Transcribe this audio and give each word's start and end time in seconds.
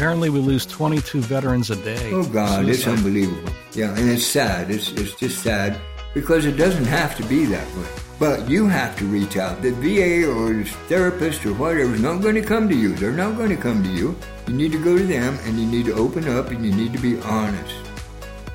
Apparently, 0.00 0.30
we 0.30 0.40
lose 0.40 0.64
22 0.64 1.20
veterans 1.20 1.68
a 1.68 1.76
day. 1.76 2.10
Oh 2.14 2.24
God, 2.24 2.66
it's 2.66 2.86
unbelievable. 2.86 3.52
Yeah, 3.74 3.94
and 3.94 4.08
it's 4.08 4.24
sad. 4.24 4.70
It's 4.70 4.90
it's 4.92 5.14
just 5.14 5.42
sad 5.42 5.78
because 6.14 6.46
it 6.46 6.52
doesn't 6.52 6.86
have 6.86 7.14
to 7.18 7.22
be 7.24 7.44
that 7.44 7.66
way. 7.76 7.86
But 8.18 8.48
you 8.48 8.66
have 8.66 8.96
to 8.96 9.04
reach 9.04 9.36
out. 9.36 9.60
The 9.60 9.72
VA 9.72 10.26
or 10.26 10.54
the 10.54 10.64
therapist 10.88 11.44
or 11.44 11.52
whatever 11.52 11.92
is 11.92 12.00
not 12.00 12.22
going 12.22 12.36
to 12.36 12.40
come 12.40 12.66
to 12.70 12.74
you. 12.74 12.94
They're 12.94 13.12
not 13.12 13.36
going 13.36 13.50
to 13.50 13.58
come 13.58 13.84
to 13.84 13.90
you. 13.90 14.16
You 14.48 14.54
need 14.54 14.72
to 14.72 14.82
go 14.82 14.96
to 14.96 15.04
them 15.04 15.38
and 15.44 15.60
you 15.60 15.66
need 15.66 15.84
to 15.84 15.92
open 15.92 16.26
up 16.28 16.48
and 16.48 16.64
you 16.64 16.72
need 16.72 16.94
to 16.94 16.98
be 16.98 17.20
honest. 17.20 17.74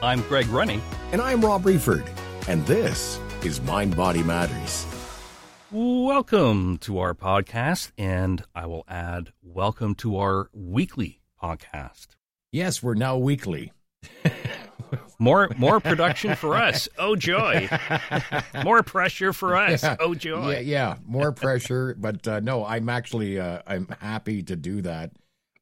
I'm 0.01 0.21
Greg 0.21 0.47
Rennie. 0.47 0.81
And 1.11 1.21
I'm 1.21 1.41
Rob 1.41 1.61
Reeford, 1.61 2.09
and 2.47 2.65
this 2.65 3.19
is 3.43 3.61
Mind 3.61 3.95
Body 3.95 4.23
Matters. 4.23 4.87
Welcome 5.71 6.79
to 6.79 6.97
our 6.97 7.13
podcast, 7.13 7.91
and 7.99 8.43
I 8.55 8.65
will 8.65 8.83
add 8.87 9.31
welcome 9.43 9.93
to 9.95 10.17
our 10.17 10.49
weekly 10.51 11.19
podcast. 11.45 12.07
Yes, 12.51 12.81
we're 12.81 12.95
now 12.95 13.17
weekly. 13.17 13.71
More 15.17 15.49
more 15.57 15.79
production 15.79 16.35
for 16.35 16.55
us. 16.55 16.89
Oh 16.99 17.15
joy. 17.15 17.69
More 18.63 18.83
pressure 18.83 19.31
for 19.33 19.55
us. 19.55 19.83
Oh 19.99 20.13
joy. 20.13 20.51
Yeah, 20.51 20.59
yeah, 20.59 20.95
more 21.05 21.31
pressure, 21.31 21.95
but 21.97 22.27
uh, 22.27 22.39
no, 22.41 22.65
I'm 22.65 22.89
actually 22.89 23.39
uh, 23.39 23.59
I'm 23.65 23.87
happy 24.01 24.43
to 24.43 24.55
do 24.57 24.81
that. 24.81 25.11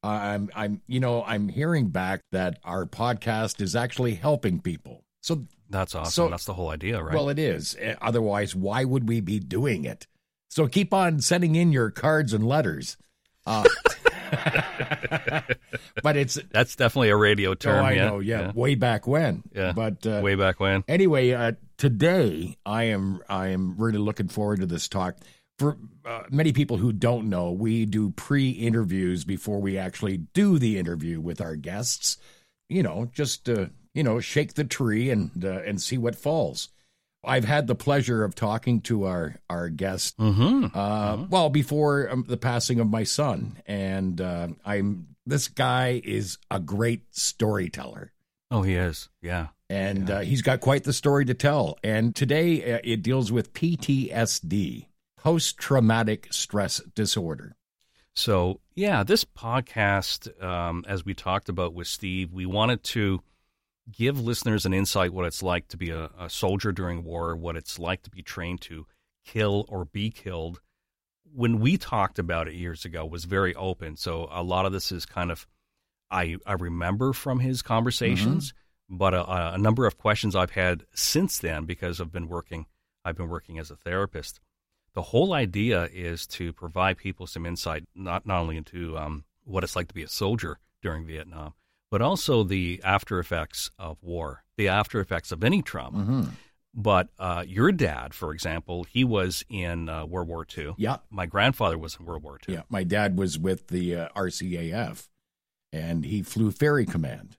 Uh, 0.04 0.07
I'm 0.07 0.49
I'm 0.55 0.81
you 0.88 0.99
know 0.99 1.23
I'm 1.23 1.49
hearing 1.49 1.88
back 1.90 2.21
that 2.31 2.59
our 2.63 2.85
podcast 2.85 3.62
is 3.62 3.76
actually 3.76 4.15
helping 4.15 4.59
people. 4.59 5.04
So 5.21 5.45
That's 5.70 5.93
awesome. 5.95 6.12
So- 6.12 6.29
That's 6.29 6.45
the 6.45 6.54
whole 6.55 6.70
idea, 6.70 7.02
right? 7.02 7.13
well, 7.13 7.29
it 7.29 7.38
is. 7.40 7.76
Uh, 7.76 7.93
Otherwise, 8.02 8.55
why 8.55 8.84
would 8.85 9.07
we 9.07 9.21
be 9.21 9.40
doing 9.40 9.85
it? 9.85 10.07
So 10.49 10.68
keep 10.68 10.93
on 10.93 11.21
sending 11.21 11.55
in 11.55 11.71
your 11.71 11.91
cards 11.91 12.34
and 12.34 12.45
letters. 12.45 12.98
Uh, 13.45 13.63
but 16.03 16.15
it's 16.17 16.39
That's 16.51 16.75
definitely 16.75 17.09
a 17.09 17.15
radio 17.15 17.53
term. 17.53 17.83
oh. 17.83 17.87
I 17.87 17.91
yeah. 17.93 18.05
know, 18.05 18.19
yeah, 18.19 18.51
way 18.53 18.75
back 18.75 19.07
when. 19.07 19.43
Yeah. 19.53 19.73
but 19.73 20.05
uh, 20.05 20.21
Way 20.23 20.35
back 20.35 20.59
when. 20.59 20.84
Anyway, 20.87 21.31
uh, 21.31 21.53
today 21.77 22.57
I 22.65 22.84
am 22.85 23.21
I 23.29 23.49
am 23.49 23.75
really 23.77 23.98
looking 23.98 24.27
forward 24.27 24.59
to 24.62 24.65
this 24.65 24.87
talk. 24.87 25.17
For 25.59 25.77
uh, 26.03 26.23
many 26.31 26.51
people 26.51 26.77
who 26.77 26.91
don't 26.91 27.29
know, 27.29 27.51
we 27.51 27.85
do 27.85 28.09
pre-interviews 28.12 29.23
before 29.23 29.59
we 29.62 29.77
actually 29.77 30.17
do 30.17 30.57
the 30.57 30.77
interview 30.79 31.21
with 31.21 31.40
our 31.41 31.55
guests. 31.55 32.18
You 32.70 32.81
know, 32.81 33.09
just 33.13 33.47
uh, 33.47 33.68
you 33.93 34.03
know, 34.03 34.20
shake 34.20 34.55
the 34.55 34.63
tree 34.63 35.09
and 35.12 35.45
uh, 35.45 35.62
and 35.62 35.81
see 35.81 35.97
what 35.97 36.15
falls. 36.15 36.70
I've 37.24 37.46
had 37.46 37.68
the 37.68 37.76
pleasure 37.76 38.24
of 38.24 38.35
talking 38.35 38.82
to 38.82 39.05
our 39.05 39.35
our 39.49 39.70
guest. 39.70 40.18
Mm-hmm. 40.18 40.68
Uh, 40.77 41.26
Well, 41.30 41.49
before 41.49 42.10
um, 42.10 42.26
the 42.27 42.38
passing 42.38 42.80
of 42.80 42.90
my 42.90 43.04
son, 43.04 43.57
and 43.65 44.20
uh, 44.20 44.48
I'm 44.65 45.07
this 45.26 45.48
guy 45.48 46.02
is 46.04 46.38
a 46.52 46.60
great 46.60 47.04
storyteller 47.15 48.12
Oh, 48.52 48.62
he 48.62 48.76
is. 48.76 49.10
Yeah. 49.21 49.48
and 49.70 50.10
uh, 50.12 50.20
he's 50.20 50.41
got 50.43 50.60
quite 50.60 50.84
the 50.84 50.93
story 50.93 51.26
to 51.26 51.34
tell. 51.34 51.77
And 51.84 52.13
today 52.15 52.74
uh, 52.74 52.80
it 52.84 53.02
deals 53.02 53.32
with 53.32 53.54
PTSD, 53.54 54.85
post 55.18 55.58
traumatic 55.58 56.27
stress 56.32 56.80
disorder. 56.93 57.55
So, 58.15 58.60
yeah, 58.76 59.02
this 59.04 59.26
podcast, 59.26 60.30
um, 60.43 60.85
as 60.87 61.04
we 61.04 61.15
talked 61.15 61.49
about 61.49 61.74
with 61.74 61.87
Steve, 61.87 62.32
we 62.32 62.46
wanted 62.46 62.84
to 62.84 63.24
give 63.91 64.19
listeners 64.19 64.66
an 64.66 64.73
insight 64.73 65.13
what 65.13 65.25
it's 65.25 65.44
like 65.44 65.67
to 65.69 65.78
be 65.78 65.89
a, 65.89 66.09
a 66.19 66.29
soldier 66.29 66.72
during 66.72 67.03
war, 67.03 67.35
what 67.35 67.56
it's 67.56 67.79
like 67.79 68.03
to 68.03 68.09
be 68.09 68.22
trained 68.22 68.62
to 68.62 68.85
kill 69.25 69.66
or 69.69 69.85
be 69.85 70.09
killed. 70.09 70.62
When 71.34 71.59
we 71.59 71.78
talked 71.78 72.19
about 72.19 72.47
it 72.47 72.53
years 72.53 72.85
ago, 72.85 73.06
it 73.06 73.12
was 73.12 73.25
very 73.25 73.56
open. 73.56 73.97
So 73.97 74.28
a 74.31 74.44
lot 74.44 74.66
of 74.66 74.72
this 74.72 74.91
is 74.91 75.06
kind 75.06 75.31
of 75.31 75.47
I 76.12 76.38
I 76.45 76.53
remember 76.53 77.13
from 77.13 77.40
his 77.40 77.62
conversations, 77.62 78.53
but 78.90 79.13
a, 79.13 79.53
a 79.53 79.57
number 79.57 79.85
of 79.85 79.97
questions 79.97 80.35
I've 80.35 80.51
had 80.51 80.85
since 80.94 81.40
then 81.40 81.66
because 81.66 82.00
I've 82.00 82.12
been 82.12 82.29
working 82.29 82.68
I've 83.03 83.18
been 83.18 83.29
working 83.29 83.59
as 83.59 83.72
a 83.72 83.75
therapist 83.75 84.40
the 84.94 85.02
whole 85.02 85.34
idea 85.34 85.90
is 85.91 86.28
to 86.28 86.53
provide 86.53 86.97
people 86.97 87.28
some 87.28 87.46
insight, 87.46 87.84
not 87.96 88.25
not 88.25 88.41
only 88.41 88.58
into 88.58 88.97
um, 88.97 89.25
what 89.44 89.63
it's 89.63 89.75
like 89.75 89.88
to 89.90 89.94
be 89.94 90.03
a 90.03 90.08
soldier 90.08 90.59
during 90.81 91.06
Vietnam, 91.06 91.53
but 91.94 92.02
also 92.02 92.42
the 92.42 92.81
after 92.84 93.20
effects 93.20 93.70
of 93.78 93.98
war, 94.02 94.44
the 94.58 94.68
after 94.68 95.00
effects 95.00 95.31
of 95.31 95.44
any 95.44 95.62
trauma. 95.62 96.00
Mm-hmm. 96.00 96.24
But 96.74 97.09
uh, 97.20 97.44
your 97.48 97.72
dad, 97.72 98.16
for 98.16 98.34
example, 98.34 98.84
he 98.84 99.04
was 99.04 99.46
in 99.48 99.90
uh, 99.90 100.08
World 100.08 100.28
War 100.28 100.44
II. 100.58 100.74
Yeah, 100.78 100.98
My 101.12 101.28
grandfather 101.28 101.78
was 101.78 101.96
in 102.00 102.06
World 102.08 102.24
War 102.24 102.40
II. 102.50 102.56
yeah. 102.56 102.62
My 102.68 102.84
dad 102.84 103.16
was 103.16 103.38
with 103.38 103.68
the 103.68 103.96
uh, 103.96 104.09
RCAF, 104.16 105.08
and 105.72 106.03
he 106.03 106.24
flew 106.24 106.50
ferry 106.50 106.88
command. 106.88 107.38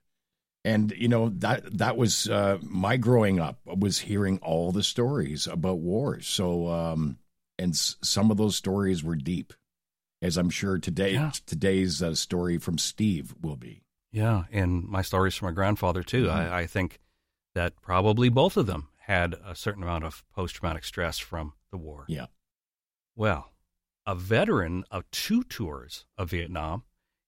And 0.63 0.93
you 0.97 1.09
know 1.09 1.29
that 1.39 1.77
that 1.79 1.97
was 1.97 2.29
uh, 2.29 2.57
my 2.63 2.95
growing 2.97 3.39
up 3.41 3.59
was 3.65 3.99
hearing 3.99 4.39
all 4.41 4.71
the 4.71 4.83
stories 4.83 5.47
about 5.47 5.79
wars. 5.79 6.27
So 6.27 6.69
um, 6.69 7.17
and 7.59 7.73
s- 7.73 7.97
some 8.01 8.31
of 8.31 8.37
those 8.37 8.55
stories 8.55 9.03
were 9.03 9.15
deep, 9.17 9.53
as 10.21 10.37
I'm 10.37 10.49
sure 10.49 10.77
today 10.79 11.11
Yeah. 11.13 11.31
today's 11.45 12.01
uh, 12.01 12.15
story 12.15 12.57
from 12.57 12.77
Steve 12.77 13.35
will 13.41 13.57
be. 13.57 13.81
Yeah, 14.15 14.45
and 14.49 14.85
my 14.85 15.01
stories 15.01 15.35
from 15.35 15.47
my 15.47 15.51
grandfather 15.51 16.01
too. 16.01 16.27
Mhm. 16.27 16.31
I, 16.31 16.59
I 16.61 16.67
think 16.67 16.99
that 17.53 17.81
probably 17.81 18.29
both 18.29 18.55
of 18.55 18.65
them 18.65 18.87
had 19.07 19.35
a 19.45 19.55
certain 19.55 19.83
amount 19.83 20.05
of 20.05 20.23
post 20.33 20.55
traumatic 20.55 20.85
stress 20.85 21.19
from 21.19 21.51
the 21.69 21.75
war. 21.77 22.05
Yeah. 22.07 22.27
Well, 23.17 23.51
a 24.05 24.15
veteran 24.15 24.85
of 24.89 25.03
two 25.11 25.43
tours 25.43 26.05
of 26.17 26.29
Vietnam, 26.29 26.83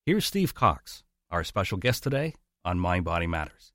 here's 0.06 0.26
Steve 0.26 0.54
Cox, 0.54 1.04
our 1.30 1.44
special 1.44 1.78
guest 1.78 2.04
today 2.04 2.36
on 2.64 2.80
Mind 2.80 3.04
Body 3.04 3.28
Matters. 3.28 3.74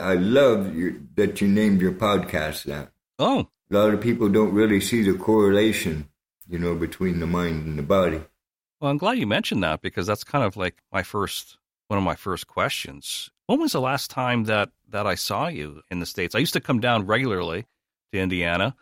I 0.00 0.14
love 0.14 0.74
your, 0.76 0.92
that 1.16 1.40
you 1.40 1.48
named 1.48 1.80
your 1.80 1.92
podcast 1.92 2.64
that. 2.64 2.92
Oh, 3.18 3.48
A 3.70 3.74
lot 3.74 3.92
of 3.92 4.00
people 4.00 4.28
don't 4.28 4.54
really 4.54 4.80
see 4.80 5.02
the 5.02 5.18
correlation, 5.18 6.07
you 6.48 6.58
know, 6.58 6.74
between 6.74 7.20
the 7.20 7.26
mind 7.26 7.66
and 7.66 7.78
the 7.78 7.82
body. 7.82 8.20
well, 8.80 8.90
I'm 8.90 8.98
glad 8.98 9.18
you 9.18 9.26
mentioned 9.26 9.62
that 9.62 9.80
because 9.82 10.06
that's 10.06 10.24
kind 10.24 10.44
of 10.44 10.56
like 10.56 10.82
my 10.92 11.02
first 11.02 11.58
one 11.88 11.98
of 11.98 12.04
my 12.04 12.16
first 12.16 12.46
questions. 12.46 13.30
When 13.46 13.60
was 13.60 13.72
the 13.72 13.80
last 13.80 14.10
time 14.10 14.44
that 14.44 14.70
that 14.90 15.06
I 15.06 15.14
saw 15.14 15.48
you 15.48 15.82
in 15.90 16.00
the 16.00 16.06
states? 16.06 16.34
I 16.34 16.38
used 16.38 16.52
to 16.54 16.60
come 16.60 16.80
down 16.80 17.06
regularly 17.06 17.66
to 18.12 18.18
Indiana. 18.18 18.74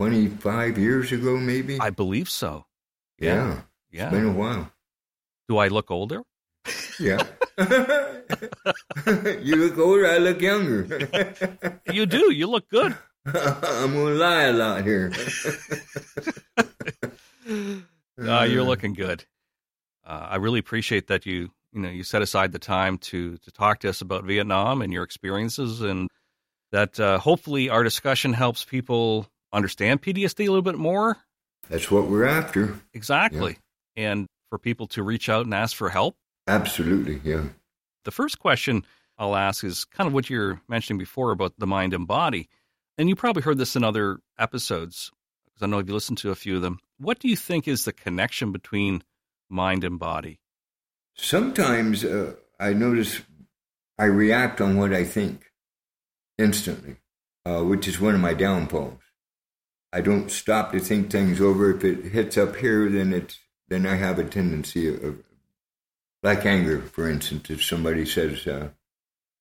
25 0.00 0.76
years 0.76 1.12
ago, 1.12 1.36
maybe? 1.36 1.78
I 1.80 1.90
believe 1.90 2.28
so. 2.28 2.66
yeah. 3.18 3.60
Yeah. 3.90 4.06
It's 4.06 4.12
been 4.12 4.26
a 4.26 4.32
while. 4.32 4.72
Do 5.48 5.58
I 5.58 5.68
look 5.68 5.90
older? 5.90 6.22
Yeah. 6.98 7.22
you 9.40 9.56
look 9.56 9.78
older, 9.78 10.06
I 10.08 10.18
look 10.18 10.40
younger. 10.40 11.78
You 11.92 12.04
do. 12.06 12.32
You 12.32 12.48
look 12.48 12.68
good. 12.68 12.96
I'm 13.26 13.92
going 13.92 14.14
to 14.14 14.20
lie 14.20 14.42
a 14.44 14.52
lot 14.52 14.84
here. 14.84 15.12
Uh, 18.16 18.46
you're 18.48 18.62
looking 18.62 18.94
good. 18.94 19.24
Uh, 20.06 20.28
I 20.30 20.36
really 20.36 20.60
appreciate 20.60 21.08
that 21.08 21.26
you 21.26 21.50
you 21.72 21.80
know 21.80 21.88
you 21.88 22.04
set 22.04 22.22
aside 22.22 22.52
the 22.52 22.58
time 22.58 22.98
to 22.98 23.36
to 23.38 23.50
talk 23.50 23.80
to 23.80 23.88
us 23.88 24.00
about 24.00 24.24
Vietnam 24.24 24.82
and 24.82 24.92
your 24.92 25.02
experiences, 25.02 25.80
and 25.80 26.08
that 26.70 27.00
uh, 27.00 27.18
hopefully 27.18 27.68
our 27.68 27.82
discussion 27.82 28.32
helps 28.32 28.64
people 28.64 29.26
understand 29.52 30.02
PTSD 30.02 30.46
a 30.46 30.48
little 30.48 30.62
bit 30.62 30.78
more. 30.78 31.16
That's 31.68 31.90
what 31.90 32.08
we're 32.08 32.26
after. 32.26 32.78
Exactly, 32.92 33.58
and 33.96 34.26
for 34.50 34.58
people 34.58 34.86
to 34.88 35.02
reach 35.02 35.28
out 35.28 35.44
and 35.44 35.54
ask 35.54 35.74
for 35.76 35.88
help. 35.88 36.16
Absolutely, 36.46 37.20
yeah. 37.24 37.42
The 38.04 38.10
first 38.12 38.38
question 38.38 38.84
I'll 39.18 39.34
ask 39.34 39.64
is 39.64 39.84
kind 39.84 40.06
of 40.06 40.14
what 40.14 40.30
you're 40.30 40.60
mentioning 40.68 40.98
before 40.98 41.32
about 41.32 41.54
the 41.58 41.66
mind 41.66 41.94
and 41.94 42.06
body, 42.06 42.48
and 42.96 43.08
you 43.08 43.16
probably 43.16 43.42
heard 43.42 43.58
this 43.58 43.74
in 43.74 43.82
other 43.82 44.18
episodes 44.38 45.10
because 45.54 45.66
I 45.66 45.70
know 45.70 45.78
if 45.78 45.86
you 45.86 45.94
listened 45.94 46.18
to 46.18 46.30
a 46.30 46.34
few 46.34 46.56
of 46.56 46.62
them. 46.62 46.80
What 46.98 47.20
do 47.20 47.28
you 47.28 47.36
think 47.36 47.68
is 47.68 47.84
the 47.84 47.92
connection 47.92 48.50
between 48.50 49.02
mind 49.48 49.84
and 49.84 49.98
body? 49.98 50.40
Sometimes 51.14 52.04
uh, 52.04 52.34
I 52.58 52.72
notice 52.72 53.22
I 53.98 54.06
react 54.06 54.60
on 54.60 54.76
what 54.76 54.92
I 54.92 55.04
think 55.04 55.52
instantly, 56.38 56.96
uh, 57.46 57.62
which 57.62 57.86
is 57.86 58.00
one 58.00 58.14
of 58.14 58.20
my 58.20 58.34
downfalls. 58.34 59.00
I 59.92 60.00
don't 60.00 60.30
stop 60.30 60.72
to 60.72 60.80
think 60.80 61.10
things 61.10 61.40
over. 61.40 61.70
If 61.70 61.84
it 61.84 62.06
hits 62.06 62.36
up 62.36 62.56
here, 62.56 62.88
then 62.90 63.12
it's 63.12 63.38
then 63.68 63.86
I 63.86 63.94
have 63.94 64.18
a 64.18 64.24
tendency 64.24 64.88
of, 64.88 65.02
of 65.04 65.18
like 66.22 66.44
anger, 66.44 66.80
for 66.80 67.08
instance, 67.08 67.48
if 67.50 67.62
somebody 67.62 68.04
says 68.04 68.46
uh, 68.46 68.70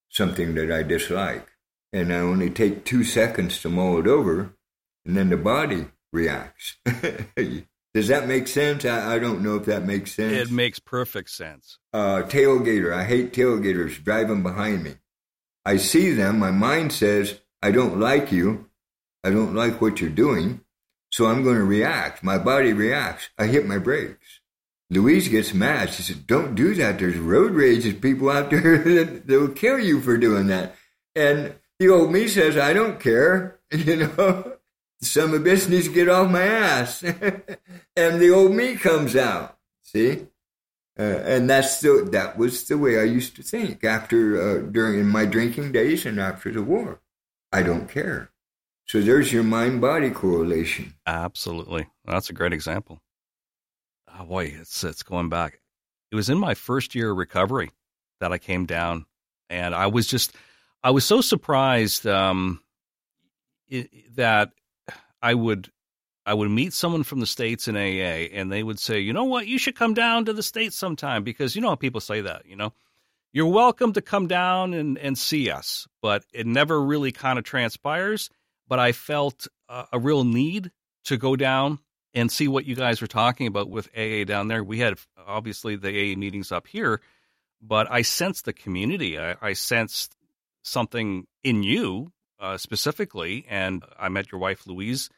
something 0.10 0.54
that 0.56 0.72
I 0.72 0.84
dislike, 0.84 1.48
and 1.92 2.14
I 2.14 2.18
only 2.18 2.50
take 2.50 2.86
two 2.86 3.04
seconds 3.04 3.62
to 3.62 3.70
mull 3.70 4.00
it 4.00 4.08
over, 4.08 4.54
and 5.06 5.18
then 5.18 5.30
the 5.30 5.38
body 5.38 5.88
reacts. 6.14 6.78
Does 7.94 8.08
that 8.08 8.28
make 8.28 8.48
sense? 8.48 8.86
I, 8.86 9.16
I 9.16 9.20
don't 9.20 9.42
know 9.42 9.56
if 9.56 9.66
that 9.66 9.86
makes 9.86 10.14
sense. 10.14 10.34
It 10.50 10.52
makes 10.52 10.80
perfect 10.80 11.30
sense. 11.30 11.78
uh, 11.94 12.24
tailgater. 12.28 12.94
I 12.94 13.04
hate 13.04 13.34
tailgaters 13.34 14.04
driving 14.04 14.42
behind 14.42 14.84
me. 14.84 14.96
I 15.66 15.78
see 15.78 16.12
them. 16.12 16.40
My 16.40 16.52
mind 16.52 16.92
says, 16.94 17.40
I 17.62 17.72
don't 17.72 18.00
like 18.00 18.32
you. 18.32 18.70
I 19.24 19.30
don't 19.30 19.54
like 19.54 19.80
what 19.82 20.02
you're 20.02 20.10
doing. 20.10 20.62
So 21.12 21.28
I'm 21.28 21.44
going 21.44 21.58
to 21.58 21.64
react. 21.64 22.24
My 22.24 22.38
body 22.38 22.74
reacts. 22.74 23.30
I 23.38 23.46
hit 23.46 23.66
my 23.68 23.78
brakes. 23.78 24.40
Louise 24.90 25.28
gets 25.28 25.54
mad. 25.54 25.92
She 25.94 26.02
says, 26.04 26.18
Don't 26.18 26.56
do 26.56 26.74
that. 26.76 27.00
There's 27.00 27.18
road 27.18 27.52
rage. 27.54 27.84
There's 27.84 27.96
people 27.96 28.30
out 28.30 28.50
there 28.50 28.78
that 28.84 29.28
will 29.28 29.50
kill 29.50 29.80
you 29.80 30.02
for 30.02 30.18
doing 30.18 30.48
that. 30.48 30.76
And 31.16 31.56
the 31.80 31.90
old 31.90 32.12
me 32.12 32.28
says, 32.28 32.58
I 32.58 32.74
don't 32.74 33.00
care. 33.00 33.60
You 33.74 33.96
know, 33.96 34.54
some 35.06 35.34
of 35.34 35.44
this 35.44 35.68
needs 35.68 35.88
to 35.88 35.94
get 35.94 36.10
off 36.10 36.30
my 36.30 36.44
ass. 36.44 37.04
and 37.04 38.22
the 38.22 38.32
old 38.32 38.54
me 38.54 38.76
comes 38.76 39.16
out. 39.16 39.58
See? 39.82 40.28
Uh, 40.98 41.02
and 41.02 41.50
that's 41.50 41.82
the, 41.82 42.08
that 42.12 42.38
was 42.38 42.68
the 42.68 42.78
way 42.78 43.00
I 43.00 43.04
used 43.04 43.36
to 43.38 43.44
think 43.44 43.84
after 43.84 44.40
uh, 44.40 44.62
during 44.62 45.08
my 45.08 45.26
drinking 45.26 45.72
days 45.72 46.06
and 46.06 46.20
after 46.20 46.52
the 46.52 46.62
war. 46.62 47.02
I 47.52 47.64
don't 47.64 47.90
care. 47.90 48.32
So 48.86 49.02
there's 49.02 49.32
your 49.32 49.44
mind 49.44 49.82
body 49.82 50.10
correlation. 50.10 50.94
Absolutely, 51.06 51.88
that's 52.06 52.30
a 52.30 52.34
great 52.34 52.54
example. 52.54 53.00
Oh 54.08 54.26
boy, 54.26 54.56
it's 54.60 54.84
it's 54.84 55.04
going 55.04 55.30
back. 55.30 55.60
It 56.12 56.16
was 56.16 56.30
in 56.30 56.38
my 56.38 56.54
first 56.54 56.94
year 56.94 57.12
of 57.12 57.18
recovery 57.18 57.72
that 58.20 58.32
I 58.32 58.38
came 58.38 58.66
down, 58.66 59.06
and 59.50 59.74
I 59.74 59.88
was 59.88 60.08
just 60.08 60.36
I 60.84 60.92
was 60.92 61.06
so 61.06 61.22
surprised 61.22 62.06
um, 62.06 62.62
it, 63.68 64.16
that 64.16 64.52
I 65.24 65.34
would 65.34 65.72
I 66.26 66.34
would 66.34 66.52
meet 66.52 66.74
someone 66.74 67.04
from 67.04 67.20
the 67.22 67.26
states 67.26 67.68
in 67.68 67.76
AA, 67.76 68.30
and 68.32 68.52
they 68.52 68.62
would 68.62 68.80
say, 68.80 69.00
"You 69.00 69.14
know 69.14 69.24
what? 69.24 69.48
You 69.48 69.58
should 69.58 69.76
come 69.76 69.94
down 69.94 70.26
to 70.26 70.34
the 70.34 70.44
states 70.44 70.78
sometime 70.78 71.24
because 71.24 71.56
you 71.56 71.62
know 71.62 71.70
how 71.70 71.76
people 71.76 72.02
say 72.02 72.22
that. 72.22 72.46
You 72.46 72.58
know, 72.58 72.74
you're 73.32 73.48
welcome 73.48 73.94
to 73.94 74.02
come 74.02 74.28
down 74.28 74.74
and 74.74 74.98
and 74.98 75.18
see 75.18 75.50
us, 75.50 75.88
but 76.02 76.24
it 76.34 76.46
never 76.46 76.80
really 76.80 77.14
kind 77.14 77.40
of 77.40 77.46
transpires." 77.46 78.30
But 78.68 78.80
I 78.80 78.92
felt 78.92 79.48
a, 79.70 79.86
a 79.94 80.00
real 80.00 80.24
need 80.24 80.72
to 81.06 81.18
go 81.18 81.36
down 81.36 81.80
and 82.14 82.32
see 82.32 82.48
what 82.48 82.66
you 82.66 82.76
guys 82.76 83.02
were 83.02 83.08
talking 83.08 83.48
about 83.48 83.70
with 83.70 83.90
AA 83.98 84.24
down 84.26 84.48
there. 84.48 84.64
We 84.64 84.80
had 84.80 84.98
obviously 85.26 85.76
the 85.76 85.90
AA 85.90 86.18
meetings 86.18 86.52
up 86.52 86.68
here, 86.68 87.02
but 87.62 87.92
I 87.92 88.04
sensed 88.04 88.46
the 88.46 88.54
community. 88.54 89.20
I, 89.20 89.36
I 89.42 89.54
sensed 89.54 90.16
something 90.64 91.28
in 91.44 91.64
you 91.64 92.12
uh, 92.44 92.58
specifically, 92.58 93.46
and 93.50 93.84
I 93.98 94.10
met 94.10 94.32
your 94.32 94.40
wife 94.40 94.68
Louise. 94.68 95.10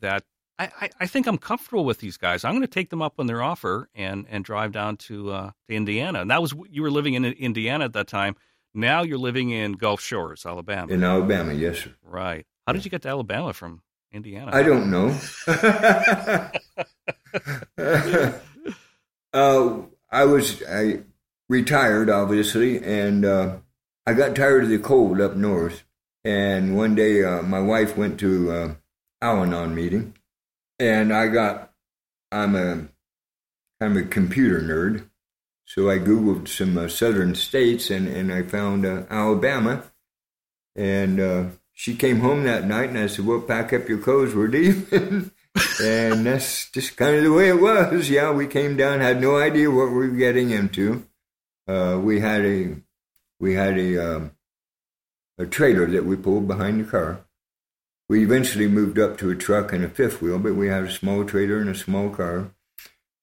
That 0.00 0.24
I, 0.58 0.70
I, 0.80 0.90
I, 1.00 1.06
think 1.06 1.28
I'm 1.28 1.38
comfortable 1.38 1.84
with 1.84 1.98
these 1.98 2.16
guys. 2.16 2.44
I'm 2.44 2.52
going 2.52 2.62
to 2.62 2.66
take 2.66 2.90
them 2.90 3.00
up 3.00 3.14
on 3.18 3.26
their 3.26 3.42
offer 3.42 3.88
and 3.94 4.26
and 4.28 4.44
drive 4.44 4.72
down 4.72 4.96
to 4.98 5.30
uh, 5.30 5.50
to 5.68 5.74
Indiana. 5.74 6.20
And 6.20 6.30
that 6.30 6.42
was 6.42 6.52
you 6.68 6.82
were 6.82 6.90
living 6.90 7.14
in 7.14 7.24
Indiana 7.24 7.84
at 7.84 7.92
that 7.92 8.08
time. 8.08 8.36
Now 8.74 9.02
you're 9.02 9.18
living 9.18 9.50
in 9.50 9.72
Gulf 9.72 10.00
Shores, 10.00 10.44
Alabama. 10.44 10.92
In 10.92 11.04
Alabama, 11.04 11.52
yes, 11.52 11.78
sir. 11.78 11.94
Right. 12.02 12.44
How 12.66 12.72
did 12.72 12.84
you 12.84 12.90
get 12.90 13.02
to 13.02 13.08
Alabama 13.08 13.52
from 13.52 13.82
Indiana? 14.12 14.50
I 14.52 14.64
don't 14.64 14.90
know. 14.90 15.16
uh, 19.32 19.76
I 20.10 20.24
was 20.24 20.62
I 20.68 21.02
retired, 21.48 22.10
obviously, 22.10 22.82
and 22.82 23.24
uh, 23.24 23.56
I 24.06 24.14
got 24.14 24.34
tired 24.34 24.64
of 24.64 24.70
the 24.70 24.78
cold 24.78 25.20
up 25.20 25.36
north. 25.36 25.83
And 26.24 26.76
one 26.76 26.94
day, 26.94 27.22
uh, 27.22 27.42
my 27.42 27.60
wife 27.60 27.96
went 27.96 28.18
to 28.20 28.50
uh, 28.50 28.74
Al-Anon 29.20 29.74
meeting, 29.74 30.14
and 30.78 31.12
I 31.12 31.28
got. 31.28 31.70
I'm 32.32 32.56
a 32.56 32.88
I'm 33.80 33.96
a 33.96 34.02
computer 34.02 34.60
nerd, 34.60 35.08
so 35.66 35.90
I 35.90 35.98
googled 35.98 36.48
some 36.48 36.76
uh, 36.78 36.88
southern 36.88 37.34
states, 37.34 37.90
and 37.90 38.08
and 38.08 38.32
I 38.32 38.42
found 38.42 38.86
uh, 38.86 39.04
Alabama, 39.10 39.84
and 40.74 41.20
uh, 41.20 41.44
she 41.72 41.94
came 41.94 42.20
home 42.20 42.44
that 42.44 42.66
night, 42.66 42.88
and 42.88 42.98
I 42.98 43.06
said, 43.06 43.26
"Well, 43.26 43.40
pack 43.40 43.72
up 43.72 43.88
your 43.88 43.98
clothes, 43.98 44.34
we're 44.34 44.48
leaving." 44.48 45.30
and 45.82 46.26
that's 46.26 46.70
just 46.70 46.96
kind 46.96 47.16
of 47.16 47.22
the 47.24 47.32
way 47.32 47.48
it 47.48 47.60
was. 47.60 48.08
Yeah, 48.10 48.32
we 48.32 48.46
came 48.46 48.76
down, 48.76 49.00
had 49.00 49.20
no 49.20 49.36
idea 49.36 49.70
what 49.70 49.90
we 49.90 50.08
were 50.08 50.16
getting 50.16 50.50
into. 50.50 51.04
Uh, 51.68 51.98
we 52.02 52.20
had 52.20 52.44
a 52.44 52.76
we 53.38 53.54
had 53.54 53.78
a 53.78 54.16
um, 54.16 54.30
a 55.38 55.46
trailer 55.46 55.86
that 55.86 56.04
we 56.04 56.16
pulled 56.16 56.46
behind 56.46 56.80
the 56.80 56.90
car. 56.90 57.24
We 58.08 58.22
eventually 58.22 58.68
moved 58.68 58.98
up 58.98 59.16
to 59.18 59.30
a 59.30 59.36
truck 59.36 59.72
and 59.72 59.84
a 59.84 59.88
fifth 59.88 60.20
wheel, 60.20 60.38
but 60.38 60.54
we 60.54 60.68
had 60.68 60.84
a 60.84 60.90
small 60.90 61.24
trailer 61.24 61.58
and 61.58 61.70
a 61.70 61.74
small 61.74 62.10
car. 62.10 62.50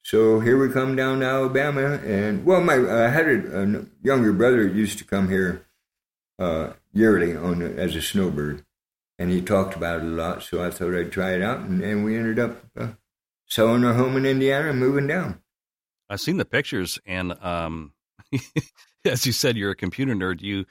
So 0.04 0.40
here 0.40 0.58
we 0.58 0.74
come 0.74 0.96
down 0.96 1.20
to 1.20 1.28
Alabama, 1.28 2.00
and 2.04 2.44
well, 2.44 2.62
my 2.62 2.74
I 2.74 3.10
had 3.10 3.28
a, 3.28 3.62
a 3.62 3.86
younger 4.02 4.34
brother 4.34 4.68
used 4.68 4.98
to 4.98 5.04
come 5.04 5.30
here 5.30 5.68
uh, 6.40 6.74
yearly 6.92 7.36
on 7.36 7.62
as 7.62 7.96
a 7.96 8.02
snowbird, 8.02 8.66
and 9.20 9.30
he 9.30 9.42
talked 9.42 9.76
about 9.76 10.00
it 10.00 10.06
a 10.06 10.08
lot. 10.08 10.42
So 10.42 10.64
I 10.64 10.72
thought 10.72 10.96
I'd 10.96 11.12
try 11.12 11.34
it 11.34 11.44
out, 11.44 11.60
and, 11.60 11.84
and 11.84 12.04
we 12.04 12.18
ended 12.18 12.40
up 12.40 12.66
uh, 12.76 12.88
selling 13.48 13.86
our 13.86 13.94
home 13.94 14.18
in 14.18 14.26
Indiana 14.26 14.72
and 14.72 14.80
moving 14.80 15.06
down. 15.06 15.40
I've 16.10 16.20
seen 16.20 16.38
the 16.38 16.46
pictures, 16.46 17.00
and 17.06 17.34
um, 17.44 17.94
as 19.06 19.28
you 19.28 19.32
said, 19.32 19.56
you're 19.56 19.72
a 19.72 19.76
computer 19.76 20.16
nerd. 20.16 20.42
You 20.42 20.66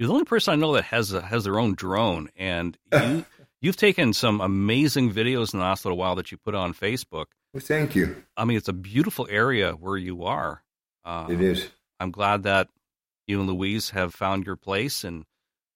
you're 0.00 0.06
the 0.06 0.14
only 0.14 0.24
person 0.24 0.54
I 0.54 0.56
know 0.56 0.72
that 0.72 0.84
has 0.84 1.12
a, 1.12 1.20
has 1.20 1.44
their 1.44 1.60
own 1.60 1.74
drone, 1.74 2.30
and 2.34 2.76
you 2.90 3.26
you've 3.60 3.76
taken 3.76 4.14
some 4.14 4.40
amazing 4.40 5.12
videos 5.12 5.52
in 5.52 5.58
the 5.58 5.64
last 5.66 5.84
little 5.84 5.98
while 5.98 6.16
that 6.16 6.32
you 6.32 6.38
put 6.38 6.54
on 6.54 6.72
Facebook. 6.72 7.26
Well, 7.52 7.60
thank 7.60 7.94
you. 7.94 8.24
I 8.34 8.46
mean, 8.46 8.56
it's 8.56 8.68
a 8.68 8.72
beautiful 8.72 9.28
area 9.28 9.72
where 9.72 9.98
you 9.98 10.24
are. 10.24 10.62
Uh, 11.04 11.26
it 11.28 11.42
is. 11.42 11.68
I'm 12.00 12.12
glad 12.12 12.44
that 12.44 12.68
you 13.26 13.40
and 13.40 13.48
Louise 13.50 13.90
have 13.90 14.14
found 14.14 14.46
your 14.46 14.56
place 14.56 15.04
and 15.04 15.26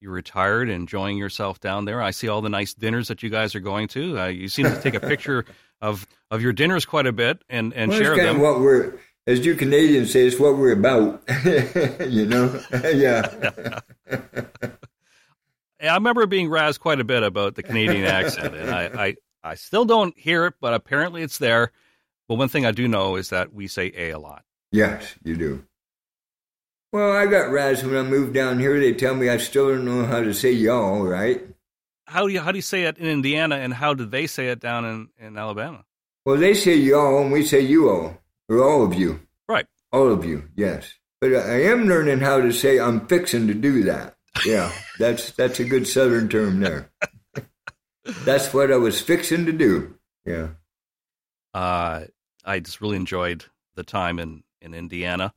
you're 0.00 0.12
retired, 0.12 0.70
enjoying 0.70 1.18
yourself 1.18 1.60
down 1.60 1.84
there. 1.84 2.00
I 2.00 2.10
see 2.10 2.28
all 2.28 2.40
the 2.40 2.48
nice 2.48 2.72
dinners 2.72 3.08
that 3.08 3.22
you 3.22 3.28
guys 3.28 3.54
are 3.54 3.60
going 3.60 3.88
to. 3.88 4.18
Uh, 4.18 4.26
you 4.28 4.48
seem 4.48 4.64
to 4.64 4.80
take 4.80 4.94
a 4.94 5.00
picture 5.00 5.44
of 5.82 6.06
of 6.30 6.40
your 6.40 6.54
dinners 6.54 6.86
quite 6.86 7.06
a 7.06 7.12
bit 7.12 7.42
and 7.50 7.74
and 7.74 7.90
well, 7.90 8.00
share 8.00 8.16
them. 8.16 8.40
what 8.40 8.60
we're 8.60 8.94
as 9.26 9.44
you 9.44 9.54
Canadians 9.54 10.12
say, 10.12 10.26
it's 10.26 10.38
what 10.38 10.56
we're 10.56 10.72
about. 10.72 11.22
you 12.08 12.26
know, 12.26 12.60
yeah. 12.92 13.80
I 15.80 15.94
remember 15.94 16.26
being 16.26 16.48
razzed 16.48 16.80
quite 16.80 17.00
a 17.00 17.04
bit 17.04 17.22
about 17.22 17.54
the 17.54 17.62
Canadian 17.62 18.04
accent, 18.04 18.54
and 18.54 18.70
I, 18.70 18.84
I, 18.84 19.16
I 19.42 19.54
still 19.54 19.84
don't 19.84 20.18
hear 20.18 20.46
it, 20.46 20.54
but 20.60 20.74
apparently 20.74 21.22
it's 21.22 21.38
there. 21.38 21.72
But 22.28 22.36
one 22.36 22.48
thing 22.48 22.64
I 22.64 22.72
do 22.72 22.88
know 22.88 23.16
is 23.16 23.30
that 23.30 23.52
we 23.52 23.66
say 23.66 23.92
"a" 23.94 24.10
a 24.10 24.18
lot. 24.18 24.44
Yes, 24.72 25.14
you 25.22 25.36
do. 25.36 25.64
Well, 26.92 27.12
I 27.12 27.26
got 27.26 27.50
razzed 27.50 27.84
when 27.84 27.96
I 27.96 28.08
moved 28.08 28.34
down 28.34 28.58
here. 28.58 28.78
They 28.78 28.94
tell 28.94 29.14
me 29.14 29.28
I 29.28 29.36
still 29.36 29.68
don't 29.68 29.84
know 29.84 30.06
how 30.06 30.22
to 30.22 30.32
say 30.32 30.52
y'all, 30.52 31.02
right? 31.02 31.42
How 32.06 32.26
do 32.26 32.32
you 32.32 32.40
how 32.40 32.52
do 32.52 32.58
you 32.58 32.62
say 32.62 32.84
it 32.84 32.98
in 32.98 33.06
Indiana, 33.06 33.56
and 33.56 33.74
how 33.74 33.94
do 33.94 34.06
they 34.06 34.26
say 34.26 34.48
it 34.48 34.60
down 34.60 34.84
in, 34.84 35.08
in 35.18 35.36
Alabama? 35.36 35.84
Well, 36.24 36.36
they 36.36 36.54
say 36.54 36.76
y'all, 36.76 37.20
and 37.20 37.32
we 37.32 37.44
say 37.44 37.60
you 37.60 37.90
all, 37.90 38.16
all 38.50 38.84
of 38.84 38.94
you. 38.94 39.20
Right. 39.48 39.66
All 39.92 40.10
of 40.12 40.24
you, 40.24 40.48
yes. 40.56 40.94
But 41.20 41.34
I 41.34 41.62
am 41.64 41.86
learning 41.86 42.20
how 42.20 42.40
to 42.40 42.52
say 42.52 42.78
I'm 42.78 43.06
fixing 43.06 43.46
to 43.46 43.54
do 43.54 43.84
that. 43.84 44.16
Yeah, 44.44 44.72
that's 44.98 45.32
that's 45.32 45.60
a 45.60 45.64
good 45.64 45.86
Southern 45.86 46.28
term 46.28 46.60
there. 46.60 46.90
that's 48.24 48.52
what 48.52 48.72
I 48.72 48.76
was 48.76 49.00
fixing 49.00 49.46
to 49.46 49.52
do. 49.52 49.94
Yeah. 50.26 50.48
Uh, 51.52 52.04
I 52.44 52.60
just 52.60 52.80
really 52.80 52.96
enjoyed 52.96 53.44
the 53.74 53.84
time 53.84 54.18
in 54.18 54.42
in 54.60 54.74
Indiana. 54.74 55.32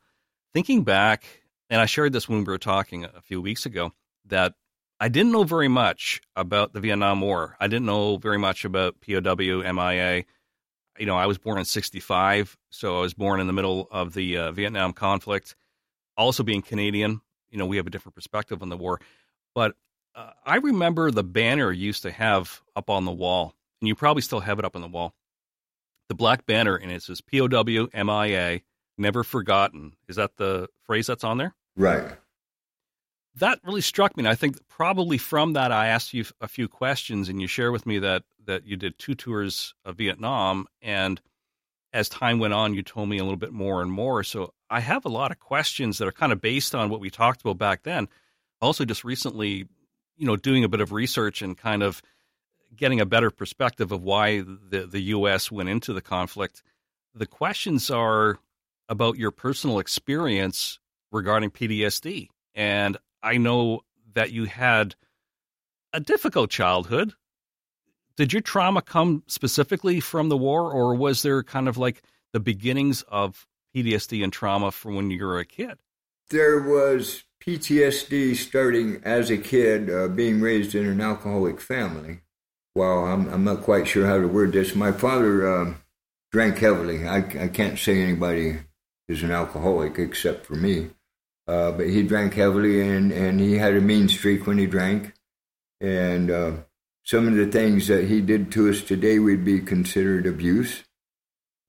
Thinking 0.54 0.84
back, 0.84 1.24
and 1.70 1.80
I 1.80 1.86
shared 1.86 2.14
this 2.14 2.28
when 2.28 2.40
we 2.40 2.46
were 2.46 2.58
talking 2.58 3.06
a 3.06 3.22
few 3.22 3.42
weeks 3.42 3.66
ago, 3.66 3.94
that 4.26 4.54
I 5.00 5.10
didn't 5.10 5.32
know 5.32 5.44
very 5.44 5.68
much 5.68 6.22
about 6.36 6.74
the 6.74 6.80
Vietnam 6.80 7.22
War. 7.22 7.56
I 7.60 7.68
didn't 7.68 7.86
know 7.86 8.18
very 8.18 8.40
much 8.40 8.66
about 8.66 8.96
POW, 9.02 9.72
MIA. 9.72 10.26
You 11.00 11.06
know, 11.06 11.16
I 11.16 11.26
was 11.26 11.38
born 11.38 11.58
in 11.58 11.66
65, 11.66 12.58
so 12.70 12.98
I 12.98 13.02
was 13.02 13.14
born 13.14 13.40
in 13.40 13.48
the 13.48 13.54
middle 13.54 13.88
of 13.92 14.14
the 14.14 14.38
uh, 14.38 14.52
Vietnam 14.52 14.94
conflict. 14.94 15.56
Also, 16.16 16.44
being 16.44 16.62
Canadian, 16.62 17.22
you 17.50 17.58
know, 17.58 17.66
we 17.66 17.78
have 17.78 17.88
a 17.88 17.90
different 17.90 18.16
perspective 18.16 18.62
on 18.62 18.70
the 18.70 18.78
war. 18.78 19.00
But 19.54 19.76
uh, 20.16 20.32
I 20.46 20.58
remember 20.58 21.12
the 21.12 21.24
banner 21.24 21.72
used 21.72 22.04
to 22.04 22.12
have 22.12 22.62
up 22.76 22.90
on 22.90 23.06
the 23.06 23.12
wall, 23.12 23.54
and 23.82 23.88
you 23.88 23.96
probably 23.96 24.22
still 24.22 24.40
have 24.40 24.60
it 24.60 24.66
up 24.66 24.76
on 24.76 24.82
the 24.82 24.88
wall. 24.88 25.14
The 26.10 26.16
black 26.16 26.46
banner, 26.46 26.76
and 26.76 26.92
it 26.92 27.04
says 27.04 27.22
POW 27.22 27.90
MIA, 27.94 28.62
never 28.98 29.24
forgotten. 29.24 29.94
Is 30.08 30.16
that 30.16 30.38
the 30.38 30.70
phrase 30.86 31.08
that's 31.08 31.24
on 31.24 31.38
there? 31.38 31.54
Right. 31.76 32.12
That 33.40 33.60
really 33.64 33.82
struck 33.82 34.18
me. 34.18 34.22
And 34.22 34.28
I 34.28 34.36
think 34.36 34.58
probably 34.68 35.18
from 35.18 35.54
that, 35.54 35.72
I 35.72 35.88
asked 35.88 36.14
you 36.14 36.26
a 36.42 36.48
few 36.48 36.68
questions, 36.68 37.30
and 37.30 37.40
you 37.40 37.48
share 37.48 37.72
with 37.72 37.86
me 37.86 38.00
that 38.00 38.24
that 38.46 38.66
you 38.66 38.78
did 38.78 38.98
two 38.98 39.14
tours 39.14 39.74
of 39.84 39.98
Vietnam, 39.98 40.68
and 40.82 41.22
as 41.94 42.10
time 42.10 42.40
went 42.40 42.54
on, 42.54 42.74
you 42.74 42.82
told 42.82 43.10
me 43.10 43.18
a 43.18 43.24
little 43.24 43.38
bit 43.38 43.52
more 43.52 43.82
and 43.82 43.92
more. 43.92 44.24
So 44.24 44.54
I 44.70 44.80
have 44.80 45.06
a 45.06 45.10
lot 45.10 45.32
of 45.32 45.40
questions 45.40 45.98
that 45.98 46.08
are 46.08 46.14
kind 46.14 46.32
of 46.32 46.42
based 46.42 46.74
on 46.74 46.90
what 46.90 47.00
we 47.00 47.10
talked 47.10 47.42
about 47.42 47.58
back 47.58 47.84
then. 47.84 48.08
Also, 48.62 48.86
just 48.86 49.04
recently, 49.04 49.68
you 50.18 50.26
know, 50.26 50.36
doing 50.36 50.64
a 50.64 50.70
bit 50.70 50.82
of 50.82 50.92
research 50.92 51.42
and 51.42 51.58
kind 51.58 51.84
of 51.84 52.02
getting 52.76 53.00
a 53.00 53.06
better 53.06 53.30
perspective 53.30 53.92
of 53.92 54.02
why 54.02 54.42
the 54.42 54.88
the 54.90 55.02
U.S. 55.02 55.52
went 55.52 55.70
into 55.70 55.94
the 55.94 56.02
conflict. 56.02 56.64
The 57.14 57.28
questions 57.28 57.92
are 57.92 58.40
about 58.90 59.18
your 59.18 59.32
personal 59.32 59.80
experience 59.80 60.80
regarding 61.12 61.52
PTSD, 61.52 62.30
and 62.56 62.98
I 63.24 63.38
know 63.38 63.82
that 64.14 64.32
you 64.32 64.46
had 64.46 64.96
a 65.94 66.00
difficult 66.00 66.50
childhood 66.50 67.14
Did 68.18 68.34
your 68.34 68.42
trauma 68.42 68.82
come 68.82 69.24
specifically 69.28 70.00
from 70.00 70.30
the 70.30 70.38
war, 70.38 70.72
or 70.72 70.96
was 70.96 71.22
there 71.22 71.44
kind 71.44 71.68
of 71.68 71.78
like 71.78 72.02
the 72.34 72.40
beginnings 72.40 73.04
of 73.04 73.48
PTSD 73.76 74.24
and 74.24 74.34
trauma 74.34 74.72
from 74.72 74.96
when 74.96 75.12
you 75.12 75.24
were 75.24 75.40
a 75.40 75.46
kid? 75.46 75.78
There 76.30 76.60
was 76.62 77.24
PTSD 77.46 78.36
starting 78.36 79.02
as 79.04 79.30
a 79.30 79.38
kid, 79.38 79.90
uh, 79.90 80.08
being 80.10 80.42
raised 80.42 80.76
in 80.76 80.88
an 80.88 81.00
alcoholic 81.00 81.62
family. 81.62 82.22
Well, 82.76 83.06
I'm, 83.06 83.28
I'm 83.30 83.44
not 83.44 83.62
quite 83.62 83.88
sure 83.88 84.08
how 84.08 84.20
to 84.20 84.28
word 84.28 84.52
this. 84.54 84.76
My 84.76 84.92
father 84.92 85.48
uh, 85.48 85.74
drank 86.32 86.58
heavily. 86.58 87.08
I, 87.08 87.18
I 87.18 87.48
can't 87.48 87.80
say 87.80 88.02
anybody 88.02 88.60
is 89.08 89.24
an 89.24 89.32
alcoholic 89.32 90.00
except 90.00 90.46
for 90.46 90.56
me. 90.56 90.90
Uh, 91.48 91.72
but 91.72 91.88
he 91.88 92.04
drank 92.04 92.34
heavily 92.34 92.82
and, 92.82 93.12
and 93.12 93.40
he 93.40 93.58
had 93.58 93.76
a 93.76 93.82
mean 93.82 94.10
streak 94.10 94.46
when 94.46 94.58
he 94.58 94.66
drank. 94.66 95.14
And 95.80 96.30
uh, 96.30 96.52
some 97.04 97.28
of 97.28 97.36
the 97.36 97.48
things 97.48 97.88
that 97.88 98.08
he 98.08 98.20
did 98.20 98.52
to 98.52 98.70
us 98.70 98.82
today 98.82 99.18
would 99.20 99.46
be 99.46 99.62
considered 99.62 100.26
abuse. 100.26 100.84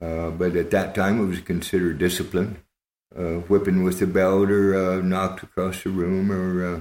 Uh, 0.01 0.31
but 0.31 0.57
at 0.57 0.71
that 0.71 0.95
time, 0.95 1.21
it 1.21 1.27
was 1.27 1.41
considered 1.41 1.99
discipline. 1.99 2.63
Uh, 3.17 3.41
whipping 3.49 3.83
with 3.83 4.03
a 4.03 4.07
belt 4.07 4.51
or 4.51 4.77
uh, 4.77 5.01
knocked 5.01 5.43
across 5.43 5.83
the 5.83 5.89
room 5.89 6.31
or 6.31 6.77
uh, 6.77 6.81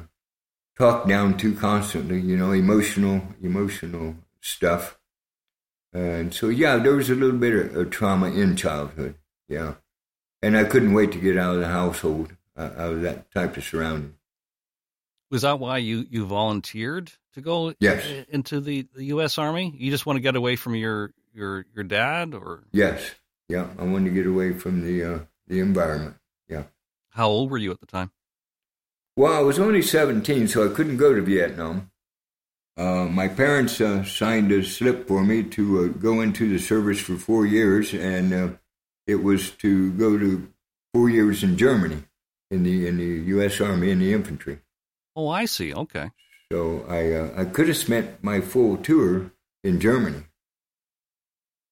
talked 0.78 1.08
down 1.08 1.38
to 1.38 1.56
constantly, 1.56 2.20
you 2.20 2.36
know, 2.36 2.52
emotional, 2.52 3.22
emotional 3.42 4.14
stuff. 4.42 5.00
And 5.94 6.34
so, 6.34 6.50
yeah, 6.50 6.78
there 6.78 6.96
was 6.96 7.10
a 7.10 7.16
little 7.16 7.40
bit 7.40 7.54
of, 7.54 7.76
of 7.78 7.90
trauma 7.92 8.30
in 8.30 8.58
childhood. 8.58 9.16
Yeah. 9.48 9.76
And 10.42 10.58
I 10.58 10.66
couldn't 10.66 10.94
wait 10.94 11.14
to 11.14 11.18
get 11.18 11.38
out 11.38 11.56
of 11.56 11.62
the 11.62 11.70
household, 11.70 12.36
uh, 12.58 12.70
out 12.78 12.94
of 12.94 13.02
that 13.04 13.32
type 13.32 13.56
of 13.58 13.64
surrounding. 13.64 14.16
Was 15.30 15.42
that 15.42 15.60
why 15.60 15.78
you, 15.78 16.06
you 16.10 16.26
volunteered 16.26 17.12
to 17.34 17.42
go 17.42 17.74
yes. 17.80 18.26
into 18.30 18.62
the, 18.62 18.88
the 18.96 19.06
U.S. 19.06 19.38
Army? 19.38 19.74
You 19.78 19.92
just 19.92 20.06
want 20.06 20.18
to 20.18 20.22
get 20.22 20.36
away 20.36 20.56
from 20.56 20.76
your, 20.76 21.14
your, 21.34 21.66
your 21.76 21.84
dad, 21.84 22.34
or 22.34 22.64
yes, 22.72 23.16
yeah, 23.50 23.68
I 23.78 23.84
wanted 23.84 24.10
to 24.10 24.16
get 24.16 24.26
away 24.26 24.54
from 24.54 24.86
the 24.86 25.04
uh, 25.04 25.20
the 25.48 25.60
environment. 25.60 26.16
Yeah. 26.50 26.64
How 27.10 27.28
old 27.28 27.50
were 27.50 27.58
you 27.58 27.72
at 27.72 27.80
the 27.80 27.86
time? 27.86 28.12
Well, 29.16 29.34
I 29.34 29.40
was 29.40 29.60
only 29.60 29.82
seventeen, 29.82 30.48
so 30.48 30.70
I 30.70 30.74
couldn't 30.74 30.98
go 30.98 31.14
to 31.14 31.22
Vietnam. 31.22 31.92
Uh, 32.78 33.06
my 33.06 33.28
parents 33.28 33.82
uh, 33.82 34.04
signed 34.04 34.52
a 34.52 34.64
slip 34.64 35.08
for 35.08 35.24
me 35.24 35.44
to 35.44 35.86
uh, 35.86 35.88
go 36.00 36.22
into 36.22 36.48
the 36.48 36.60
service 36.60 37.00
for 37.00 37.16
four 37.16 37.46
years, 37.46 37.94
and 37.94 38.34
uh, 38.34 38.50
it 39.08 39.24
was 39.24 39.52
to 39.52 39.92
go 39.94 40.18
to 40.18 40.48
four 40.94 41.10
years 41.10 41.44
in 41.44 41.58
Germany 41.58 42.04
in 42.52 42.64
the 42.64 42.88
in 42.88 42.98
the 42.98 43.30
U.S. 43.32 43.60
Army 43.62 43.92
in 43.92 44.00
the 44.00 44.14
infantry. 44.14 44.60
Oh, 45.16 45.28
I 45.30 45.46
see. 45.46 45.74
Okay. 45.74 46.10
So 46.52 46.86
I 46.88 47.12
uh, 47.14 47.42
I 47.42 47.46
could 47.46 47.68
have 47.68 47.78
spent 47.78 48.24
my 48.24 48.42
full 48.42 48.78
tour 48.78 49.32
in 49.64 49.80
Germany, 49.80 50.24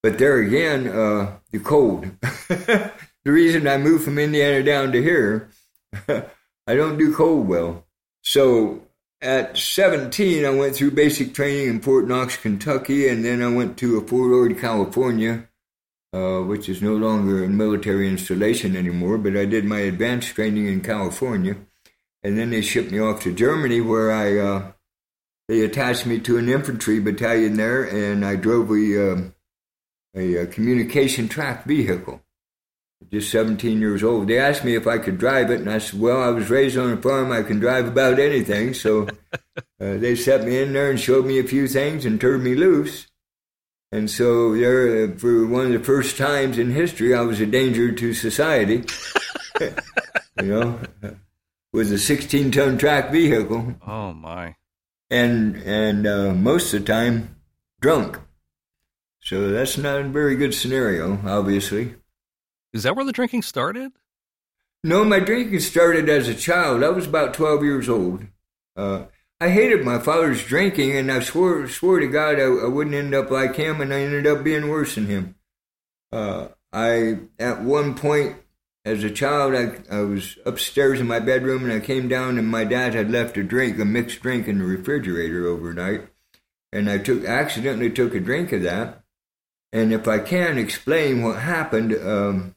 but 0.03 0.17
there 0.17 0.37
again, 0.37 0.87
uh, 0.87 1.37
the 1.51 1.59
cold. 1.59 2.07
the 2.47 2.91
reason 3.23 3.67
I 3.67 3.77
moved 3.77 4.03
from 4.03 4.19
Indiana 4.19 4.63
down 4.63 4.91
to 4.91 5.01
here, 5.01 5.49
I 6.07 6.75
don't 6.75 6.97
do 6.97 7.15
cold 7.15 7.47
well. 7.47 7.85
So 8.21 8.81
at 9.21 9.57
17, 9.57 10.45
I 10.45 10.49
went 10.49 10.75
through 10.75 10.91
basic 10.91 11.33
training 11.33 11.67
in 11.69 11.81
Fort 11.81 12.07
Knox, 12.07 12.37
Kentucky, 12.37 13.07
and 13.07 13.23
then 13.23 13.41
I 13.41 13.47
went 13.47 13.77
to 13.77 13.97
a 13.97 14.05
Fort 14.05 14.31
Ord, 14.31 14.59
California, 14.59 15.47
uh, 16.15 16.41
which 16.41 16.69
is 16.69 16.81
no 16.81 16.95
longer 16.95 17.43
a 17.43 17.49
military 17.49 18.07
installation 18.07 18.75
anymore, 18.75 19.17
but 19.17 19.35
I 19.35 19.43
did 19.43 19.65
my 19.65 19.79
advanced 19.79 20.29
training 20.29 20.67
in 20.67 20.79
California. 20.79 21.57
And 22.23 22.37
then 22.37 22.51
they 22.51 22.61
shipped 22.61 22.91
me 22.91 22.99
off 22.99 23.21
to 23.23 23.33
Germany, 23.33 23.81
where 23.81 24.11
I 24.11 24.37
uh, 24.37 24.71
they 25.49 25.61
attached 25.61 26.05
me 26.05 26.19
to 26.21 26.37
an 26.37 26.47
infantry 26.47 26.99
battalion 27.01 27.57
there, 27.57 27.83
and 27.83 28.25
I 28.25 28.37
drove 28.37 28.71
a, 28.71 29.11
uh, 29.11 29.21
a, 30.15 30.35
a 30.43 30.47
communication 30.47 31.27
track 31.27 31.65
vehicle. 31.65 32.21
Just 33.11 33.29
17 33.29 33.79
years 33.79 34.01
old. 34.01 34.27
They 34.27 34.39
asked 34.39 34.63
me 34.63 34.75
if 34.75 34.87
I 34.87 34.97
could 34.97 35.19
drive 35.19 35.51
it, 35.51 35.59
and 35.59 35.69
I 35.69 35.79
said, 35.79 35.99
"Well, 35.99 36.21
I 36.21 36.29
was 36.29 36.49
raised 36.49 36.77
on 36.77 36.93
a 36.93 36.97
farm. 36.97 37.31
I 37.31 37.43
can 37.43 37.59
drive 37.59 37.87
about 37.87 38.19
anything." 38.19 38.73
So 38.73 39.07
uh, 39.57 39.97
they 39.97 40.15
set 40.15 40.45
me 40.45 40.59
in 40.59 40.71
there 40.71 40.89
and 40.89 40.99
showed 40.99 41.25
me 41.25 41.39
a 41.39 41.43
few 41.43 41.67
things 41.67 42.05
and 42.05 42.19
turned 42.19 42.43
me 42.43 42.55
loose. 42.55 43.07
And 43.95 44.11
so 44.11 44.53
there, 44.57 45.07
for 45.17 45.47
one 45.47 45.67
of 45.67 45.71
the 45.71 45.79
first 45.79 46.17
times 46.17 46.57
in 46.57 46.69
history, 46.71 47.15
I 47.15 47.21
was 47.21 47.39
a 47.39 47.45
danger 47.45 47.93
to 47.93 48.13
society. 48.13 48.83
you 49.61 49.71
know, 50.41 50.79
with 51.71 51.93
a 51.93 51.97
16 51.97 52.51
ton 52.51 52.77
track 52.77 53.09
vehicle. 53.09 53.75
Oh 53.87 54.11
my! 54.13 54.57
And 55.09 55.55
and 55.63 56.05
uh, 56.05 56.33
most 56.33 56.73
of 56.73 56.81
the 56.81 56.91
time, 56.91 57.37
drunk. 57.79 58.19
So 59.21 59.51
that's 59.51 59.77
not 59.77 60.01
a 60.01 60.09
very 60.09 60.35
good 60.35 60.53
scenario, 60.53 61.17
obviously. 61.25 61.95
Is 62.73 62.83
that 62.83 62.97
where 62.97 63.05
the 63.05 63.13
drinking 63.13 63.43
started? 63.43 63.93
No, 64.83 65.05
my 65.05 65.21
drinking 65.21 65.61
started 65.61 66.09
as 66.09 66.27
a 66.27 66.35
child. 66.35 66.83
I 66.83 66.89
was 66.89 67.07
about 67.07 67.33
12 67.33 67.63
years 67.63 67.87
old. 67.87 68.25
Uh, 68.75 69.05
I 69.39 69.49
hated 69.49 69.83
my 69.83 69.99
father's 69.99 70.45
drinking, 70.45 70.95
and 70.95 71.11
I 71.11 71.19
swore, 71.19 71.67
swore 71.67 71.99
to 71.99 72.07
God 72.07 72.39
I, 72.39 72.43
I, 72.43 72.67
wouldn't 72.67 72.95
end 72.95 73.13
up 73.13 73.29
like 73.29 73.55
him, 73.55 73.81
and 73.81 73.93
I 73.93 74.01
ended 74.01 74.25
up 74.25 74.43
being 74.43 74.69
worse 74.69 74.95
than 74.95 75.07
him. 75.07 75.35
Uh, 76.11 76.49
I, 76.71 77.19
at 77.37 77.61
one 77.61 77.95
point, 77.95 78.37
as 78.85 79.03
a 79.03 79.11
child, 79.11 79.53
I, 79.53 79.81
I 79.93 80.01
was 80.01 80.37
upstairs 80.45 81.01
in 81.01 81.07
my 81.07 81.19
bedroom, 81.19 81.63
and 81.63 81.73
I 81.73 81.85
came 81.85 82.07
down, 82.07 82.37
and 82.37 82.47
my 82.47 82.63
dad 82.63 82.93
had 82.93 83.11
left 83.11 83.35
a 83.35 83.43
drink, 83.43 83.77
a 83.77 83.85
mixed 83.85 84.21
drink, 84.21 84.47
in 84.47 84.59
the 84.59 84.65
refrigerator 84.65 85.47
overnight, 85.47 86.07
and 86.71 86.89
I 86.89 86.97
took 86.99 87.25
accidentally 87.25 87.89
took 87.89 88.15
a 88.15 88.19
drink 88.21 88.53
of 88.53 88.63
that. 88.63 89.03
And 89.73 89.91
if 89.91 90.07
I 90.07 90.19
can 90.19 90.57
explain 90.57 91.21
what 91.21 91.39
happened, 91.39 91.93
um, 91.93 92.55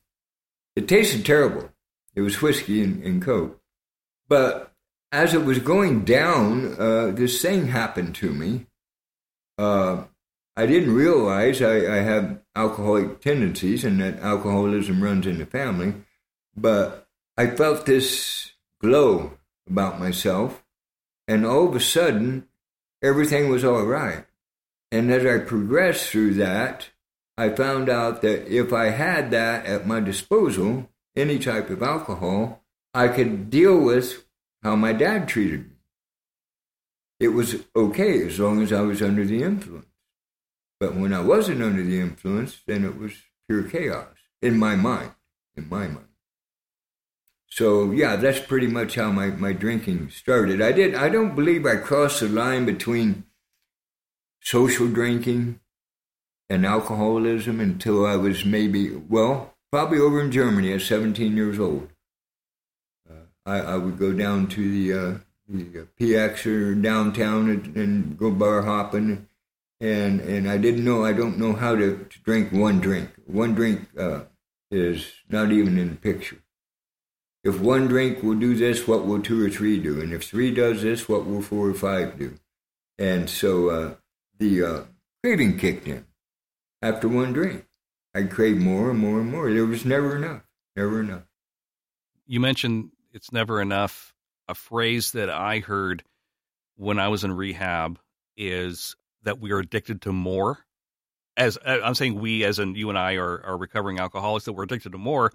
it 0.77 0.87
tasted 0.87 1.27
terrible. 1.27 1.71
It 2.15 2.21
was 2.21 2.41
whiskey 2.41 2.83
and, 2.85 3.03
and 3.03 3.21
coke. 3.21 3.61
But 4.29 4.68
as 5.11 5.35
it 5.35 5.45
was 5.45 5.59
going 5.59 6.05
down, 6.05 6.77
uh, 6.79 7.11
this 7.11 7.41
thing 7.41 7.69
happened 7.69 8.15
to 8.17 8.33
me. 8.33 8.67
Uh, 9.57 10.05
I 10.57 10.67
didn't 10.67 10.95
realize 10.95 11.63
I, 11.63 11.77
I 11.77 12.01
have 12.01 12.41
alcoholic 12.55 13.21
tendencies 13.21 13.85
and 13.85 14.01
that 14.01 14.19
alcoholism 14.21 15.03
runs 15.03 15.27
in 15.27 15.39
the 15.39 15.47
family, 15.47 15.95
but 16.57 17.09
I 17.37 17.47
felt 17.47 17.87
this 17.87 18.53
glow 18.81 19.39
about 19.69 20.01
myself, 20.01 20.65
and 21.27 21.47
all 21.47 21.69
of 21.69 21.77
a 21.77 21.81
sudden, 21.81 22.49
everything 23.03 23.49
was 23.49 23.65
all 23.65 23.85
right. 23.85 24.25
And 24.91 25.13
as 25.13 25.25
I 25.25 25.45
progressed 25.45 26.11
through 26.11 26.35
that, 26.35 26.89
I 27.37 27.51
found 27.51 27.89
out 27.89 28.23
that 28.23 28.53
if 28.53 28.73
I 28.73 28.87
had 28.87 29.31
that 29.31 29.67
at 29.67 29.87
my 29.87 30.01
disposal, 30.01 30.89
any 31.15 31.39
type 31.39 31.71
of 31.71 31.83
alcohol, 31.83 32.65
I 32.95 33.09
could 33.09 33.51
deal 33.51 33.79
with 33.79 34.25
how 34.63 34.77
my 34.77 34.93
dad 34.93 35.29
treated 35.29 35.71
me. 35.71 35.77
It 37.21 37.29
was 37.29 37.57
okay 37.75 38.27
as 38.27 38.39
long 38.39 38.63
as 38.63 38.73
I 38.73 38.83
was 38.83 39.03
under 39.03 39.25
the 39.25 39.43
influence. 39.43 39.87
But 40.79 40.95
when 40.95 41.13
I 41.13 41.21
wasn't 41.21 41.63
under 41.63 41.83
the 41.83 42.01
influence, 42.01 42.61
then 42.67 42.85
it 42.85 42.97
was 42.97 43.13
pure 43.49 43.65
chaos 43.65 44.15
in 44.41 44.59
my 44.59 44.77
mind. 44.77 45.13
In 45.57 45.69
my 45.69 45.89
mind. 45.89 46.07
So 47.51 47.91
yeah, 47.91 48.17
that's 48.17 48.41
pretty 48.41 48.69
much 48.69 48.95
how 48.95 49.11
my, 49.11 49.29
my 49.29 49.53
drinking 49.53 50.11
started. 50.11 50.61
I 50.63 50.73
did 50.73 50.95
I 50.95 51.09
don't 51.09 51.35
believe 51.35 51.67
I 51.67 51.77
crossed 51.77 52.21
the 52.21 52.29
line 52.29 52.65
between 52.67 53.25
social 54.41 54.87
drinking 54.87 55.61
and 56.51 56.65
alcoholism 56.65 57.61
until 57.61 58.07
I 58.07 58.17
was 58.17 58.45
maybe, 58.45 58.91
well, 58.95 59.55
probably 59.71 59.99
over 59.99 60.21
in 60.21 60.31
Germany 60.31 60.73
at 60.73 60.83
17 60.83 61.37
years 61.37 61.59
old. 61.59 61.89
I, 63.49 63.61
I, 63.61 63.77
would 63.77 63.99
go 63.99 64.13
down 64.13 64.47
to 64.49 64.71
the, 64.71 64.93
uh, 64.93 65.19
the 65.49 65.81
uh, 65.81 65.85
PX 65.99 66.47
or 66.47 66.75
downtown 66.75 67.49
and, 67.49 67.77
and, 67.77 68.19
go 68.19 68.31
bar 68.31 68.63
hopping. 68.63 69.27
And, 69.81 70.21
and 70.21 70.51
I 70.51 70.59
didn't 70.59 70.85
know, 70.85 71.05
I 71.05 71.13
don't 71.13 71.39
know 71.39 71.55
how 71.55 71.75
to, 71.75 72.05
to 72.05 72.19
drink 72.21 72.53
one 72.53 72.81
drink. 72.81 73.11
One 73.27 73.55
drink 73.55 73.89
uh, 73.99 74.23
is 74.71 75.13
not 75.31 75.51
even 75.51 75.79
in 75.79 75.91
the 75.91 75.97
picture. 75.97 76.39
If 77.43 77.61
one 77.61 77.87
drink 77.87 78.23
will 78.23 78.35
do 78.35 78.55
this, 78.55 78.87
what 78.87 79.07
will 79.07 79.23
two 79.23 79.45
or 79.45 79.49
three 79.49 79.79
do? 79.79 80.01
And 80.01 80.13
if 80.13 80.25
three 80.25 80.53
does 80.53 80.83
this, 80.83 81.09
what 81.09 81.25
will 81.27 81.41
four 81.41 81.69
or 81.69 81.75
five 81.75 82.19
do? 82.19 82.35
And 82.99 83.31
so 83.31 83.71
uh, 83.71 83.95
the 84.39 84.63
uh, 84.63 84.83
craving 85.23 85.57
kicked 85.59 85.87
in 85.87 86.05
after 86.83 87.09
one 87.09 87.33
drink. 87.33 87.65
I 88.15 88.25
craved 88.25 88.61
more 88.61 88.91
and 88.91 88.99
more 88.99 89.21
and 89.21 89.31
more. 89.31 89.51
There 89.53 89.65
was 89.65 89.85
never 89.85 90.17
enough, 90.17 90.43
never 90.77 91.01
enough. 91.01 91.23
You 92.27 92.41
mentioned 92.41 92.91
it's 93.19 93.33
never 93.33 93.61
enough. 93.61 94.15
A 94.47 94.55
phrase 94.55 95.11
that 95.13 95.29
I 95.29 95.59
heard 95.59 96.05
when 96.77 97.01
I 97.01 97.09
was 97.09 97.25
in 97.25 97.33
rehab 97.33 97.99
is 98.37 98.95
that 99.25 99.41
we 99.41 99.51
are 99.51 99.59
addicted 99.59 100.03
to 100.03 100.13
more. 100.13 100.61
As 101.37 101.59
uh, 101.59 101.81
I'm 101.83 101.97
saying, 101.97 102.21
we, 102.21 102.45
as 102.45 102.61
in 102.61 102.77
you 102.77 102.91
and 102.91 102.97
I, 102.97 103.15
are, 103.15 103.45
are 103.45 103.59
recovering 103.59 103.99
alcoholics, 103.99 104.45
that 104.45 104.53
we're 104.53 104.63
addicted 104.63 104.93
to 104.93 104.99
more, 104.99 105.33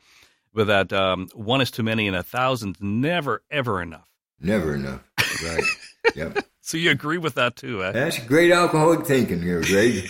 but 0.54 0.68
that 0.68 0.94
um, 0.94 1.28
one 1.36 1.60
is 1.60 1.72
too 1.72 1.84
many 1.84 2.08
and 2.08 2.16
a 2.16 2.24
thousand 2.24 2.78
never, 2.80 3.44
ever 3.52 3.82
enough. 3.82 4.08
Never 4.40 4.76
enough. 4.76 5.02
Right. 5.46 5.64
yep. 6.16 6.38
so 6.62 6.78
you 6.78 6.90
agree 6.90 7.18
with 7.18 7.36
that 7.36 7.58
too, 7.58 7.84
eh? 7.84 7.92
That's 7.92 8.18
great 8.20 8.52
alcoholic 8.52 9.06
thinking 9.06 9.42
here, 9.42 9.62
Greg. 9.62 10.08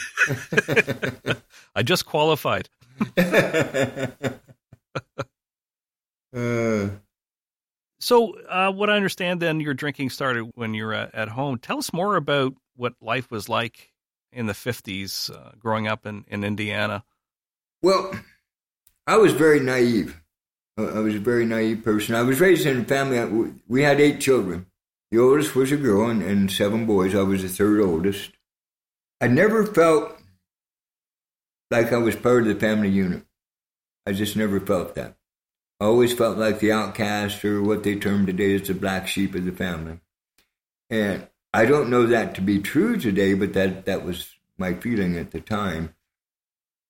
I 1.75 1.81
just 1.81 2.05
qualified. 2.05 2.69
uh, 6.37 6.89
so, 8.03 8.37
uh, 8.49 8.69
what 8.69 8.89
I 8.89 8.97
understand 8.97 9.41
then, 9.41 9.61
your 9.61 9.73
drinking 9.73 10.09
started 10.09 10.51
when 10.55 10.73
you 10.73 10.85
were 10.85 10.93
at, 10.93 11.29
home. 11.29 11.57
Tell 11.57 11.77
us 11.77 11.93
more 11.93 12.17
about 12.17 12.53
what 12.75 12.95
life 13.01 13.31
was 13.31 13.47
like 13.47 13.93
in 14.33 14.45
the 14.45 14.53
50s 14.53 15.33
uh, 15.33 15.51
growing 15.57 15.87
up 15.87 16.05
in, 16.05 16.25
in 16.27 16.43
Indiana. 16.43 17.05
Well, 17.81 18.13
I 19.07 19.15
was 19.15 19.31
very 19.31 19.61
naive. 19.61 20.21
I 20.77 20.99
was 20.99 21.15
a 21.15 21.19
very 21.19 21.45
naive 21.45 21.85
person. 21.85 22.13
I 22.13 22.23
was 22.23 22.41
raised 22.41 22.65
in 22.65 22.81
a 22.81 22.83
family, 22.83 23.53
we 23.69 23.83
had 23.83 24.01
eight 24.01 24.19
children. 24.19 24.65
The 25.11 25.19
oldest 25.19 25.55
was 25.55 25.71
a 25.71 25.77
girl 25.77 26.09
and, 26.09 26.21
and 26.21 26.51
seven 26.51 26.85
boys. 26.85 27.15
I 27.15 27.21
was 27.21 27.41
the 27.41 27.47
third 27.47 27.79
oldest. 27.79 28.31
I 29.21 29.27
never 29.27 29.65
felt 29.65 30.17
like 31.71 31.93
I 31.93 31.97
was 31.97 32.17
part 32.17 32.41
of 32.41 32.47
the 32.49 32.55
family 32.55 32.89
unit. 32.89 33.23
I 34.05 34.11
just 34.11 34.35
never 34.35 34.59
felt 34.59 34.95
that. 34.95 35.15
Always 35.83 36.13
felt 36.13 36.37
like 36.37 36.61
the 36.61 36.71
outcast 36.71 37.43
or 37.43 37.61
what 37.61 37.83
they 37.83 37.95
term 37.95 38.25
today 38.25 38.55
as 38.55 38.69
the 38.69 38.73
black 38.73 39.05
sheep 39.05 39.35
of 39.35 39.43
the 39.43 39.51
family. 39.51 39.99
And 40.89 41.27
I 41.53 41.65
don't 41.65 41.89
know 41.89 42.05
that 42.05 42.35
to 42.35 42.41
be 42.41 42.59
true 42.59 42.95
today, 42.97 43.33
but 43.33 43.51
that, 43.51 43.83
that 43.85 44.05
was 44.05 44.33
my 44.57 44.75
feeling 44.75 45.17
at 45.17 45.31
the 45.31 45.41
time. 45.41 45.93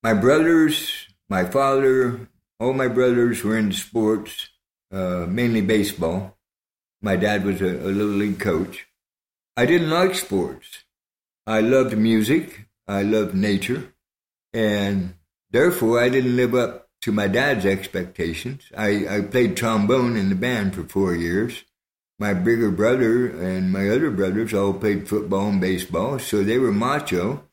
My 0.04 0.14
brothers, 0.14 1.08
my 1.28 1.44
father, 1.44 2.28
all 2.60 2.72
my 2.72 2.86
brothers 2.86 3.42
were 3.42 3.58
into 3.58 3.74
sports, 3.74 4.50
uh, 4.92 5.26
mainly 5.28 5.60
baseball. 5.60 6.38
My 7.02 7.16
dad 7.16 7.44
was 7.44 7.60
a, 7.62 7.66
a 7.66 7.90
little 7.90 8.14
league 8.14 8.38
coach. 8.38 8.86
I 9.56 9.66
didn't 9.66 9.90
like 9.90 10.14
sports. 10.14 10.84
I 11.48 11.62
loved 11.62 11.98
music. 11.98 12.68
I 12.86 13.02
loved 13.02 13.34
nature. 13.34 13.92
And 14.52 15.14
therefore, 15.50 16.00
I 16.00 16.10
didn't 16.10 16.36
live 16.36 16.54
up 16.54 16.83
to 17.04 17.12
my 17.12 17.28
dad's 17.28 17.66
expectations. 17.66 18.62
I, 18.74 19.16
I 19.16 19.20
played 19.20 19.58
trombone 19.58 20.16
in 20.16 20.30
the 20.30 20.34
band 20.34 20.74
for 20.74 20.84
four 20.84 21.14
years. 21.14 21.62
My 22.18 22.32
bigger 22.32 22.70
brother 22.70 23.26
and 23.26 23.70
my 23.70 23.90
other 23.90 24.10
brothers 24.10 24.54
all 24.54 24.72
played 24.72 25.06
football 25.06 25.48
and 25.48 25.60
baseball, 25.60 26.18
so 26.18 26.42
they 26.42 26.56
were 26.56 26.72
macho. 26.72 27.44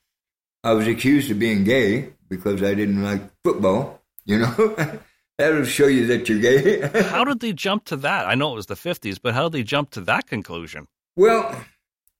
I 0.63 0.71
was 0.71 0.87
accused 0.87 1.31
of 1.31 1.39
being 1.39 1.65
gay 1.65 2.13
because 2.29 2.63
I 2.63 2.75
didn't 2.75 3.03
like 3.03 3.23
football, 3.43 4.01
you 4.23 4.39
know. 4.39 4.99
That'll 5.37 5.65
show 5.65 5.87
you 5.87 6.07
that 6.07 6.29
you're 6.29 6.39
gay. 6.39 7.01
how 7.09 7.25
did 7.25 7.41
they 7.41 7.51
jump 7.51 7.83
to 7.85 7.97
that? 7.97 8.27
I 8.27 8.35
know 8.35 8.53
it 8.53 8.55
was 8.55 8.67
the 8.67 8.75
50s, 8.75 9.19
but 9.21 9.33
how 9.33 9.49
did 9.49 9.51
they 9.51 9.63
jump 9.63 9.91
to 9.91 10.01
that 10.01 10.27
conclusion? 10.27 10.87
Well, 11.17 11.61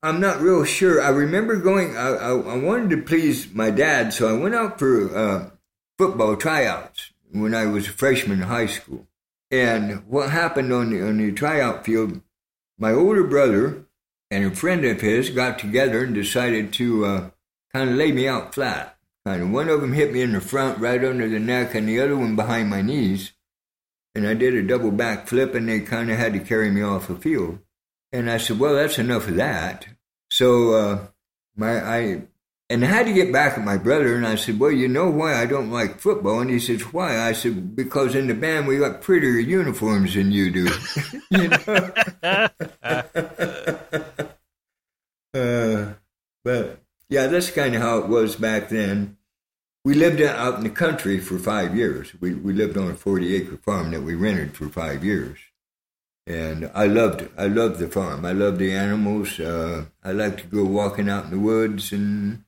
I'm 0.04 0.20
not 0.20 0.42
real 0.42 0.66
sure. 0.66 1.02
I 1.02 1.10
remember 1.10 1.56
going, 1.56 1.96
I, 1.96 2.10
I, 2.10 2.32
I 2.32 2.58
wanted 2.58 2.90
to 2.90 3.04
please 3.04 3.54
my 3.54 3.72
dad, 3.72 4.14
so 4.14 4.28
I 4.28 4.38
went 4.38 4.54
out 4.54 4.80
for 4.80 5.16
uh, 5.16 5.50
football 5.98 6.36
tryouts 6.36 7.11
when 7.32 7.56
I 7.56 7.66
was 7.66 7.88
a 7.88 7.92
freshman 7.92 8.42
in 8.42 8.48
high 8.48 8.68
school. 8.68 9.08
And 9.50 10.08
what 10.08 10.30
happened 10.30 10.72
on 10.72 10.92
the, 10.92 11.06
on 11.06 11.18
the 11.18 11.32
tryout 11.32 11.86
field, 11.86 12.22
my 12.78 12.92
older 12.92 13.24
brother 13.24 13.86
and 14.30 14.46
a 14.46 14.56
friend 14.56 14.86
of 14.86 15.02
his 15.02 15.30
got 15.30 15.60
together 15.60 16.04
and 16.04 16.16
decided 16.16 16.72
to 16.74 17.06
uh, 17.06 17.30
kind 17.74 17.90
of 17.90 17.96
lay 17.96 18.12
me 18.12 18.28
out 18.28 18.54
flat. 18.54 18.98
Kind 19.26 19.42
of 19.42 19.52
one 19.52 19.70
of 19.70 19.82
them 19.82 19.94
hit 19.94 20.14
me 20.14 20.22
in 20.22 20.32
the 20.32 20.42
front, 20.42 20.80
right 20.80 21.04
under 21.04 21.30
the 21.30 21.40
neck, 21.40 21.76
and 21.76 21.88
the 21.88 22.00
other 22.00 22.18
one 22.18 22.36
behind 22.36 22.70
my 22.70 22.82
knees. 22.82 23.34
And 24.16 24.28
I 24.28 24.34
did 24.34 24.56
a 24.56 24.64
double 24.64 24.90
back 24.90 25.28
flip, 25.28 25.54
and 25.54 25.70
they 25.70 25.80
kind 25.82 26.10
of 26.10 26.18
had 26.18 26.34
to 26.34 26.40
carry 26.40 26.72
me 26.72 26.82
off 26.82 27.08
the 27.08 27.16
field. 27.16 27.60
And 28.12 28.32
I 28.32 28.38
said, 28.38 28.58
"Well, 28.58 28.74
that's 28.74 28.98
enough 28.98 29.28
of 29.28 29.36
that." 29.36 29.86
So 30.32 30.74
uh, 30.74 31.08
my 31.56 31.80
I 31.80 32.24
and 32.72 32.84
I 32.86 32.88
had 32.88 33.06
to 33.06 33.14
get 33.14 33.34
back 33.34 33.58
at 33.58 33.66
my 33.66 33.78
brother, 33.78 34.16
and 34.16 34.26
I 34.26 34.36
said, 34.36 34.58
"Well, 34.58 34.72
you 34.72 34.88
know 34.88 35.10
why 35.10 35.36
I 35.36 35.46
don't 35.46 35.72
like 35.72 36.00
football?" 36.00 36.40
And 36.40 36.50
he 36.50 36.58
says, 36.58 36.94
"Why?" 36.94 37.20
I 37.20 37.34
said, 37.34 37.76
"Because 37.76 38.16
in 38.16 38.28
the 38.28 38.34
band 38.34 38.66
we 38.66 38.78
got 38.78 39.02
prettier 39.02 39.40
uniforms 39.40 40.14
than 40.14 40.32
you 40.32 40.52
do." 40.52 40.70
you 41.32 41.50
know. 41.50 41.92
uh, 45.34 45.94
but 46.46 46.80
yeah, 47.10 47.28
that's 47.28 47.52
kind 47.52 47.76
of 47.76 47.82
how 47.82 47.98
it 47.98 48.08
was 48.08 48.38
back 48.38 48.70
then. 48.70 49.18
We 49.84 49.94
lived 49.94 50.22
out 50.22 50.60
in 50.60 50.64
the 50.64 50.70
country 50.70 51.20
for 51.20 51.38
five 51.38 51.76
years. 51.76 52.14
We 52.22 52.36
we 52.36 52.54
lived 52.54 52.78
on 52.78 52.90
a 52.90 52.96
forty 52.96 53.36
acre 53.36 53.58
farm 53.58 53.92
that 53.92 54.04
we 54.04 54.16
rented 54.16 54.56
for 54.56 54.70
five 54.70 55.04
years, 55.04 55.40
and 56.26 56.72
I 56.74 56.86
loved 56.86 57.24
it. 57.24 57.34
I 57.38 57.48
loved 57.48 57.80
the 57.80 57.90
farm. 57.90 58.24
I 58.24 58.32
loved 58.32 58.60
the 58.60 58.72
animals. 58.72 59.42
Uh, 59.42 59.88
I 60.06 60.14
liked 60.14 60.40
to 60.40 60.48
go 60.48 60.64
walking 60.64 61.10
out 61.10 61.26
in 61.26 61.32
the 61.32 61.40
woods 61.40 61.92
and 61.92 62.46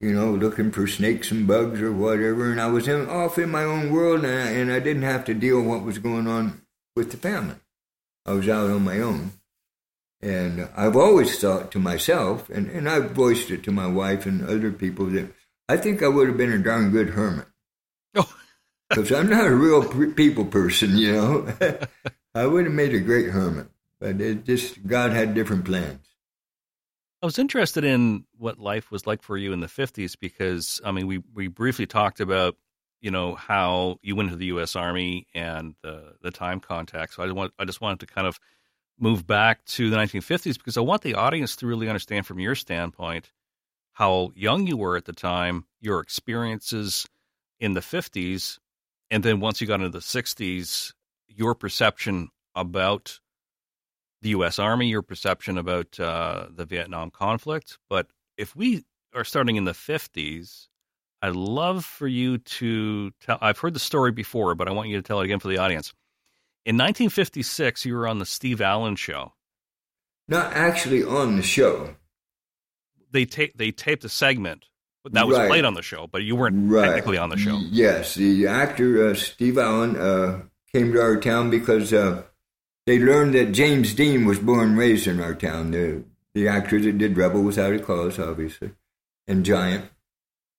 you 0.00 0.12
know 0.12 0.30
looking 0.30 0.70
for 0.70 0.86
snakes 0.86 1.30
and 1.30 1.46
bugs 1.46 1.80
or 1.80 1.92
whatever. 1.92 2.50
And 2.50 2.60
I 2.60 2.66
was 2.66 2.88
in, 2.88 3.08
off 3.08 3.38
in 3.38 3.50
my 3.50 3.64
own 3.64 3.92
world, 3.92 4.24
and 4.24 4.26
I, 4.26 4.50
and 4.52 4.72
I 4.72 4.78
didn't 4.78 5.02
have 5.02 5.24
to 5.26 5.34
deal 5.34 5.58
with 5.58 5.68
what 5.68 5.82
was 5.82 5.98
going 5.98 6.26
on 6.26 6.62
with 6.94 7.10
the 7.10 7.16
family. 7.16 7.56
I 8.26 8.32
was 8.32 8.48
out 8.48 8.70
on 8.70 8.84
my 8.84 9.00
own. 9.00 9.32
And 10.20 10.68
I've 10.76 10.96
always 10.96 11.38
thought 11.38 11.70
to 11.72 11.78
myself, 11.78 12.50
and, 12.50 12.68
and 12.70 12.88
I've 12.88 13.12
voiced 13.12 13.50
it 13.50 13.62
to 13.64 13.70
my 13.70 13.86
wife 13.86 14.26
and 14.26 14.44
other 14.44 14.72
people, 14.72 15.06
that 15.06 15.32
I 15.68 15.76
think 15.76 16.02
I 16.02 16.08
would 16.08 16.26
have 16.26 16.36
been 16.36 16.52
a 16.52 16.58
darn 16.58 16.90
good 16.90 17.10
hermit. 17.10 17.46
Oh. 18.14 18.32
Because 18.90 19.12
I'm 19.12 19.28
not 19.28 19.46
a 19.46 19.54
real 19.54 19.84
people 20.14 20.46
person, 20.46 20.96
you 20.96 21.12
know. 21.12 21.46
I 22.34 22.46
would 22.46 22.64
have 22.64 22.72
made 22.72 22.94
a 22.94 23.00
great 23.00 23.28
hermit, 23.28 23.66
but 24.00 24.18
it 24.18 24.46
just, 24.46 24.86
God 24.86 25.12
had 25.12 25.34
different 25.34 25.66
plans. 25.66 26.07
I 27.22 27.26
was 27.26 27.38
interested 27.38 27.84
in 27.84 28.24
what 28.36 28.58
life 28.58 28.90
was 28.90 29.06
like 29.06 29.22
for 29.22 29.36
you 29.36 29.52
in 29.52 29.60
the 29.60 29.66
50s 29.66 30.16
because, 30.18 30.80
I 30.84 30.92
mean, 30.92 31.06
we, 31.06 31.18
we 31.34 31.48
briefly 31.48 31.86
talked 31.86 32.20
about, 32.20 32.56
you 33.00 33.10
know, 33.10 33.34
how 33.34 33.98
you 34.02 34.14
went 34.14 34.28
into 34.28 34.38
the 34.38 34.46
U.S. 34.46 34.76
Army 34.76 35.26
and 35.34 35.74
the, 35.82 36.14
the 36.22 36.30
time 36.30 36.60
contact. 36.60 37.14
So 37.14 37.24
I, 37.24 37.32
want, 37.32 37.52
I 37.58 37.64
just 37.64 37.80
wanted 37.80 38.00
to 38.00 38.06
kind 38.06 38.26
of 38.26 38.38
move 39.00 39.26
back 39.26 39.64
to 39.64 39.90
the 39.90 39.96
1950s 39.96 40.58
because 40.58 40.76
I 40.76 40.80
want 40.80 41.02
the 41.02 41.14
audience 41.14 41.56
to 41.56 41.66
really 41.66 41.88
understand 41.88 42.26
from 42.26 42.38
your 42.38 42.54
standpoint 42.54 43.32
how 43.92 44.30
young 44.36 44.68
you 44.68 44.76
were 44.76 44.96
at 44.96 45.04
the 45.04 45.12
time, 45.12 45.64
your 45.80 46.00
experiences 46.00 47.08
in 47.58 47.74
the 47.74 47.80
50s, 47.80 48.58
and 49.10 49.24
then 49.24 49.40
once 49.40 49.60
you 49.60 49.66
got 49.66 49.80
into 49.80 49.88
the 49.88 49.98
60s, 49.98 50.92
your 51.26 51.54
perception 51.56 52.28
about 52.54 53.18
the 54.22 54.30
U.S. 54.30 54.58
Army, 54.58 54.88
your 54.88 55.02
perception 55.02 55.58
about 55.58 55.98
uh, 56.00 56.46
the 56.50 56.64
Vietnam 56.64 57.10
conflict. 57.10 57.78
But 57.88 58.08
if 58.36 58.56
we 58.56 58.84
are 59.14 59.24
starting 59.24 59.56
in 59.56 59.64
the 59.64 59.72
50s, 59.72 60.66
I'd 61.22 61.36
love 61.36 61.84
for 61.84 62.06
you 62.06 62.38
to 62.38 63.10
tell. 63.20 63.38
I've 63.40 63.58
heard 63.58 63.74
the 63.74 63.80
story 63.80 64.12
before, 64.12 64.54
but 64.54 64.68
I 64.68 64.72
want 64.72 64.88
you 64.88 64.96
to 64.96 65.02
tell 65.02 65.20
it 65.20 65.24
again 65.24 65.40
for 65.40 65.48
the 65.48 65.58
audience. 65.58 65.92
In 66.64 66.76
1956, 66.76 67.84
you 67.84 67.94
were 67.94 68.06
on 68.06 68.18
the 68.18 68.26
Steve 68.26 68.60
Allen 68.60 68.96
show. 68.96 69.32
Not 70.28 70.52
actually 70.52 71.02
on 71.02 71.36
the 71.36 71.42
show. 71.42 71.94
They 73.10 73.24
tape 73.24 73.56
they 73.56 73.70
taped 73.70 74.04
a 74.04 74.08
segment 74.08 74.66
that 75.12 75.26
was 75.26 75.38
right. 75.38 75.48
played 75.48 75.64
on 75.64 75.74
the 75.74 75.82
show, 75.82 76.06
but 76.06 76.22
you 76.22 76.36
weren't 76.36 76.70
right. 76.70 76.84
technically 76.84 77.18
on 77.18 77.30
the 77.30 77.36
show. 77.36 77.58
Yes, 77.70 78.14
the 78.14 78.46
actor 78.46 79.08
uh, 79.08 79.14
Steve 79.14 79.58
Allen 79.58 79.96
uh, 79.96 80.42
came 80.72 80.92
to 80.92 81.00
our 81.00 81.16
town 81.16 81.50
because 81.50 81.92
uh, 81.92 82.22
they 82.88 82.98
learned 82.98 83.34
that 83.34 83.52
James 83.52 83.92
Dean 83.92 84.24
was 84.24 84.38
born 84.38 84.70
and 84.70 84.78
raised 84.78 85.06
in 85.06 85.20
our 85.20 85.34
town. 85.34 85.72
The 85.72 86.04
the 86.32 86.48
actor 86.48 86.80
that 86.80 86.96
did 86.96 87.18
Rebel 87.18 87.42
Without 87.42 87.74
a 87.74 87.78
Cause, 87.78 88.18
obviously, 88.18 88.70
and 89.26 89.44
Giant. 89.44 89.90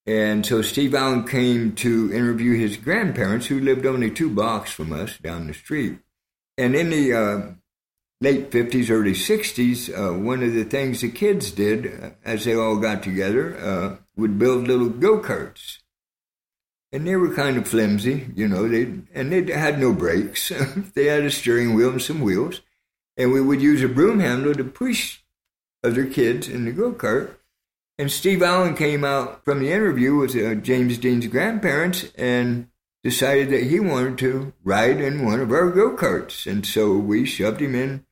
And 0.06 0.46
so 0.46 0.62
Steve 0.62 0.94
Allen 0.94 1.26
came 1.28 1.74
to 1.76 2.14
interview 2.14 2.56
his 2.56 2.78
grandparents, 2.78 3.48
who 3.48 3.60
lived 3.60 3.86
only 3.86 4.12
two 4.12 4.30
blocks 4.30 4.72
from 4.72 4.94
us 4.94 5.18
down 5.18 5.48
the 5.48 5.56
street. 5.56 5.98
And 6.56 6.76
in 6.76 6.92
the 6.92 7.14
uh, 7.14 7.42
late 8.22 8.52
50s, 8.52 8.92
early 8.92 9.14
60s, 9.14 9.90
uh, 9.90 10.16
one 10.20 10.44
of 10.44 10.54
the 10.54 10.66
things 10.66 11.02
the 11.02 11.10
kids 11.10 11.50
did 11.50 11.88
uh, 11.88 12.10
as 12.24 12.46
they 12.46 12.54
all 12.54 12.78
got 12.78 13.02
together 13.02 13.58
uh, 13.58 13.96
would 14.16 14.38
build 14.38 14.68
little 14.68 14.90
go 14.90 15.20
karts. 15.20 15.79
And 16.92 17.08
they 17.08 17.16
were 17.16 17.34
kind 17.34 17.58
of 17.58 17.68
flimsy, 17.68 18.28
you 18.36 18.48
know, 18.48 18.68
they 18.68 18.84
and 19.14 19.32
they 19.32 19.52
had 19.52 19.80
no 19.80 19.94
brakes. 19.94 20.52
they 20.96 21.06
had 21.06 21.24
a 21.24 21.32
steering 21.32 21.76
wheel 21.76 21.92
and 21.92 22.02
some 22.02 22.22
wheels. 22.22 22.62
And 23.16 23.32
we 23.32 23.42
would 23.42 23.62
use 23.62 23.84
a 23.84 23.88
broom 23.88 24.20
handle 24.20 24.56
to 24.56 24.64
push 24.64 25.20
other 25.84 26.06
kids 26.06 26.48
in 26.48 26.66
the 26.66 26.72
go 26.72 26.92
kart 26.92 27.36
and 28.00 28.10
Steve 28.10 28.42
Allen 28.42 28.76
came 28.76 29.04
out 29.04 29.44
from 29.44 29.60
the 29.60 29.74
interview 29.74 30.16
with 30.16 30.34
uh, 30.34 30.56
James 30.56 30.98
Dean's 30.98 31.28
grandparents 31.28 32.06
and 32.18 32.70
decided 33.04 33.50
that 33.50 33.64
he 33.64 33.82
wanted 33.82 34.18
to 34.20 34.54
ride 34.64 35.02
in 35.02 35.26
one 35.26 35.42
of 35.42 35.52
our 35.52 35.70
go 35.70 35.98
karts. 35.98 36.50
And 36.50 36.66
so 36.66 36.94
we 36.94 37.26
shoved 37.26 37.62
him 37.62 37.76
in 37.76 38.06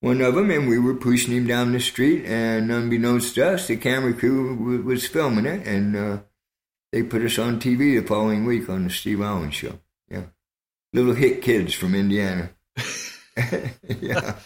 one 0.00 0.20
of 0.20 0.34
them 0.34 0.50
and 0.50 0.68
we 0.68 0.80
were 0.80 0.96
pushing 0.96 1.32
him 1.32 1.46
down 1.46 1.70
the 1.70 1.78
street. 1.78 2.24
And 2.24 2.72
unbeknownst 2.72 3.36
to 3.36 3.52
us, 3.52 3.68
the 3.68 3.76
camera 3.76 4.14
crew 4.14 4.56
w- 4.56 4.82
was 4.82 5.06
filming 5.06 5.46
it. 5.46 5.64
And 5.64 5.94
uh, 5.94 6.18
they 6.92 7.02
put 7.02 7.22
us 7.22 7.38
on 7.38 7.60
TV 7.60 8.00
the 8.00 8.06
following 8.06 8.44
week 8.44 8.68
on 8.68 8.84
the 8.84 8.90
Steve 8.90 9.20
Allen 9.20 9.50
show. 9.50 9.78
Yeah. 10.08 10.24
Little 10.92 11.14
hit 11.14 11.42
kids 11.42 11.74
from 11.74 11.94
Indiana. 11.94 12.50
yeah. 13.88 14.36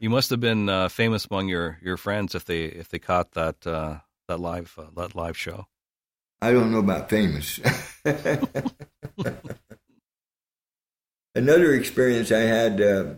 You 0.00 0.10
must 0.10 0.30
have 0.30 0.40
been 0.40 0.68
uh, 0.68 0.88
famous 0.88 1.28
among 1.30 1.48
your, 1.48 1.78
your 1.80 1.96
friends 1.96 2.34
if 2.34 2.44
they 2.44 2.64
if 2.64 2.88
they 2.88 2.98
caught 2.98 3.32
that 3.32 3.64
uh, 3.66 3.98
that 4.26 4.40
live 4.40 4.74
uh, 4.76 4.86
that 4.96 5.14
live 5.14 5.36
show. 5.36 5.66
I 6.40 6.50
don't 6.52 6.72
know 6.72 6.80
about 6.80 7.08
famous. 7.08 7.60
Another 11.34 11.72
experience 11.72 12.32
I 12.32 12.40
had 12.40 12.80
uh, 12.80 13.14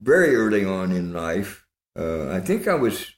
very 0.00 0.34
early 0.34 0.64
on 0.64 0.90
in 0.90 1.12
life. 1.12 1.64
Uh, 1.96 2.30
I 2.30 2.40
think 2.40 2.66
I 2.66 2.74
was. 2.74 3.12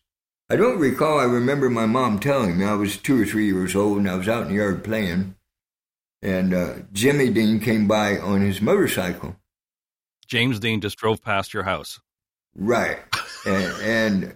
I 0.51 0.57
don't 0.57 0.79
recall. 0.79 1.21
I 1.21 1.25
remember 1.25 1.69
my 1.69 1.87
mom 1.87 2.19
telling 2.19 2.59
me 2.59 2.65
I 2.65 2.75
was 2.75 2.97
two 2.97 3.21
or 3.21 3.27
three 3.27 3.47
years 3.47 3.77
old 3.77 3.99
and 3.99 4.09
I 4.09 4.15
was 4.15 4.29
out 4.29 4.45
in 4.45 4.49
the 4.49 4.55
yard 4.55 4.83
playing, 4.83 5.35
and 6.23 6.55
uh, 6.55 6.75
Jimmy 6.93 7.29
Dean 7.31 7.61
came 7.61 7.87
by 7.87 8.19
on 8.19 8.41
his 8.41 8.61
motorcycle. 8.61 9.37
James 10.27 10.59
Dean 10.59 10.81
just 10.81 10.97
drove 10.97 11.23
past 11.23 11.53
your 11.53 11.65
house. 11.65 12.01
Right. 12.55 12.99
and, 13.47 13.83
and, 13.83 14.35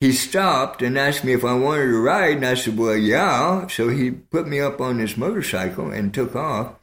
he 0.00 0.12
stopped 0.12 0.80
and 0.80 0.96
asked 0.96 1.24
me 1.24 1.32
if 1.32 1.44
I 1.44 1.54
wanted 1.54 1.86
to 1.86 2.00
ride, 2.00 2.36
and 2.36 2.46
I 2.46 2.54
said, 2.54 2.78
Well, 2.78 2.96
yeah. 2.96 3.66
So 3.66 3.88
he 3.88 4.12
put 4.12 4.46
me 4.46 4.60
up 4.60 4.80
on 4.80 5.00
his 5.00 5.16
motorcycle 5.16 5.90
and 5.90 6.14
took 6.14 6.36
off. 6.36 6.74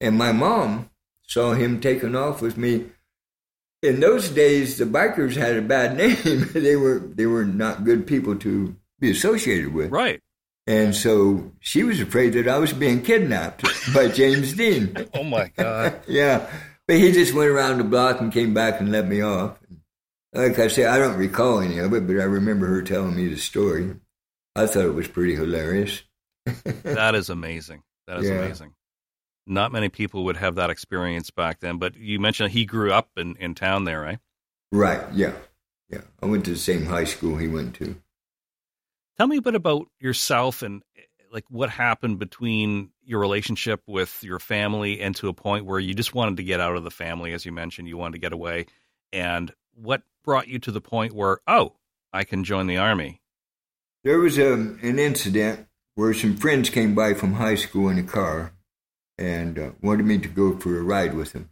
And 0.00 0.16
my 0.16 0.32
mom 0.32 0.88
saw 1.26 1.52
him 1.52 1.80
taking 1.80 2.16
off 2.16 2.40
with 2.40 2.56
me. 2.56 2.86
In 3.82 4.00
those 4.00 4.28
days, 4.28 4.78
the 4.78 4.84
bikers 4.84 5.34
had 5.34 5.56
a 5.56 5.62
bad 5.62 5.96
name. 5.96 6.48
they 6.52 6.76
were 6.76 6.98
they 6.98 7.26
were 7.26 7.44
not 7.44 7.84
good 7.84 8.06
people 8.06 8.36
to 8.36 8.76
be 9.00 9.10
associated 9.10 9.74
with. 9.74 9.90
Right. 9.90 10.20
And 10.66 10.94
so 10.94 11.52
she 11.58 11.82
was 11.82 12.00
afraid 12.00 12.34
that 12.34 12.46
I 12.46 12.58
was 12.58 12.72
being 12.72 13.02
kidnapped 13.02 13.64
by 13.92 14.08
James 14.14 14.52
Dean. 14.52 14.96
oh 15.14 15.24
my 15.24 15.50
God. 15.56 16.00
yeah. 16.06 16.48
But 16.86 16.96
he 16.98 17.10
just 17.12 17.34
went 17.34 17.50
around 17.50 17.78
the 17.78 17.84
block 17.84 18.20
and 18.20 18.32
came 18.32 18.54
back 18.54 18.80
and 18.80 18.92
let 18.92 19.08
me 19.08 19.20
off. 19.22 19.58
Like 20.32 20.58
I 20.58 20.68
say, 20.68 20.86
I 20.86 20.98
don't 20.98 21.16
recall 21.16 21.60
any 21.60 21.78
of 21.78 21.92
it, 21.92 22.06
but 22.06 22.14
I 22.14 22.24
remember 22.24 22.66
her 22.66 22.82
telling 22.82 23.16
me 23.16 23.28
the 23.28 23.36
story. 23.36 23.94
I 24.54 24.66
thought 24.66 24.84
it 24.84 24.94
was 24.94 25.08
pretty 25.08 25.34
hilarious. 25.34 26.02
that 26.82 27.14
is 27.14 27.28
amazing. 27.28 27.82
That 28.06 28.20
is 28.20 28.28
yeah. 28.28 28.36
amazing. 28.36 28.72
Not 29.46 29.72
many 29.72 29.88
people 29.88 30.24
would 30.24 30.36
have 30.36 30.54
that 30.54 30.70
experience 30.70 31.30
back 31.30 31.60
then, 31.60 31.78
but 31.78 31.96
you 31.96 32.20
mentioned 32.20 32.50
he 32.50 32.64
grew 32.64 32.92
up 32.92 33.10
in, 33.16 33.36
in 33.36 33.54
town 33.54 33.84
there, 33.84 34.00
right? 34.00 34.18
Right, 34.70 35.02
yeah. 35.12 35.32
Yeah. 35.90 36.02
I 36.22 36.26
went 36.26 36.44
to 36.46 36.52
the 36.52 36.56
same 36.56 36.86
high 36.86 37.04
school 37.04 37.36
he 37.36 37.48
went 37.48 37.74
to. 37.76 37.96
Tell 39.18 39.26
me 39.26 39.36
a 39.36 39.42
bit 39.42 39.54
about 39.54 39.88
yourself 40.00 40.62
and 40.62 40.82
like 41.32 41.44
what 41.48 41.70
happened 41.70 42.18
between 42.18 42.90
your 43.04 43.20
relationship 43.20 43.82
with 43.86 44.22
your 44.22 44.38
family 44.38 45.00
and 45.00 45.16
to 45.16 45.28
a 45.28 45.32
point 45.32 45.66
where 45.66 45.80
you 45.80 45.94
just 45.94 46.14
wanted 46.14 46.36
to 46.36 46.44
get 46.44 46.60
out 46.60 46.76
of 46.76 46.84
the 46.84 46.90
family, 46.90 47.32
as 47.32 47.44
you 47.44 47.52
mentioned, 47.52 47.88
you 47.88 47.96
wanted 47.96 48.12
to 48.12 48.18
get 48.18 48.32
away. 48.32 48.66
And 49.12 49.52
what 49.74 50.02
brought 50.24 50.48
you 50.48 50.58
to 50.60 50.70
the 50.70 50.80
point 50.80 51.14
where, 51.14 51.40
oh, 51.46 51.74
I 52.12 52.24
can 52.24 52.44
join 52.44 52.66
the 52.66 52.78
army? 52.78 53.20
There 54.04 54.18
was 54.18 54.38
a, 54.38 54.54
um, 54.54 54.78
an 54.82 54.98
incident 54.98 55.66
where 55.94 56.14
some 56.14 56.36
friends 56.36 56.70
came 56.70 56.94
by 56.94 57.14
from 57.14 57.34
high 57.34 57.54
school 57.54 57.88
in 57.88 57.98
a 57.98 58.02
car 58.02 58.52
and 59.18 59.58
uh, 59.58 59.70
wanted 59.82 60.06
me 60.06 60.18
to 60.18 60.28
go 60.28 60.56
for 60.58 60.78
a 60.78 60.82
ride 60.82 61.14
with 61.14 61.32
him. 61.32 61.50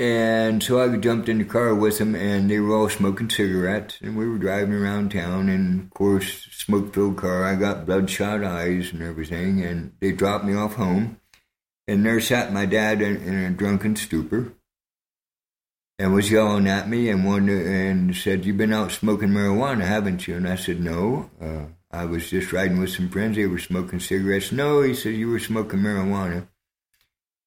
And 0.00 0.62
so 0.62 0.80
I 0.80 0.96
jumped 0.96 1.28
in 1.28 1.38
the 1.38 1.44
car 1.44 1.74
with 1.74 1.98
them, 1.98 2.14
and 2.14 2.48
they 2.48 2.60
were 2.60 2.76
all 2.76 2.88
smoking 2.88 3.28
cigarettes, 3.28 3.98
and 4.00 4.16
we 4.16 4.28
were 4.28 4.38
driving 4.38 4.74
around 4.74 5.10
town. 5.10 5.48
And 5.48 5.86
of 5.86 5.90
course, 5.90 6.46
smoke-filled 6.52 7.16
car. 7.16 7.44
I 7.44 7.56
got 7.56 7.84
bloodshot 7.84 8.44
eyes 8.44 8.92
and 8.92 9.02
everything, 9.02 9.60
and 9.64 9.92
they 10.00 10.12
dropped 10.12 10.44
me 10.44 10.54
off 10.54 10.74
home. 10.74 11.20
And 11.88 12.06
there 12.06 12.20
sat 12.20 12.52
my 12.52 12.64
dad 12.64 13.02
in, 13.02 13.16
in 13.16 13.34
a 13.34 13.50
drunken 13.50 13.96
stupor, 13.96 14.52
and 15.98 16.14
was 16.14 16.30
yelling 16.30 16.68
at 16.68 16.88
me 16.88 17.08
and 17.08 17.24
wanted 17.24 17.66
and 17.66 18.14
said, 18.14 18.44
"You've 18.44 18.56
been 18.56 18.72
out 18.72 18.92
smoking 18.92 19.30
marijuana, 19.30 19.82
haven't 19.82 20.28
you?" 20.28 20.36
And 20.36 20.46
I 20.46 20.54
said, 20.54 20.80
"No, 20.80 21.28
uh, 21.40 21.64
I 21.90 22.04
was 22.04 22.30
just 22.30 22.52
riding 22.52 22.78
with 22.78 22.90
some 22.90 23.08
friends. 23.08 23.34
They 23.34 23.46
were 23.46 23.58
smoking 23.58 23.98
cigarettes." 23.98 24.52
No, 24.52 24.82
he 24.82 24.94
said, 24.94 25.14
"You 25.14 25.30
were 25.30 25.40
smoking 25.40 25.80
marijuana. 25.80 26.46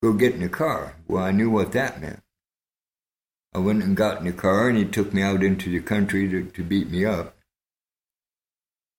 Go 0.01 0.13
get 0.13 0.33
in 0.33 0.41
the 0.41 0.49
car." 0.49 0.95
Well, 1.07 1.23
I 1.23 1.31
knew 1.31 1.49
what 1.49 1.71
that 1.73 2.01
meant. 2.01 2.23
I 3.53 3.59
went 3.59 3.83
and 3.83 3.97
got 3.97 4.19
in 4.19 4.25
the 4.25 4.31
car, 4.31 4.69
and 4.69 4.77
he 4.77 4.85
took 4.85 5.13
me 5.13 5.21
out 5.21 5.43
into 5.43 5.69
the 5.69 5.81
country 5.81 6.29
to, 6.29 6.43
to 6.45 6.63
beat 6.63 6.89
me 6.89 7.03
up. 7.05 7.35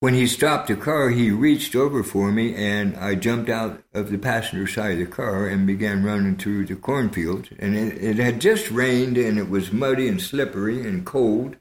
When 0.01 0.15
he 0.15 0.27
stopped 0.27 0.67
the 0.67 0.75
car, 0.75 1.11
he 1.11 1.31
reached 1.31 1.77
over 1.77 2.03
for 2.03 2.33
me, 2.33 2.55
and 2.57 2.97
I 2.97 3.15
jumped 3.15 3.49
out 3.49 3.85
of 3.95 4.11
the 4.11 4.19
passenger 4.19 4.67
side 4.67 4.95
of 4.95 4.99
the 4.99 5.07
car 5.07 5.47
and 5.47 5.65
began 5.65 6.03
running 6.05 6.37
through 6.37 6.67
the 6.67 6.75
cornfields. 6.75 7.51
And 7.59 7.77
it, 7.77 8.03
it 8.03 8.17
had 8.17 8.41
just 8.41 8.71
rained, 8.71 9.17
and 9.17 9.39
it 9.39 9.49
was 9.49 9.73
muddy 9.73 10.09
and 10.09 10.21
slippery 10.21 10.87
and 10.87 11.07
cold. 11.07 11.57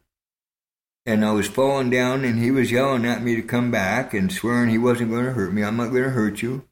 And 1.05 1.23
I 1.23 1.31
was 1.31 1.47
falling 1.47 1.91
down, 1.91 2.25
and 2.25 2.39
he 2.39 2.51
was 2.51 2.71
yelling 2.71 3.05
at 3.05 3.21
me 3.21 3.35
to 3.35 3.43
come 3.43 3.69
back 3.69 4.13
and 4.13 4.31
swearing 4.31 4.69
he 4.69 4.77
wasn't 4.77 5.11
going 5.11 5.25
to 5.25 5.33
hurt 5.33 5.53
me. 5.53 5.63
I'm 5.63 5.77
not 5.77 5.91
going 5.91 6.03
to 6.03 6.09
hurt 6.09 6.41
you. 6.41 6.67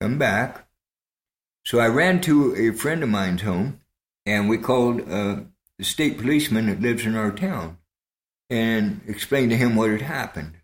Come 0.00 0.16
back. 0.16 0.63
So 1.64 1.78
I 1.78 1.86
ran 1.86 2.20
to 2.22 2.54
a 2.56 2.76
friend 2.76 3.02
of 3.02 3.08
mine's 3.08 3.42
home, 3.42 3.80
and 4.26 4.48
we 4.48 4.58
called 4.58 5.00
uh, 5.10 5.40
the 5.78 5.84
state 5.84 6.18
policeman 6.18 6.66
that 6.66 6.82
lives 6.82 7.06
in 7.06 7.16
our 7.16 7.30
town 7.30 7.78
and 8.50 9.00
explained 9.06 9.50
to 9.50 9.56
him 9.56 9.74
what 9.74 9.90
had 9.90 10.02
happened. 10.02 10.56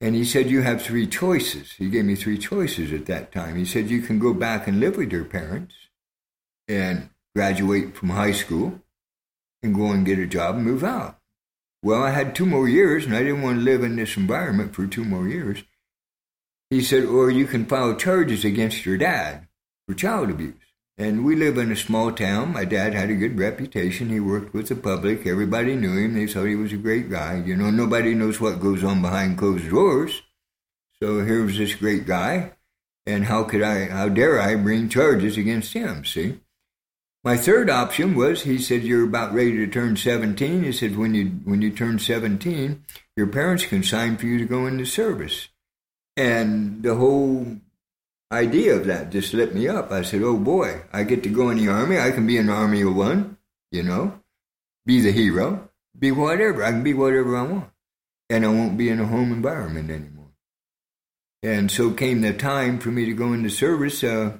And 0.00 0.14
he 0.14 0.24
said, 0.24 0.50
You 0.50 0.62
have 0.62 0.82
three 0.82 1.06
choices. 1.06 1.72
He 1.72 1.90
gave 1.90 2.06
me 2.06 2.14
three 2.14 2.38
choices 2.38 2.92
at 2.92 3.06
that 3.06 3.32
time. 3.32 3.56
He 3.56 3.66
said, 3.66 3.90
You 3.90 4.00
can 4.00 4.18
go 4.18 4.32
back 4.32 4.66
and 4.66 4.80
live 4.80 4.96
with 4.96 5.12
your 5.12 5.24
parents 5.24 5.74
and 6.68 7.10
graduate 7.34 7.94
from 7.94 8.10
high 8.10 8.32
school 8.32 8.80
and 9.62 9.74
go 9.74 9.92
and 9.92 10.06
get 10.06 10.18
a 10.18 10.26
job 10.26 10.56
and 10.56 10.64
move 10.64 10.84
out. 10.84 11.18
Well, 11.82 12.02
I 12.02 12.10
had 12.10 12.34
two 12.34 12.46
more 12.46 12.66
years 12.66 13.04
and 13.04 13.14
I 13.14 13.22
didn't 13.22 13.42
want 13.42 13.58
to 13.58 13.64
live 13.64 13.82
in 13.82 13.96
this 13.96 14.16
environment 14.16 14.74
for 14.74 14.86
two 14.86 15.04
more 15.04 15.28
years. 15.28 15.64
He 16.70 16.80
said, 16.80 17.04
Or 17.04 17.30
you 17.30 17.46
can 17.46 17.66
file 17.66 17.94
charges 17.94 18.44
against 18.44 18.86
your 18.86 18.96
dad 18.96 19.48
for 19.86 19.94
child 19.94 20.30
abuse. 20.30 20.54
And 20.96 21.24
we 21.24 21.34
live 21.34 21.58
in 21.58 21.72
a 21.72 21.76
small 21.76 22.12
town. 22.12 22.52
My 22.52 22.64
dad 22.64 22.94
had 22.94 23.10
a 23.10 23.16
good 23.16 23.36
reputation. 23.38 24.10
He 24.10 24.20
worked 24.20 24.54
with 24.54 24.68
the 24.68 24.76
public. 24.76 25.26
Everybody 25.26 25.74
knew 25.74 25.96
him. 25.96 26.14
They 26.14 26.28
thought 26.28 26.44
he 26.44 26.54
was 26.54 26.72
a 26.72 26.76
great 26.76 27.10
guy. 27.10 27.42
You 27.44 27.56
know, 27.56 27.70
nobody 27.70 28.14
knows 28.14 28.40
what 28.40 28.60
goes 28.60 28.84
on 28.84 29.02
behind 29.02 29.36
closed 29.36 29.68
doors. 29.68 30.22
So 31.02 31.24
here 31.24 31.44
was 31.44 31.58
this 31.58 31.74
great 31.74 32.06
guy. 32.06 32.52
And 33.06 33.24
how 33.24 33.42
could 33.42 33.62
I, 33.62 33.86
how 33.86 34.08
dare 34.08 34.40
I 34.40 34.54
bring 34.54 34.88
charges 34.88 35.36
against 35.36 35.72
him, 35.72 36.04
see? 36.04 36.38
My 37.24 37.36
third 37.38 37.70
option 37.70 38.14
was 38.14 38.42
he 38.42 38.58
said, 38.58 38.82
You're 38.82 39.04
about 39.04 39.34
ready 39.34 39.56
to 39.56 39.66
turn 39.66 39.96
17. 39.96 40.62
He 40.62 40.72
said, 40.72 40.96
When 40.96 41.14
you, 41.14 41.26
when 41.44 41.60
you 41.60 41.70
turn 41.70 41.98
17, 41.98 42.84
your 43.16 43.26
parents 43.26 43.66
can 43.66 43.82
sign 43.82 44.16
for 44.16 44.26
you 44.26 44.38
to 44.38 44.44
go 44.44 44.66
into 44.66 44.84
service. 44.84 45.48
And 46.16 46.82
the 46.82 46.94
whole 46.94 47.56
idea 48.32 48.74
of 48.76 48.86
that 48.86 49.10
just 49.10 49.34
lit 49.34 49.54
me 49.54 49.68
up. 49.68 49.92
I 49.92 50.02
said, 50.02 50.22
oh 50.22 50.36
boy, 50.36 50.82
I 50.92 51.04
get 51.04 51.22
to 51.24 51.28
go 51.28 51.50
in 51.50 51.58
the 51.58 51.68
army. 51.68 51.98
I 51.98 52.10
can 52.10 52.26
be 52.26 52.38
an 52.38 52.48
army 52.48 52.82
of 52.82 52.94
one, 52.94 53.38
you 53.70 53.82
know, 53.82 54.20
be 54.84 55.00
the 55.00 55.12
hero, 55.12 55.70
be 55.98 56.10
whatever. 56.10 56.64
I 56.64 56.70
can 56.70 56.82
be 56.82 56.94
whatever 56.94 57.36
I 57.36 57.42
want. 57.42 57.70
And 58.30 58.44
I 58.44 58.48
won't 58.48 58.78
be 58.78 58.88
in 58.88 59.00
a 59.00 59.06
home 59.06 59.32
environment 59.32 59.90
anymore. 59.90 60.32
And 61.42 61.70
so 61.70 61.90
came 61.90 62.22
the 62.22 62.32
time 62.32 62.78
for 62.78 62.88
me 62.88 63.04
to 63.04 63.12
go 63.12 63.34
into 63.34 63.50
service. 63.50 64.02
Uh, 64.02 64.38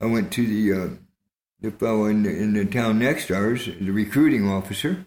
I 0.00 0.06
went 0.06 0.32
to 0.32 0.46
the 0.46 0.82
uh, 0.82 0.88
the 1.60 1.70
fellow 1.70 2.06
in 2.06 2.22
the, 2.24 2.30
in 2.30 2.54
the 2.54 2.64
town 2.64 2.98
next 2.98 3.26
to 3.26 3.36
ours, 3.36 3.66
the 3.66 3.90
recruiting 3.90 4.48
officer, 4.48 5.06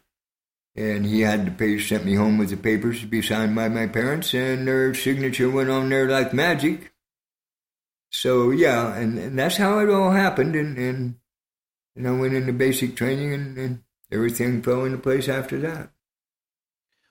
and 0.76 1.06
he 1.06 1.22
had 1.22 1.46
the 1.46 1.52
papers, 1.52 1.88
sent 1.88 2.06
me 2.06 2.15
home 2.15 2.38
with 2.38 2.52
the 2.52 2.58
papers 2.58 3.02
to 3.02 3.08
be 3.08 3.22
signed 3.22 3.56
by 3.56 3.67
my 3.69 3.88
parents, 3.88 4.34
and 4.34 4.67
their 4.67 4.93
signature 4.93 5.50
went 5.50 5.69
on 5.69 5.89
there 5.89 6.08
like 6.08 6.34
magic 6.34 6.92
so 8.13 8.52
yeah, 8.52 8.95
and, 8.95 9.17
and 9.17 9.38
that's 9.38 9.58
how 9.58 9.80
it 9.80 9.89
all 9.89 10.12
happened, 10.12 10.56
and, 10.56 10.78
and 10.78 11.15
and 11.95 12.08
I 12.08 12.12
went 12.12 12.36
into 12.36 12.54
basic 12.54 12.95
training, 12.95 13.34
and, 13.34 13.58
and 13.58 13.84
everything 14.12 14.62
fell 14.62 14.86
into 14.86 14.99
place 14.99 15.28
after 15.28 15.60
that. 15.62 15.89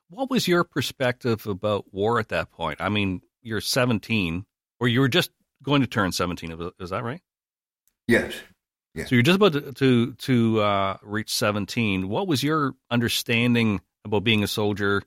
What 0.09 0.31
was 0.31 0.47
your 0.47 0.63
perspective 0.63 1.47
about 1.47 1.93
war 1.93 2.21
at 2.21 2.29
that 2.29 2.53
point? 2.53 2.81
I 2.81 2.89
mean, 2.89 3.21
you're 3.43 3.61
17, 3.61 4.45
or 4.79 4.89
you 4.89 5.01
were 5.01 5.09
just 5.09 5.31
going 5.63 5.81
to 5.81 5.87
turn 5.89 6.13
17. 6.13 6.73
Is 6.79 6.91
that 6.91 7.03
right? 7.03 7.21
Yes. 8.07 8.35
yes. 8.95 9.09
So 9.09 9.17
you're 9.17 9.23
just 9.23 9.37
about 9.37 9.55
to 9.55 9.73
to, 9.73 10.13
to 10.13 10.61
uh, 10.61 10.97
reach 11.03 11.35
17. 11.35 12.09
What 12.09 12.29
was 12.29 12.45
your 12.45 12.75
understanding 12.91 13.81
about 14.05 14.23
being 14.23 14.45
a 14.45 14.49
soldier? 14.49 15.03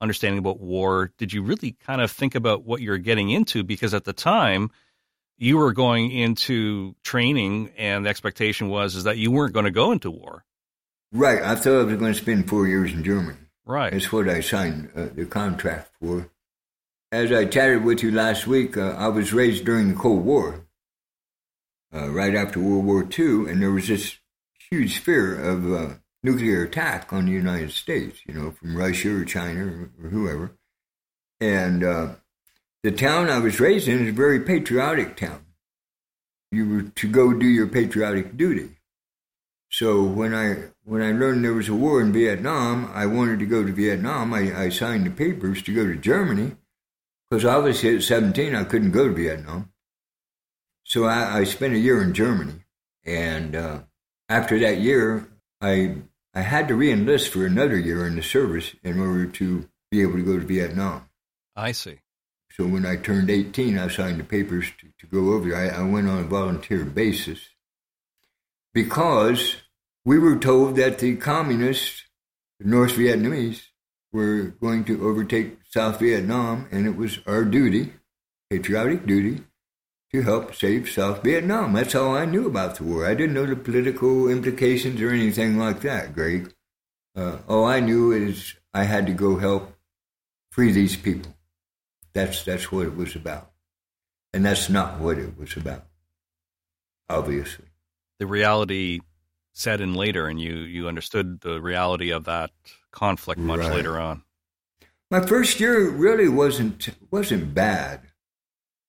Understanding 0.00 0.38
about 0.38 0.60
war? 0.60 1.12
Did 1.18 1.32
you 1.32 1.42
really 1.42 1.72
kind 1.72 2.00
of 2.00 2.10
think 2.10 2.34
about 2.34 2.64
what 2.64 2.80
you're 2.80 2.98
getting 2.98 3.30
into? 3.30 3.62
Because 3.62 3.94
at 3.94 4.04
the 4.04 4.12
time, 4.12 4.70
you 5.38 5.56
were 5.56 5.72
going 5.72 6.10
into 6.10 6.94
training 7.02 7.70
and 7.78 8.04
the 8.04 8.10
expectation 8.10 8.68
was 8.68 8.96
is 8.96 9.04
that 9.04 9.18
you 9.18 9.30
weren't 9.30 9.54
going 9.54 9.64
to 9.64 9.70
go 9.70 9.92
into 9.92 10.10
war. 10.10 10.44
Right. 11.12 11.40
I 11.40 11.54
thought 11.54 11.80
I 11.80 11.84
was 11.84 11.96
going 11.96 12.12
to 12.12 12.18
spend 12.18 12.48
four 12.48 12.66
years 12.66 12.92
in 12.92 13.02
Germany. 13.04 13.38
Right. 13.64 13.92
That's 13.92 14.12
what 14.12 14.28
I 14.28 14.40
signed 14.40 14.90
uh, 14.94 15.06
the 15.14 15.24
contract 15.24 15.90
for. 16.00 16.28
As 17.10 17.32
I 17.32 17.46
chatted 17.46 17.84
with 17.84 18.02
you 18.02 18.10
last 18.10 18.46
week, 18.46 18.76
uh, 18.76 18.90
I 18.98 19.08
was 19.08 19.32
raised 19.32 19.64
during 19.64 19.88
the 19.88 19.94
Cold 19.94 20.24
War, 20.24 20.66
uh, 21.94 22.10
right 22.10 22.34
after 22.34 22.60
World 22.60 22.84
War 22.84 23.08
II, 23.18 23.50
and 23.50 23.62
there 23.62 23.70
was 23.70 23.88
this 23.88 24.18
huge 24.70 24.98
fear 24.98 25.38
of 25.38 25.72
uh, 25.72 25.94
nuclear 26.22 26.64
attack 26.64 27.12
on 27.12 27.26
the 27.26 27.32
United 27.32 27.70
States, 27.72 28.20
you 28.26 28.34
know, 28.34 28.50
from 28.50 28.76
Russia 28.76 29.16
or 29.16 29.24
China 29.24 29.64
or, 29.64 29.90
or 30.02 30.10
whoever. 30.10 30.52
And 31.40 31.84
uh, 31.84 32.08
the 32.82 32.92
town 32.92 33.28
I 33.28 33.38
was 33.38 33.60
raised 33.60 33.88
in 33.88 34.02
is 34.02 34.10
a 34.10 34.12
very 34.12 34.40
patriotic 34.40 35.16
town. 35.16 35.44
You 36.50 36.68
were 36.68 36.82
to 36.82 37.08
go 37.08 37.32
do 37.32 37.46
your 37.46 37.66
patriotic 37.66 38.36
duty. 38.36 38.70
So 39.70 40.02
when 40.02 40.34
I 40.34 40.70
when 40.84 41.02
I 41.02 41.12
learned 41.12 41.44
there 41.44 41.52
was 41.52 41.68
a 41.68 41.74
war 41.74 42.00
in 42.00 42.12
Vietnam, 42.12 42.90
I 42.94 43.06
wanted 43.06 43.38
to 43.40 43.46
go 43.46 43.64
to 43.64 43.72
Vietnam. 43.72 44.32
I, 44.32 44.56
I 44.56 44.68
signed 44.70 45.04
the 45.04 45.10
papers 45.10 45.62
to 45.62 45.74
go 45.74 45.86
to 45.86 45.96
Germany 45.96 46.56
because 47.28 47.44
obviously 47.44 47.94
at 47.96 48.02
17 48.02 48.54
I 48.54 48.64
couldn't 48.64 48.92
go 48.92 49.08
to 49.08 49.14
Vietnam. 49.14 49.70
So 50.84 51.04
I, 51.04 51.40
I 51.40 51.44
spent 51.44 51.74
a 51.74 51.78
year 51.78 52.02
in 52.02 52.14
Germany, 52.14 52.64
and 53.04 53.54
uh, 53.54 53.80
after 54.30 54.58
that 54.60 54.78
year, 54.78 55.28
I 55.60 55.96
I 56.34 56.40
had 56.40 56.68
to 56.68 56.74
reenlist 56.74 57.28
for 57.28 57.44
another 57.44 57.78
year 57.78 58.06
in 58.06 58.16
the 58.16 58.22
service 58.22 58.74
in 58.82 58.98
order 58.98 59.26
to 59.26 59.68
be 59.90 60.00
able 60.00 60.14
to 60.14 60.24
go 60.24 60.38
to 60.38 60.46
Vietnam. 60.46 61.08
I 61.54 61.72
see. 61.72 61.98
So 62.58 62.66
when 62.66 62.84
I 62.84 62.96
turned 62.96 63.30
18, 63.30 63.78
I 63.78 63.86
signed 63.86 64.18
the 64.18 64.24
papers 64.24 64.72
to, 64.80 64.88
to 64.98 65.06
go 65.06 65.32
over 65.32 65.48
there. 65.48 65.72
I, 65.72 65.80
I 65.80 65.82
went 65.82 66.08
on 66.08 66.18
a 66.18 66.24
volunteer 66.24 66.84
basis 66.84 67.50
because 68.74 69.56
we 70.04 70.18
were 70.18 70.36
told 70.36 70.74
that 70.76 70.98
the 70.98 71.14
communists, 71.16 72.02
the 72.58 72.68
North 72.68 72.92
Vietnamese, 72.92 73.66
were 74.12 74.54
going 74.60 74.84
to 74.86 75.06
overtake 75.06 75.58
South 75.70 76.00
Vietnam, 76.00 76.66
and 76.72 76.86
it 76.86 76.96
was 76.96 77.20
our 77.26 77.44
duty, 77.44 77.92
patriotic 78.50 79.06
duty, 79.06 79.44
to 80.12 80.22
help 80.22 80.52
save 80.54 80.88
South 80.88 81.22
Vietnam. 81.22 81.74
That's 81.74 81.94
all 81.94 82.16
I 82.16 82.24
knew 82.24 82.46
about 82.46 82.76
the 82.76 82.84
war. 82.84 83.06
I 83.06 83.14
didn't 83.14 83.34
know 83.34 83.46
the 83.46 83.54
political 83.54 84.28
implications 84.28 85.00
or 85.00 85.10
anything 85.10 85.58
like 85.58 85.82
that, 85.82 86.12
Greg. 86.12 86.52
Uh, 87.14 87.38
all 87.46 87.66
I 87.66 87.78
knew 87.78 88.10
is 88.10 88.54
I 88.74 88.84
had 88.84 89.06
to 89.06 89.12
go 89.12 89.36
help 89.36 89.74
free 90.50 90.72
these 90.72 90.96
people. 90.96 91.37
That's 92.18 92.42
that's 92.44 92.72
what 92.72 92.84
it 92.86 92.96
was 92.96 93.14
about, 93.14 93.52
and 94.34 94.44
that's 94.44 94.68
not 94.68 94.98
what 94.98 95.18
it 95.18 95.38
was 95.38 95.56
about. 95.56 95.84
Obviously, 97.08 97.66
the 98.18 98.26
reality 98.26 99.00
set 99.52 99.80
in 99.80 99.94
later, 99.94 100.26
and 100.26 100.40
you 100.40 100.56
you 100.56 100.88
understood 100.88 101.40
the 101.42 101.60
reality 101.60 102.10
of 102.10 102.24
that 102.24 102.50
conflict 102.90 103.40
much 103.40 103.60
Right. 103.60 103.72
later 103.76 104.00
on. 104.00 104.22
my 105.12 105.20
first 105.24 105.60
year 105.60 105.88
really 105.90 106.28
wasn't 106.28 106.88
wasn't 107.12 107.54
bad. 107.54 108.00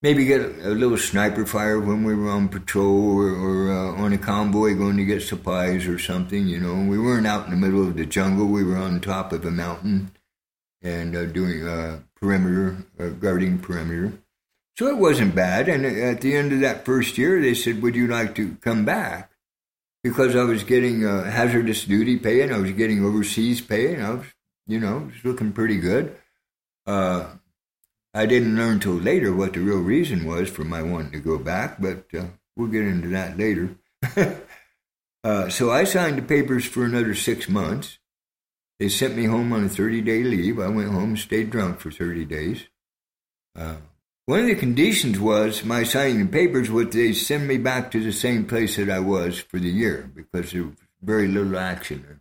Maybe 0.02 0.24
get 0.24 0.40
a, 0.40 0.72
a 0.72 0.74
little 0.74 0.98
sniper 0.98 1.46
fire 1.46 1.78
when 1.78 2.02
we 2.02 2.14
were 2.16 2.30
on 2.30 2.48
patrol 2.48 3.16
or, 3.16 3.28
or 3.30 3.70
uh, 3.72 4.02
on 4.02 4.12
a 4.12 4.18
convoy 4.18 4.74
going 4.74 4.96
to 4.96 5.04
get 5.04 5.22
supplies 5.22 5.86
or 5.86 5.98
something. 6.00 6.48
You 6.48 6.58
know, 6.58 6.74
we 6.90 6.98
weren't 6.98 7.26
out 7.28 7.44
in 7.44 7.52
the 7.52 7.56
middle 7.64 7.86
of 7.86 7.96
the 7.96 8.06
jungle. 8.06 8.46
We 8.46 8.64
were 8.64 8.78
on 8.78 9.00
top 9.00 9.32
of 9.32 9.44
a 9.44 9.50
mountain 9.52 10.10
and 10.82 11.16
uh, 11.16 11.26
doing 11.26 11.66
uh, 11.66 12.00
perimeter 12.16 12.76
uh, 12.98 13.08
guarding 13.08 13.58
perimeter. 13.58 14.12
So 14.78 14.86
it 14.86 14.96
wasn't 14.96 15.34
bad. 15.34 15.68
And 15.68 15.84
at 15.84 16.20
the 16.20 16.34
end 16.34 16.52
of 16.52 16.60
that 16.60 16.84
first 16.84 17.18
year, 17.18 17.40
they 17.40 17.54
said, 17.54 17.82
"Would 17.82 17.94
you 17.94 18.06
like 18.06 18.34
to 18.36 18.56
come 18.56 18.84
back?" 18.84 19.30
Because 20.02 20.34
I 20.34 20.44
was 20.44 20.64
getting 20.64 21.04
uh, 21.04 21.24
hazardous 21.24 21.84
duty 21.84 22.18
pay 22.18 22.40
and 22.40 22.52
I 22.54 22.58
was 22.58 22.72
getting 22.72 23.04
overseas 23.04 23.60
pay, 23.60 23.94
and 23.94 24.02
I 24.02 24.10
was, 24.14 24.26
you 24.66 24.80
know, 24.80 24.98
it 24.98 25.06
was 25.06 25.24
looking 25.24 25.52
pretty 25.52 25.78
good. 25.78 26.16
I 28.12 28.26
didn't 28.26 28.56
learn 28.56 28.80
till 28.80 28.94
later 28.94 29.32
what 29.32 29.52
the 29.52 29.60
real 29.60 29.78
reason 29.78 30.24
was 30.24 30.50
for 30.50 30.64
my 30.64 30.82
wanting 30.82 31.12
to 31.12 31.20
go 31.20 31.38
back, 31.38 31.80
but 31.80 32.06
we'll 32.56 32.66
get 32.66 32.84
into 32.84 33.06
that 33.08 33.38
later. 33.38 33.76
so 35.48 35.70
I 35.70 35.84
signed 35.84 36.18
the 36.18 36.22
papers 36.22 36.64
for 36.64 36.84
another 36.84 37.14
six 37.14 37.48
months. 37.48 37.99
They 38.80 38.88
sent 38.88 39.14
me 39.14 39.26
home 39.26 39.52
on 39.52 39.64
a 39.64 39.68
30 39.68 40.00
day 40.00 40.24
leave. 40.24 40.58
I 40.58 40.68
went 40.68 40.90
home 40.90 41.10
and 41.10 41.18
stayed 41.18 41.50
drunk 41.50 41.80
for 41.80 41.90
30 41.90 42.24
days. 42.24 42.66
Uh, 43.54 43.76
one 44.24 44.40
of 44.40 44.46
the 44.46 44.54
conditions 44.54 45.20
was 45.20 45.64
my 45.64 45.82
signing 45.82 46.20
the 46.20 46.32
papers 46.32 46.70
was 46.70 46.88
they 46.88 47.12
send 47.12 47.46
me 47.46 47.58
back 47.58 47.90
to 47.90 48.02
the 48.02 48.12
same 48.12 48.46
place 48.46 48.76
that 48.76 48.88
I 48.88 49.00
was 49.00 49.38
for 49.38 49.58
the 49.58 49.68
year 49.68 50.10
because 50.14 50.52
there 50.52 50.64
was 50.64 50.76
very 51.02 51.28
little 51.28 51.58
action 51.58 52.04
there. 52.06 52.20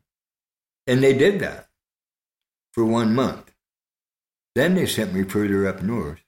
And 0.85 1.01
they 1.01 1.17
did 1.17 1.39
that 1.39 1.69
for 2.73 2.83
one 2.83 3.15
month. 3.15 3.53
Then 4.53 4.75
they 4.75 4.85
sent 4.85 5.13
me 5.13 5.23
further 5.23 5.65
up 5.65 5.81
north. 5.81 6.19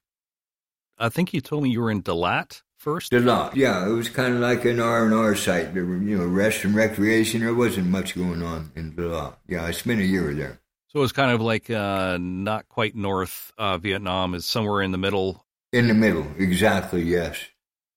I 0.98 1.10
think 1.10 1.34
you 1.34 1.41
told 1.41 1.63
me 1.63 1.72
you 1.72 1.82
were 1.82 1.91
in 1.91 2.04
Dalat 2.04 2.62
first. 2.82 3.13
A 3.13 3.20
lot, 3.20 3.56
yeah. 3.56 3.88
It 3.88 3.91
was 3.91 4.10
kind 4.10 4.34
of 4.34 4.39
like 4.41 4.65
an 4.65 4.80
R 4.80 5.06
and 5.06 5.13
R 5.13 5.36
site. 5.36 5.74
There 5.74 5.86
were, 5.86 5.98
you 5.98 6.17
know, 6.17 6.26
rest 6.26 6.63
and 6.63 6.76
recreation. 6.76 7.41
There 7.41 7.54
wasn't 7.54 7.88
much 7.88 8.15
going 8.15 8.41
on 8.41 8.72
in 8.76 8.94
Dalat. 8.94 9.36
Yeah, 9.48 9.63
I 9.63 9.72
spent 9.72 10.02
a 10.02 10.06
year 10.06 10.34
there. 10.34 10.60
So 10.88 11.00
it 11.00 11.04
was 11.04 11.13
kind 11.13 11.32
of 11.32 11.39
like 11.39 11.70
uh, 11.70 12.17
not 12.20 12.67
quite 12.67 12.96
North 12.96 13.54
uh, 13.58 13.78
Vietnam, 13.78 14.34
is 14.34 14.46
somewhere 14.46 14.82
in 14.82 14.91
the 14.91 14.98
middle. 14.98 15.46
In 15.72 15.88
the 15.88 15.94
middle, 15.94 16.28
exactly. 16.38 17.04
Yes. 17.04 17.38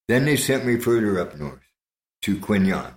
Then 0.07 0.27
they 0.27 0.37
sent 0.37 0.65
me 0.65 0.79
further 0.79 1.19
up 1.19 1.37
north 1.37 1.61
to 2.23 2.39
Qui 2.39 2.59
Nhon 2.59 2.95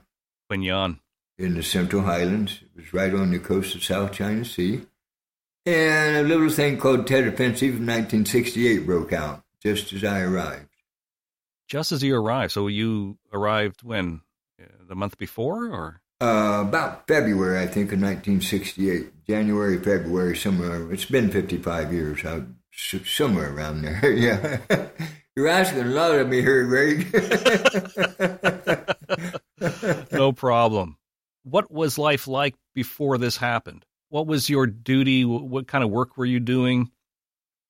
Qui 0.50 0.58
Nhon. 0.58 1.00
in 1.39 1.56
the 1.56 1.63
Central 1.63 2.04
Highlands. 2.04 2.60
It 2.62 2.76
was 2.76 2.93
right 2.93 3.13
on 3.13 3.32
the 3.32 3.39
coast 3.39 3.73
of 3.76 3.84
South 3.84 4.12
China 4.12 4.45
Sea. 4.45 4.82
And 5.65 6.17
a 6.17 6.23
little 6.23 6.50
thing 6.50 6.78
called 6.78 7.08
Tet 7.08 7.28
Offensive 7.28 7.76
of 7.76 7.80
1968 7.80 8.86
broke 8.86 9.13
out 9.13 9.43
just 9.62 9.91
as 9.93 10.04
I 10.04 10.21
arrived. 10.21 10.66
Just 11.67 11.91
as 11.91 12.01
you 12.03 12.15
arrived. 12.15 12.51
So 12.53 12.67
you 12.67 13.17
arrived 13.34 13.84
when? 13.84 14.21
Uh, 14.62 14.65
The 14.88 14.95
month 14.95 15.17
before, 15.17 15.67
or 15.67 16.01
Uh, 16.21 16.63
about 16.67 17.08
February, 17.08 17.60
I 17.60 17.67
think, 17.67 17.91
of 17.91 17.99
1968. 17.99 19.25
January, 19.27 19.77
February, 19.77 20.36
somewhere. 20.38 20.91
It's 20.91 21.06
been 21.06 21.30
55 21.30 21.93
years. 21.93 22.23
I, 22.25 22.43
s- 22.73 23.01
somewhere 23.06 23.53
around 23.53 23.82
there, 23.84 24.12
yeah. 24.25 24.58
You're 25.36 25.47
asking 25.49 25.82
a 25.82 25.86
lot 25.86 26.15
of 26.15 26.27
me 26.30 26.41
here, 26.41 26.65
Greg. 26.65 27.06
no 30.12 30.32
problem. 30.32 30.97
What 31.43 31.71
was 31.71 31.97
life 31.97 32.27
like 32.27 32.56
before 32.73 33.17
this 33.17 33.38
happened? 33.38 33.86
What 34.10 34.25
was 34.27 34.49
your 34.49 34.65
duty? 34.67 35.25
What 35.25 35.67
kind 35.67 35.84
of 35.84 35.89
work 35.91 36.17
were 36.17 36.25
you 36.25 36.39
doing? 36.39 36.91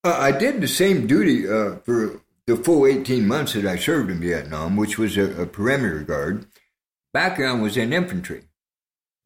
Uh, 0.04 0.16
I 0.18 0.32
did 0.32 0.62
the 0.62 0.68
same 0.68 1.08
duty 1.08 1.48
uh, 1.50 1.78
for 1.84 2.22
the 2.48 2.56
full 2.56 2.88
18 2.88 3.28
months 3.28 3.54
that 3.54 3.66
I 3.66 3.76
served 3.76 4.10
in 4.10 4.22
Vietnam, 4.22 4.78
which 4.78 4.98
was 4.98 5.18
a, 5.18 5.42
a 5.42 5.46
perimeter 5.46 6.00
guard. 6.00 6.48
Background 7.14 7.62
was 7.62 7.78
in 7.78 7.94
infantry, 7.94 8.46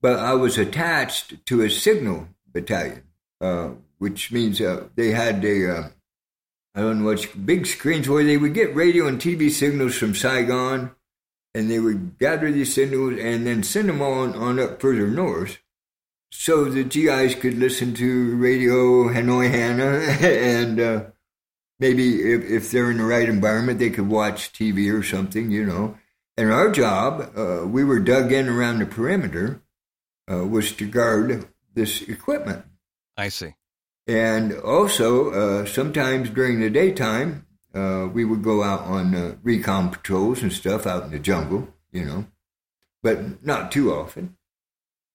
but 0.01 0.19
I 0.19 0.33
was 0.33 0.57
attached 0.57 1.45
to 1.45 1.61
a 1.61 1.69
signal 1.69 2.27
battalion, 2.51 3.03
uh, 3.39 3.71
which 3.99 4.31
means 4.31 4.59
uh, 4.59 4.87
they 4.95 5.11
had 5.11 5.45
a, 5.45 5.71
uh, 5.71 5.87
I 6.73 6.81
don't 6.81 6.99
know 6.99 7.05
what, 7.05 7.45
big 7.45 7.67
screens 7.67 8.09
where 8.09 8.23
they 8.23 8.37
would 8.37 8.53
get 8.53 8.75
radio 8.75 9.07
and 9.07 9.19
TV 9.19 9.51
signals 9.51 9.95
from 9.95 10.15
Saigon, 10.15 10.91
and 11.53 11.69
they 11.69 11.79
would 11.79 12.17
gather 12.17 12.51
these 12.51 12.73
signals 12.73 13.19
and 13.19 13.45
then 13.45 13.61
send 13.61 13.89
them 13.89 14.01
on, 14.01 14.33
on 14.35 14.59
up 14.59 14.81
further 14.81 15.07
north 15.07 15.59
so 16.31 16.65
the 16.65 16.83
GIs 16.83 17.35
could 17.35 17.57
listen 17.57 17.93
to 17.95 18.35
radio 18.37 19.09
Hanoi 19.09 19.49
Hannah 19.51 19.99
and 20.25 20.79
uh, 20.79 21.03
maybe 21.81 22.21
if, 22.21 22.49
if 22.49 22.71
they're 22.71 22.91
in 22.91 22.97
the 22.97 23.03
right 23.03 23.27
environment, 23.27 23.79
they 23.79 23.89
could 23.89 24.07
watch 24.07 24.53
TV 24.53 24.93
or 24.97 25.03
something, 25.03 25.51
you 25.51 25.65
know. 25.65 25.97
And 26.37 26.51
our 26.51 26.71
job, 26.71 27.33
uh, 27.35 27.67
we 27.67 27.83
were 27.83 27.99
dug 27.99 28.31
in 28.31 28.47
around 28.47 28.79
the 28.79 28.85
perimeter, 28.85 29.61
uh, 30.31 30.47
was 30.47 30.71
to 30.73 30.87
guard 30.87 31.47
this 31.73 32.03
equipment. 32.03 32.63
I 33.17 33.27
see. 33.27 33.55
And 34.07 34.53
also, 34.53 35.31
uh, 35.31 35.65
sometimes 35.65 36.29
during 36.29 36.59
the 36.59 36.69
daytime, 36.69 37.45
uh, 37.73 38.07
we 38.11 38.25
would 38.25 38.43
go 38.43 38.63
out 38.63 38.81
on 38.81 39.15
uh, 39.15 39.35
recon 39.43 39.89
patrols 39.89 40.41
and 40.41 40.53
stuff 40.53 40.85
out 40.85 41.03
in 41.03 41.11
the 41.11 41.19
jungle, 41.19 41.67
you 41.91 42.05
know, 42.05 42.25
but 43.01 43.43
not 43.43 43.71
too 43.71 43.93
often. 43.93 44.37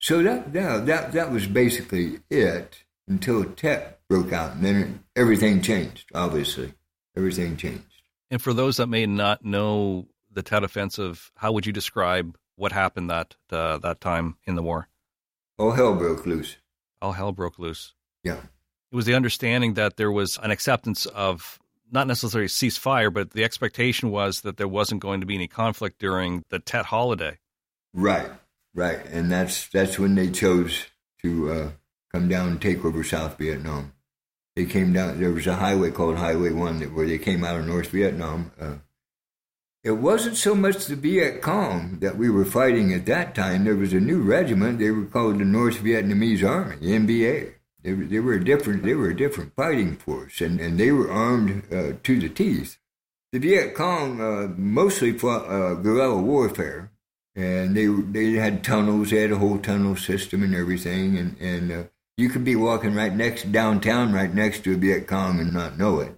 So 0.00 0.22
that 0.22 0.52
that 0.52 0.86
that, 0.86 1.12
that 1.12 1.32
was 1.32 1.46
basically 1.46 2.20
it 2.30 2.84
until 3.08 3.44
Tet 3.44 4.00
broke 4.08 4.32
out, 4.32 4.52
and 4.52 4.64
then 4.64 4.76
it, 4.76 4.88
everything 5.16 5.62
changed. 5.62 6.10
Obviously, 6.14 6.74
everything 7.16 7.56
changed. 7.56 7.82
And 8.30 8.40
for 8.40 8.52
those 8.52 8.76
that 8.76 8.88
may 8.88 9.06
not 9.06 9.44
know 9.44 10.06
the 10.30 10.42
Tet 10.42 10.62
Offensive, 10.62 11.32
how 11.36 11.52
would 11.52 11.66
you 11.66 11.72
describe 11.72 12.36
what 12.56 12.72
happened 12.72 13.10
that 13.10 13.34
uh, 13.50 13.78
that 13.78 14.00
time 14.00 14.36
in 14.44 14.54
the 14.54 14.62
war? 14.62 14.88
All 15.58 15.72
hell 15.72 15.94
broke 15.94 16.26
loose. 16.26 16.56
All 17.00 17.12
hell 17.12 17.32
broke 17.32 17.58
loose. 17.58 17.94
Yeah. 18.22 18.40
It 18.92 18.94
was 18.94 19.06
the 19.06 19.14
understanding 19.14 19.74
that 19.74 19.96
there 19.96 20.12
was 20.12 20.38
an 20.42 20.50
acceptance 20.50 21.06
of 21.06 21.58
not 21.90 22.06
necessarily 22.06 22.48
ceasefire, 22.48 23.12
but 23.12 23.30
the 23.30 23.44
expectation 23.44 24.10
was 24.10 24.42
that 24.42 24.56
there 24.56 24.68
wasn't 24.68 25.00
going 25.00 25.20
to 25.20 25.26
be 25.26 25.34
any 25.34 25.48
conflict 25.48 25.98
during 25.98 26.44
the 26.50 26.58
Tet 26.58 26.86
holiday. 26.86 27.38
Right, 27.94 28.30
right, 28.74 29.04
and 29.06 29.30
that's 29.30 29.68
that's 29.68 29.98
when 29.98 30.14
they 30.14 30.30
chose 30.30 30.86
to 31.22 31.50
uh, 31.50 31.70
come 32.12 32.28
down 32.28 32.48
and 32.48 32.60
take 32.60 32.84
over 32.84 33.02
South 33.02 33.38
Vietnam. 33.38 33.92
They 34.56 34.64
came 34.64 34.92
down. 34.92 35.20
There 35.20 35.30
was 35.30 35.46
a 35.46 35.56
highway 35.56 35.90
called 35.90 36.16
Highway 36.16 36.50
One 36.50 36.80
where 36.94 37.06
they 37.06 37.18
came 37.18 37.44
out 37.44 37.60
of 37.60 37.66
North 37.66 37.90
Vietnam, 37.90 38.50
uh, 38.58 38.76
it 39.86 39.98
wasn't 39.98 40.36
so 40.36 40.56
much 40.56 40.86
the 40.86 40.96
Viet 40.96 41.40
Cong 41.40 42.00
that 42.00 42.18
we 42.18 42.28
were 42.28 42.44
fighting 42.44 42.92
at 42.92 43.06
that 43.06 43.36
time. 43.36 43.62
There 43.62 43.76
was 43.76 43.92
a 43.92 44.00
new 44.00 44.20
regiment. 44.20 44.80
They 44.80 44.90
were 44.90 45.04
called 45.04 45.38
the 45.38 45.44
North 45.44 45.76
Vietnamese 45.76 46.42
Army, 46.42 46.74
the 46.80 46.90
NVA. 46.90 47.52
They, 47.84 47.92
they 47.92 48.18
were 48.18 48.32
a 48.32 48.44
different. 48.44 48.82
They 48.82 48.94
were 48.94 49.10
a 49.10 49.16
different 49.16 49.54
fighting 49.54 49.94
force, 49.94 50.40
and, 50.40 50.60
and 50.60 50.76
they 50.76 50.90
were 50.90 51.08
armed 51.08 51.72
uh, 51.72 51.92
to 52.02 52.18
the 52.18 52.28
teeth. 52.28 52.78
The 53.30 53.38
Viet 53.38 53.76
Cong 53.76 54.20
uh, 54.20 54.48
mostly 54.56 55.12
fought 55.12 55.48
uh, 55.48 55.74
guerrilla 55.74 56.20
warfare, 56.20 56.90
and 57.36 57.76
they 57.76 57.86
they 57.86 58.32
had 58.40 58.64
tunnels. 58.64 59.10
They 59.10 59.22
had 59.22 59.30
a 59.30 59.38
whole 59.38 59.58
tunnel 59.58 59.94
system 59.94 60.42
and 60.42 60.52
everything, 60.52 61.16
and 61.16 61.36
and 61.40 61.70
uh, 61.70 61.84
you 62.16 62.28
could 62.28 62.44
be 62.44 62.56
walking 62.56 62.94
right 62.94 63.14
next 63.14 63.52
downtown, 63.52 64.12
right 64.12 64.32
next 64.32 64.64
to 64.64 64.74
a 64.74 64.76
Viet 64.76 65.06
Cong, 65.06 65.40
and 65.40 65.52
not 65.52 65.78
know 65.78 66.00
it. 66.00 66.16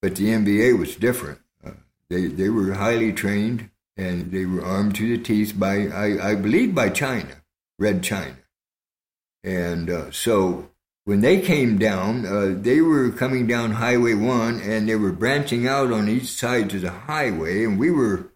But 0.00 0.16
the 0.16 0.28
NVA 0.28 0.78
was 0.78 0.96
different. 0.96 1.40
Uh, 1.64 1.72
they 2.08 2.26
they 2.26 2.48
were 2.48 2.74
highly 2.74 3.12
trained, 3.12 3.70
and 3.96 4.32
they 4.32 4.46
were 4.46 4.64
armed 4.64 4.94
to 4.96 5.16
the 5.16 5.22
teeth 5.22 5.54
by 5.58 5.88
I, 5.88 6.30
I 6.30 6.34
believe 6.34 6.74
by 6.74 6.88
China, 6.88 7.42
Red 7.78 8.02
China, 8.02 8.38
and 9.44 9.90
uh, 9.90 10.10
so 10.10 10.70
when 11.04 11.20
they 11.20 11.40
came 11.40 11.78
down, 11.78 12.24
uh, 12.24 12.54
they 12.56 12.80
were 12.80 13.10
coming 13.10 13.46
down 13.46 13.72
Highway 13.72 14.14
1 14.14 14.60
and 14.60 14.88
they 14.88 14.94
were 14.94 15.10
branching 15.10 15.66
out 15.66 15.92
on 15.92 16.08
each 16.08 16.26
side 16.26 16.70
to 16.70 16.78
the 16.78 16.90
highway. 16.90 17.64
And 17.64 17.78
we 17.78 17.90
were, 17.90 18.30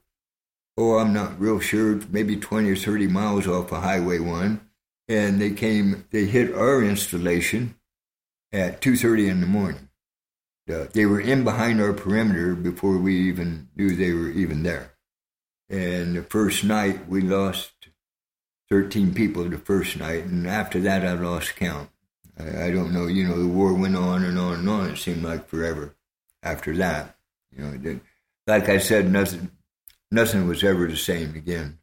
oh, 0.76 0.98
I'm 0.98 1.12
not 1.12 1.38
real 1.40 1.60
sure, 1.60 2.00
maybe 2.10 2.36
20 2.36 2.68
or 2.70 2.76
30 2.76 3.06
miles 3.06 3.46
off 3.46 3.70
of 3.70 3.82
Highway 3.82 4.18
1. 4.18 4.60
And 5.08 5.40
they 5.40 5.50
came, 5.50 6.04
they 6.10 6.24
hit 6.24 6.54
our 6.54 6.82
installation 6.82 7.76
at 8.52 8.80
2.30 8.80 9.30
in 9.30 9.40
the 9.40 9.46
morning. 9.46 9.88
Uh, 10.68 10.86
they 10.92 11.06
were 11.06 11.20
in 11.20 11.44
behind 11.44 11.80
our 11.80 11.92
perimeter 11.92 12.54
before 12.54 12.98
we 12.98 13.16
even 13.28 13.68
knew 13.76 13.94
they 13.94 14.12
were 14.12 14.30
even 14.30 14.64
there. 14.64 14.94
And 15.68 16.16
the 16.16 16.22
first 16.22 16.64
night, 16.64 17.08
we 17.08 17.20
lost 17.20 17.72
13 18.70 19.14
people 19.14 19.44
the 19.44 19.58
first 19.58 19.96
night. 19.96 20.24
And 20.24 20.46
after 20.46 20.80
that, 20.80 21.06
I 21.06 21.12
lost 21.12 21.56
count. 21.56 21.90
I, 22.38 22.64
I 22.66 22.70
don't 22.70 22.92
know. 22.92 23.06
You 23.06 23.28
know, 23.28 23.38
the 23.38 23.48
war 23.48 23.74
went 23.74 23.96
on 23.96 24.24
and 24.24 24.38
on 24.38 24.54
and 24.54 24.68
on. 24.68 24.90
It 24.90 24.98
seemed 24.98 25.22
like 25.22 25.48
forever 25.48 25.94
after 26.42 26.76
that. 26.76 27.16
You 27.56 27.64
know, 27.64 27.76
did, 27.76 28.00
like 28.46 28.68
I 28.68 28.78
said, 28.78 29.10
nothing, 29.10 29.50
nothing 30.10 30.48
was 30.48 30.64
ever 30.64 30.86
the 30.88 30.96
same 30.96 31.34
again. 31.34 31.78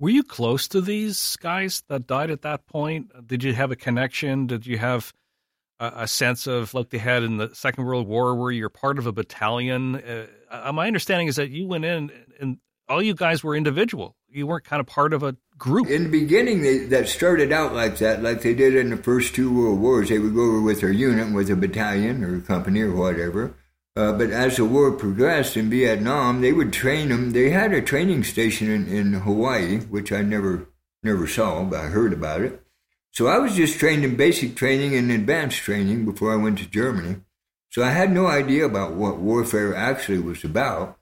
Were 0.00 0.08
you 0.08 0.22
close 0.22 0.66
to 0.68 0.80
these 0.80 1.36
guys 1.36 1.82
that 1.88 2.06
died 2.06 2.30
at 2.30 2.40
that 2.42 2.66
point? 2.66 3.12
Did 3.26 3.44
you 3.44 3.52
have 3.52 3.70
a 3.70 3.76
connection? 3.76 4.46
Did 4.46 4.66
you 4.66 4.78
have 4.78 5.12
a, 5.78 5.92
a 5.94 6.08
sense 6.08 6.46
of 6.46 6.72
like 6.72 6.88
they 6.88 6.96
had 6.96 7.22
in 7.22 7.36
the 7.36 7.54
Second 7.54 7.84
World 7.84 8.08
War, 8.08 8.34
where 8.34 8.50
you're 8.50 8.70
part 8.70 8.98
of 8.98 9.06
a 9.06 9.12
battalion? 9.12 9.96
Uh, 9.96 10.26
uh 10.50 10.72
my 10.72 10.86
understanding 10.86 11.28
is 11.28 11.36
that 11.36 11.50
you 11.50 11.66
went 11.66 11.84
in 11.84 12.10
and 12.40 12.56
all 12.88 13.02
you 13.02 13.14
guys 13.14 13.44
were 13.44 13.54
individual. 13.54 14.16
You 14.30 14.46
weren't 14.46 14.64
kind 14.64 14.80
of 14.80 14.86
part 14.86 15.12
of 15.12 15.22
a 15.22 15.36
group. 15.58 15.88
In 15.88 16.04
the 16.04 16.08
beginning, 16.08 16.62
they, 16.62 16.78
that 16.78 17.06
started 17.08 17.52
out 17.52 17.74
like 17.74 17.98
that, 17.98 18.22
like 18.22 18.40
they 18.40 18.54
did 18.54 18.74
in 18.74 18.88
the 18.88 18.96
first 18.96 19.34
two 19.34 19.54
world 19.54 19.80
wars. 19.80 20.08
They 20.08 20.18
would 20.18 20.34
go 20.34 20.42
over 20.42 20.62
with 20.62 20.80
their 20.80 20.90
unit, 20.90 21.32
with 21.34 21.50
a 21.50 21.56
battalion 21.56 22.24
or 22.24 22.38
a 22.38 22.40
company 22.40 22.80
or 22.80 22.94
whatever. 22.94 23.54
Uh, 23.96 24.12
but 24.12 24.30
as 24.30 24.56
the 24.56 24.64
war 24.64 24.92
progressed 24.92 25.56
in 25.56 25.68
Vietnam, 25.68 26.40
they 26.40 26.52
would 26.52 26.72
train 26.72 27.08
them. 27.08 27.32
They 27.32 27.50
had 27.50 27.72
a 27.72 27.82
training 27.82 28.24
station 28.24 28.70
in, 28.70 28.86
in 28.86 29.12
Hawaii, 29.14 29.80
which 29.80 30.12
I 30.12 30.22
never 30.22 30.68
never 31.02 31.26
saw, 31.26 31.64
but 31.64 31.80
I 31.80 31.86
heard 31.86 32.12
about 32.12 32.42
it. 32.42 32.62
So 33.12 33.26
I 33.26 33.38
was 33.38 33.56
just 33.56 33.78
trained 33.78 34.04
in 34.04 34.16
basic 34.16 34.54
training 34.54 34.94
and 34.94 35.10
advanced 35.10 35.58
training 35.58 36.04
before 36.04 36.32
I 36.32 36.36
went 36.36 36.58
to 36.58 36.66
Germany. 36.66 37.16
So 37.70 37.82
I 37.82 37.90
had 37.90 38.12
no 38.12 38.26
idea 38.26 38.64
about 38.64 38.92
what 38.92 39.18
warfare 39.18 39.74
actually 39.74 40.18
was 40.18 40.44
about, 40.44 40.98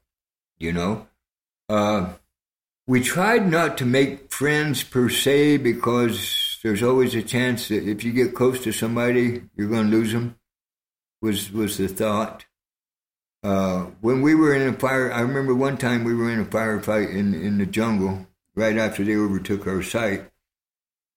you 0.58 0.72
know. 0.72 1.06
Uh, 1.68 2.12
we 2.86 3.02
tried 3.02 3.50
not 3.50 3.76
to 3.78 3.84
make 3.84 4.32
friends 4.32 4.82
per 4.82 5.10
se 5.10 5.58
because 5.58 6.58
there's 6.62 6.82
always 6.82 7.14
a 7.14 7.22
chance 7.22 7.68
that 7.68 7.86
if 7.86 8.02
you 8.02 8.12
get 8.12 8.34
close 8.34 8.62
to 8.64 8.72
somebody, 8.72 9.42
you're 9.56 9.68
going 9.68 9.90
to 9.90 9.96
lose 9.96 10.12
them. 10.12 10.36
Was 11.20 11.50
was 11.50 11.76
the 11.78 11.88
thought. 11.88 12.46
Uh, 13.42 13.86
when 14.00 14.20
we 14.20 14.34
were 14.34 14.54
in 14.54 14.68
a 14.68 14.72
fire, 14.72 15.12
I 15.12 15.20
remember 15.20 15.54
one 15.54 15.76
time 15.76 16.04
we 16.04 16.14
were 16.14 16.30
in 16.30 16.40
a 16.40 16.44
firefight 16.44 17.10
in 17.14 17.34
in 17.34 17.58
the 17.58 17.66
jungle 17.66 18.26
right 18.54 18.76
after 18.76 19.04
they 19.04 19.16
overtook 19.16 19.66
our 19.66 19.82
site, 19.82 20.24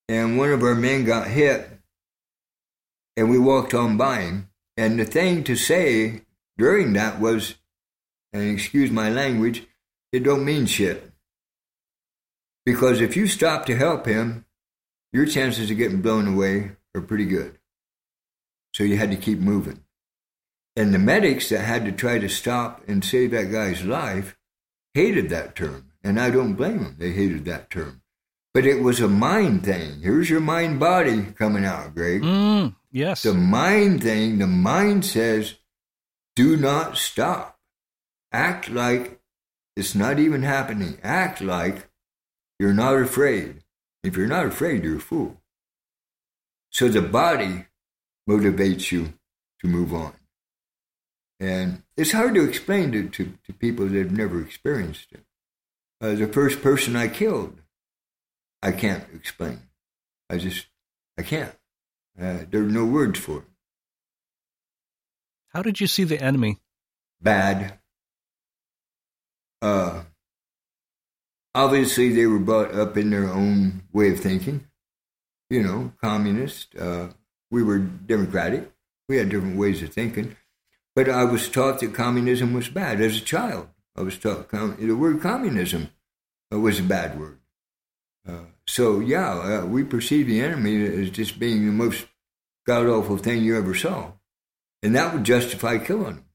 and 0.08 0.38
one 0.38 0.52
of 0.52 0.62
our 0.62 0.76
men 0.76 1.04
got 1.04 1.28
hit, 1.28 1.68
and 3.18 3.30
we 3.30 3.40
walked 3.40 3.74
on 3.74 3.98
by 3.98 4.22
him. 4.22 4.50
And 4.78 5.00
the 5.00 5.06
thing 5.06 5.44
to 5.46 5.56
say 5.56 6.22
during 6.58 6.94
that 6.94 7.20
was, 7.20 7.56
and 8.32 8.52
excuse 8.52 8.92
my 8.92 9.10
language, 9.10 9.64
it 10.12 10.24
don't 10.24 10.46
mean 10.46 10.66
shit. 10.66 11.12
Because 12.66 13.02
if 13.02 13.18
you 13.18 13.28
stop 13.28 13.66
to 13.66 13.76
help 13.76 14.06
him, 14.06 14.46
your 15.12 15.26
chances 15.26 15.72
of 15.72 15.78
getting 15.78 16.02
blown 16.02 16.28
away 16.28 16.74
are 16.96 17.02
pretty 17.02 17.26
good. 17.26 17.58
So 18.74 18.84
you 18.84 18.98
had 18.98 19.12
to 19.12 19.18
keep 19.18 19.40
moving. 19.40 19.84
And 20.76 20.94
the 20.94 21.00
medics 21.00 21.50
that 21.50 21.62
had 21.62 21.86
to 21.86 21.92
try 21.92 22.20
to 22.20 22.30
stop 22.30 22.82
and 22.88 23.04
save 23.04 23.32
that 23.32 23.52
guy's 23.52 23.84
life 23.84 24.38
hated 24.94 25.30
that 25.30 25.56
term. 25.56 25.92
And 26.04 26.20
I 26.20 26.32
don't 26.32 26.54
blame 26.54 26.84
them. 26.84 26.96
They 26.98 27.12
hated 27.12 27.46
that 27.46 27.70
term. 27.70 28.02
But 28.54 28.66
it 28.66 28.82
was 28.82 29.00
a 29.00 29.08
mind 29.08 29.64
thing. 29.64 30.02
Here's 30.02 30.30
your 30.30 30.42
mind 30.42 30.80
body 30.80 31.24
coming 31.38 31.66
out, 31.66 31.96
Greg. 31.96 32.22
Mm, 32.22 32.76
yes. 32.92 33.24
The 33.24 33.34
mind 33.34 34.04
thing, 34.04 34.40
the 34.40 34.48
mind 34.48 35.06
says, 35.06 35.56
do 36.36 36.58
not 36.58 36.98
stop. 36.98 37.60
Act 38.32 38.70
like 38.70 39.20
it's 39.76 39.96
not 39.96 40.20
even 40.20 40.44
happening. 40.44 40.98
Act 41.04 41.42
like 41.42 41.90
you're 42.60 42.74
not 42.74 42.96
afraid. 42.96 43.64
If 44.04 44.18
you're 44.18 44.28
not 44.28 44.46
afraid, 44.46 44.84
you're 44.84 44.98
a 44.98 45.02
fool. 45.02 45.38
So 46.70 46.88
the 46.88 47.02
body 47.02 47.66
motivates 48.30 48.92
you 48.92 49.14
to 49.62 49.68
move 49.68 49.94
on. 49.94 50.14
And 51.42 51.82
it's 51.98 52.12
hard 52.12 52.36
to 52.36 52.48
explain 52.48 52.92
to, 52.92 53.10
to, 53.10 53.34
to 53.46 53.54
people 53.54 53.88
that 53.88 53.98
have 53.98 54.12
never 54.12 54.40
experienced 54.40 55.08
it. 55.12 55.24
Uh, 56.00 56.14
the 56.14 56.28
first 56.28 56.62
person 56.62 56.96
I 56.96 57.08
killed, 57.08 57.62
I 58.62 58.72
can't 58.72 59.06
explain. 59.12 59.62
I 60.30 60.38
just, 60.38 60.68
I 61.18 61.24
can't. 61.24 61.56
Uh, 62.20 62.46
there 62.52 62.62
are 62.62 62.66
no 62.66 62.86
words 62.86 63.18
for 63.18 63.40
it. 63.40 63.44
How 65.50 65.64
did 65.64 65.82
you 65.82 65.88
see 65.88 66.04
the 66.04 66.22
enemy? 66.22 66.60
Bad. 67.20 67.80
Uh, 69.64 70.04
obviously 71.56 72.14
they 72.14 72.28
were 72.28 72.40
brought 72.40 72.72
up 72.76 72.98
in 72.98 73.10
their 73.10 73.28
own 73.28 73.82
way 73.92 74.12
of 74.12 74.20
thinking. 74.20 74.68
You 75.50 75.64
know, 75.64 75.94
communist. 76.04 76.76
Uh, 76.76 77.08
we 77.50 77.64
were 77.64 77.80
democratic. 77.80 78.72
We 79.10 79.18
had 79.18 79.30
different 79.30 79.58
ways 79.58 79.82
of 79.82 79.90
thinking. 79.90 80.38
But 80.96 81.10
I 81.10 81.24
was 81.24 81.50
taught 81.50 81.80
that 81.80 81.94
communism 81.94 82.54
was 82.54 82.70
bad 82.70 83.00
as 83.02 83.18
a 83.18 83.22
child. 83.22 83.68
I 83.96 84.02
was 84.02 84.18
taught 84.18 84.50
com- 84.50 84.78
the 84.80 84.94
word 84.94 85.22
communism 85.22 85.90
was 86.52 86.80
a 86.80 86.84
bad 86.84 87.20
word. 87.20 87.40
Uh, 88.28 88.46
so, 88.68 89.00
yeah, 89.00 89.62
uh, 89.62 89.66
we 89.66 89.84
perceive 89.84 90.28
the 90.28 90.42
enemy 90.42 90.86
as 90.86 91.10
just 91.10 91.40
being 91.40 91.66
the 91.66 91.72
most 91.72 92.08
god 92.68 92.88
awful 92.88 93.18
thing 93.18 93.44
you 93.44 93.58
ever 93.58 93.74
saw. 93.74 94.12
And 94.84 94.96
that 94.96 95.14
would 95.14 95.24
justify 95.24 95.78
killing 95.78 96.16
him. 96.18 96.26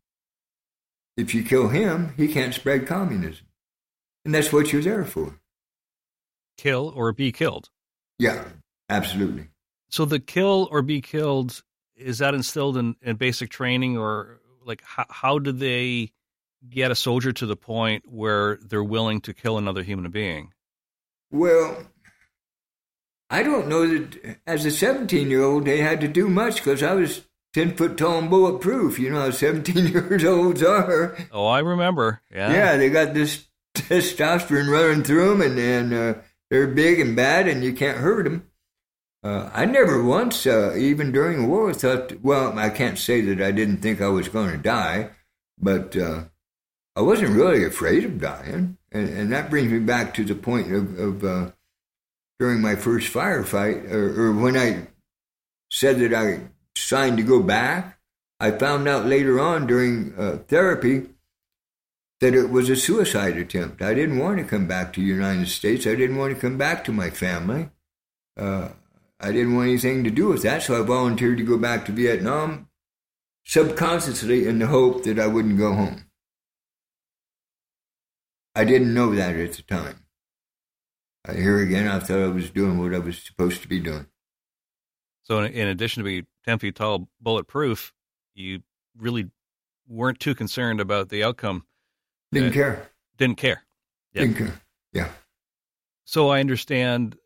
If 1.17 1.35
you 1.35 1.43
kill 1.43 1.69
him, 1.69 2.13
he 2.17 2.29
can't 2.29 2.55
spread 2.55 2.87
communism. 2.87 3.47
And 4.25 4.35
that's 4.35 4.53
what 4.53 4.73
you're 4.73 4.83
there 4.83 5.05
for. 5.05 5.39
Kill 6.59 6.93
or 6.95 7.13
be 7.13 7.33
killed. 7.33 7.71
Yeah, 8.19 8.45
absolutely. 8.89 9.49
So 9.89 10.05
the 10.05 10.19
kill 10.19 10.69
or 10.71 10.83
be 10.83 11.01
killed 11.01 11.63
is 11.97 12.19
that 12.19 12.35
instilled 12.35 12.77
in, 12.77 12.97
in 13.03 13.17
basic 13.17 13.51
training 13.51 13.97
or 13.97 14.41
like 14.67 14.83
how, 14.85 15.07
how 15.09 15.39
do 15.39 15.53
they 15.53 16.11
get 16.69 16.91
a 16.91 16.95
soldier 16.95 17.33
to 17.33 17.47
the 17.47 17.57
point 17.57 18.05
where 18.07 18.57
they're 18.57 18.85
willing 18.85 19.21
to 19.23 19.33
kill 19.33 19.57
another 19.57 19.83
human 19.83 20.11
being? 20.11 20.53
Well, 21.31 21.87
I 23.31 23.43
don't 23.43 23.69
know 23.69 23.87
that 23.87 24.39
as 24.47 24.65
a 24.65 24.71
17 24.71 25.31
year 25.31 25.43
old 25.43 25.65
they 25.65 25.79
had 25.79 26.01
to 26.01 26.09
do 26.09 26.29
much 26.29 26.57
because 26.57 26.83
I 26.83 26.95
was 26.95 27.23
10 27.55 27.77
foot 27.77 27.97
tall 27.97 28.19
and 28.19 28.31
bulletproof. 28.31 28.99
You 28.99 29.11
know 29.11 29.21
how 29.21 29.31
17 29.31 29.87
years 29.93 30.25
olds 30.25 30.63
are. 30.63 31.17
Oh, 31.33 31.47
I 31.47 31.61
remember. 31.61 32.21
Yeah. 32.33 32.53
Yeah, 32.53 32.77
they 32.77 32.91
got 32.91 33.15
this 33.15 33.47
testosterone 33.75 34.71
running 34.71 35.05
through 35.05 35.31
them, 35.31 35.43
and, 35.43 35.59
and 35.59 35.95
uh, 35.95 36.21
they're 36.51 36.67
big 36.67 37.01
and 37.01 37.17
bad, 37.17 37.49
and 37.49 37.65
you 37.65 37.73
can't 37.73 37.99
hurt 37.99 38.25
them. 38.25 38.51
Uh, 39.27 39.51
I 39.53 39.65
never 39.65 40.05
once, 40.05 40.47
uh, 40.47 40.77
even 40.77 41.11
during 41.11 41.43
the 41.43 41.49
war, 41.49 41.75
thought, 41.75 42.21
well, 42.23 42.57
I 42.57 42.71
can't 42.71 42.97
say 42.97 43.21
that 43.23 43.45
I 43.45 43.51
didn't 43.51 43.79
think 43.79 44.01
I 44.01 44.07
was 44.07 44.29
going 44.29 44.53
to 44.53 44.57
die, 44.57 45.11
but 45.59 45.97
uh, 45.97 46.25
I 46.95 47.01
wasn't 47.01 47.37
really 47.37 47.65
afraid 47.65 48.05
of 48.05 48.21
dying. 48.21 48.79
And, 48.93 49.09
and, 49.09 49.33
that 49.33 49.51
brings 49.51 49.73
me 49.73 49.81
back 49.81 50.15
to 50.15 50.25
the 50.25 50.37
point 50.37 50.73
of, 50.73 50.97
of 50.97 51.25
uh, 51.25 51.51
during 52.39 52.61
my 52.61 52.77
first 52.77 53.13
firefight, 53.13 53.91
or, 53.91 54.29
or 54.29 54.33
when 54.33 54.57
I 54.57 54.87
said 55.73 55.99
that 55.99 56.15
I 56.15 56.43
signed 56.77 57.17
to 57.17 57.25
go 57.25 57.43
back, 57.43 57.99
I 58.39 58.53
found 58.53 58.87
out 58.87 59.07
later 59.07 59.41
on 59.41 59.67
during 59.67 60.15
uh, 60.17 60.39
therapy 60.47 61.09
that 62.21 62.33
it 62.33 62.51
was 62.51 62.71
a 62.71 62.77
suicide 62.77 63.37
attempt. 63.39 63.83
I 63.83 63.93
didn't 63.93 64.21
want 64.21 64.39
to 64.39 64.45
come 64.45 64.69
back 64.69 64.93
to 64.93 65.01
the 65.01 65.07
United 65.07 65.49
States. 65.49 65.85
I 65.85 65.97
didn't 65.97 66.17
want 66.17 66.33
to 66.33 66.41
come 66.41 66.57
back 66.57 66.85
to 66.85 66.93
my 66.93 67.11
family. 67.11 67.71
Uh, 68.37 68.69
I 69.19 69.33
didn't 69.33 69.57
want 69.57 69.69
anything 69.69 70.05
to 70.05 70.11
do 70.11 70.29
with 70.29 70.43
that, 70.43 70.63
so 70.63 70.81
I 70.81 70.85
volunteered 70.85 71.39
to 71.39 71.45
go 71.45 71.57
back 71.57 71.87
to 71.87 71.93
Vietnam 71.93 72.69
subconsciously 73.45 74.47
in 74.47 74.59
the 74.59 74.67
hope 74.67 75.05
that 75.05 75.19
I 75.19 75.27
wouldn't 75.27 75.59
go 75.59 75.73
home. 75.73 76.05
I 78.55 78.65
didn't 78.65 78.93
know 78.93 79.15
that 79.15 79.37
at 79.37 79.53
the 79.53 79.63
time. 79.63 80.05
Here 81.31 81.61
again, 81.61 81.89
I 81.89 81.99
thought 81.99 82.21
I 82.21 82.29
was 82.29 82.51
doing 82.51 82.79
what 82.79 82.95
I 82.95 82.99
was 82.99 83.19
supposed 83.19 83.63
to 83.63 83.69
be 83.69 83.81
doing. 83.81 84.07
So, 85.25 85.41
in, 85.41 85.69
addition 85.69 86.03
to 86.03 86.05
being 86.05 86.27
10 86.45 86.61
feet 86.61 86.77
tall, 86.77 87.09
bulletproof, 87.21 87.93
you 88.35 88.61
really 88.97 89.29
weren't 89.89 90.21
too 90.21 90.35
concerned 90.35 90.81
about 90.81 91.09
the 91.09 91.25
outcome. 91.25 91.67
Didn't 92.33 92.53
care. 92.53 92.91
Didn't 93.19 93.39
care. 93.39 93.63
Yeah. 94.13 94.23
Didn't 94.23 94.37
care. 94.37 94.61
Yeah. 94.93 95.09
So 96.05 96.29
I 96.29 96.41
understand 96.41 97.17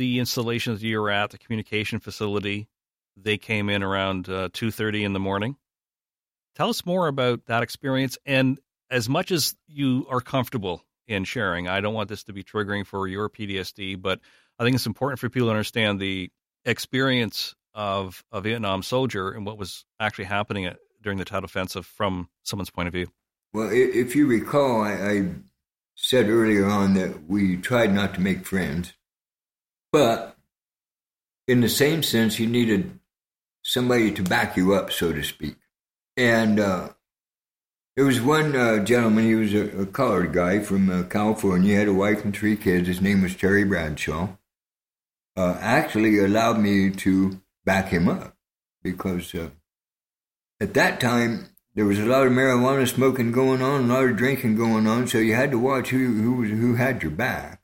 the 0.00 0.18
installation 0.18 0.72
that 0.72 0.80
you 0.80 0.98
were 0.98 1.10
at, 1.10 1.28
the 1.28 1.36
communication 1.36 2.00
facility, 2.00 2.66
they 3.18 3.36
came 3.36 3.68
in 3.68 3.82
around 3.82 4.30
uh, 4.30 4.48
2.30 4.48 5.02
in 5.04 5.12
the 5.12 5.20
morning. 5.20 5.56
Tell 6.54 6.70
us 6.70 6.86
more 6.86 7.06
about 7.06 7.44
that 7.46 7.62
experience. 7.62 8.16
And 8.24 8.58
as 8.90 9.10
much 9.10 9.30
as 9.30 9.54
you 9.66 10.06
are 10.08 10.22
comfortable 10.22 10.82
in 11.06 11.24
sharing, 11.24 11.68
I 11.68 11.82
don't 11.82 11.92
want 11.92 12.08
this 12.08 12.24
to 12.24 12.32
be 12.32 12.42
triggering 12.42 12.86
for 12.86 13.06
your 13.08 13.28
PTSD, 13.28 14.00
but 14.00 14.20
I 14.58 14.64
think 14.64 14.74
it's 14.74 14.86
important 14.86 15.18
for 15.18 15.28
people 15.28 15.48
to 15.48 15.52
understand 15.52 16.00
the 16.00 16.30
experience 16.64 17.54
of 17.74 18.24
a 18.32 18.40
Vietnam 18.40 18.82
soldier 18.82 19.30
and 19.32 19.44
what 19.44 19.58
was 19.58 19.84
actually 20.00 20.24
happening 20.24 20.64
at, 20.64 20.78
during 21.02 21.18
the 21.18 21.26
Tet 21.26 21.44
Offensive 21.44 21.84
from 21.84 22.30
someone's 22.42 22.70
point 22.70 22.88
of 22.88 22.94
view. 22.94 23.08
Well, 23.52 23.68
if 23.70 24.16
you 24.16 24.26
recall, 24.26 24.80
I, 24.80 24.92
I 24.92 25.28
said 25.94 26.30
earlier 26.30 26.64
on 26.64 26.94
that 26.94 27.28
we 27.28 27.58
tried 27.58 27.92
not 27.92 28.14
to 28.14 28.22
make 28.22 28.46
friends, 28.46 28.94
but 29.92 30.36
in 31.48 31.60
the 31.60 31.68
same 31.68 32.02
sense, 32.02 32.38
you 32.38 32.46
needed 32.46 32.98
somebody 33.62 34.12
to 34.12 34.22
back 34.22 34.56
you 34.56 34.74
up, 34.74 34.92
so 34.92 35.12
to 35.12 35.22
speak. 35.22 35.56
And 36.16 36.60
uh, 36.60 36.90
there 37.96 38.04
was 38.04 38.20
one 38.20 38.54
uh, 38.54 38.84
gentleman, 38.84 39.24
he 39.24 39.34
was 39.34 39.54
a, 39.54 39.82
a 39.82 39.86
colored 39.86 40.32
guy 40.32 40.60
from 40.60 40.90
uh, 40.90 41.02
California, 41.04 41.72
he 41.72 41.74
had 41.74 41.88
a 41.88 41.94
wife 41.94 42.24
and 42.24 42.34
three 42.34 42.56
kids. 42.56 42.88
His 42.88 43.00
name 43.00 43.22
was 43.22 43.34
Terry 43.34 43.64
Bradshaw. 43.64 44.28
Uh, 45.36 45.56
actually 45.60 46.18
allowed 46.18 46.58
me 46.58 46.90
to 46.90 47.40
back 47.64 47.88
him 47.88 48.08
up 48.08 48.36
because 48.82 49.34
uh, 49.34 49.50
at 50.60 50.74
that 50.74 51.00
time 51.00 51.48
there 51.74 51.84
was 51.84 51.98
a 51.98 52.04
lot 52.04 52.26
of 52.26 52.32
marijuana 52.32 52.86
smoking 52.86 53.32
going 53.32 53.62
on, 53.62 53.84
a 53.84 53.94
lot 53.94 54.04
of 54.04 54.16
drinking 54.16 54.56
going 54.56 54.86
on, 54.86 55.06
so 55.06 55.18
you 55.18 55.34
had 55.34 55.50
to 55.50 55.58
watch 55.58 55.90
who 55.90 56.20
who 56.20 56.34
was, 56.34 56.50
who 56.50 56.74
had 56.74 57.02
your 57.02 57.12
back. 57.12 57.59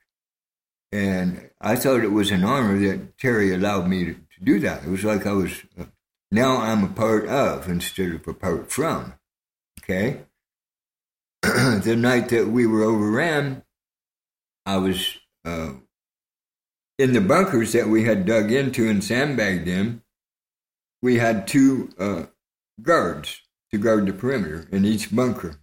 And 0.96 1.50
I 1.60 1.76
thought 1.76 2.02
it 2.02 2.12
was 2.12 2.30
an 2.30 2.42
honor 2.42 2.78
that 2.78 3.18
Terry 3.18 3.52
allowed 3.52 3.86
me 3.86 4.06
to, 4.06 4.14
to 4.14 4.40
do 4.42 4.58
that. 4.60 4.82
It 4.82 4.88
was 4.88 5.04
like 5.04 5.26
I 5.26 5.32
was 5.32 5.52
uh, 5.78 5.84
now 6.30 6.56
I'm 6.56 6.84
a 6.84 6.88
part 6.88 7.26
of 7.26 7.68
instead 7.68 8.12
of 8.12 8.26
a 8.26 8.32
part 8.32 8.72
from. 8.72 9.12
Okay. 9.82 10.22
the 11.42 11.96
night 11.98 12.30
that 12.30 12.48
we 12.48 12.66
were 12.66 12.82
overran, 12.82 13.62
I 14.64 14.78
was 14.78 15.18
uh, 15.44 15.72
in 16.98 17.12
the 17.12 17.20
bunkers 17.20 17.72
that 17.72 17.88
we 17.88 18.04
had 18.04 18.24
dug 18.24 18.50
into 18.50 18.88
and 18.88 19.04
sandbagged 19.04 19.68
in. 19.68 20.00
We 21.02 21.18
had 21.18 21.46
two 21.46 21.90
uh, 21.98 22.22
guards 22.80 23.42
to 23.70 23.76
guard 23.76 24.06
the 24.06 24.14
perimeter 24.14 24.66
in 24.72 24.86
each 24.86 25.14
bunker. 25.14 25.56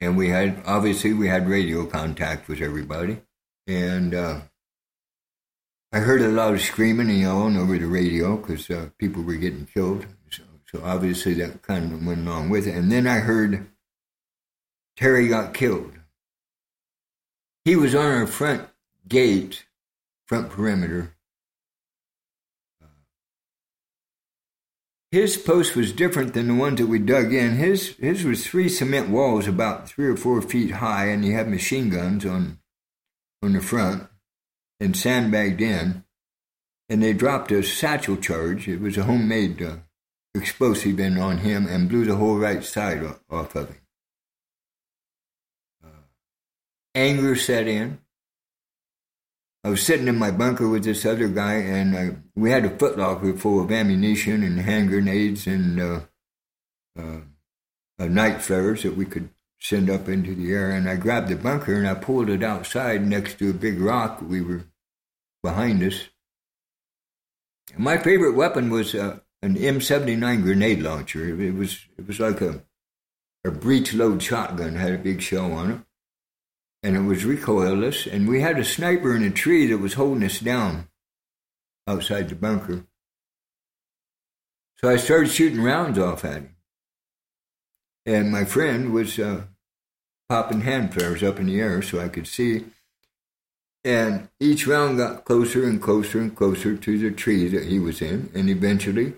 And 0.00 0.16
we 0.16 0.30
had, 0.30 0.62
obviously, 0.64 1.12
we 1.12 1.28
had 1.28 1.46
radio 1.46 1.84
contact 1.84 2.48
with 2.48 2.62
everybody. 2.62 3.20
And 3.68 4.14
uh, 4.14 4.40
I 5.92 5.98
heard 5.98 6.22
a 6.22 6.28
lot 6.28 6.54
of 6.54 6.60
screaming 6.60 7.10
and 7.10 7.20
yelling 7.20 7.56
over 7.56 7.78
the 7.78 7.86
radio 7.86 8.36
because 8.36 8.68
uh, 8.70 8.88
people 8.98 9.22
were 9.22 9.34
getting 9.34 9.66
killed. 9.66 10.06
So, 10.30 10.42
so 10.72 10.82
obviously 10.82 11.34
that 11.34 11.62
kind 11.62 11.92
of 11.92 12.04
went 12.04 12.26
along 12.26 12.50
with 12.50 12.66
it. 12.66 12.74
And 12.74 12.90
then 12.90 13.06
I 13.06 13.18
heard 13.18 13.68
Terry 14.96 15.28
got 15.28 15.54
killed. 15.54 15.92
He 17.64 17.76
was 17.76 17.94
on 17.94 18.06
our 18.06 18.26
front 18.26 18.68
gate, 19.06 19.66
front 20.26 20.50
perimeter, 20.50 21.14
his 25.10 25.38
post 25.38 25.74
was 25.74 25.92
different 25.92 26.34
than 26.34 26.48
the 26.48 26.54
ones 26.54 26.78
that 26.78 26.86
we 26.86 26.98
dug 26.98 27.32
in. 27.32 27.56
His 27.56 27.96
his 27.96 28.24
was 28.24 28.46
three 28.46 28.68
cement 28.68 29.08
walls 29.08 29.46
about 29.46 29.88
three 29.88 30.06
or 30.06 30.16
four 30.16 30.42
feet 30.42 30.72
high, 30.72 31.06
and 31.06 31.24
he 31.24 31.32
had 31.32 31.48
machine 31.48 31.88
guns 31.88 32.26
on 32.26 32.57
on 33.42 33.52
the 33.52 33.60
front 33.60 34.08
and 34.80 34.96
sandbagged 34.96 35.60
in. 35.60 36.04
And 36.88 37.02
they 37.02 37.12
dropped 37.12 37.52
a 37.52 37.62
satchel 37.62 38.16
charge. 38.16 38.66
It 38.66 38.80
was 38.80 38.96
a 38.96 39.04
homemade 39.04 39.62
uh, 39.62 39.76
explosive 40.34 40.98
in 40.98 41.18
on 41.18 41.38
him 41.38 41.66
and 41.66 41.88
blew 41.88 42.04
the 42.04 42.16
whole 42.16 42.38
right 42.38 42.64
side 42.64 43.02
off 43.30 43.54
of 43.54 43.68
him. 43.68 43.80
Uh, 45.84 46.04
anger 46.94 47.36
set 47.36 47.68
in. 47.68 47.98
I 49.64 49.70
was 49.70 49.82
sitting 49.82 50.08
in 50.08 50.16
my 50.16 50.30
bunker 50.30 50.68
with 50.68 50.84
this 50.84 51.04
other 51.04 51.28
guy, 51.28 51.54
and 51.54 51.94
uh, 51.94 52.16
we 52.34 52.50
had 52.50 52.64
a 52.64 52.70
footlocker 52.70 53.38
full 53.38 53.62
of 53.62 53.72
ammunition 53.72 54.42
and 54.42 54.60
hand 54.60 54.88
grenades 54.88 55.46
and 55.46 55.80
uh, 55.80 56.00
uh, 56.98 57.20
night 57.98 58.40
flares 58.40 58.82
that 58.84 58.96
we 58.96 59.04
could 59.04 59.28
send 59.60 59.90
up 59.90 60.08
into 60.08 60.34
the 60.34 60.52
air. 60.52 60.70
And 60.70 60.88
I 60.88 60.96
grabbed 60.96 61.28
the 61.28 61.36
bunker 61.36 61.74
and 61.74 61.88
I 61.88 61.94
pulled 61.94 62.30
it 62.30 62.42
outside 62.42 63.06
next 63.06 63.38
to 63.38 63.50
a 63.50 63.54
big 63.54 63.80
rock 63.80 64.20
we 64.22 64.40
were 64.40 64.64
behind 65.42 65.82
us. 65.82 66.08
My 67.76 67.98
favorite 67.98 68.34
weapon 68.34 68.70
was 68.70 68.94
uh, 68.94 69.18
an 69.42 69.56
M79 69.56 70.42
grenade 70.42 70.80
launcher. 70.80 71.40
It 71.40 71.54
was 71.54 71.86
it 71.96 72.06
was 72.06 72.18
like 72.18 72.40
a 72.40 72.62
a 73.44 73.50
breech 73.50 73.94
load 73.94 74.22
shotgun, 74.22 74.74
had 74.74 74.92
a 74.92 74.98
big 74.98 75.22
shell 75.22 75.52
on 75.52 75.70
it 75.70 75.80
and 76.82 76.96
it 76.96 77.00
was 77.00 77.24
recoilless. 77.24 78.10
And 78.10 78.28
we 78.28 78.40
had 78.40 78.58
a 78.58 78.64
sniper 78.64 79.14
in 79.14 79.22
a 79.22 79.30
tree 79.30 79.66
that 79.66 79.78
was 79.78 79.94
holding 79.94 80.24
us 80.24 80.40
down 80.40 80.88
outside 81.86 82.28
the 82.28 82.34
bunker. 82.34 82.84
So 84.76 84.88
I 84.88 84.96
started 84.96 85.30
shooting 85.30 85.60
rounds 85.60 85.98
off 85.98 86.24
at 86.24 86.34
him. 86.34 86.56
And 88.08 88.32
my 88.32 88.46
friend 88.46 88.94
was 88.94 89.18
uh, 89.18 89.42
popping 90.30 90.62
hand 90.62 90.94
flares 90.94 91.22
up 91.22 91.38
in 91.38 91.44
the 91.44 91.60
air 91.60 91.82
so 91.82 92.00
I 92.00 92.08
could 92.08 92.26
see. 92.26 92.64
And 93.84 94.30
each 94.40 94.66
round 94.66 94.96
got 94.96 95.26
closer 95.26 95.68
and 95.68 95.80
closer 95.80 96.18
and 96.18 96.34
closer 96.34 96.74
to 96.74 96.98
the 96.98 97.10
tree 97.10 97.48
that 97.48 97.66
he 97.66 97.78
was 97.78 98.00
in. 98.00 98.30
And 98.34 98.48
eventually, 98.48 99.12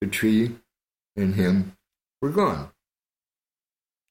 the 0.00 0.06
tree 0.06 0.56
and 1.16 1.34
him 1.34 1.76
were 2.22 2.30
gone. 2.30 2.70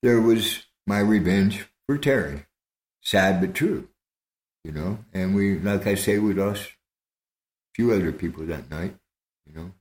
There 0.04 0.22
was 0.22 0.68
my 0.86 1.00
revenge 1.00 1.66
for 1.88 1.98
Terry 1.98 2.44
sad 3.02 3.40
but 3.42 3.56
true, 3.56 3.88
you 4.64 4.72
know. 4.72 5.00
And 5.12 5.34
we, 5.34 5.58
like 5.58 5.88
I 5.88 5.96
say, 5.96 6.20
we 6.20 6.34
lost 6.34 6.66
a 6.66 7.72
few 7.74 7.92
other 7.94 8.12
people 8.12 8.46
that 8.46 8.70
night, 8.70 8.96
you 9.48 9.54
know. 9.56 9.72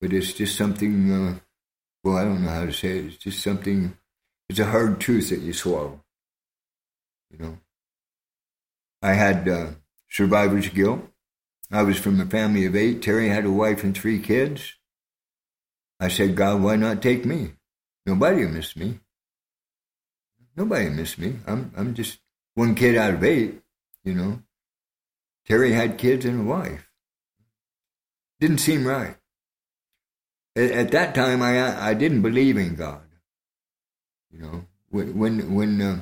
But 0.00 0.12
it's 0.12 0.32
just 0.32 0.56
something, 0.56 1.12
uh, 1.12 1.38
well, 2.04 2.16
I 2.16 2.24
don't 2.24 2.44
know 2.44 2.50
how 2.50 2.66
to 2.66 2.72
say 2.72 2.98
it. 2.98 3.04
It's 3.06 3.16
just 3.16 3.42
something, 3.42 3.96
it's 4.48 4.58
a 4.58 4.66
hard 4.66 5.00
truth 5.00 5.30
that 5.30 5.40
you 5.40 5.52
swallow, 5.52 6.04
you 7.30 7.38
know. 7.38 7.58
I 9.02 9.12
had 9.12 9.48
uh, 9.48 9.66
survivor's 10.10 10.68
guilt. 10.68 11.00
I 11.70 11.82
was 11.82 11.98
from 11.98 12.20
a 12.20 12.26
family 12.26 12.64
of 12.64 12.74
eight. 12.74 13.02
Terry 13.02 13.28
had 13.28 13.44
a 13.44 13.50
wife 13.50 13.84
and 13.84 13.96
three 13.96 14.18
kids. 14.18 14.74
I 16.00 16.08
said, 16.08 16.34
God, 16.34 16.62
why 16.62 16.76
not 16.76 17.02
take 17.02 17.24
me? 17.24 17.52
Nobody 18.06 18.46
missed 18.46 18.76
me. 18.76 19.00
Nobody 20.56 20.88
missed 20.88 21.18
me. 21.18 21.36
I'm 21.46 21.70
I'm 21.76 21.94
just 21.94 22.18
one 22.54 22.74
kid 22.74 22.96
out 22.96 23.14
of 23.14 23.22
eight, 23.22 23.60
you 24.02 24.14
know. 24.14 24.42
Terry 25.46 25.72
had 25.72 25.98
kids 25.98 26.24
and 26.24 26.40
a 26.40 26.44
wife. 26.44 26.90
Didn't 28.40 28.58
seem 28.58 28.86
right. 28.86 29.17
At, 30.58 30.70
at 30.70 30.90
that 30.90 31.14
time, 31.14 31.40
I 31.42 31.54
I 31.90 31.94
didn't 31.94 32.22
believe 32.22 32.56
in 32.56 32.74
God. 32.74 33.06
You 34.30 34.40
know, 34.40 34.64
when 34.90 35.18
when 35.18 35.54
when 35.54 35.80
uh, 35.80 36.00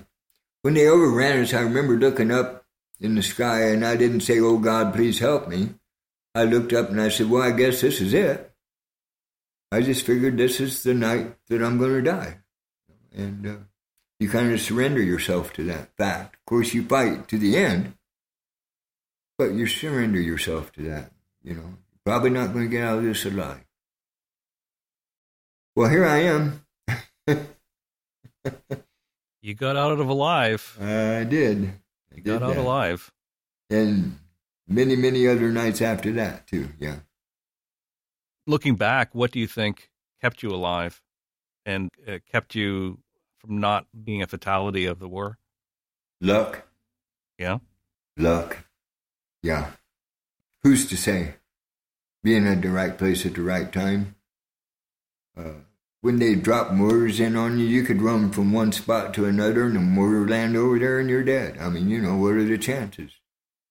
when 0.62 0.74
they 0.74 0.88
overran 0.88 1.42
us, 1.42 1.54
I 1.54 1.60
remember 1.60 1.96
looking 1.96 2.30
up 2.30 2.64
in 2.98 3.14
the 3.14 3.22
sky, 3.22 3.68
and 3.72 3.84
I 3.84 3.96
didn't 3.96 4.20
say, 4.20 4.40
"Oh 4.40 4.58
God, 4.58 4.94
please 4.94 5.18
help 5.18 5.48
me." 5.48 5.74
I 6.34 6.44
looked 6.44 6.72
up 6.72 6.90
and 6.90 7.00
I 7.00 7.10
said, 7.10 7.30
"Well, 7.30 7.42
I 7.42 7.52
guess 7.52 7.80
this 7.80 8.00
is 8.00 8.14
it." 8.14 8.52
I 9.70 9.82
just 9.82 10.06
figured 10.06 10.36
this 10.36 10.60
is 10.60 10.82
the 10.82 10.94
night 10.94 11.36
that 11.48 11.62
I'm 11.62 11.78
going 11.78 11.92
to 11.92 12.02
die, 12.02 12.38
and. 13.14 13.46
Uh, 13.46 13.56
you 14.18 14.30
kind 14.30 14.52
of 14.52 14.60
surrender 14.60 15.02
yourself 15.02 15.52
to 15.54 15.64
that 15.64 15.94
fact. 15.96 16.36
Of 16.36 16.46
course, 16.46 16.72
you 16.72 16.82
fight 16.84 17.28
to 17.28 17.38
the 17.38 17.56
end, 17.56 17.94
but 19.36 19.52
you 19.52 19.66
surrender 19.66 20.20
yourself 20.20 20.72
to 20.72 20.82
that. 20.84 21.12
You 21.42 21.54
know, 21.54 21.74
probably 22.04 22.30
not 22.30 22.52
going 22.52 22.64
to 22.64 22.70
get 22.70 22.84
out 22.84 22.98
of 22.98 23.04
this 23.04 23.24
alive. 23.26 23.65
Well, 25.76 25.90
here 25.90 26.04
I 26.06 26.18
am. 26.22 26.62
you 29.42 29.54
got 29.54 29.76
out 29.76 29.92
of 29.92 30.08
alive. 30.08 30.76
I 30.80 31.24
did. 31.24 31.64
I 32.12 32.16
You 32.16 32.22
did 32.22 32.24
got 32.24 32.42
out 32.42 32.54
that. 32.54 32.60
alive. 32.62 33.12
And 33.68 34.18
many, 34.66 34.96
many 34.96 35.26
other 35.28 35.52
nights 35.52 35.82
after 35.82 36.12
that, 36.12 36.46
too. 36.46 36.70
Yeah. 36.80 37.00
Looking 38.46 38.76
back, 38.76 39.14
what 39.14 39.32
do 39.32 39.38
you 39.40 39.46
think 39.46 39.90
kept 40.22 40.42
you 40.42 40.48
alive 40.50 41.02
and 41.66 41.90
uh, 42.08 42.18
kept 42.30 42.54
you 42.54 43.00
from 43.38 43.60
not 43.60 43.86
being 44.04 44.22
a 44.22 44.26
fatality 44.26 44.86
of 44.86 44.98
the 44.98 45.08
war? 45.08 45.38
Luck. 46.20 46.66
Yeah. 47.38 47.58
Luck. 48.16 48.64
Yeah. 49.42 49.72
Who's 50.62 50.86
to 50.88 50.96
say? 50.96 51.34
Being 52.22 52.46
at 52.46 52.62
the 52.62 52.70
right 52.70 52.96
place 52.96 53.26
at 53.26 53.34
the 53.34 53.42
right 53.42 53.70
time. 53.70 54.14
Uh, 55.36 55.50
when 56.06 56.20
they 56.20 56.36
drop 56.36 56.70
mortars 56.70 57.18
in 57.18 57.34
on 57.34 57.58
you, 57.58 57.66
you 57.66 57.82
could 57.82 58.00
run 58.00 58.30
from 58.30 58.52
one 58.52 58.70
spot 58.70 59.12
to 59.12 59.24
another 59.24 59.64
and 59.64 59.74
the 59.74 59.80
mortar 59.80 60.28
land 60.28 60.56
over 60.56 60.78
there 60.78 61.00
and 61.00 61.10
you're 61.10 61.24
dead. 61.24 61.58
I 61.58 61.68
mean, 61.68 61.88
you 61.88 62.00
know, 62.00 62.16
what 62.16 62.34
are 62.34 62.44
the 62.44 62.56
chances? 62.56 63.10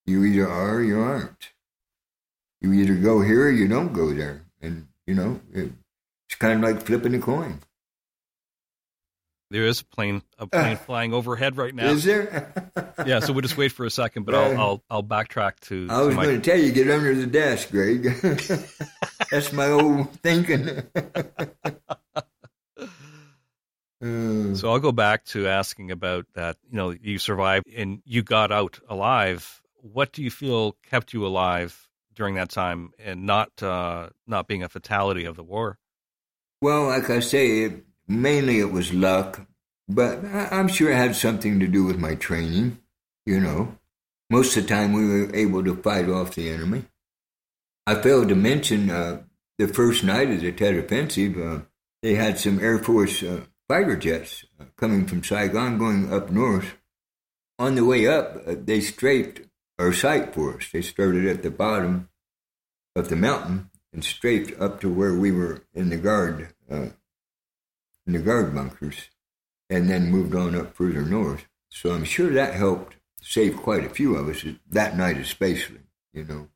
You 0.06 0.26
either 0.26 0.46
are 0.46 0.76
or 0.76 0.84
you 0.84 1.00
aren't. 1.00 1.54
You 2.60 2.74
either 2.74 2.96
go 2.96 3.22
here 3.22 3.46
or 3.46 3.52
you 3.52 3.70
don't 3.70 3.94
go 3.94 4.14
there. 4.14 4.44
And, 4.62 4.88
you 5.08 5.16
know, 5.16 5.40
it, 5.54 5.72
it's 6.28 6.36
kind 6.38 6.62
of 6.62 6.70
like 6.70 6.86
flipping 6.86 7.16
a 7.16 7.20
coin. 7.20 7.62
There 9.50 9.66
is 9.66 9.80
a 9.80 9.86
plane, 9.86 10.22
a 10.38 10.44
ah. 10.44 10.46
plane 10.48 10.76
flying 10.76 11.14
overhead 11.14 11.56
right 11.56 11.74
now. 11.74 11.88
Is 11.88 12.04
there? 12.04 12.52
yeah, 13.06 13.22
so 13.22 13.32
we'll 13.32 13.44
just 13.44 13.56
wait 13.56 13.72
for 13.72 13.86
a 13.86 13.92
second, 13.92 14.24
but 14.26 14.36
I'll 14.36 14.60
I'll, 14.60 14.84
I'll 14.90 15.04
backtrack 15.04 15.62
to. 15.68 15.88
I 15.90 16.02
was 16.02 16.10
to 16.10 16.16
my, 16.16 16.26
going 16.26 16.42
to 16.42 16.52
tell 16.52 16.60
you, 16.60 16.74
get 16.74 16.90
under 16.90 17.16
the 17.16 17.28
desk, 17.28 17.72
Greg. 17.72 18.04
That's 19.32 19.54
my 19.54 19.70
old 19.70 20.12
thinking. 20.22 20.84
Uh, 20.94 22.22
So 24.54 24.70
I'll 24.70 24.80
go 24.80 24.92
back 24.92 25.26
to 25.26 25.48
asking 25.48 25.90
about 25.90 26.28
that. 26.36 26.58
You 26.70 26.78
know, 26.78 26.90
you 26.92 27.18
survived 27.18 27.66
and 27.76 28.02
you 28.06 28.22
got 28.22 28.52
out 28.52 28.80
alive. 28.88 29.62
What 29.82 30.12
do 30.12 30.22
you 30.22 30.30
feel 30.30 30.74
kept 30.84 31.14
you 31.14 31.26
alive 31.26 31.90
during 32.14 32.36
that 32.36 32.50
time, 32.50 32.92
and 33.00 33.26
not 33.26 33.64
uh, 33.64 34.10
not 34.28 34.48
being 34.48 34.64
a 34.64 34.70
fatality 34.70 35.26
of 35.26 35.36
the 35.36 35.44
war? 35.44 35.80
well, 36.62 36.88
like 36.88 37.10
I 37.10 37.20
say, 37.20 37.64
it, 37.64 37.86
mainly 38.08 38.60
it 38.60 38.72
was 38.72 38.94
luck, 38.94 39.48
but 39.88 40.24
I, 40.26 40.50
I'm 40.52 40.68
sure 40.68 40.92
it 40.92 40.98
had 40.98 41.16
something 41.16 41.60
to 41.60 41.68
do 41.68 41.84
with 41.84 42.00
my 42.00 42.16
training. 42.16 42.80
You 43.26 43.40
know, 43.40 43.78
most 44.30 44.56
of 44.58 44.64
the 44.64 44.70
time 44.70 44.94
we 44.94 45.08
were 45.08 45.36
able 45.36 45.64
to 45.64 45.76
fight 45.76 46.10
off 46.10 46.36
the 46.36 46.50
enemy. 46.50 46.86
I 47.88 47.96
failed 47.96 48.30
to 48.30 48.36
mention 48.36 48.90
uh, 48.90 49.22
the 49.60 49.68
first 49.68 50.04
night 50.04 50.32
of 50.32 50.42
the 50.42 50.52
Tet 50.52 50.76
Offensive, 50.76 51.38
uh, 51.38 51.60
they 52.02 52.16
had 52.16 52.40
some 52.40 52.60
Air 52.60 52.80
Force 52.80 53.22
uh, 53.22 53.42
fighter 53.68 53.96
jets 53.96 54.44
uh, 54.60 54.66
coming 54.76 55.06
from 55.06 55.24
Saigon 55.24 55.78
going 55.78 56.12
up 56.12 56.32
north. 56.32 56.78
On 57.60 57.76
the 57.76 57.86
way 57.86 58.08
up, 58.08 58.42
uh, 58.48 58.56
they 58.58 58.82
strafed 58.82 59.42
our 59.78 59.94
site 59.94 60.34
for 60.34 60.58
us. 60.58 60.72
They 60.72 60.82
started 60.82 61.28
at 61.28 61.44
the 61.44 61.52
bottom 61.52 62.10
of 62.96 63.10
the 63.10 63.16
mountain 63.16 63.70
and 63.94 64.04
strafed 64.04 64.60
up 64.60 64.82
to 64.82 64.92
where 64.92 65.14
we 65.14 65.32
were 65.32 65.62
in 65.74 65.90
the 65.90 65.98
guard, 65.98 66.50
uh, 66.70 66.90
in 68.08 68.14
the 68.14 68.20
guard 68.20 68.56
bunkers, 68.56 69.10
and 69.70 69.90
then 69.90 70.10
moved 70.10 70.34
on 70.34 70.56
up 70.56 70.76
further 70.76 71.04
north. 71.04 71.48
So 71.70 71.94
I'm 71.94 72.04
sure 72.04 72.32
that 72.32 72.56
helped 72.56 72.96
save 73.22 73.58
quite 73.58 73.86
a 73.86 73.90
few 73.90 74.16
of 74.16 74.28
us 74.28 74.44
that 74.70 74.98
night, 74.98 75.18
especially. 75.18 75.82
You 76.14 76.24
know. 76.24 76.48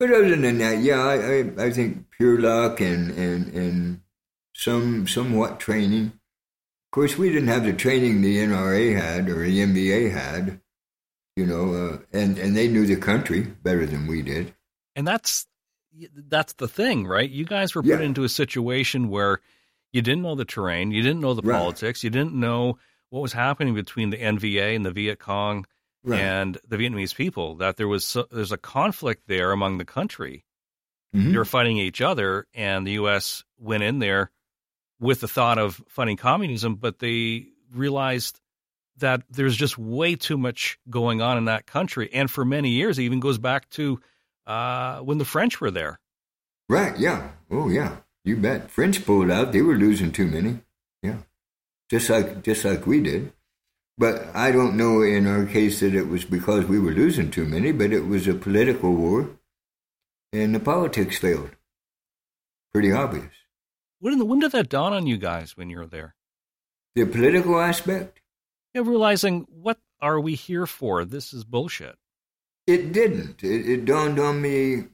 But 0.00 0.12
other 0.12 0.34
than 0.34 0.58
that, 0.58 0.80
yeah, 0.80 1.00
I, 1.04 1.14
I, 1.14 1.66
I 1.66 1.70
think 1.70 2.10
pure 2.10 2.40
luck 2.40 2.80
and, 2.80 3.10
and, 3.12 3.54
and 3.54 4.00
some 4.54 5.06
somewhat 5.06 5.60
training. 5.60 6.06
Of 6.06 6.92
course, 6.92 7.18
we 7.18 7.28
didn't 7.30 7.48
have 7.48 7.64
the 7.64 7.74
training 7.74 8.22
the 8.22 8.38
NRA 8.38 8.96
had 9.00 9.28
or 9.28 9.44
the 9.44 9.58
NBA 9.60 10.10
had, 10.12 10.60
you 11.36 11.46
know, 11.46 11.74
uh, 11.74 11.98
and 12.12 12.38
and 12.38 12.56
they 12.56 12.66
knew 12.68 12.86
the 12.86 12.96
country 12.96 13.42
better 13.42 13.86
than 13.86 14.08
we 14.08 14.22
did. 14.22 14.54
And 14.96 15.06
that's 15.06 15.46
that's 16.28 16.54
the 16.54 16.68
thing, 16.68 17.06
right? 17.06 17.30
You 17.30 17.44
guys 17.44 17.74
were 17.74 17.82
put 17.82 18.00
Yeah. 18.00 18.06
into 18.06 18.24
a 18.24 18.28
situation 18.28 19.10
where 19.10 19.40
you 19.92 20.02
didn't 20.02 20.22
know 20.22 20.34
the 20.34 20.44
terrain, 20.46 20.92
you 20.92 21.02
didn't 21.02 21.20
know 21.20 21.34
the 21.34 21.42
Right. 21.42 21.58
politics, 21.58 22.02
you 22.02 22.10
didn't 22.10 22.34
know 22.34 22.78
what 23.10 23.20
was 23.20 23.32
happening 23.34 23.74
between 23.74 24.10
the 24.10 24.16
NVA 24.18 24.74
and 24.74 24.84
the 24.86 24.92
Viet 24.92 25.18
Cong 25.20 25.66
and 26.08 26.58
the 26.66 26.76
Vietnamese 26.76 27.14
people. 27.14 27.56
That 27.56 27.76
there 27.76 27.88
was 27.88 28.06
so, 28.06 28.26
there's 28.30 28.52
a 28.52 28.58
conflict 28.58 29.24
there 29.26 29.52
among 29.52 29.78
the 29.78 29.84
country. 29.84 30.44
Mhm. 31.14 31.32
They 31.32 31.38
were 31.38 31.44
fighting 31.44 31.76
each 31.78 32.00
other, 32.00 32.46
and 32.54 32.86
the 32.86 32.92
U.S. 32.92 33.44
went 33.58 33.82
in 33.82 33.98
there 33.98 34.30
with 35.00 35.20
the 35.20 35.28
thought 35.28 35.58
of 35.58 35.82
fighting 35.88 36.16
communism, 36.16 36.76
but 36.76 36.98
they 36.98 37.48
realized 37.72 38.40
that 38.98 39.22
there's 39.30 39.56
just 39.56 39.78
way 39.78 40.14
too 40.14 40.36
much 40.36 40.78
going 40.88 41.22
on 41.22 41.38
in 41.38 41.46
that 41.46 41.66
country. 41.66 42.10
And 42.12 42.30
for 42.30 42.44
many 42.44 42.70
years, 42.70 42.98
it 42.98 43.02
even 43.02 43.18
goes 43.20 43.38
back 43.38 43.68
to 43.70 44.00
uh, 44.46 44.98
when 45.00 45.18
the 45.18 45.24
French 45.24 45.60
were 45.60 45.70
there. 45.70 45.98
Right, 46.68 46.98
yeah. 46.98 47.30
Oh, 47.50 47.68
yeah. 47.68 47.96
You 48.24 48.36
bet. 48.36 48.70
French 48.70 49.04
pulled 49.04 49.30
out. 49.30 49.52
They 49.52 49.62
were 49.62 49.74
losing 49.76 50.12
too 50.12 50.26
many. 50.26 50.60
Yeah. 51.02 51.18
Just 51.90 52.10
like 52.10 52.42
just 52.42 52.64
like 52.64 52.86
we 52.86 53.00
did. 53.00 53.32
But 54.00 54.34
I 54.34 54.50
don't 54.50 54.78
know 54.78 55.02
in 55.02 55.26
our 55.26 55.44
case 55.44 55.80
that 55.80 55.94
it 55.94 56.08
was 56.08 56.24
because 56.24 56.64
we 56.64 56.78
were 56.78 56.92
losing 56.92 57.30
too 57.30 57.44
many, 57.44 57.70
but 57.70 57.92
it 57.92 58.06
was 58.06 58.26
a 58.26 58.32
political 58.32 58.94
war 58.94 59.28
and 60.32 60.54
the 60.54 60.60
politics 60.60 61.18
failed. 61.18 61.50
Pretty 62.72 62.90
obvious. 62.90 63.34
When, 63.98 64.26
when 64.26 64.38
did 64.38 64.52
that 64.52 64.70
dawn 64.70 64.94
on 64.94 65.06
you 65.06 65.18
guys 65.18 65.54
when 65.54 65.68
you 65.68 65.76
were 65.76 65.86
there? 65.86 66.14
The 66.94 67.04
political 67.04 67.60
aspect, 67.60 68.22
Yeah, 68.72 68.84
realizing 68.86 69.46
what 69.50 69.78
are 70.00 70.18
we 70.18 70.34
here 70.34 70.66
for? 70.66 71.04
This 71.04 71.34
is 71.34 71.44
bullshit. 71.44 71.96
it 72.66 72.94
didn't. 72.94 73.44
It, 73.44 73.68
it 73.68 73.84
dawned 73.84 74.18
on 74.18 74.40
me 74.40 74.84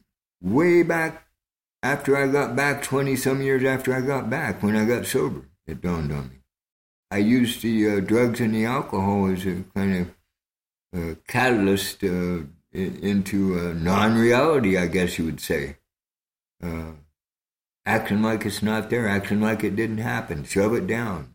way 0.42 0.82
back 0.82 1.28
after 1.80 2.16
I 2.16 2.26
got 2.26 2.56
back, 2.56 2.82
20 2.82 3.14
some 3.14 3.40
years 3.40 3.62
after 3.62 3.94
I 3.94 4.00
got 4.00 4.28
back, 4.28 4.64
when 4.64 4.74
I 4.74 4.84
got 4.84 5.06
sober. 5.06 5.48
It 5.64 5.80
dawned 5.80 6.10
on 6.10 6.30
me. 6.30 6.36
I 7.10 7.18
used 7.18 7.62
the 7.62 7.90
uh, 7.90 8.00
drugs 8.00 8.40
and 8.40 8.54
the 8.54 8.64
alcohol 8.64 9.26
as 9.26 9.46
a 9.46 9.64
kind 9.74 9.96
of 9.96 10.14
uh, 10.96 11.14
catalyst 11.28 12.02
uh, 12.02 12.42
in, 12.72 12.98
into 13.02 13.58
uh, 13.58 13.72
non 13.72 14.16
reality, 14.16 14.76
I 14.76 14.86
guess 14.86 15.18
you 15.18 15.24
would 15.26 15.40
say. 15.40 15.76
Uh, 16.62 16.92
acting 17.84 18.22
like 18.22 18.44
it's 18.44 18.62
not 18.62 18.90
there, 18.90 19.08
acting 19.08 19.40
like 19.40 19.62
it 19.62 19.76
didn't 19.76 19.98
happen, 19.98 20.44
shove 20.44 20.74
it 20.74 20.86
down. 20.86 21.34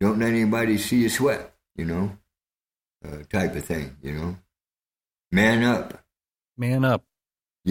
Don't 0.00 0.20
let 0.20 0.28
anybody 0.28 0.78
see 0.78 1.02
you 1.02 1.08
sweat, 1.08 1.52
you 1.74 1.84
know, 1.84 2.16
uh, 3.04 3.24
type 3.30 3.56
of 3.56 3.64
thing, 3.64 3.96
you 4.00 4.12
know. 4.12 4.36
Man 5.32 5.64
up. 5.64 6.04
Man 6.56 6.84
up. 6.84 7.02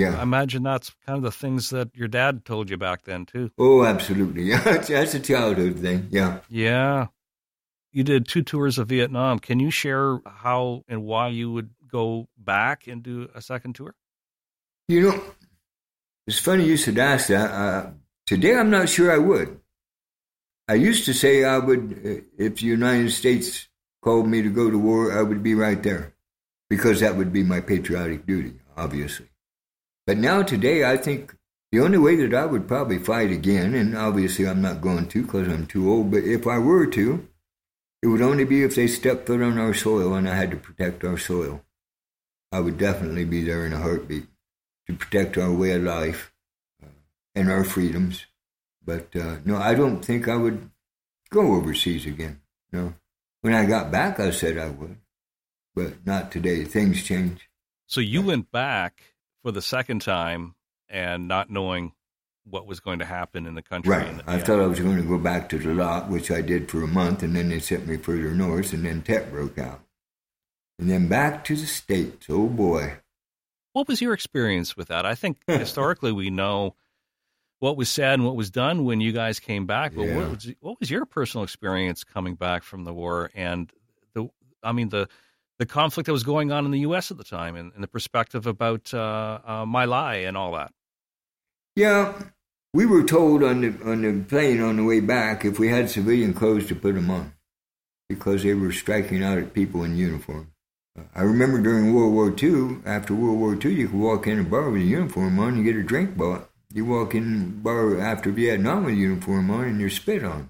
I 0.06 0.24
imagine 0.24 0.64
that's 0.64 0.92
kind 1.06 1.18
of 1.18 1.24
the 1.24 1.32
things 1.32 1.70
that 1.72 1.96
your 1.96 2.08
dad 2.08 2.46
told 2.46 2.70
you 2.70 2.78
back 2.78 3.04
then, 3.04 3.26
too. 3.26 3.52
Oh, 3.58 3.84
absolutely. 3.84 4.44
Yeah, 4.48 4.62
that's 4.62 5.14
a 5.14 5.20
childhood 5.20 5.80
thing. 5.80 6.08
Yeah. 6.12 6.40
Yeah. 6.50 7.08
You 7.92 8.04
did 8.04 8.28
two 8.28 8.44
tours 8.44 8.78
of 8.78 8.90
Vietnam. 8.90 9.40
Can 9.40 9.60
you 9.60 9.72
share 9.72 10.20
how 10.26 10.84
and 10.88 11.04
why 11.04 11.30
you 11.30 11.52
would 11.52 11.72
go 11.90 12.28
back 12.38 12.88
and 12.88 13.02
do 13.02 13.30
a 13.34 13.42
second 13.42 13.74
tour? 13.74 13.96
You 14.88 15.02
know, 15.02 15.24
it's 16.28 16.40
funny 16.40 16.66
you 16.66 16.78
should 16.78 16.98
ask 16.98 17.28
that. 17.28 17.52
Uh, 17.52 17.92
today, 18.26 18.56
I'm 18.56 18.70
not 18.70 18.90
sure 18.90 19.12
I 19.12 19.18
would. 19.18 19.60
I 20.68 20.76
used 20.76 21.06
to 21.06 21.14
say 21.14 21.44
I 21.44 21.58
would, 21.58 21.94
uh, 22.06 22.22
if 22.38 22.58
the 22.58 22.66
United 22.66 23.12
States 23.12 23.68
called 24.02 24.28
me 24.28 24.42
to 24.42 24.50
go 24.50 24.70
to 24.70 24.78
war, 24.78 25.18
I 25.18 25.22
would 25.22 25.42
be 25.42 25.56
right 25.56 25.82
there 25.82 26.14
because 26.70 27.00
that 27.00 27.16
would 27.16 27.32
be 27.32 27.44
my 27.44 27.62
patriotic 27.62 28.26
duty, 28.26 28.54
obviously. 28.76 29.28
But 30.08 30.18
now, 30.18 30.42
today, 30.42 30.90
I 30.90 30.96
think 30.96 31.36
the 31.74 31.82
only 31.82 31.98
way 31.98 32.16
that 32.16 32.34
I 32.34 32.46
would 32.46 32.66
probably 32.66 32.98
fight 32.98 33.30
again, 33.30 33.76
and 33.76 33.96
obviously 33.96 34.48
I'm 34.48 34.62
not 34.62 34.80
going 34.80 35.10
to 35.10 35.22
because 35.22 35.50
I'm 35.50 35.68
too 35.68 35.92
old, 35.92 36.12
but 36.12 36.24
if 36.24 36.48
I 36.48 36.60
were 36.60 36.88
to, 36.88 37.28
it 38.02 38.08
would 38.08 38.22
only 38.22 38.46
be 38.46 38.64
if 38.64 38.76
they 38.76 38.88
stepped 38.88 39.28
foot 39.28 39.42
on 39.42 39.58
our 39.58 39.74
soil 39.74 40.14
and 40.14 40.30
I 40.30 40.36
had 40.36 40.52
to 40.52 40.58
protect 40.58 41.04
our 41.04 41.18
soil. 41.18 41.62
I 42.54 42.62
would 42.62 42.78
definitely 42.78 43.26
be 43.26 43.44
there 43.44 43.66
in 43.66 43.74
a 43.74 43.80
heartbeat 43.80 44.28
to 44.88 44.94
protect 44.94 45.38
our 45.38 45.52
way 45.52 45.72
of 45.72 45.84
life 45.84 46.32
uh, 46.82 46.88
and 47.36 47.52
our 47.52 47.66
freedoms. 47.66 48.26
But 48.86 49.14
uh, 49.14 49.38
no, 49.44 49.58
I 49.58 49.76
don't 49.76 50.06
think 50.06 50.30
I 50.30 50.38
would 50.38 50.70
go 51.30 51.56
overseas 51.56 52.06
again. 52.06 52.40
No. 52.72 52.94
When 53.42 53.54
I 53.54 53.66
got 53.66 53.92
back, 53.92 54.22
I 54.22 54.32
said 54.32 54.58
I 54.58 54.70
would, 54.70 54.98
but 55.76 56.06
not 56.06 56.32
today. 56.32 56.64
Things 56.64 57.04
change. 57.04 57.50
So 57.88 58.00
you 58.00 58.22
went 58.22 58.52
back 58.54 59.04
for 59.48 59.54
the 59.54 59.62
second 59.62 60.02
time 60.02 60.56
and 60.90 61.30
not 61.30 61.50
knowing 61.50 61.94
what 62.44 62.68
was 62.68 62.82
going 62.82 63.00
to 63.00 63.06
happen 63.06 63.46
in 63.46 63.56
the 63.56 63.62
country. 63.62 63.92
Right. 63.92 64.06
And- 64.06 64.22
I 64.28 64.36
yeah. 64.36 64.44
thought 64.44 64.60
I 64.60 64.66
was 64.68 64.82
going 64.82 64.98
to 64.98 65.04
go 65.08 65.18
back 65.18 65.48
to 65.50 65.58
the 65.58 65.74
lot, 65.74 66.10
which 66.10 66.30
I 66.30 66.42
did 66.42 66.70
for 66.70 66.84
a 66.84 66.88
month, 66.88 67.24
and 67.24 67.34
then 67.34 67.48
they 67.48 67.60
sent 67.60 67.88
me 67.88 67.96
further 67.96 68.32
north, 68.32 68.74
and 68.74 68.84
then 68.84 69.04
Tet 69.04 69.32
broke 69.32 69.58
out. 69.58 69.80
And 70.78 70.90
then 70.90 71.08
back 71.08 71.46
to 71.46 71.56
the 71.56 71.66
States. 71.66 72.26
Oh, 72.30 72.48
boy. 72.48 72.96
What 73.72 73.88
was 73.88 74.02
your 74.02 74.12
experience 74.14 74.76
with 74.76 74.90
that? 74.90 75.06
I 75.06 75.16
think 75.16 75.38
historically 75.48 76.12
we 76.12 76.30
know 76.30 76.76
what 77.60 77.78
was 77.78 77.88
said 77.88 78.16
and 78.16 78.26
what 78.26 78.36
was 78.36 78.50
done 78.52 78.84
when 78.84 79.00
you 79.00 79.14
guys 79.14 79.40
came 79.40 79.66
back. 79.66 79.96
But 79.96 80.08
Yeah. 80.08 80.18
what, 80.18 80.30
was, 80.30 80.52
what 80.60 80.80
was 80.82 80.92
your 80.92 81.06
personal 81.06 81.46
experience 81.46 82.04
coming 82.04 82.36
back 82.36 82.64
from 82.64 82.84
the 82.84 82.94
war 82.94 83.32
and 83.34 83.72
the? 84.14 84.28
I 84.62 84.74
mean 84.74 84.90
the 84.90 85.08
the 85.60 85.66
conflict 85.66 86.06
that 86.06 86.14
was 86.14 86.24
going 86.24 86.52
on 86.52 86.66
in 86.66 86.72
the 86.72 86.80
U.S. 86.80 87.12
at 87.12 87.18
the 87.18 87.24
time, 87.24 87.56
and, 87.56 87.72
and 87.74 87.84
the 87.84 87.88
perspective 87.88 88.46
about 88.46 88.94
uh, 88.94 89.40
uh, 89.46 89.66
My 89.66 89.86
Lai 89.86 90.16
and 90.18 90.38
all 90.38 90.54
that. 90.54 90.72
Yeah, 91.76 92.14
we 92.74 92.86
were 92.86 93.04
told 93.04 93.44
on 93.44 93.62
the 93.62 93.90
on 93.90 94.02
the 94.02 94.24
plane 94.24 94.62
on 94.62 94.78
the 94.78 94.84
way 94.84 95.00
back 95.00 95.46
if 95.46 95.60
we 95.60 95.70
had 95.70 95.90
civilian 95.90 96.34
clothes 96.34 96.68
to 96.68 96.76
put 96.76 96.96
them 96.96 97.10
on, 97.10 97.34
because 98.10 98.44
they 98.44 98.54
were 98.54 98.72
striking 98.72 99.24
out 99.24 99.38
at 99.38 99.54
people 99.54 99.84
in 99.84 99.96
uniform. 99.98 100.52
I 101.14 101.22
remember 101.22 101.62
during 101.62 101.94
World 101.94 102.14
War 102.14 102.34
II, 102.36 102.80
after 102.86 103.14
World 103.14 103.40
War 103.40 103.54
II, 103.54 103.74
you 103.74 103.88
could 103.88 104.00
walk 104.00 104.28
in 104.28 104.40
a 104.40 104.44
bar 104.44 104.70
with 104.70 104.82
a 104.82 104.86
uniform 104.86 105.40
on 105.40 105.56
and 105.56 105.64
get 105.64 105.76
a 105.76 105.84
drink 105.84 106.18
bought. 106.18 106.50
You 106.74 106.86
walk 106.86 107.14
in 107.14 107.42
a 107.42 107.64
bar 107.64 108.00
after 108.00 108.32
Vietnam 108.32 108.86
with 108.86 108.96
a 108.96 108.98
uniform 108.98 109.52
on 109.52 109.66
and 109.66 109.80
you're 109.80 109.90
spit 109.90 110.24
on. 110.24 110.50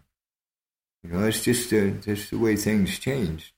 You 1.03 1.12
know, 1.12 1.28
it's 1.28 1.43
just 1.43 1.72
uh, 1.74 1.89
just 2.01 2.32
the 2.32 2.38
way 2.38 2.55
things 2.55 2.97
changed. 2.97 3.51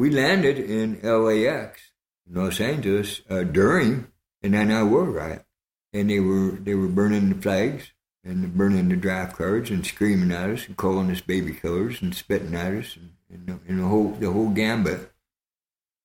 We 0.00 0.08
landed 0.08 0.58
in 0.58 0.98
LAX, 1.02 1.92
Los 2.26 2.58
Angeles, 2.58 3.20
uh, 3.28 3.42
during 3.42 4.06
an 4.42 4.54
anti-war 4.54 5.04
riot 5.04 5.44
and 5.92 6.08
they 6.08 6.20
were 6.20 6.52
they 6.52 6.74
were 6.74 6.88
burning 6.88 7.28
the 7.28 7.42
flags 7.42 7.92
and 8.24 8.54
burning 8.54 8.88
the 8.88 8.96
draft 8.96 9.36
cards 9.36 9.68
and 9.68 9.84
screaming 9.84 10.32
at 10.32 10.48
us 10.48 10.66
and 10.66 10.78
calling 10.78 11.10
us 11.10 11.20
baby 11.20 11.52
killers 11.52 12.00
and 12.00 12.14
spitting 12.14 12.54
at 12.54 12.72
us 12.72 12.96
and, 12.96 13.10
and, 13.30 13.46
the, 13.46 13.58
and 13.68 13.80
the 13.80 13.86
whole 13.86 14.12
the 14.12 14.32
whole 14.32 14.48
gambit. 14.48 15.12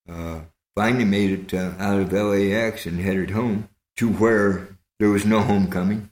Uh, 0.10 0.42
finally 0.76 1.06
made 1.06 1.32
it 1.32 1.54
uh, 1.54 1.72
out 1.80 2.02
of 2.02 2.12
LAX 2.12 2.86
and 2.86 3.00
headed 3.00 3.30
home 3.30 3.70
to 3.96 4.12
where 4.12 4.76
there 5.00 5.10
was 5.10 5.26
no 5.26 5.40
homecoming. 5.40 6.10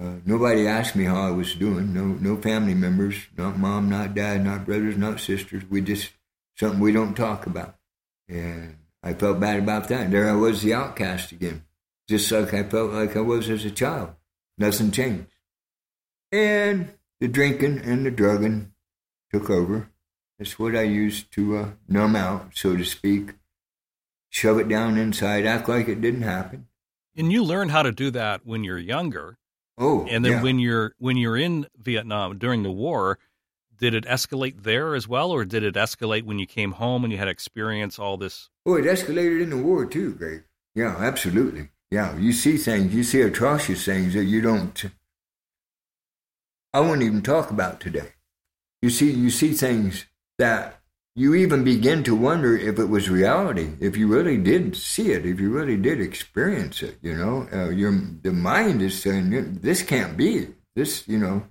Uh, 0.00 0.18
nobody 0.24 0.68
asked 0.68 0.94
me 0.94 1.02
how 1.02 1.26
I 1.26 1.32
was 1.32 1.56
doing. 1.56 1.92
No 1.92 2.04
no 2.04 2.40
family 2.40 2.74
members, 2.74 3.16
not 3.36 3.58
mom, 3.58 3.90
not 3.90 4.14
dad, 4.14 4.44
not 4.44 4.66
brothers, 4.66 4.96
not 4.96 5.18
sisters. 5.18 5.64
We 5.68 5.80
just 5.80 6.12
something 6.56 6.80
we 6.80 6.92
don't 6.92 7.14
talk 7.14 7.46
about. 7.46 7.76
And 8.28 8.76
I 9.02 9.14
felt 9.14 9.40
bad 9.40 9.58
about 9.58 9.88
that. 9.88 10.10
There 10.10 10.28
I 10.28 10.34
was, 10.34 10.62
the 10.62 10.74
outcast 10.74 11.32
again 11.32 11.64
just 12.08 12.30
like 12.30 12.52
I 12.52 12.62
felt 12.64 12.92
like 12.92 13.16
I 13.16 13.20
was 13.20 13.48
as 13.48 13.64
a 13.64 13.70
child. 13.70 14.10
Nothing 14.58 14.90
changed. 14.90 15.26
And 16.32 16.92
the 17.20 17.28
drinking 17.28 17.78
and 17.80 18.04
the 18.04 18.10
drugging 18.10 18.72
took 19.32 19.48
over. 19.50 19.88
That's 20.38 20.58
what 20.58 20.76
I 20.76 20.82
used 20.82 21.32
to 21.32 21.56
uh, 21.56 21.68
numb 21.88 22.16
out, 22.16 22.50
so 22.54 22.76
to 22.76 22.84
speak. 22.84 23.34
Shove 24.28 24.58
it 24.58 24.68
down 24.68 24.98
inside, 24.98 25.46
act 25.46 25.68
like 25.68 25.88
it 25.88 26.00
didn't 26.00 26.22
happen. 26.22 26.66
And 27.16 27.30
you 27.32 27.44
learn 27.44 27.68
how 27.68 27.82
to 27.84 27.92
do 27.92 28.10
that 28.10 28.44
when 28.44 28.64
you're 28.64 28.78
younger, 28.78 29.38
Oh, 29.78 30.06
and 30.10 30.24
then 30.24 30.32
yeah. 30.32 30.42
when 30.42 30.58
you're 30.58 30.94
when 30.98 31.16
you're 31.16 31.36
in 31.36 31.66
Vietnam 31.76 32.38
during 32.38 32.62
the 32.64 32.70
war. 32.70 33.18
Did 33.78 33.94
it 33.94 34.04
escalate 34.04 34.62
there 34.62 34.94
as 34.94 35.08
well, 35.08 35.30
or 35.30 35.44
did 35.44 35.62
it 35.62 35.74
escalate 35.74 36.24
when 36.24 36.38
you 36.38 36.46
came 36.46 36.72
home 36.72 37.04
and 37.04 37.12
you 37.12 37.18
had 37.18 37.28
experience 37.28 37.98
all 37.98 38.16
this? 38.16 38.50
oh, 38.66 38.76
it 38.76 38.84
escalated 38.84 39.42
in 39.42 39.50
the 39.50 39.58
war 39.58 39.84
too, 39.84 40.14
Greg. 40.14 40.44
Yeah, 40.74 40.96
absolutely. 40.98 41.68
Yeah, 41.90 42.16
you 42.16 42.32
see 42.32 42.56
things, 42.56 42.94
you 42.94 43.04
see 43.04 43.20
atrocious 43.20 43.84
things 43.84 44.14
that 44.14 44.24
you 44.24 44.40
don't. 44.40 44.84
I 46.72 46.80
won't 46.80 47.02
even 47.02 47.22
talk 47.22 47.50
about 47.50 47.80
today. 47.80 48.14
You 48.82 48.90
see, 48.90 49.12
you 49.12 49.30
see 49.30 49.52
things 49.52 50.06
that 50.38 50.80
you 51.14 51.34
even 51.34 51.62
begin 51.62 52.02
to 52.04 52.16
wonder 52.16 52.56
if 52.56 52.78
it 52.78 52.86
was 52.86 53.08
reality, 53.08 53.74
if 53.78 53.96
you 53.96 54.08
really 54.08 54.36
did 54.36 54.76
see 54.76 55.12
it, 55.12 55.24
if 55.24 55.38
you 55.38 55.50
really 55.50 55.76
did 55.76 56.00
experience 56.00 56.82
it. 56.82 56.98
You 57.00 57.16
know, 57.16 57.48
uh, 57.52 57.68
your 57.68 57.92
the 58.22 58.32
mind 58.32 58.82
is 58.82 59.00
saying 59.00 59.60
this 59.62 59.82
can't 59.82 60.16
be. 60.16 60.48
This, 60.74 61.06
you 61.06 61.18
know, 61.18 61.44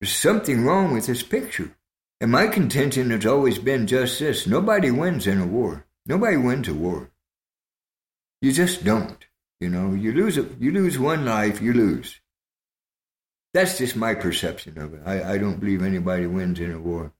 there's 0.00 0.12
something 0.12 0.64
wrong 0.64 0.92
with 0.92 1.06
this 1.06 1.22
picture. 1.22 1.76
And 2.20 2.30
my 2.30 2.46
contention 2.46 3.10
has 3.10 3.26
always 3.26 3.58
been 3.58 3.86
just 3.86 4.18
this: 4.18 4.46
nobody 4.46 4.90
wins 4.90 5.26
in 5.26 5.40
a 5.40 5.46
war. 5.46 5.86
Nobody 6.06 6.36
wins 6.36 6.68
a 6.68 6.74
war. 6.74 7.10
You 8.40 8.52
just 8.52 8.84
don't. 8.84 9.26
You 9.60 9.70
know, 9.70 9.94
you 9.94 10.12
lose 10.12 10.36
a, 10.36 10.46
you 10.58 10.72
lose 10.72 10.98
one 10.98 11.24
life, 11.24 11.62
you 11.62 11.72
lose. 11.72 12.20
That's 13.54 13.78
just 13.78 13.96
my 13.96 14.14
perception 14.14 14.78
of 14.78 14.94
it. 14.94 15.00
I, 15.06 15.34
I 15.34 15.38
don't 15.38 15.60
believe 15.60 15.82
anybody 15.82 16.26
wins 16.26 16.58
in 16.60 16.72
a 16.72 16.78
war. 16.78 17.12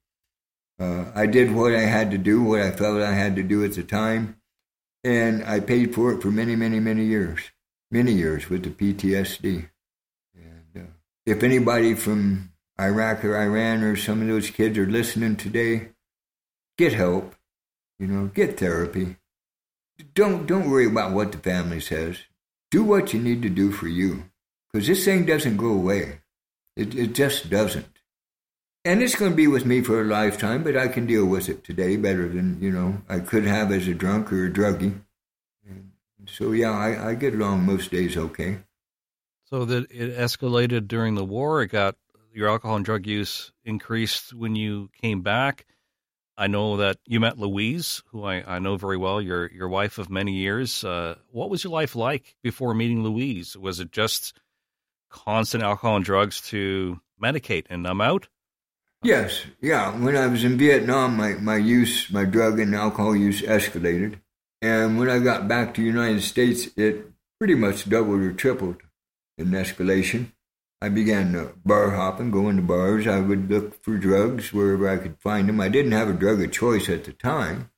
Uh, 0.78 1.06
I 1.14 1.26
did 1.26 1.54
what 1.54 1.74
I 1.74 1.82
had 1.82 2.10
to 2.10 2.18
do, 2.18 2.42
what 2.42 2.60
I 2.60 2.72
felt 2.72 3.00
I 3.00 3.14
had 3.14 3.36
to 3.36 3.42
do 3.42 3.64
at 3.64 3.74
the 3.74 3.84
time, 3.84 4.36
and 5.04 5.44
I 5.44 5.60
paid 5.60 5.94
for 5.94 6.12
it 6.12 6.20
for 6.20 6.32
many, 6.32 6.56
many, 6.56 6.80
many 6.80 7.04
years, 7.04 7.40
many 7.90 8.12
years 8.12 8.50
with 8.50 8.64
the 8.64 8.70
PTSD. 8.70 9.68
And 10.34 10.84
uh, 10.84 10.90
if 11.24 11.44
anybody 11.44 11.94
from 11.94 12.50
Iraq 12.80 13.24
or 13.24 13.36
Iran 13.36 13.82
or 13.82 13.96
some 13.96 14.20
of 14.20 14.28
those 14.28 14.50
kids 14.50 14.76
are 14.78 14.86
listening 14.86 15.36
today, 15.36 15.90
get 16.76 16.92
help. 16.92 17.34
You 17.98 18.08
know, 18.08 18.26
get 18.26 18.58
therapy. 18.58 19.16
Don't 20.14 20.46
don't 20.46 20.68
worry 20.68 20.86
about 20.86 21.12
what 21.12 21.30
the 21.30 21.38
family 21.38 21.80
says. 21.80 22.18
Do 22.70 22.82
what 22.82 23.14
you 23.14 23.20
need 23.20 23.42
to 23.42 23.48
do 23.48 23.70
for 23.70 23.86
you, 23.86 24.24
because 24.72 24.88
this 24.88 25.04
thing 25.04 25.24
doesn't 25.24 25.56
go 25.56 25.68
away. 25.68 26.20
It 26.76 26.94
it 26.94 27.14
just 27.14 27.48
doesn't. 27.50 27.86
And 28.84 29.02
it's 29.02 29.14
going 29.14 29.30
to 29.30 29.36
be 29.36 29.46
with 29.46 29.64
me 29.64 29.80
for 29.80 30.02
a 30.02 30.04
lifetime, 30.04 30.62
but 30.62 30.76
I 30.76 30.88
can 30.88 31.06
deal 31.06 31.24
with 31.24 31.48
it 31.48 31.64
today 31.64 31.96
better 31.96 32.28
than 32.28 32.60
you 32.60 32.72
know 32.72 33.02
I 33.08 33.20
could 33.20 33.44
have 33.44 33.70
as 33.70 33.86
a 33.86 33.94
drunk 33.94 34.32
or 34.32 34.46
a 34.46 34.50
druggie. 34.50 35.00
So 36.26 36.52
yeah, 36.52 36.72
I, 36.72 37.10
I 37.10 37.14
get 37.14 37.34
along 37.34 37.64
most 37.64 37.90
days 37.90 38.16
okay. 38.16 38.58
So 39.44 39.64
that 39.66 39.90
it 39.90 40.16
escalated 40.16 40.88
during 40.88 41.14
the 41.14 41.24
war. 41.24 41.62
It 41.62 41.68
got 41.68 41.96
your 42.34 42.48
alcohol 42.48 42.76
and 42.76 42.84
drug 42.84 43.06
use 43.06 43.52
increased 43.64 44.34
when 44.34 44.56
you 44.56 44.90
came 45.00 45.22
back. 45.22 45.66
I 46.36 46.48
know 46.48 46.78
that 46.78 46.98
you 47.06 47.20
met 47.20 47.38
Louise, 47.38 48.02
who 48.08 48.24
I, 48.24 48.56
I 48.56 48.58
know 48.58 48.76
very 48.76 48.96
well, 48.96 49.22
your 49.22 49.50
your 49.52 49.68
wife 49.68 49.98
of 49.98 50.10
many 50.10 50.32
years. 50.32 50.82
Uh, 50.82 51.14
what 51.30 51.48
was 51.48 51.62
your 51.62 51.72
life 51.72 51.94
like 51.94 52.34
before 52.42 52.74
meeting 52.74 53.04
Louise? 53.04 53.56
Was 53.56 53.78
it 53.78 53.92
just 53.92 54.40
constant 55.10 55.62
alcohol 55.62 55.96
and 55.96 56.04
drugs 56.04 56.40
to 56.48 57.00
medicate 57.22 57.66
and 57.70 57.84
numb 57.84 58.00
out? 58.00 58.28
Yes, 59.04 59.44
yeah. 59.60 59.96
When 59.96 60.16
I 60.16 60.26
was 60.26 60.44
in 60.44 60.56
Vietnam, 60.56 61.16
my, 61.16 61.34
my 61.34 61.56
use, 61.56 62.10
my 62.10 62.24
drug 62.24 62.58
and 62.58 62.74
alcohol 62.74 63.14
use 63.14 63.42
escalated. 63.42 64.18
And 64.62 64.98
when 64.98 65.10
I 65.10 65.18
got 65.18 65.46
back 65.46 65.74
to 65.74 65.82
the 65.82 65.86
United 65.86 66.22
States, 66.22 66.68
it 66.76 67.10
pretty 67.38 67.54
much 67.54 67.88
doubled 67.88 68.22
or 68.22 68.32
tripled 68.32 68.78
in 69.36 69.50
escalation. 69.50 70.32
I 70.80 70.88
began 70.88 71.34
uh, 71.34 71.48
bar 71.64 71.90
hopping, 71.90 72.30
going 72.30 72.56
to 72.56 72.62
bars. 72.62 73.06
I 73.06 73.20
would 73.20 73.50
look 73.50 73.82
for 73.82 73.96
drugs 73.96 74.52
wherever 74.52 74.88
I 74.88 74.98
could 74.98 75.18
find 75.18 75.48
them. 75.48 75.60
I 75.60 75.68
didn't 75.68 75.92
have 75.92 76.08
a 76.08 76.12
drug 76.12 76.42
of 76.42 76.52
choice 76.52 76.88
at 76.88 77.04
the 77.04 77.12
time. 77.12 77.70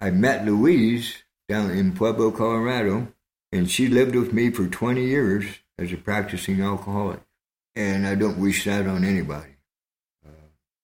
I 0.00 0.10
met 0.10 0.44
Louise 0.44 1.22
down 1.48 1.70
in 1.70 1.94
Pueblo, 1.94 2.30
Colorado, 2.30 3.08
and 3.52 3.70
she 3.70 3.86
lived 3.86 4.16
with 4.16 4.32
me 4.32 4.50
for 4.50 4.66
20 4.66 5.04
years 5.04 5.46
as 5.78 5.92
a 5.92 5.96
practicing 5.96 6.60
alcoholic. 6.60 7.20
And 7.76 8.06
I 8.06 8.14
don't 8.14 8.38
wish 8.38 8.64
that 8.64 8.86
on 8.86 9.04
anybody. 9.04 9.54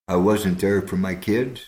I 0.07 0.17
wasn't 0.17 0.61
there 0.61 0.83
for 0.83 0.97
my 0.97 1.15
kids. 1.15 1.65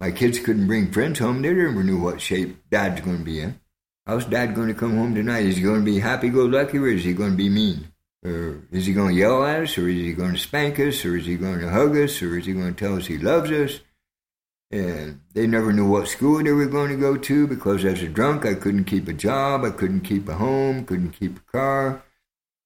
My 0.00 0.10
kids 0.10 0.38
couldn't 0.38 0.66
bring 0.66 0.90
friends 0.90 1.20
home. 1.20 1.42
They 1.42 1.52
never 1.52 1.84
knew 1.84 2.00
what 2.00 2.20
shape 2.20 2.68
dad's 2.70 3.00
going 3.00 3.18
to 3.18 3.24
be 3.24 3.40
in. 3.40 3.60
How's 4.06 4.24
dad 4.24 4.54
going 4.54 4.68
to 4.68 4.74
come 4.74 4.96
home 4.96 5.14
tonight? 5.14 5.46
Is 5.46 5.56
he 5.56 5.62
going 5.62 5.80
to 5.80 5.84
be 5.84 6.00
happy 6.00 6.28
go 6.28 6.44
lucky 6.44 6.78
or 6.78 6.88
is 6.88 7.04
he 7.04 7.12
going 7.12 7.30
to 7.30 7.36
be 7.36 7.48
mean? 7.48 7.91
Or 8.24 8.62
is 8.70 8.86
he 8.86 8.92
going 8.92 9.14
to 9.14 9.20
yell 9.20 9.44
at 9.44 9.62
us 9.62 9.76
or 9.78 9.88
is 9.88 9.96
he 9.96 10.12
going 10.12 10.34
to 10.34 10.38
spank 10.38 10.78
us 10.78 11.04
or 11.04 11.16
is 11.16 11.26
he 11.26 11.36
going 11.36 11.60
to 11.60 11.70
hug 11.70 11.96
us 11.96 12.22
or 12.22 12.38
is 12.38 12.46
he 12.46 12.52
going 12.52 12.74
to 12.74 12.84
tell 12.84 12.96
us 12.96 13.06
he 13.06 13.18
loves 13.18 13.50
us? 13.50 13.80
And 14.70 15.20
they 15.34 15.46
never 15.46 15.72
knew 15.72 15.88
what 15.88 16.08
school 16.08 16.42
they 16.42 16.52
were 16.52 16.66
going 16.66 16.90
to 16.90 16.96
go 16.96 17.16
to 17.16 17.46
because 17.46 17.84
as 17.84 18.02
a 18.02 18.08
drunk, 18.08 18.46
I 18.46 18.54
couldn't 18.54 18.84
keep 18.84 19.08
a 19.08 19.12
job, 19.12 19.64
I 19.64 19.70
couldn't 19.70 20.02
keep 20.02 20.28
a 20.28 20.34
home, 20.34 20.86
couldn't 20.86 21.12
keep 21.12 21.36
a 21.36 21.52
car. 21.52 22.02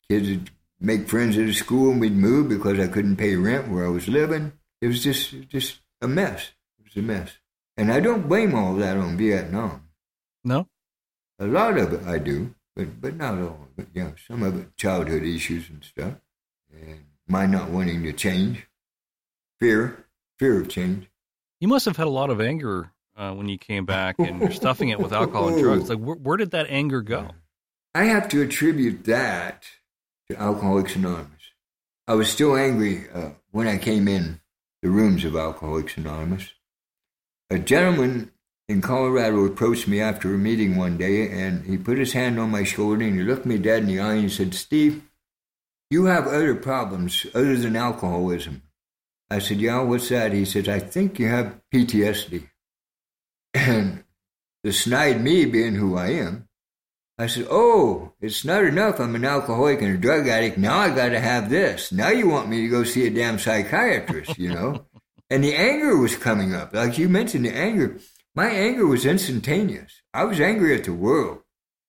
Kids 0.09 0.29
would 0.29 0.51
make 0.79 1.09
friends 1.09 1.37
at 1.39 1.49
a 1.49 1.55
school 1.55 1.91
and 1.91 2.01
we'd 2.01 2.13
move 2.13 2.49
because 2.49 2.79
I 2.79 2.87
couldn't 2.87 3.17
pay 3.17 3.35
rent 3.35 3.69
where 3.69 3.87
I 3.87 3.89
was 3.89 4.09
living 4.09 4.53
it 4.81 4.89
was 4.89 5.03
just 5.03 5.49
just 5.49 5.81
a 6.01 6.09
mess. 6.09 6.53
It 6.79 6.85
was 6.85 6.97
a 6.97 7.07
mess, 7.07 7.39
and 7.77 7.93
I 7.93 8.01
don't 8.01 8.29
blame 8.29 8.55
all 8.55 8.75
that 8.75 8.97
on 8.97 9.17
Vietnam. 9.17 9.89
No, 10.45 10.69
A 11.39 11.47
lot 11.47 11.77
of 11.77 11.93
it 11.93 12.07
I 12.07 12.19
do, 12.19 12.55
but 12.77 13.01
but 13.01 13.17
not 13.17 13.39
all. 13.39 13.69
But 13.77 13.87
yeah, 13.95 14.11
some 14.29 14.43
of 14.43 14.57
it 14.61 14.77
childhood 14.77 15.25
issues 15.25 15.69
and 15.69 15.83
stuff, 15.83 16.15
and 16.71 17.07
my 17.27 17.47
not 17.47 17.71
wanting 17.71 18.03
to 18.05 18.13
change, 18.13 18.69
fear, 19.59 20.07
fear 20.39 20.61
of 20.61 20.69
change. 20.69 21.09
you 21.59 21.67
must 21.67 21.87
have 21.87 21.97
had 21.97 22.07
a 22.07 22.11
lot 22.11 22.31
of 22.31 22.41
anger 22.41 22.93
uh, 23.17 23.33
when 23.33 23.49
you 23.49 23.59
came 23.59 23.87
back, 23.87 24.17
and 24.19 24.41
you're 24.41 24.51
stuffing 24.53 24.91
it 24.91 25.01
with 25.01 25.13
alcohol 25.13 25.49
and 25.49 25.59
drugs. 25.63 25.89
Like, 25.89 25.99
where, 25.99 26.17
where 26.17 26.37
did 26.37 26.53
that 26.53 26.67
anger 26.69 27.01
go? 27.03 27.31
I 27.95 28.05
have 28.05 28.29
to 28.29 28.43
attribute 28.43 29.05
that 29.05 29.65
to 30.29 30.39
Alcoholics 30.39 30.97
Anonymous. 30.97 31.31
I 32.07 32.15
was 32.15 32.29
still 32.29 32.55
angry 32.55 33.09
uh, 33.13 33.31
when 33.53 33.67
I 33.67 33.79
came 33.79 34.07
in 34.07 34.41
the 34.83 34.91
rooms 34.91 35.25
of 35.25 35.35
Alcoholics 35.35 35.97
Anonymous. 35.97 36.53
A 37.51 37.59
gentleman 37.59 38.33
in 38.69 38.81
Colorado 38.81 39.45
approached 39.45 39.87
me 39.87 40.01
after 40.01 40.35
a 40.35 40.39
meeting 40.39 40.77
one 40.77 40.97
day, 40.97 41.31
and 41.31 41.65
he 41.67 41.77
put 41.77 41.99
his 41.99 42.13
hand 42.13 42.39
on 42.39 42.51
my 42.51 42.65
shoulder 42.65 43.05
and 43.05 43.17
he 43.17 43.23
looked 43.23 43.47
me 43.47 43.59
dead 43.59 43.83
in 43.83 43.89
the 43.89 44.01
eye 44.01 44.15
and 44.15 44.23
he 44.25 44.29
said, 44.29 44.55
"Steve, 44.55 45.03
You 45.91 46.07
have 46.07 46.27
other 46.27 46.57
problems 46.57 47.27
other 47.33 47.57
than 47.57 47.77
alcoholism. 47.77 48.63
I 49.31 49.39
said, 49.41 49.61
Yeah, 49.61 49.83
what's 49.83 50.09
that? 50.09 50.33
He 50.33 50.45
said, 50.45 50.69
I 50.69 50.79
think 50.79 51.19
you 51.19 51.29
have 51.29 51.61
PTSD. 51.73 52.49
And 53.55 54.05
the 54.63 54.73
snide 54.73 55.23
me 55.23 55.45
being 55.47 55.75
who 55.75 55.97
I 55.97 56.09
am, 56.09 56.49
I 57.19 57.27
said, 57.27 57.47
Oh, 57.51 58.13
it's 58.21 58.45
not 58.45 58.65
enough. 58.65 59.01
I'm 59.01 59.15
an 59.15 59.25
alcoholic 59.25 59.81
and 59.81 59.95
a 59.95 59.99
drug 59.99 60.29
addict. 60.29 60.59
Now 60.59 60.79
I 60.79 60.95
got 60.95 61.09
to 61.11 61.21
have 61.21 61.51
this. 61.51 61.91
Now 61.91 62.11
you 62.11 62.29
want 62.29 62.49
me 62.49 62.63
to 62.63 62.69
go 62.69 62.85
see 62.85 63.07
a 63.07 63.11
damn 63.11 63.39
psychiatrist, 63.39 64.39
you 64.39 64.53
know? 64.53 64.87
and 65.31 65.43
the 65.43 65.55
anger 65.55 65.97
was 65.97 66.17
coming 66.17 66.55
up. 66.55 66.75
Like 66.75 66.99
you 66.99 67.09
mentioned, 67.09 67.47
the 67.47 67.57
anger. 67.57 67.99
My 68.37 68.51
anger 68.51 68.87
was 68.87 69.07
instantaneous. 69.07 70.03
I 70.13 70.25
was 70.25 70.41
angry 70.41 70.75
at 70.77 70.85
the 70.85 70.93
world. 70.93 71.39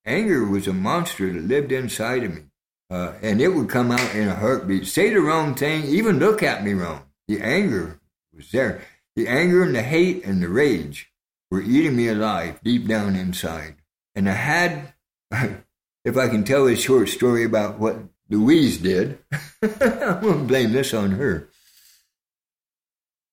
Anger 0.05 0.45
was 0.45 0.65
a 0.65 0.73
monster 0.73 1.31
that 1.33 1.43
lived 1.43 1.73
inside 1.73 2.23
of 2.23 2.33
me. 2.33 2.43
Uh, 2.89 3.15
and 3.21 3.41
it 3.41 3.49
would 3.49 3.67
come 3.67 3.91
out 3.91 4.15
in 4.15 4.29
a 4.29 4.35
heartbeat. 4.35 4.87
Say 4.87 5.13
the 5.13 5.19
wrong 5.19 5.55
thing, 5.55 5.83
even 5.83 6.19
look 6.19 6.41
at 6.41 6.63
me 6.63 6.71
wrong. 6.71 7.03
The 7.27 7.41
anger 7.41 7.99
was 8.33 8.49
there. 8.51 8.81
The 9.17 9.27
anger 9.27 9.61
and 9.61 9.75
the 9.75 9.81
hate 9.81 10.23
and 10.23 10.41
the 10.41 10.47
rage 10.47 11.11
were 11.51 11.61
eating 11.61 11.97
me 11.97 12.07
alive 12.07 12.61
deep 12.63 12.87
down 12.87 13.17
inside. 13.17 13.75
And 14.15 14.29
I 14.29 14.33
had 14.33 14.93
if 16.05 16.15
I 16.15 16.29
can 16.29 16.45
tell 16.45 16.65
a 16.67 16.77
short 16.77 17.09
story 17.09 17.43
about 17.43 17.77
what 17.77 17.97
Louise 18.29 18.77
did, 18.77 19.19
going 19.61 20.21
to 20.21 20.43
blame 20.47 20.71
this 20.71 20.93
on 20.93 21.11
her. 21.11 21.49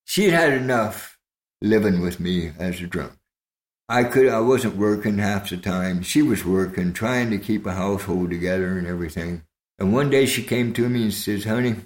She 0.05 0.25
had 0.25 0.33
had 0.33 0.53
enough 0.55 1.14
living 1.65 2.01
with 2.01 2.21
me 2.21 2.53
as 2.59 2.81
a 2.81 2.87
drunk. 2.87 3.13
I 3.89 4.05
could 4.05 4.29
I 4.29 4.41
wasn't 4.41 4.77
working 4.77 5.19
half 5.19 5.51
the 5.51 5.57
time. 5.57 6.03
She 6.03 6.23
was 6.23 6.45
working, 6.45 6.93
trying 6.93 7.31
to 7.31 7.39
keep 7.39 7.67
a 7.67 7.73
household 7.73 8.31
together 8.31 8.79
and 8.79 8.87
everything. 8.87 9.43
And 9.79 9.93
one 9.93 10.11
day 10.11 10.27
she 10.27 10.43
came 10.43 10.73
to 10.75 10.89
me 10.89 11.05
and 11.05 11.15
says, 11.15 11.45
Honey, 11.45 11.77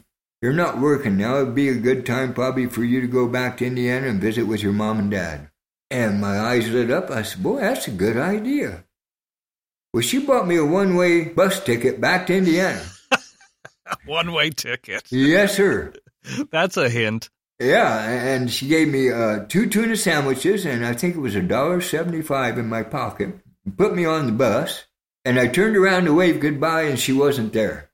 you're 0.42 0.52
not 0.52 0.78
working 0.78 1.16
now. 1.16 1.36
It'd 1.36 1.54
be 1.54 1.68
a 1.68 1.74
good 1.74 2.04
time 2.04 2.34
probably 2.34 2.66
for 2.66 2.84
you 2.84 3.00
to 3.00 3.06
go 3.06 3.26
back 3.28 3.58
to 3.58 3.66
Indiana 3.66 4.08
and 4.08 4.20
visit 4.20 4.44
with 4.44 4.62
your 4.62 4.72
mom 4.72 4.98
and 4.98 5.10
dad. 5.10 5.48
And 5.90 6.20
my 6.20 6.38
eyes 6.38 6.68
lit 6.68 6.90
up. 6.90 7.10
I 7.10 7.22
said, 7.22 7.42
Boy, 7.42 7.60
that's 7.60 7.88
a 7.88 7.92
good 7.92 8.16
idea. 8.16 8.84
Well, 9.92 10.02
she 10.02 10.18
bought 10.18 10.46
me 10.46 10.56
a 10.56 10.64
one 10.64 10.96
way 10.96 11.24
bus 11.24 11.64
ticket 11.64 12.00
back 12.00 12.26
to 12.26 12.36
Indiana. 12.36 12.84
one 14.04 14.32
way 14.32 14.50
ticket. 14.50 15.10
Yes, 15.10 15.56
sir. 15.56 15.94
That's 16.50 16.76
a 16.76 16.90
hint. 16.90 17.30
Yeah, 17.60 18.08
and 18.08 18.50
she 18.50 18.68
gave 18.68 18.88
me 18.88 19.10
uh, 19.10 19.44
two 19.48 19.68
tuna 19.68 19.96
sandwiches, 19.96 20.64
and 20.64 20.86
I 20.86 20.92
think 20.92 21.16
it 21.16 21.20
was 21.20 21.34
a 21.34 21.42
dollar 21.42 21.80
seventy-five 21.80 22.56
in 22.56 22.68
my 22.68 22.84
pocket. 22.84 23.40
Put 23.76 23.96
me 23.96 24.04
on 24.04 24.26
the 24.26 24.32
bus, 24.32 24.84
and 25.24 25.40
I 25.40 25.48
turned 25.48 25.76
around 25.76 26.04
to 26.04 26.14
wave 26.14 26.38
goodbye, 26.38 26.82
and 26.82 26.98
she 26.98 27.12
wasn't 27.12 27.52
there. 27.52 27.90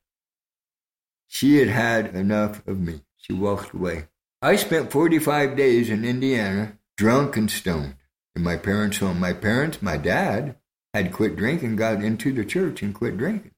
She 1.26 1.56
had 1.56 1.68
had 1.68 2.14
enough 2.14 2.66
of 2.68 2.78
me. 2.78 3.00
She 3.16 3.32
walked 3.32 3.72
away. 3.72 4.08
I 4.42 4.56
spent 4.56 4.92
forty-five 4.92 5.56
days 5.56 5.88
in 5.88 6.04
Indiana, 6.04 6.78
drunk 6.98 7.38
and 7.38 7.50
stoned, 7.50 7.96
in 8.36 8.42
my 8.42 8.58
parents' 8.58 8.98
home. 8.98 9.18
My 9.18 9.32
parents, 9.32 9.80
my 9.80 9.96
dad, 9.96 10.56
had 10.92 11.10
quit 11.10 11.36
drinking, 11.36 11.76
got 11.76 12.04
into 12.04 12.34
the 12.34 12.44
church 12.44 12.82
and 12.82 12.94
quit 12.94 13.16
drinking. 13.16 13.52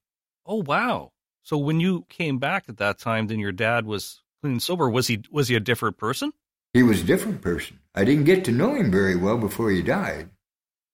Oh 0.46 0.62
wow! 0.62 1.10
So 1.42 1.58
when 1.58 1.80
you 1.80 2.06
came 2.08 2.38
back 2.38 2.66
at 2.68 2.76
that 2.76 3.00
time, 3.00 3.26
then 3.26 3.40
your 3.40 3.50
dad 3.50 3.86
was 3.86 4.22
clean 4.46 4.60
sober. 4.60 4.88
Was 4.88 5.08
he 5.08 5.22
was 5.30 5.48
he 5.48 5.54
a 5.54 5.60
different 5.60 5.96
person? 5.96 6.32
He 6.72 6.82
was 6.82 7.02
a 7.02 7.04
different 7.04 7.42
person. 7.42 7.80
I 7.94 8.04
didn't 8.04 8.24
get 8.24 8.44
to 8.44 8.52
know 8.52 8.74
him 8.74 8.90
very 8.90 9.16
well 9.16 9.38
before 9.38 9.70
he 9.70 9.82
died, 9.82 10.30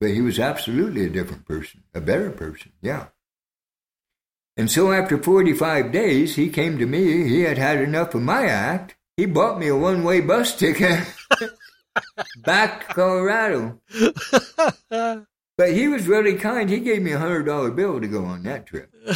but 0.00 0.10
he 0.10 0.20
was 0.20 0.38
absolutely 0.38 1.04
a 1.04 1.10
different 1.10 1.46
person, 1.46 1.82
a 1.94 2.00
better 2.00 2.30
person. 2.30 2.72
Yeah. 2.80 3.06
And 4.56 4.70
so 4.70 4.92
after 4.92 5.20
45 5.20 5.92
days, 5.92 6.36
he 6.36 6.50
came 6.50 6.78
to 6.78 6.86
me. 6.86 7.26
He 7.26 7.40
had 7.40 7.58
had 7.58 7.80
enough 7.80 8.14
of 8.14 8.22
my 8.22 8.46
act. 8.46 8.96
He 9.16 9.26
bought 9.26 9.58
me 9.58 9.68
a 9.68 9.76
one 9.76 10.04
way 10.04 10.20
bus 10.20 10.54
ticket 10.54 11.06
back 12.36 12.88
to 12.88 12.94
Colorado. 12.94 13.80
But 15.58 15.74
he 15.74 15.86
was 15.86 16.08
really 16.08 16.36
kind. 16.36 16.70
He 16.70 16.80
gave 16.80 17.02
me 17.02 17.12
a 17.12 17.18
hundred 17.18 17.44
dollar 17.44 17.70
bill 17.70 18.00
to 18.00 18.08
go 18.08 18.24
on 18.24 18.42
that 18.44 18.66
trip. 18.66 18.90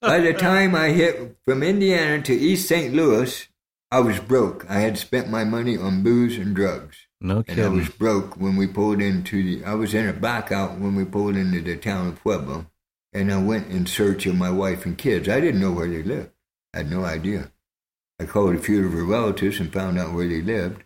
By 0.00 0.20
the 0.20 0.32
time 0.32 0.76
I 0.76 0.90
hit 0.90 1.36
from 1.44 1.62
Indiana 1.62 2.22
to 2.22 2.32
East 2.32 2.68
St. 2.68 2.94
Louis, 2.94 3.48
I 3.90 4.00
was 4.00 4.20
broke. 4.20 4.64
I 4.68 4.80
had 4.80 4.96
spent 4.96 5.28
my 5.28 5.44
money 5.44 5.76
on 5.76 6.02
booze 6.04 6.38
and 6.38 6.54
drugs. 6.54 6.96
No 7.20 7.42
kidding. 7.42 7.64
And 7.64 7.72
I 7.72 7.76
was 7.76 7.88
broke 7.88 8.36
when 8.36 8.56
we 8.56 8.68
pulled 8.68 9.00
into 9.02 9.42
the. 9.42 9.64
I 9.64 9.74
was 9.74 9.94
in 9.94 10.08
a 10.08 10.12
blackout 10.12 10.78
when 10.78 10.94
we 10.94 11.04
pulled 11.04 11.36
into 11.36 11.60
the 11.60 11.76
town 11.76 12.08
of 12.08 12.22
Pueblo, 12.22 12.66
and 13.12 13.32
I 13.32 13.42
went 13.42 13.68
in 13.72 13.86
search 13.86 14.26
of 14.26 14.36
my 14.36 14.50
wife 14.50 14.86
and 14.86 14.96
kids. 14.96 15.28
I 15.28 15.40
didn't 15.40 15.60
know 15.60 15.72
where 15.72 15.88
they 15.88 16.02
lived. 16.02 16.30
I 16.72 16.78
had 16.78 16.90
no 16.90 17.04
idea. 17.04 17.50
I 18.20 18.26
called 18.26 18.54
a 18.54 18.60
few 18.60 18.86
of 18.86 18.92
her 18.92 19.04
relatives 19.04 19.58
and 19.58 19.72
found 19.72 19.98
out 19.98 20.12
where 20.12 20.28
they 20.28 20.42
lived. 20.42 20.84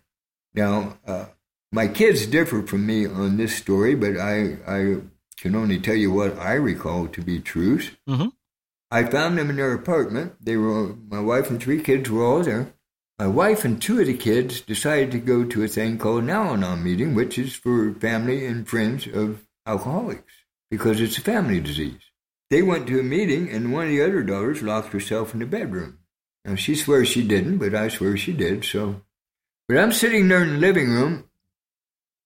Now, 0.54 0.98
uh, 1.06 1.26
my 1.70 1.88
kids 1.88 2.26
differ 2.26 2.62
from 2.62 2.86
me 2.86 3.06
on 3.06 3.36
this 3.36 3.56
story, 3.56 3.94
but 3.94 4.16
I, 4.16 4.58
I 4.66 4.96
can 5.38 5.54
only 5.54 5.80
tell 5.80 5.94
you 5.94 6.12
what 6.12 6.38
I 6.38 6.54
recall 6.54 7.08
to 7.08 7.20
be 7.20 7.40
truths. 7.40 7.90
Mm-hmm. 8.08 8.28
I 8.92 9.04
found 9.04 9.38
them 9.38 9.48
in 9.48 9.56
their 9.56 9.72
apartment. 9.72 10.34
They 10.38 10.58
were 10.58 10.94
my 11.08 11.18
wife 11.18 11.48
and 11.48 11.58
three 11.58 11.80
kids 11.80 12.10
were 12.10 12.22
all 12.22 12.42
there. 12.42 12.74
My 13.18 13.26
wife 13.26 13.64
and 13.64 13.80
two 13.80 13.98
of 13.98 14.06
the 14.06 14.16
kids 14.16 14.60
decided 14.60 15.12
to 15.12 15.18
go 15.18 15.44
to 15.44 15.64
a 15.64 15.68
thing 15.68 15.96
called 15.96 16.28
Al-Anon 16.28 16.84
meeting, 16.84 17.14
which 17.14 17.38
is 17.38 17.54
for 17.54 17.94
family 17.94 18.44
and 18.44 18.68
friends 18.68 19.06
of 19.06 19.46
alcoholics 19.66 20.34
because 20.70 21.00
it's 21.00 21.16
a 21.16 21.22
family 21.22 21.58
disease. 21.58 22.02
They 22.50 22.60
went 22.60 22.86
to 22.88 23.00
a 23.00 23.02
meeting, 23.02 23.48
and 23.48 23.72
one 23.72 23.84
of 23.84 23.90
the 23.90 24.02
other 24.02 24.22
daughters 24.22 24.62
locked 24.62 24.92
herself 24.92 25.32
in 25.32 25.40
the 25.40 25.46
bedroom. 25.46 26.00
Now 26.44 26.56
she 26.56 26.74
swears 26.74 27.08
she 27.08 27.26
didn't, 27.26 27.58
but 27.58 27.74
I 27.74 27.88
swear 27.88 28.18
she 28.18 28.34
did. 28.34 28.62
So, 28.62 29.00
but 29.68 29.78
I'm 29.78 29.92
sitting 29.92 30.28
there 30.28 30.42
in 30.42 30.50
the 30.50 30.58
living 30.58 30.90
room, 30.90 31.30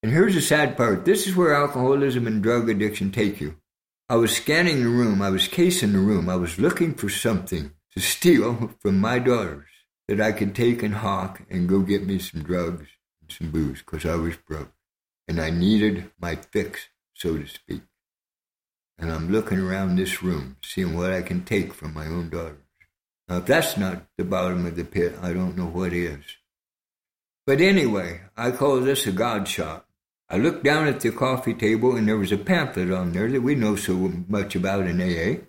and 0.03 0.11
here's 0.11 0.35
the 0.35 0.41
sad 0.41 0.77
part 0.77 1.05
this 1.05 1.29
is 1.29 1.37
where 1.37 1.55
alcoholism 1.55 2.27
and 2.27 2.43
drug 2.43 2.69
addiction 2.69 3.13
take 3.13 3.41
you. 3.41 3.55
I 4.09 4.15
was 4.15 4.37
scanning 4.37 4.85
the 4.85 4.89
room, 4.89 5.21
I 5.21 5.31
was 5.31 5.49
casing 5.49 5.93
the 5.93 5.99
room, 5.99 6.29
I 6.29 6.37
was 6.37 6.61
looking 6.61 6.95
for 6.95 7.09
something 7.09 7.73
to 7.93 8.01
steal 8.01 8.71
from 8.81 9.01
my 9.01 9.19
daughters 9.19 9.69
that 10.07 10.21
I 10.21 10.31
could 10.31 10.55
take 10.55 10.85
and 10.85 10.95
hawk 10.95 11.43
and 11.51 11.69
go 11.69 11.81
get 11.81 12.07
me 12.07 12.21
some 12.21 12.45
drugs 12.45 12.87
and 13.21 13.33
some 13.33 13.51
booze 13.51 13.81
because 13.81 14.07
I 14.07 14.15
was 14.15 14.37
broke. 14.37 14.71
And 15.27 15.41
I 15.41 15.51
needed 15.51 16.13
my 16.21 16.37
fix, 16.37 16.89
so 17.15 17.37
to 17.37 17.49
speak. 17.49 17.83
And 18.97 19.11
I'm 19.11 19.33
looking 19.33 19.59
around 19.59 19.97
this 19.97 20.23
room, 20.23 20.57
seeing 20.63 20.97
what 20.97 21.13
I 21.13 21.23
can 21.23 21.45
take 21.45 21.75
from 21.75 21.93
my 21.93 22.07
own 22.07 22.31
daughters. 22.31 22.63
Now, 23.29 23.39
if 23.39 23.47
that's 23.47 23.77
not 23.77 24.07
the 24.17 24.25
bottom 24.25 24.67
of 24.67 24.77
the 24.77 24.85
pit, 24.85 25.17
I 25.21 25.33
don't 25.33 25.57
know 25.57 25.67
what 25.67 25.93
is. 25.93 26.23
But 27.45 27.61
anyway, 27.61 28.21
I 28.37 28.53
call 28.53 28.81
this 28.81 29.05
a 29.09 29.13
God 29.13 29.49
shot. 29.49 29.86
I 30.29 30.39
looked 30.39 30.65
down 30.65 30.89
at 30.89 31.01
the 31.01 31.13
coffee 31.13 31.55
table 31.55 31.95
and 31.95 32.09
there 32.09 32.17
was 32.17 32.33
a 32.33 32.39
pamphlet 32.39 32.91
on 32.91 33.13
there 33.13 33.31
that 33.31 33.43
we 33.43 33.55
know 33.55 33.77
so 33.77 34.13
much 34.29 34.57
about 34.57 34.87
in 34.87 35.01
AA. 35.01 35.43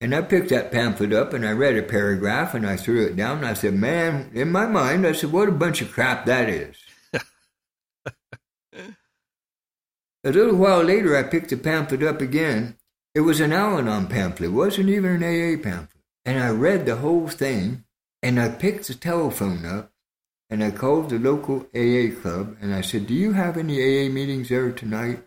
And 0.00 0.14
I 0.14 0.22
picked 0.22 0.48
that 0.50 0.72
pamphlet 0.72 1.12
up 1.12 1.32
and 1.32 1.46
I 1.46 1.52
read 1.52 1.76
a 1.76 1.82
paragraph 1.82 2.54
and 2.54 2.66
I 2.66 2.76
threw 2.76 3.04
it 3.06 3.16
down 3.16 3.38
and 3.38 3.46
I 3.46 3.54
said, 3.54 3.74
Man, 3.74 4.30
in 4.34 4.50
my 4.50 4.66
mind, 4.66 5.06
I 5.06 5.12
said, 5.12 5.32
What 5.32 5.48
a 5.48 5.52
bunch 5.52 5.82
of 5.82 5.92
crap 5.92 6.24
that 6.26 6.48
is. 6.48 6.76
a 10.24 10.32
little 10.32 10.56
while 10.56 10.82
later, 10.82 11.16
I 11.16 11.22
picked 11.22 11.50
the 11.50 11.56
pamphlet 11.56 12.02
up 12.02 12.20
again. 12.20 12.76
It 13.14 13.20
was 13.20 13.40
an 13.40 13.52
Al 13.52 13.78
Anon 13.78 14.08
pamphlet, 14.08 14.50
it 14.50 14.52
wasn't 14.52 14.88
even 14.88 15.22
an 15.22 15.24
AA 15.24 15.62
pamphlet. 15.62 16.02
And 16.24 16.42
I 16.42 16.50
read 16.50 16.86
the 16.86 16.96
whole 16.96 17.28
thing 17.28 17.84
and 18.22 18.40
I 18.40 18.48
picked 18.48 18.88
the 18.88 18.94
telephone 18.94 19.66
up 19.66 19.92
and 20.50 20.62
I 20.62 20.70
called 20.70 21.10
the 21.10 21.18
local 21.18 21.66
AA 21.74 22.14
club 22.20 22.56
and 22.60 22.74
I 22.74 22.82
said, 22.82 23.06
Do 23.06 23.14
you 23.14 23.32
have 23.32 23.56
any 23.56 23.80
AA 23.80 24.10
meetings 24.10 24.48
there 24.48 24.70
tonight? 24.72 25.24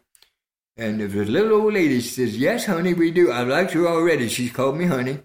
And 0.78 1.00
there 1.00 1.08
was 1.08 1.28
a 1.28 1.32
little 1.32 1.62
old 1.62 1.74
lady. 1.74 2.02
She 2.02 2.10
says, 2.10 2.38
Yes, 2.38 2.66
honey, 2.66 2.94
we 2.94 3.12
do. 3.12 3.32
I've 3.32 3.48
liked 3.48 3.72
her 3.72 3.88
already. 3.88 4.30
She's 4.30 4.52
called 4.52 4.78
me 4.78 4.86
honey. 4.86 5.20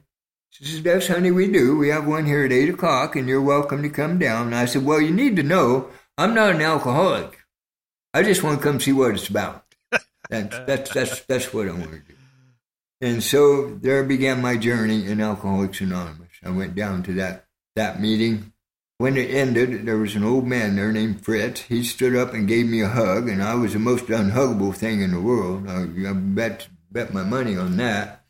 She 0.51 0.64
says, 0.64 0.80
Yes, 0.80 1.09
honey, 1.09 1.30
we 1.30 1.51
do. 1.51 1.76
We 1.76 1.88
have 1.90 2.07
one 2.07 2.26
here 2.26 2.45
at 2.45 2.53
8 2.53 2.70
o'clock 2.70 3.16
and 3.16 3.28
you're 3.28 3.43
welcome 3.43 3.82
to 3.82 3.90
come 3.90 4.18
down. 4.18 4.47
And 4.47 4.55
I 4.55 4.64
said, 4.64 4.84
Well, 4.84 5.01
you 5.01 5.11
need 5.11 5.36
to 5.36 5.43
know 5.43 5.90
I'm 6.16 6.34
not 6.34 6.55
an 6.55 6.62
alcoholic. 6.62 7.38
I 8.14 8.22
just 8.22 8.43
want 8.43 8.59
to 8.59 8.64
come 8.64 8.80
see 8.80 8.93
what 8.93 9.14
it's 9.14 9.28
about. 9.28 9.64
That's, 10.30 10.59
that's, 10.66 10.95
that's, 10.95 11.20
that's 11.22 11.53
what 11.53 11.68
I 11.68 11.72
want 11.72 11.90
to 11.90 11.99
do. 11.99 12.14
And 13.03 13.22
so 13.22 13.74
there 13.74 14.03
began 14.05 14.40
my 14.40 14.57
journey 14.57 15.05
in 15.05 15.20
Alcoholics 15.20 15.80
Anonymous. 15.80 16.30
I 16.43 16.51
went 16.51 16.74
down 16.74 17.03
to 17.03 17.14
that, 17.14 17.47
that 17.74 18.01
meeting 18.01 18.51
when 19.03 19.16
it 19.16 19.32
ended, 19.32 19.84
there 19.84 19.98
was 19.98 20.14
an 20.14 20.22
old 20.22 20.46
man 20.46 20.76
there 20.76 20.92
named 20.92 21.24
Fritz. 21.24 21.62
He 21.62 21.82
stood 21.82 22.14
up 22.14 22.32
and 22.32 22.46
gave 22.46 22.68
me 22.68 22.82
a 22.82 22.88
hug, 22.88 23.28
and 23.28 23.42
I 23.42 23.57
was 23.57 23.72
the 23.72 23.80
most 23.80 24.07
unhuggable 24.07 24.72
thing 24.72 25.03
in 25.03 25.11
the 25.11 25.20
world. 25.20 25.68
I, 25.68 25.88
I 26.09 26.12
bet 26.12 26.68
bet 26.88 27.12
my 27.12 27.24
money 27.24 27.57
on 27.57 27.78
that. 27.78 28.24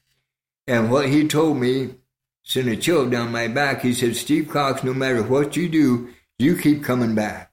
And 0.66 0.91
what 0.91 1.11
he 1.11 1.29
told 1.29 1.59
me 1.59 1.97
sent 2.43 2.68
a 2.68 2.77
chill 2.77 3.11
down 3.11 3.33
my 3.33 3.49
back. 3.49 3.83
He 3.83 3.93
said, 3.93 4.16
Steve 4.16 4.49
Cox, 4.49 4.83
no 4.83 4.95
matter 4.95 5.23
what 5.23 5.57
you 5.57 5.68
do, 5.68 6.09
you 6.39 6.57
keep 6.57 6.83
coming 6.83 7.14
back. 7.14 7.53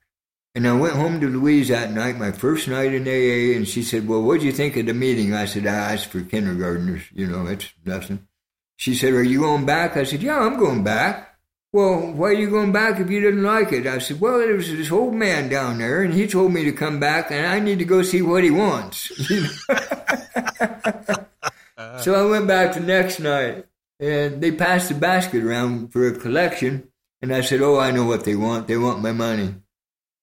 And 0.56 0.66
I 0.66 0.72
went 0.78 0.96
home 0.96 1.20
to 1.20 1.28
Louise 1.28 1.68
that 1.68 1.92
night, 1.92 2.18
my 2.18 2.32
first 2.32 2.70
night 2.70 2.94
in 2.94 3.06
AA, 3.06 3.54
and 3.58 3.68
she 3.68 3.84
said, 3.84 4.08
Well, 4.08 4.24
what'd 4.24 4.44
you 4.44 4.54
think 4.54 4.78
of 4.78 4.86
the 4.86 4.94
meeting? 4.94 5.34
I 5.34 5.44
said, 5.44 5.68
Ah, 5.68 5.92
it's 5.92 6.06
for 6.06 6.22
kindergartners, 6.22 7.04
you 7.14 7.28
know, 7.28 7.48
it's 7.48 7.74
nothing. 7.84 8.28
she 8.78 8.96
said, 8.96 9.12
Are 9.12 9.22
you 9.22 9.42
going 9.42 9.66
back? 9.66 9.98
I 9.98 10.04
said, 10.04 10.24
Yeah, 10.24 10.40
I'm 10.40 10.58
going 10.58 10.86
back. 10.86 11.29
Well, 11.72 12.14
why 12.14 12.30
are 12.30 12.34
you 12.34 12.50
going 12.50 12.72
back 12.72 13.00
if 13.00 13.12
you 13.12 13.22
didn't 13.22 13.44
like 13.44 13.72
it? 13.72 13.86
I 13.86 14.00
said, 14.00 14.20
Well, 14.20 14.40
there 14.40 14.56
was 14.56 14.70
this 14.70 14.92
old 14.92 15.14
man 15.14 15.50
down 15.50 15.78
there, 15.78 16.02
and 16.02 16.14
he 16.14 16.26
told 16.28 16.52
me 16.52 16.64
to 16.64 16.72
come 16.72 17.00
back, 17.00 17.30
and 17.30 17.46
I 17.46 17.60
need 17.60 17.78
to 17.80 17.86
go 17.86 18.02
see 18.02 18.22
what 18.22 18.44
he 18.44 18.52
wants. 18.52 19.12
Uh-huh. 21.80 22.02
so 22.02 22.14
I 22.14 22.30
went 22.30 22.46
back 22.46 22.74
the 22.74 22.82
next 22.82 23.22
night, 23.22 23.66
and 24.02 24.42
they 24.42 24.52
passed 24.52 24.90
the 24.90 24.96
basket 24.96 25.42
around 25.42 25.94
for 25.94 26.06
a 26.06 26.12
collection, 26.12 26.90
and 27.22 27.34
I 27.34 27.40
said, 27.40 27.62
Oh, 27.62 27.80
I 27.80 27.92
know 27.92 28.04
what 28.04 28.26
they 28.26 28.36
want. 28.36 28.68
They 28.68 28.76
want 28.76 29.02
my 29.02 29.14
money. 29.14 29.56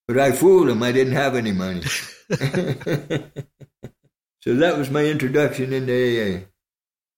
But 0.06 0.18
I 0.18 0.32
fooled 0.32 0.68
them. 0.68 0.82
I 0.82 0.92
didn't 0.92 1.14
have 1.14 1.34
any 1.34 1.52
money. 1.52 1.80
so 4.42 4.54
that 4.56 4.76
was 4.76 4.90
my 4.90 5.06
introduction 5.06 5.72
into 5.72 5.94
AA. 5.94 6.40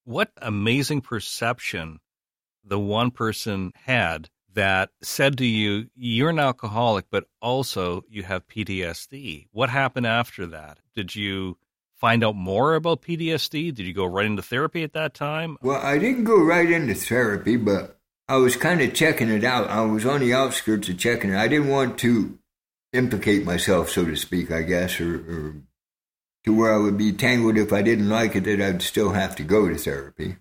What 0.05 0.31
amazing 0.41 1.01
perception 1.01 1.99
the 2.69 2.79
one 2.79 3.11
person 3.11 3.73
had 3.85 4.31
that 4.55 4.91
said 5.03 5.39
to 5.39 5.47
you, 5.47 5.89
You're 5.95 6.31
an 6.31 6.39
alcoholic, 6.39 7.07
but 7.11 7.25
also 7.41 8.03
you 8.09 8.23
have 8.25 8.49
PTSD. 8.49 9.47
What 9.53 9.71
happened 9.71 10.07
after 10.07 10.47
that? 10.47 10.79
Did 10.95 11.15
you 11.15 11.59
find 11.97 12.25
out 12.25 12.37
more 12.37 12.75
about 12.75 13.03
PTSD? 13.03 13.75
Did 13.75 13.87
you 13.87 13.93
go 13.93 14.07
right 14.07 14.27
into 14.27 14.43
therapy 14.43 14.83
at 14.83 14.93
that 14.95 15.15
time? 15.15 15.59
Well, 15.63 15.81
I 15.81 15.99
didn't 15.99 16.25
go 16.25 16.43
right 16.43 16.71
into 16.71 16.95
therapy, 16.95 17.57
but 17.57 17.99
I 18.29 18.37
was 18.37 18.57
kind 18.57 18.81
of 18.81 18.95
checking 18.95 19.29
it 19.29 19.45
out. 19.45 19.71
I 19.71 19.83
was 19.83 20.05
on 20.05 20.21
the 20.21 20.35
outskirts 20.35 20.89
of 20.89 20.99
checking 20.99 21.31
it. 21.31 21.37
I 21.37 21.49
didn't 21.49 21.69
want 21.69 21.99
to 22.01 22.39
implicate 22.93 23.45
myself, 23.45 23.91
so 23.91 24.05
to 24.05 24.17
speak, 24.17 24.51
I 24.51 24.63
guess, 24.63 25.01
or, 25.01 25.17
or 25.17 25.55
to 26.45 26.57
where 26.57 26.75
I 26.75 26.79
would 26.79 26.99
be 26.99 27.13
tangled 27.13 27.57
if 27.57 27.73
I 27.73 27.83
didn't 27.83 28.09
like 28.09 28.37
it, 28.37 28.45
that 28.45 28.61
I'd 28.61 28.83
still 28.83 29.11
have 29.11 29.37
to 29.37 29.43
go 29.43 29.69
to 29.69 29.77
therapy. 29.77 30.37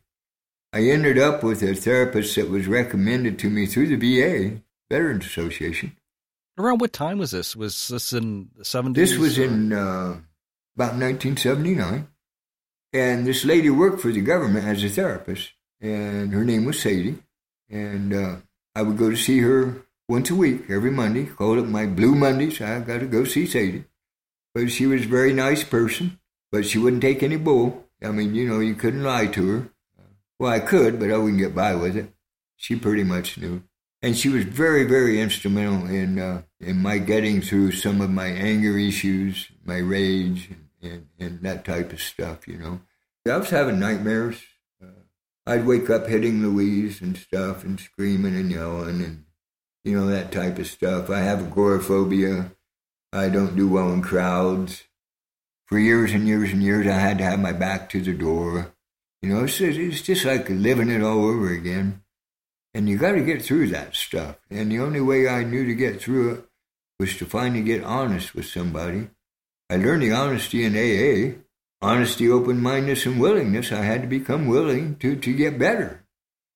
I 0.73 0.81
ended 0.89 1.17
up 1.17 1.43
with 1.43 1.63
a 1.63 1.73
therapist 1.73 2.35
that 2.35 2.49
was 2.49 2.67
recommended 2.67 3.39
to 3.39 3.49
me 3.49 3.65
through 3.65 3.87
the 3.87 3.95
VA, 3.95 4.61
Veterans 4.89 5.25
Association. 5.25 5.95
Around 6.57 6.81
what 6.81 6.93
time 6.93 7.19
was 7.19 7.31
this? 7.31 7.55
Was 7.55 7.87
this 7.87 8.13
in 8.13 8.49
the 8.55 8.63
70s? 8.63 8.95
This 8.95 9.17
was 9.17 9.39
or? 9.39 9.43
in 9.43 9.73
uh, 9.73 10.17
about 10.75 10.95
1979. 10.95 12.07
And 12.93 13.27
this 13.27 13.45
lady 13.45 13.69
worked 13.69 14.01
for 14.01 14.11
the 14.11 14.21
government 14.21 14.65
as 14.65 14.83
a 14.83 14.89
therapist, 14.89 15.51
and 15.81 16.33
her 16.33 16.43
name 16.43 16.65
was 16.65 16.81
Sadie. 16.81 17.17
And 17.69 18.13
uh, 18.13 18.35
I 18.75 18.81
would 18.81 18.97
go 18.97 19.09
to 19.09 19.15
see 19.15 19.39
her 19.39 19.85
once 20.09 20.29
a 20.29 20.35
week, 20.35 20.69
every 20.69 20.91
Monday. 20.91 21.25
Called 21.25 21.59
it 21.59 21.67
my 21.67 21.85
Blue 21.85 22.15
Mondays. 22.15 22.61
I 22.61 22.79
got 22.79 23.01
to 23.01 23.05
go 23.05 23.23
see 23.23 23.45
Sadie. 23.45 23.83
But 24.53 24.71
she 24.71 24.85
was 24.87 25.03
a 25.03 25.07
very 25.07 25.33
nice 25.33 25.63
person, 25.63 26.19
but 26.51 26.65
she 26.65 26.77
wouldn't 26.77 27.01
take 27.01 27.21
any 27.21 27.37
bull. 27.37 27.85
I 28.01 28.11
mean, 28.11 28.33
you 28.35 28.47
know, 28.47 28.59
you 28.59 28.75
couldn't 28.75 29.03
lie 29.03 29.27
to 29.27 29.47
her. 29.49 29.69
Well, 30.39 30.51
I 30.51 30.59
could, 30.59 30.99
but 30.99 31.11
I 31.11 31.17
wouldn't 31.17 31.39
get 31.39 31.55
by 31.55 31.75
with 31.75 31.95
it. 31.95 32.13
She 32.55 32.75
pretty 32.75 33.03
much 33.03 33.37
knew. 33.37 33.63
And 34.01 34.15
she 34.15 34.29
was 34.29 34.43
very, 34.43 34.83
very 34.83 35.19
instrumental 35.19 35.87
in 35.87 36.19
uh, 36.19 36.43
in 36.59 36.81
my 36.81 36.99
getting 36.99 37.41
through 37.41 37.71
some 37.71 38.01
of 38.01 38.11
my 38.11 38.27
anger 38.27 38.77
issues, 38.77 39.49
my 39.65 39.77
rage, 39.77 40.49
and, 40.81 41.07
and, 41.19 41.41
that 41.41 41.65
type 41.65 41.91
of 41.91 42.01
stuff, 42.01 42.47
you 42.47 42.57
know. 42.57 42.81
I 43.27 43.37
was 43.37 43.49
having 43.49 43.79
nightmares. 43.79 44.41
Uh, 44.81 45.01
I'd 45.45 45.65
wake 45.65 45.89
up 45.89 46.07
hitting 46.07 46.41
Louise 46.41 47.01
and 47.01 47.17
stuff 47.17 47.63
and 47.63 47.79
screaming 47.79 48.35
and 48.35 48.51
yelling 48.51 49.03
and, 49.03 49.25
you 49.83 49.97
know, 49.97 50.07
that 50.07 50.31
type 50.31 50.59
of 50.59 50.67
stuff. 50.67 51.09
I 51.09 51.19
have 51.19 51.47
agoraphobia. 51.47 52.51
I 53.11 53.29
don't 53.29 53.55
do 53.55 53.67
well 53.67 53.91
in 53.91 54.01
crowds. 54.01 54.83
For 55.65 55.79
years 55.79 56.13
and 56.13 56.27
years 56.27 56.53
and 56.53 56.63
years, 56.63 56.87
I 56.87 56.91
had 56.91 57.17
to 57.17 57.23
have 57.23 57.39
my 57.39 57.51
back 57.51 57.89
to 57.89 58.01
the 58.01 58.13
door. 58.13 58.73
You 59.21 59.29
know, 59.29 59.43
it's, 59.45 59.59
it's 59.59 60.01
just 60.01 60.25
like 60.25 60.49
living 60.49 60.89
it 60.89 61.01
all 61.01 61.25
over 61.25 61.51
again. 61.51 62.03
And 62.73 62.87
you 62.87 62.97
got 62.97 63.13
to 63.13 63.25
get 63.25 63.41
through 63.41 63.69
that 63.69 63.95
stuff. 63.95 64.37
And 64.49 64.71
the 64.71 64.79
only 64.79 65.01
way 65.01 65.27
I 65.27 65.43
knew 65.43 65.65
to 65.65 65.73
get 65.73 66.01
through 66.01 66.33
it 66.33 66.45
was 66.99 67.17
to 67.17 67.25
finally 67.25 67.63
get 67.63 67.83
honest 67.83 68.35
with 68.35 68.45
somebody. 68.45 69.09
I 69.69 69.77
learned 69.77 70.03
the 70.03 70.11
honesty 70.11 70.63
in 70.63 70.75
AA. 70.75 71.39
Honesty, 71.81 72.29
open 72.29 72.61
mindedness, 72.61 73.05
and 73.05 73.19
willingness. 73.19 73.71
I 73.71 73.81
had 73.81 74.01
to 74.01 74.07
become 74.07 74.47
willing 74.47 74.95
to, 74.97 75.15
to 75.15 75.33
get 75.33 75.59
better. 75.59 76.03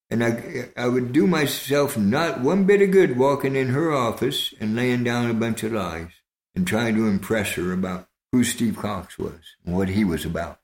And 0.10 0.24
I, 0.24 0.70
I 0.76 0.88
would 0.88 1.14
do 1.14 1.26
myself 1.28 1.98
not 1.98 2.42
one 2.42 2.66
bit 2.66 2.82
of 2.82 2.92
good 2.92 3.18
walking 3.18 3.56
in 3.56 3.70
her 3.70 3.92
office 3.92 4.54
and 4.60 4.76
laying 4.76 5.04
down 5.04 5.30
a 5.30 5.34
bunch 5.34 5.64
of 5.64 5.74
lies 5.74 6.12
and 6.56 6.68
trying 6.68 6.96
to 6.96 7.08
impress 7.08 7.54
her 7.54 7.72
about 7.72 8.08
who 8.32 8.44
Steve 8.44 8.78
Cox 8.78 9.18
was 9.18 9.56
and 9.66 9.76
what 9.76 9.90
he 9.90 10.04
was 10.04 10.26
about. 10.26 10.61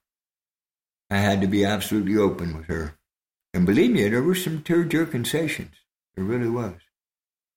I 1.10 1.18
had 1.18 1.41
to 1.41 1.47
be 1.47 1.64
absolutely 1.64 2.18
open 2.18 2.58
with 2.58 2.66
her. 2.66 2.95
And 3.53 3.66
believe 3.66 3.91
me, 3.91 4.08
there 4.08 4.22
were 4.22 4.36
some 4.36 4.62
tear 4.62 4.84
jerking 4.84 5.26
sessions. 5.26 5.76
There 6.16 6.26
really 6.26 6.49
was. 6.49 6.76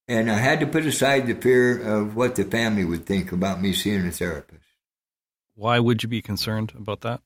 And 0.07 0.31
I 0.31 0.39
had 0.39 0.61
to 0.61 0.67
put 0.67 0.87
aside 0.87 1.27
the 1.27 1.35
fear 1.35 1.81
of 1.81 2.17
what 2.17 2.37
the 2.37 2.45
family 2.45 2.85
would 2.85 3.07
think 3.07 3.33
about 3.33 3.61
me 3.61 3.73
seeing 3.73 4.07
a 4.07 4.11
therapist. 4.11 4.65
Why 5.55 5.79
would 5.79 6.03
you 6.03 6.09
be 6.09 6.23
concerned 6.23 6.73
about 6.77 7.03
that? 7.03 7.21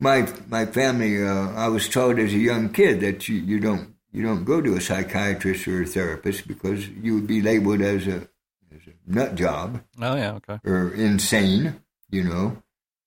My 0.00 0.28
my 0.48 0.66
family, 0.66 1.24
uh, 1.24 1.52
I 1.52 1.68
was 1.68 1.88
taught 1.88 2.18
as 2.18 2.34
a 2.34 2.38
young 2.38 2.70
kid 2.70 3.00
that 3.00 3.28
you, 3.28 3.36
you 3.36 3.58
don't 3.58 3.94
you 4.12 4.22
don't 4.22 4.44
go 4.44 4.60
to 4.60 4.74
a 4.74 4.80
psychiatrist 4.80 5.66
or 5.66 5.82
a 5.82 5.86
therapist 5.86 6.46
because 6.46 6.88
you 6.88 7.14
would 7.14 7.26
be 7.26 7.40
labeled 7.40 7.80
as 7.80 8.06
a 8.06 8.28
as 8.74 8.82
a 8.86 8.92
nut 9.06 9.34
job. 9.36 9.82
Oh 10.02 10.16
yeah, 10.16 10.32
okay. 10.34 10.58
Or 10.64 10.92
insane, 10.92 11.80
you 12.10 12.24
know 12.24 12.62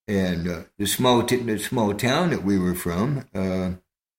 and 0.10 0.47
uh, 0.49 0.62
the 0.80 0.88
small 0.88 1.22
t- 1.24 1.38
the 1.38 1.60
small 1.60 1.93
town 1.93 2.32
that 2.32 2.43
we 2.43 2.57
were 2.57 2.74
from 2.74 3.26
uh, 3.36 3.72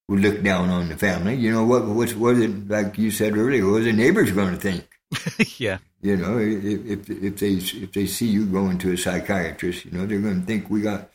would 0.08 0.20
look 0.20 0.42
down 0.42 0.70
on 0.70 0.88
the 0.88 0.96
family. 0.96 1.34
You 1.34 1.52
know 1.52 1.64
what? 1.64 1.84
What 1.84 2.14
was 2.14 2.38
it 2.40 2.68
like 2.68 2.96
you 2.96 3.10
said 3.10 3.36
earlier? 3.36 3.66
What 3.66 3.74
was 3.74 3.84
the 3.84 3.92
neighbors 3.92 4.30
going 4.30 4.54
to 4.54 4.60
think? 4.60 4.88
yeah. 5.58 5.78
You 6.00 6.16
know, 6.16 6.38
if 6.38 7.10
if 7.10 7.38
they 7.40 7.54
if 7.54 7.92
they 7.92 8.06
see 8.06 8.28
you 8.28 8.46
going 8.46 8.78
to 8.78 8.92
a 8.92 8.96
psychiatrist, 8.96 9.84
you 9.84 9.90
know 9.90 10.06
they're 10.06 10.20
going 10.20 10.40
to 10.40 10.46
think 10.46 10.70
we 10.70 10.80
got 10.80 11.00
a 11.00 11.08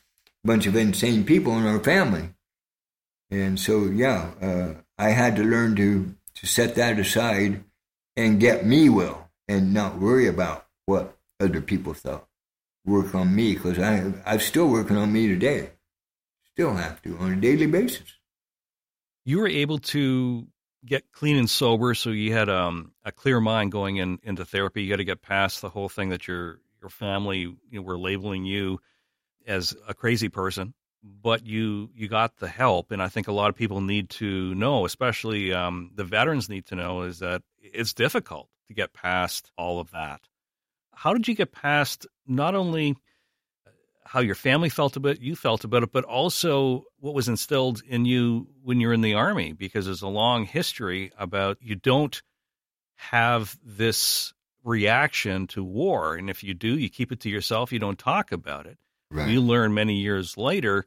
bunch 0.44 0.68
of 0.68 0.76
insane 0.76 1.24
people 1.24 1.58
in 1.58 1.66
our 1.66 1.80
family. 1.80 2.30
And 3.32 3.60
so, 3.60 3.86
yeah, 3.86 4.32
uh, 4.42 4.74
I 5.00 5.10
had 5.10 5.38
to 5.38 5.44
learn 5.44 5.76
to 5.78 6.14
to 6.36 6.46
set 6.46 6.76
that 6.76 7.00
aside 7.00 7.64
and 8.18 8.42
get 8.42 8.66
me 8.66 8.90
well, 8.90 9.30
and 9.48 9.74
not 9.74 10.00
worry 10.00 10.28
about 10.28 10.68
what 10.86 11.18
other 11.40 11.62
people 11.62 11.94
thought 11.94 12.28
work 12.86 13.16
on 13.16 13.36
me 13.36 13.54
because 13.54 13.80
I 13.80 14.14
I'm 14.26 14.40
still 14.40 14.68
working 14.68 14.98
on 14.98 15.12
me 15.12 15.28
today. 15.28 15.72
Still 16.52 16.76
have 16.76 17.02
to 17.04 17.18
on 17.18 17.34
a 17.34 17.36
daily 17.36 17.68
basis. 17.68 18.14
You 19.26 19.40
were 19.40 19.48
able 19.48 19.80
to 19.80 20.48
get 20.86 21.12
clean 21.12 21.36
and 21.36 21.50
sober, 21.50 21.96
so 21.96 22.12
you 22.12 22.32
had 22.32 22.48
um, 22.48 22.94
a 23.04 23.12
clear 23.12 23.42
mind 23.42 23.72
going 23.72 23.98
in 23.98 24.20
into 24.24 24.46
therapy. 24.46 24.84
You 24.84 24.90
got 24.90 24.98
to 24.98 25.04
get 25.04 25.22
past 25.22 25.62
the 25.62 25.70
whole 25.70 25.90
thing 25.90 26.10
that 26.10 26.28
your 26.28 26.60
your 26.82 26.90
family 26.90 27.40
you 27.40 27.58
know, 27.72 27.82
were 27.82 27.98
labeling 27.98 28.46
you 28.46 28.80
as 29.48 29.76
a 29.88 29.94
crazy 29.94 30.30
person, 30.30 30.74
but 31.04 31.46
you 31.46 31.90
you 31.96 32.08
got 32.08 32.38
the 32.38 32.48
help, 32.48 32.92
and 32.92 33.02
I 33.02 33.10
think 33.10 33.28
a 33.28 33.34
lot 33.34 33.50
of 33.50 33.56
people 33.56 33.82
need 33.82 34.10
to 34.12 34.54
know, 34.56 34.86
especially 34.86 35.54
um, 35.54 35.92
the 35.96 36.04
veterans 36.04 36.50
need 36.50 36.68
to 36.68 36.76
know, 36.76 37.02
is 37.02 37.20
that 37.20 37.42
it's 37.60 37.94
difficult 37.94 38.48
to 38.68 38.74
get 38.74 38.94
past 38.94 39.52
all 39.58 39.80
of 39.80 39.92
that 39.92 40.22
how 40.96 41.14
did 41.14 41.28
you 41.28 41.36
get 41.36 41.52
past 41.52 42.08
not 42.28 42.56
only 42.56 42.96
how 44.04 44.20
your 44.20 44.36
family 44.36 44.70
felt 44.70 44.96
about 44.96 45.14
it, 45.16 45.22
you 45.22 45.36
felt 45.36 45.64
about 45.64 45.84
it, 45.84 45.92
but 45.92 46.04
also 46.04 46.86
what 47.00 47.14
was 47.14 47.28
instilled 47.28 47.82
in 47.88 48.06
you 48.06 48.48
when 48.64 48.80
you're 48.80 48.94
in 48.94 49.02
the 49.02 49.16
army? 49.16 49.54
Because 49.54 49.86
there's 49.86 50.04
a 50.04 50.08
long 50.08 50.46
history 50.46 51.12
about 51.18 51.58
you 51.62 51.76
don't 51.76 52.22
have 52.96 53.58
this 53.64 54.34
reaction 54.64 55.48
to 55.48 55.64
war, 55.64 56.16
and 56.16 56.30
if 56.30 56.44
you 56.44 56.54
do, 56.54 56.78
you 56.78 56.90
keep 56.90 57.12
it 57.12 57.22
to 57.22 57.30
yourself. 57.30 57.72
You 57.72 57.80
don't 57.80 58.00
talk 58.00 58.32
about 58.32 58.66
it. 58.66 58.78
Right. 59.12 59.30
You 59.30 59.42
learn 59.42 59.74
many 59.74 59.96
years 59.96 60.38
later 60.38 60.86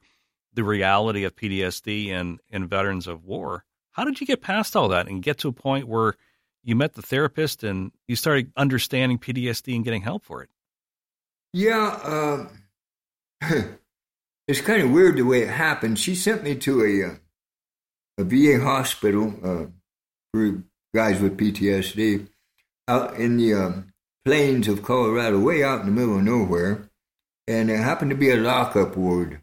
the 0.55 0.65
reality 0.65 1.25
of 1.25 1.37
PTSD 1.37 2.11
and 2.11 2.41
and 2.51 2.69
veterans 2.69 3.07
of 3.07 3.25
war. 3.25 3.65
How 3.93 4.05
did 4.05 4.21
you 4.21 4.27
get 4.27 4.41
past 4.41 4.77
all 4.77 4.89
that 4.89 5.09
and 5.09 5.23
get 5.23 5.39
to 5.39 5.49
a 5.49 5.53
point 5.53 5.89
where 5.89 6.15
you 6.69 6.77
met 6.77 6.93
the 6.93 7.03
therapist 7.03 7.65
and 7.65 7.93
you 8.07 8.15
started 8.15 8.53
understanding 8.55 9.19
PTSD 9.19 9.75
and 9.75 9.85
getting 9.85 10.03
help 10.03 10.25
for 10.25 10.43
it. 10.43 10.51
Yeah, 11.53 12.49
uh, 13.43 13.43
it's 14.49 14.61
kind 14.61 14.83
of 14.83 14.91
weird 14.91 15.17
the 15.17 15.23
way 15.23 15.43
it 15.43 15.51
happened. 15.51 15.99
She 15.99 16.15
sent 16.15 16.43
me 16.43 16.55
to 16.57 16.83
a 16.83 17.11
uh, 17.11 17.15
a 18.19 18.25
VA 18.25 18.63
hospital 18.63 19.35
uh, 19.43 19.67
for 20.33 20.63
guys 20.95 21.21
with 21.21 21.39
PTSD 21.39 22.29
out 22.89 23.15
in 23.15 23.37
the 23.37 23.55
uh, 23.55 23.73
plains 24.25 24.67
of 24.67 24.83
Colorado, 24.83 25.39
way 25.39 25.63
out 25.63 25.81
in 25.81 25.87
the 25.87 25.93
middle 25.93 26.17
of 26.17 26.25
nowhere, 26.25 26.91
and 27.47 27.71
it 27.71 27.79
happened 27.79 28.11
to 28.11 28.17
be 28.17 28.31
a 28.31 28.37
lockup 28.37 28.97
ward. 28.97 29.41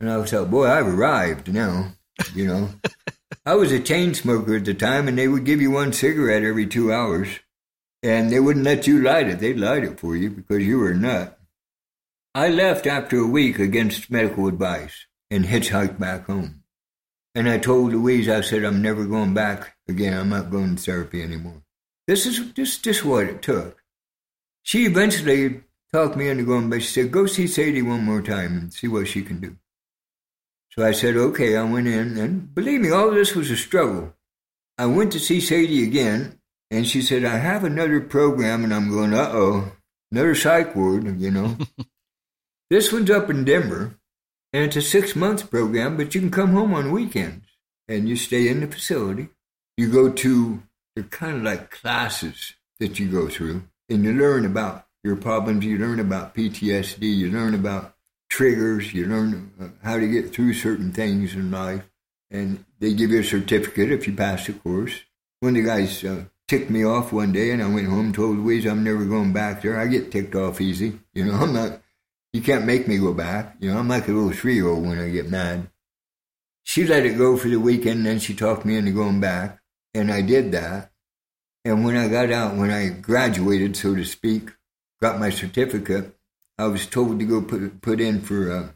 And 0.00 0.10
I 0.10 0.16
was 0.16 0.32
like, 0.32 0.50
boy, 0.50 0.68
I've 0.68 0.86
arrived 0.86 1.52
now, 1.52 1.92
you 2.34 2.46
know. 2.46 2.70
I 3.44 3.54
was 3.54 3.72
a 3.72 3.80
chain 3.80 4.14
smoker 4.14 4.56
at 4.56 4.64
the 4.64 4.74
time, 4.74 5.08
and 5.08 5.18
they 5.18 5.28
would 5.28 5.44
give 5.44 5.60
you 5.60 5.70
one 5.70 5.92
cigarette 5.92 6.44
every 6.44 6.66
two 6.66 6.92
hours, 6.92 7.28
and 8.02 8.30
they 8.30 8.40
wouldn't 8.40 8.64
let 8.64 8.86
you 8.86 9.00
light 9.00 9.28
it. 9.28 9.38
They'd 9.38 9.58
light 9.58 9.84
it 9.84 10.00
for 10.00 10.16
you 10.16 10.30
because 10.30 10.64
you 10.64 10.78
were 10.78 10.90
a 10.90 10.94
nut. 10.94 11.38
I 12.34 12.48
left 12.48 12.86
after 12.86 13.18
a 13.18 13.26
week 13.26 13.58
against 13.58 14.10
medical 14.10 14.48
advice 14.48 15.06
and 15.30 15.44
hitchhiked 15.44 15.98
back 15.98 16.26
home. 16.26 16.62
And 17.34 17.48
I 17.48 17.58
told 17.58 17.92
Louise, 17.92 18.28
I 18.28 18.40
said, 18.40 18.64
I'm 18.64 18.82
never 18.82 19.04
going 19.04 19.34
back 19.34 19.76
again. 19.88 20.18
I'm 20.18 20.28
not 20.28 20.50
going 20.50 20.76
to 20.76 20.82
therapy 20.82 21.22
anymore. 21.22 21.62
This 22.06 22.26
is 22.26 22.40
just, 22.52 22.84
just 22.84 23.04
what 23.04 23.24
it 23.24 23.42
took. 23.42 23.82
She 24.62 24.84
eventually 24.84 25.62
talked 25.92 26.16
me 26.16 26.28
into 26.28 26.44
going 26.44 26.68
but 26.68 26.82
She 26.82 26.88
said, 26.88 27.12
Go 27.12 27.26
see 27.26 27.46
Sadie 27.46 27.82
one 27.82 28.04
more 28.04 28.22
time 28.22 28.56
and 28.58 28.72
see 28.72 28.88
what 28.88 29.08
she 29.08 29.22
can 29.22 29.40
do. 29.40 29.56
So 30.70 30.84
I 30.84 30.92
said, 30.92 31.16
Okay. 31.16 31.56
I 31.56 31.64
went 31.64 31.88
in, 31.88 32.18
and 32.18 32.54
believe 32.54 32.80
me, 32.80 32.90
all 32.90 33.10
this 33.10 33.34
was 33.34 33.50
a 33.50 33.56
struggle. 33.56 34.14
I 34.78 34.86
went 34.86 35.12
to 35.12 35.20
see 35.20 35.40
Sadie 35.40 35.84
again, 35.84 36.38
and 36.72 36.88
she 36.88 37.02
said, 37.02 37.22
I 37.22 37.36
have 37.36 37.64
another 37.64 38.00
program, 38.00 38.64
and 38.64 38.72
I'm 38.72 38.90
going, 38.90 39.12
Uh 39.12 39.28
oh, 39.30 39.72
another 40.10 40.34
psych 40.34 40.74
ward, 40.74 41.20
you 41.20 41.30
know. 41.30 41.58
this 42.70 42.90
one's 42.90 43.10
up 43.10 43.28
in 43.28 43.44
Denver, 43.44 43.94
and 44.54 44.64
it's 44.64 44.76
a 44.76 44.82
six 44.82 45.14
month 45.14 45.50
program, 45.50 45.98
but 45.98 46.14
you 46.14 46.22
can 46.22 46.30
come 46.30 46.52
home 46.52 46.72
on 46.72 46.90
weekends 46.90 47.46
and 47.88 48.08
you 48.08 48.16
stay 48.16 48.48
in 48.48 48.60
the 48.60 48.66
facility. 48.66 49.28
You 49.76 49.92
go 49.92 50.10
to, 50.10 50.62
they're 50.96 51.04
kind 51.04 51.36
of 51.36 51.42
like 51.42 51.70
classes 51.70 52.54
that 52.80 52.98
you 52.98 53.06
go 53.08 53.28
through, 53.28 53.64
and 53.90 54.02
you 54.02 54.14
learn 54.14 54.46
about 54.46 54.86
your 55.04 55.16
problems, 55.16 55.66
you 55.66 55.76
learn 55.76 56.00
about 56.00 56.34
PTSD, 56.34 57.02
you 57.02 57.30
learn 57.30 57.54
about 57.54 57.94
triggers, 58.30 58.94
you 58.94 59.04
learn 59.04 59.52
uh, 59.60 59.68
how 59.82 59.98
to 59.98 60.08
get 60.08 60.32
through 60.32 60.54
certain 60.54 60.90
things 60.90 61.34
in 61.34 61.50
life, 61.50 61.82
and 62.30 62.64
they 62.78 62.94
give 62.94 63.10
you 63.10 63.20
a 63.20 63.24
certificate 63.24 63.92
if 63.92 64.06
you 64.06 64.14
pass 64.14 64.46
the 64.46 64.54
course. 64.54 65.02
One 65.40 65.56
of 65.56 65.62
the 65.62 65.68
guys 65.68 66.02
uh, 66.04 66.24
ticked 66.48 66.70
me 66.70 66.84
off 66.84 67.12
one 67.12 67.32
day, 67.32 67.50
and 67.50 67.62
I 67.62 67.68
went 67.68 67.88
home, 67.88 68.12
told 68.12 68.38
Louise 68.38 68.66
I'm 68.66 68.84
never 68.84 69.04
going 69.04 69.32
back 69.32 69.62
there. 69.62 69.78
I 69.78 69.86
get 69.86 70.10
ticked 70.12 70.34
off 70.34 70.60
easy, 70.60 71.00
you 71.14 71.24
know. 71.24 71.34
I'm 71.34 71.52
not. 71.52 71.80
You 72.32 72.40
can't 72.40 72.64
make 72.64 72.88
me 72.88 72.98
go 72.98 73.12
back. 73.12 73.56
You 73.60 73.70
know, 73.70 73.78
I'm 73.78 73.88
like 73.88 74.08
a 74.08 74.12
little 74.12 74.32
three 74.32 74.54
year 74.54 74.68
old 74.68 74.86
when 74.86 74.98
I 74.98 75.10
get 75.10 75.30
mad. 75.30 75.68
She 76.64 76.86
let 76.86 77.04
it 77.04 77.18
go 77.18 77.36
for 77.36 77.48
the 77.48 77.56
weekend, 77.56 77.98
and 77.98 78.06
then 78.06 78.18
she 78.18 78.34
talked 78.34 78.64
me 78.64 78.76
into 78.76 78.92
going 78.92 79.20
back, 79.20 79.60
and 79.94 80.10
I 80.10 80.22
did 80.22 80.52
that. 80.52 80.90
And 81.64 81.84
when 81.84 81.96
I 81.96 82.08
got 82.08 82.30
out, 82.30 82.56
when 82.56 82.70
I 82.70 82.88
graduated, 82.88 83.76
so 83.76 83.94
to 83.94 84.04
speak, 84.04 84.50
got 85.00 85.20
my 85.20 85.30
certificate, 85.30 86.16
I 86.58 86.66
was 86.66 86.86
told 86.86 87.18
to 87.18 87.24
go 87.24 87.42
put 87.42 87.80
put 87.80 88.00
in 88.00 88.20
for 88.20 88.50
uh, 88.52 88.68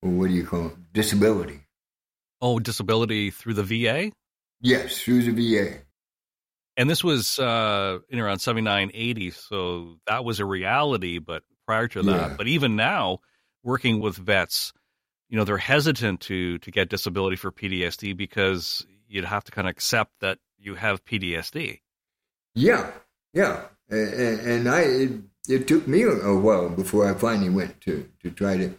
what 0.00 0.28
do 0.28 0.34
you 0.34 0.44
call 0.44 0.66
it, 0.68 0.92
disability. 0.92 1.60
Oh, 2.40 2.58
disability 2.58 3.30
through 3.30 3.54
the 3.54 3.62
VA. 3.62 4.12
Yes, 4.60 4.98
through 4.98 5.22
the 5.22 5.32
VA. 5.32 5.78
And 6.76 6.88
this 6.88 7.04
was 7.04 7.38
uh, 7.38 7.98
in 8.08 8.18
around 8.20 8.38
79, 8.38 8.90
80, 8.94 9.30
so 9.30 9.96
that 10.06 10.24
was 10.24 10.40
a 10.40 10.44
reality. 10.44 11.18
But 11.18 11.42
prior 11.66 11.88
to 11.88 12.02
that, 12.04 12.30
Yeah. 12.30 12.34
but 12.38 12.46
even 12.46 12.76
now, 12.76 13.18
working 13.62 14.00
with 14.00 14.16
vets, 14.16 14.72
you 15.28 15.36
know, 15.36 15.44
they're 15.44 15.58
hesitant 15.58 16.20
to 16.22 16.58
to 16.58 16.70
get 16.70 16.88
disability 16.88 17.36
for 17.36 17.52
PTSD 17.52 18.16
because 18.16 18.86
you'd 19.08 19.24
have 19.24 19.44
to 19.44 19.52
kind 19.52 19.66
of 19.68 19.72
accept 19.72 20.12
that 20.20 20.38
you 20.58 20.74
have 20.74 21.04
PTSD. 21.04 21.80
Yeah, 22.54 22.90
yeah, 23.34 23.62
and, 23.88 24.40
and 24.40 24.68
I 24.68 24.80
it, 24.80 25.10
it 25.48 25.68
took 25.68 25.86
me 25.86 26.02
a, 26.02 26.10
a 26.10 26.38
while 26.38 26.68
before 26.68 27.10
I 27.10 27.14
finally 27.14 27.50
went 27.50 27.80
to 27.82 28.08
to 28.22 28.30
try 28.30 28.56
to. 28.56 28.74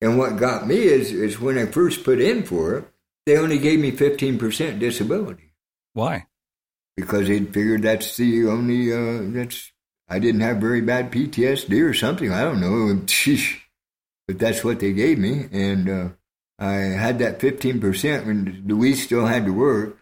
And 0.00 0.16
what 0.16 0.38
got 0.38 0.66
me 0.66 0.76
is 0.76 1.12
is 1.12 1.40
when 1.40 1.58
I 1.58 1.66
first 1.66 2.04
put 2.04 2.20
in 2.20 2.44
for 2.44 2.76
it, 2.78 2.84
they 3.26 3.36
only 3.36 3.58
gave 3.58 3.80
me 3.80 3.90
fifteen 3.90 4.38
percent 4.38 4.78
disability 4.78 5.52
Why? 5.92 6.26
Because 6.96 7.28
they 7.28 7.40
figured 7.40 7.82
that's 7.82 8.16
the 8.16 8.46
only 8.46 8.92
uh, 8.92 9.20
that's 9.32 9.72
I 10.08 10.18
didn't 10.18 10.40
have 10.40 10.58
very 10.58 10.80
bad 10.80 11.12
PTSD 11.12 11.88
or 11.88 11.94
something. 11.94 12.32
I 12.32 12.42
don't 12.42 12.60
know, 12.60 12.94
but 14.26 14.38
that's 14.38 14.64
what 14.64 14.80
they 14.80 14.92
gave 14.92 15.18
me, 15.18 15.46
and 15.52 15.88
uh, 15.88 16.08
I 16.58 16.74
had 16.74 17.18
that 17.20 17.40
fifteen 17.40 17.80
percent 17.80 18.26
when 18.26 18.64
Louise 18.66 19.02
still 19.04 19.26
had 19.26 19.44
to 19.46 19.52
work, 19.52 19.98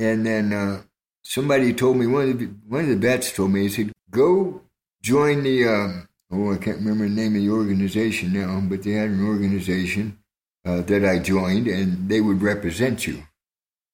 and 0.00 0.26
then. 0.26 0.52
Uh, 0.52 0.82
somebody 1.26 1.74
told 1.74 1.96
me 1.96 2.06
one 2.06 2.30
of 2.30 2.38
the 2.38 2.46
one 2.68 2.82
of 2.82 2.88
the 2.88 2.96
vets 2.96 3.32
told 3.32 3.50
me 3.50 3.62
he 3.62 3.68
said 3.68 3.92
go 4.10 4.60
join 5.02 5.42
the 5.42 5.66
um, 5.66 6.08
oh 6.30 6.54
I 6.54 6.58
can't 6.58 6.78
remember 6.78 7.08
the 7.08 7.14
name 7.14 7.34
of 7.34 7.42
the 7.42 7.50
organization 7.50 8.32
now 8.32 8.60
but 8.60 8.84
they 8.84 8.92
had 8.92 9.10
an 9.10 9.26
organization 9.26 10.18
uh, 10.64 10.82
that 10.82 11.04
I 11.04 11.18
joined 11.18 11.66
and 11.66 12.08
they 12.08 12.20
would 12.20 12.42
represent 12.42 13.06
you 13.06 13.24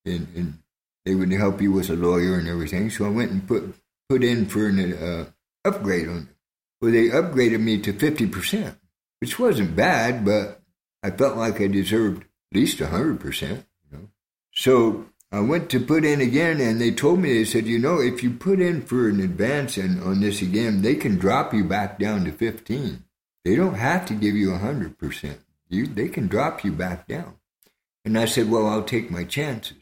and, 0.04 0.28
and 0.36 0.58
they 1.04 1.14
would 1.14 1.32
help 1.32 1.60
you 1.60 1.72
with 1.72 1.90
a 1.90 1.96
lawyer 1.96 2.38
and 2.38 2.48
everything 2.48 2.90
so 2.90 3.04
I 3.04 3.10
went 3.10 3.30
and 3.30 3.46
put 3.46 3.74
put 4.08 4.22
in 4.22 4.46
for 4.46 4.66
an 4.66 4.92
uh, 4.92 5.26
upgrade 5.64 6.08
on 6.08 6.28
it 6.30 6.36
well 6.80 6.92
they 6.92 7.08
upgraded 7.08 7.60
me 7.60 7.78
to 7.78 7.92
fifty 7.92 8.26
percent 8.26 8.76
which 9.20 9.38
wasn't 9.38 9.76
bad 9.76 10.24
but 10.24 10.60
I 11.02 11.10
felt 11.10 11.36
like 11.36 11.60
I 11.60 11.66
deserved 11.66 12.22
at 12.22 12.56
least 12.58 12.80
hundred 12.80 13.20
percent 13.20 13.66
you 13.90 13.98
know 13.98 14.08
so 14.52 15.06
I 15.34 15.40
went 15.40 15.70
to 15.70 15.80
put 15.80 16.04
in 16.04 16.20
again, 16.20 16.60
and 16.60 16.78
they 16.78 16.90
told 16.90 17.20
me 17.20 17.32
they 17.32 17.46
said, 17.46 17.66
you 17.66 17.78
know, 17.78 17.98
if 17.98 18.22
you 18.22 18.30
put 18.30 18.60
in 18.60 18.82
for 18.82 19.08
an 19.08 19.18
advance 19.18 19.78
and 19.78 20.02
on 20.02 20.20
this 20.20 20.42
again, 20.42 20.82
they 20.82 20.94
can 20.94 21.16
drop 21.16 21.54
you 21.54 21.64
back 21.64 21.98
down 21.98 22.26
to 22.26 22.32
fifteen. 22.32 23.04
They 23.42 23.56
don't 23.56 23.74
have 23.74 24.04
to 24.06 24.14
give 24.14 24.36
you 24.36 24.54
hundred 24.54 24.98
percent. 24.98 25.40
You 25.70 25.86
they 25.86 26.08
can 26.08 26.26
drop 26.26 26.64
you 26.64 26.70
back 26.70 27.08
down. 27.08 27.36
And 28.04 28.18
I 28.18 28.26
said, 28.26 28.50
well, 28.50 28.66
I'll 28.66 28.82
take 28.84 29.10
my 29.10 29.24
chances. 29.24 29.81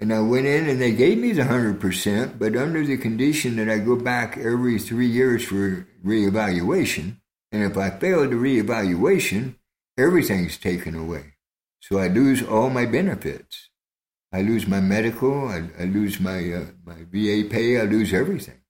And 0.00 0.12
I 0.12 0.20
went 0.20 0.46
in, 0.46 0.68
and 0.68 0.80
they 0.80 0.92
gave 0.92 1.18
me 1.18 1.32
the 1.32 1.44
hundred 1.44 1.80
percent, 1.80 2.38
but 2.38 2.56
under 2.56 2.84
the 2.84 2.96
condition 2.96 3.56
that 3.56 3.68
I 3.68 3.78
go 3.78 3.96
back 3.96 4.36
every 4.36 4.78
three 4.78 5.06
years 5.06 5.44
for 5.44 5.86
reevaluation. 6.04 7.18
And 7.52 7.62
if 7.62 7.76
I 7.76 7.90
fail 7.90 8.28
the 8.28 8.34
reevaluation, 8.34 9.54
everything's 9.96 10.58
taken 10.58 10.94
away. 10.94 11.34
So 11.80 11.98
I 11.98 12.08
lose 12.08 12.42
all 12.42 12.70
my 12.70 12.86
benefits. 12.86 13.68
I 14.32 14.42
lose 14.42 14.66
my 14.66 14.80
medical, 14.80 15.48
I, 15.48 15.62
I 15.78 15.84
lose 15.84 16.18
my 16.18 16.52
uh, 16.52 16.64
my 16.84 17.04
VA 17.12 17.48
pay, 17.48 17.80
I 17.80 17.84
lose 17.84 18.12
everything. 18.12 18.60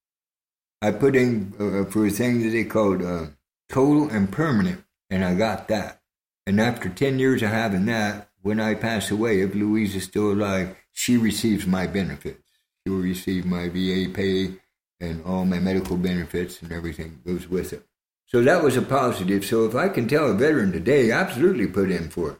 I 0.82 0.90
put 0.90 1.16
in 1.16 1.54
uh, 1.58 1.90
for 1.90 2.04
a 2.04 2.10
thing 2.10 2.42
that 2.42 2.50
they 2.50 2.64
called 2.64 3.02
uh, 3.02 3.28
total 3.70 4.10
and 4.10 4.30
permanent, 4.30 4.84
and 5.08 5.24
I 5.24 5.34
got 5.34 5.68
that. 5.68 6.02
And 6.46 6.60
after 6.60 6.90
10 6.90 7.18
years 7.18 7.42
of 7.42 7.48
having 7.48 7.86
that, 7.86 8.28
when 8.42 8.60
I 8.60 8.74
pass 8.74 9.10
away, 9.10 9.40
if 9.40 9.54
Louise 9.54 9.96
is 9.96 10.04
still 10.04 10.32
alive, 10.32 10.76
she 10.94 11.18
receives 11.18 11.66
my 11.66 11.86
benefits. 11.86 12.40
She 12.82 12.90
will 12.90 13.00
receive 13.00 13.44
my 13.44 13.68
VA 13.68 14.08
pay 14.12 14.54
and 15.00 15.22
all 15.24 15.44
my 15.44 15.58
medical 15.58 15.96
benefits 15.96 16.62
and 16.62 16.72
everything 16.72 17.20
goes 17.26 17.48
with 17.48 17.72
it. 17.72 17.84
So 18.26 18.42
that 18.42 18.62
was 18.62 18.76
a 18.76 18.82
positive. 18.82 19.44
So 19.44 19.66
if 19.66 19.74
I 19.74 19.88
can 19.88 20.08
tell 20.08 20.30
a 20.30 20.34
veteran 20.34 20.72
today, 20.72 21.10
absolutely 21.10 21.66
put 21.66 21.90
in 21.90 22.08
for 22.08 22.30
it. 22.30 22.38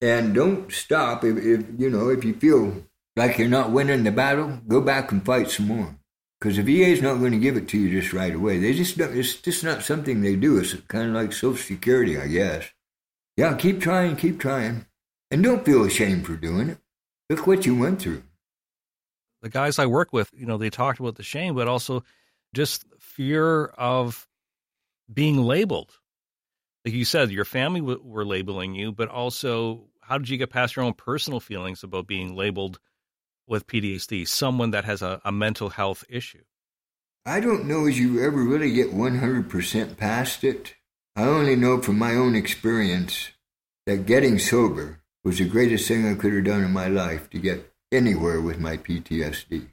And 0.00 0.34
don't 0.34 0.72
stop 0.72 1.24
if, 1.24 1.36
if 1.36 1.66
you 1.76 1.90
know 1.90 2.08
if 2.08 2.24
you 2.24 2.34
feel 2.34 2.84
like 3.16 3.36
you're 3.36 3.48
not 3.48 3.72
winning 3.72 4.04
the 4.04 4.12
battle 4.12 4.60
go 4.68 4.80
back 4.80 5.10
and 5.10 5.24
fight 5.24 5.50
some 5.50 5.66
more. 5.66 5.96
Because 6.40 6.56
the 6.56 6.62
va 6.62 6.86
is 6.86 7.02
not 7.02 7.18
going 7.18 7.32
to 7.32 7.38
give 7.38 7.56
it 7.56 7.68
to 7.68 7.78
you 7.78 8.00
just 8.00 8.12
right 8.12 8.34
away. 8.34 8.58
They 8.58 8.72
just 8.72 8.96
don't, 8.96 9.16
it's 9.16 9.34
just 9.34 9.64
not 9.64 9.82
something 9.82 10.20
they 10.20 10.36
do. 10.36 10.58
It's 10.58 10.74
kind 10.86 11.08
of 11.08 11.14
like 11.14 11.32
social 11.32 11.56
security 11.56 12.16
i 12.16 12.28
guess. 12.28 12.70
Yeah 13.36 13.56
keep 13.56 13.80
trying 13.80 14.14
keep 14.14 14.38
trying. 14.38 14.86
And 15.30 15.42
don't 15.42 15.64
feel 15.64 15.84
ashamed 15.84 16.26
for 16.26 16.36
doing 16.36 16.70
it 16.70 16.78
look 17.28 17.46
what 17.46 17.66
you 17.66 17.76
went 17.76 18.00
through 18.00 18.22
The 19.42 19.48
guys 19.48 19.78
I 19.78 19.86
work 19.86 20.12
with, 20.12 20.30
you 20.36 20.46
know, 20.46 20.58
they 20.58 20.70
talked 20.70 21.00
about 21.00 21.16
the 21.16 21.22
shame, 21.22 21.54
but 21.54 21.68
also 21.68 22.04
just 22.54 22.84
fear 22.98 23.66
of 23.66 24.26
being 25.12 25.42
labeled. 25.42 25.98
Like 26.84 26.94
you 26.94 27.04
said, 27.04 27.30
your 27.30 27.44
family 27.44 27.80
w- 27.80 28.00
were 28.02 28.24
labeling 28.24 28.74
you, 28.74 28.92
but 28.92 29.08
also 29.08 29.88
how 30.00 30.18
did 30.18 30.28
you 30.28 30.38
get 30.38 30.50
past 30.50 30.74
your 30.74 30.84
own 30.84 30.94
personal 30.94 31.40
feelings 31.40 31.82
about 31.82 32.06
being 32.06 32.34
labeled 32.34 32.78
with 33.46 33.66
PTSD, 33.66 34.26
someone 34.26 34.70
that 34.70 34.84
has 34.84 35.02
a, 35.02 35.20
a 35.24 35.32
mental 35.32 35.68
health 35.70 36.04
issue? 36.08 36.42
I 37.26 37.40
don't 37.40 37.66
know 37.66 37.86
as 37.86 37.98
you 37.98 38.24
ever 38.24 38.42
really 38.42 38.72
get 38.72 38.94
100% 38.94 39.96
past 39.98 40.44
it. 40.44 40.74
I 41.14 41.24
only 41.24 41.56
know 41.56 41.80
from 41.82 41.98
my 41.98 42.14
own 42.14 42.34
experience 42.34 43.32
that 43.86 44.06
getting 44.06 44.38
sober 44.38 45.00
was 45.28 45.36
the 45.36 45.44
greatest 45.44 45.86
thing 45.86 46.08
I 46.08 46.14
could 46.14 46.32
have 46.32 46.44
done 46.44 46.64
in 46.64 46.72
my 46.72 46.88
life 46.88 47.28
to 47.28 47.38
get 47.38 47.70
anywhere 47.92 48.40
with 48.40 48.58
my 48.58 48.78
PTSD. 48.78 49.68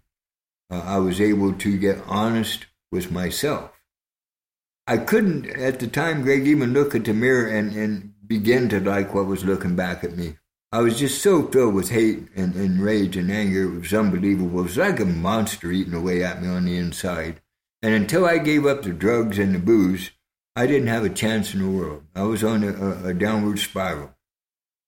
Uh, 0.70 0.82
I 0.82 0.98
was 0.98 1.22
able 1.22 1.54
to 1.54 1.78
get 1.78 2.04
honest 2.08 2.66
with 2.92 3.10
myself. 3.10 3.72
I 4.86 4.98
couldn't, 4.98 5.46
at 5.46 5.80
the 5.80 5.88
time, 5.88 6.24
Greg, 6.24 6.46
even 6.46 6.74
look 6.74 6.94
at 6.94 7.06
the 7.06 7.14
mirror 7.14 7.48
and, 7.48 7.74
and 7.74 8.14
begin 8.28 8.68
to 8.68 8.82
like 8.82 9.14
what 9.14 9.28
was 9.28 9.46
looking 9.46 9.78
back 9.78 10.04
at 10.04 10.18
me. 10.18 10.36
I 10.74 10.82
was 10.82 11.00
just 11.00 11.24
so 11.24 11.48
filled 11.48 11.74
with 11.74 11.92
hate 11.92 12.28
and, 12.36 12.54
and 12.56 12.82
rage 12.82 13.16
and 13.16 13.32
anger. 13.32 13.64
It 13.64 13.80
was 13.80 13.94
unbelievable. 13.94 14.60
It 14.60 14.64
was 14.64 14.78
like 14.78 15.00
a 15.00 15.06
monster 15.06 15.72
eating 15.72 15.94
away 15.94 16.22
at 16.22 16.42
me 16.42 16.50
on 16.50 16.66
the 16.66 16.76
inside. 16.76 17.40
And 17.82 17.94
until 17.94 18.26
I 18.26 18.40
gave 18.40 18.66
up 18.66 18.84
the 18.84 18.92
drugs 18.92 19.40
and 19.40 19.56
the 19.56 19.60
booze, 19.60 20.12
I 20.54 20.68
didn't 20.68 20.88
have 20.88 21.06
a 21.06 21.10
chance 21.10 21.54
in 21.54 21.62
the 21.62 21.70
world. 21.70 22.04
I 22.14 22.24
was 22.24 22.44
on 22.44 22.62
a, 22.62 22.74
a, 22.74 23.08
a 23.12 23.14
downward 23.14 23.60
spiral. 23.60 24.15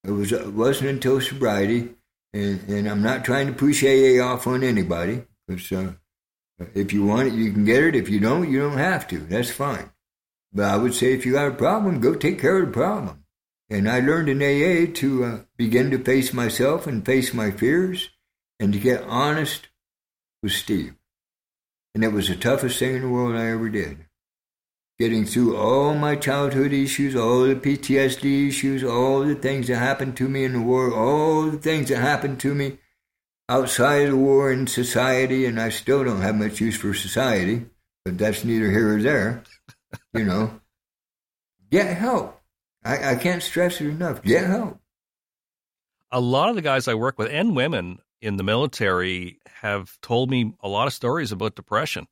It 0.07 0.11
was 0.11 0.31
it 0.31 0.53
wasn't 0.53 0.89
until 0.89 1.19
sobriety, 1.19 1.89
and, 2.33 2.61
and 2.69 2.87
I'm 2.87 3.01
not 3.01 3.25
trying 3.25 3.47
to 3.47 3.53
push 3.53 3.83
AA 3.83 4.23
off 4.23 4.47
on 4.47 4.63
anybody, 4.63 5.23
uh, 5.49 5.87
if 6.73 6.91
you 6.91 7.05
want 7.05 7.27
it, 7.27 7.33
you 7.33 7.51
can 7.51 7.65
get 7.65 7.83
it. 7.83 7.95
If 7.95 8.09
you 8.09 8.19
don't, 8.19 8.49
you 8.49 8.59
don't 8.59 8.77
have 8.77 9.07
to. 9.09 9.19
That's 9.19 9.51
fine. 9.51 9.91
But 10.53 10.65
I 10.65 10.77
would 10.77 10.93
say 10.93 11.13
if 11.13 11.25
you 11.25 11.33
got 11.33 11.49
a 11.49 11.55
problem, 11.55 11.99
go 11.99 12.15
take 12.15 12.39
care 12.39 12.59
of 12.59 12.67
the 12.67 12.73
problem. 12.73 13.25
And 13.69 13.89
I 13.89 13.99
learned 13.99 14.29
in 14.29 14.41
AA 14.41 14.91
to 14.95 15.23
uh, 15.23 15.39
begin 15.57 15.91
to 15.91 16.03
face 16.03 16.33
myself 16.33 16.87
and 16.87 17.05
face 17.05 17.33
my 17.33 17.51
fears 17.51 18.09
and 18.59 18.73
to 18.73 18.79
get 18.79 19.03
honest 19.03 19.67
with 20.41 20.53
Steve. 20.53 20.95
And 21.93 22.03
it 22.03 22.13
was 22.13 22.29
the 22.29 22.35
toughest 22.35 22.79
thing 22.79 22.95
in 22.95 23.01
the 23.01 23.09
world 23.09 23.35
I 23.35 23.47
ever 23.47 23.69
did. 23.69 24.06
Getting 24.99 25.25
through 25.25 25.55
all 25.55 25.93
my 25.93 26.15
childhood 26.15 26.73
issues, 26.73 27.15
all 27.15 27.43
the 27.43 27.55
PTSD 27.55 28.47
issues, 28.47 28.83
all 28.83 29.19
the 29.19 29.35
things 29.35 29.67
that 29.67 29.77
happened 29.77 30.17
to 30.17 30.27
me 30.27 30.43
in 30.43 30.53
the 30.53 30.61
war, 30.61 30.91
all 30.91 31.43
the 31.43 31.57
things 31.57 31.89
that 31.89 31.99
happened 31.99 32.39
to 32.39 32.55
me 32.55 32.79
outside 33.47 34.05
of 34.05 34.11
the 34.11 34.17
war 34.17 34.51
in 34.51 34.65
society, 34.67 35.45
and 35.45 35.59
I 35.59 35.69
still 35.69 36.03
don't 36.03 36.21
have 36.21 36.35
much 36.35 36.59
use 36.59 36.75
for 36.75 36.93
society, 36.93 37.65
but 38.05 38.17
that's 38.17 38.43
neither 38.43 38.71
here 38.71 38.97
or 38.97 39.01
there. 39.01 39.43
you 40.13 40.25
know, 40.25 40.59
get 41.71 41.95
help. 41.95 42.41
I, 42.83 43.11
I 43.11 43.15
can't 43.15 43.43
stress 43.43 43.81
it 43.81 43.87
enough. 43.87 44.23
Get 44.23 44.45
help. 44.45 44.79
A 46.11 46.19
lot 46.19 46.49
of 46.49 46.55
the 46.55 46.61
guys 46.61 46.87
I 46.87 46.93
work 46.93 47.19
with 47.19 47.29
and 47.29 47.55
women 47.55 47.99
in 48.21 48.37
the 48.37 48.43
military 48.43 49.39
have 49.61 49.99
told 50.01 50.31
me 50.31 50.53
a 50.61 50.69
lot 50.69 50.87
of 50.87 50.93
stories 50.93 51.31
about 51.31 51.55
depression. 51.55 52.07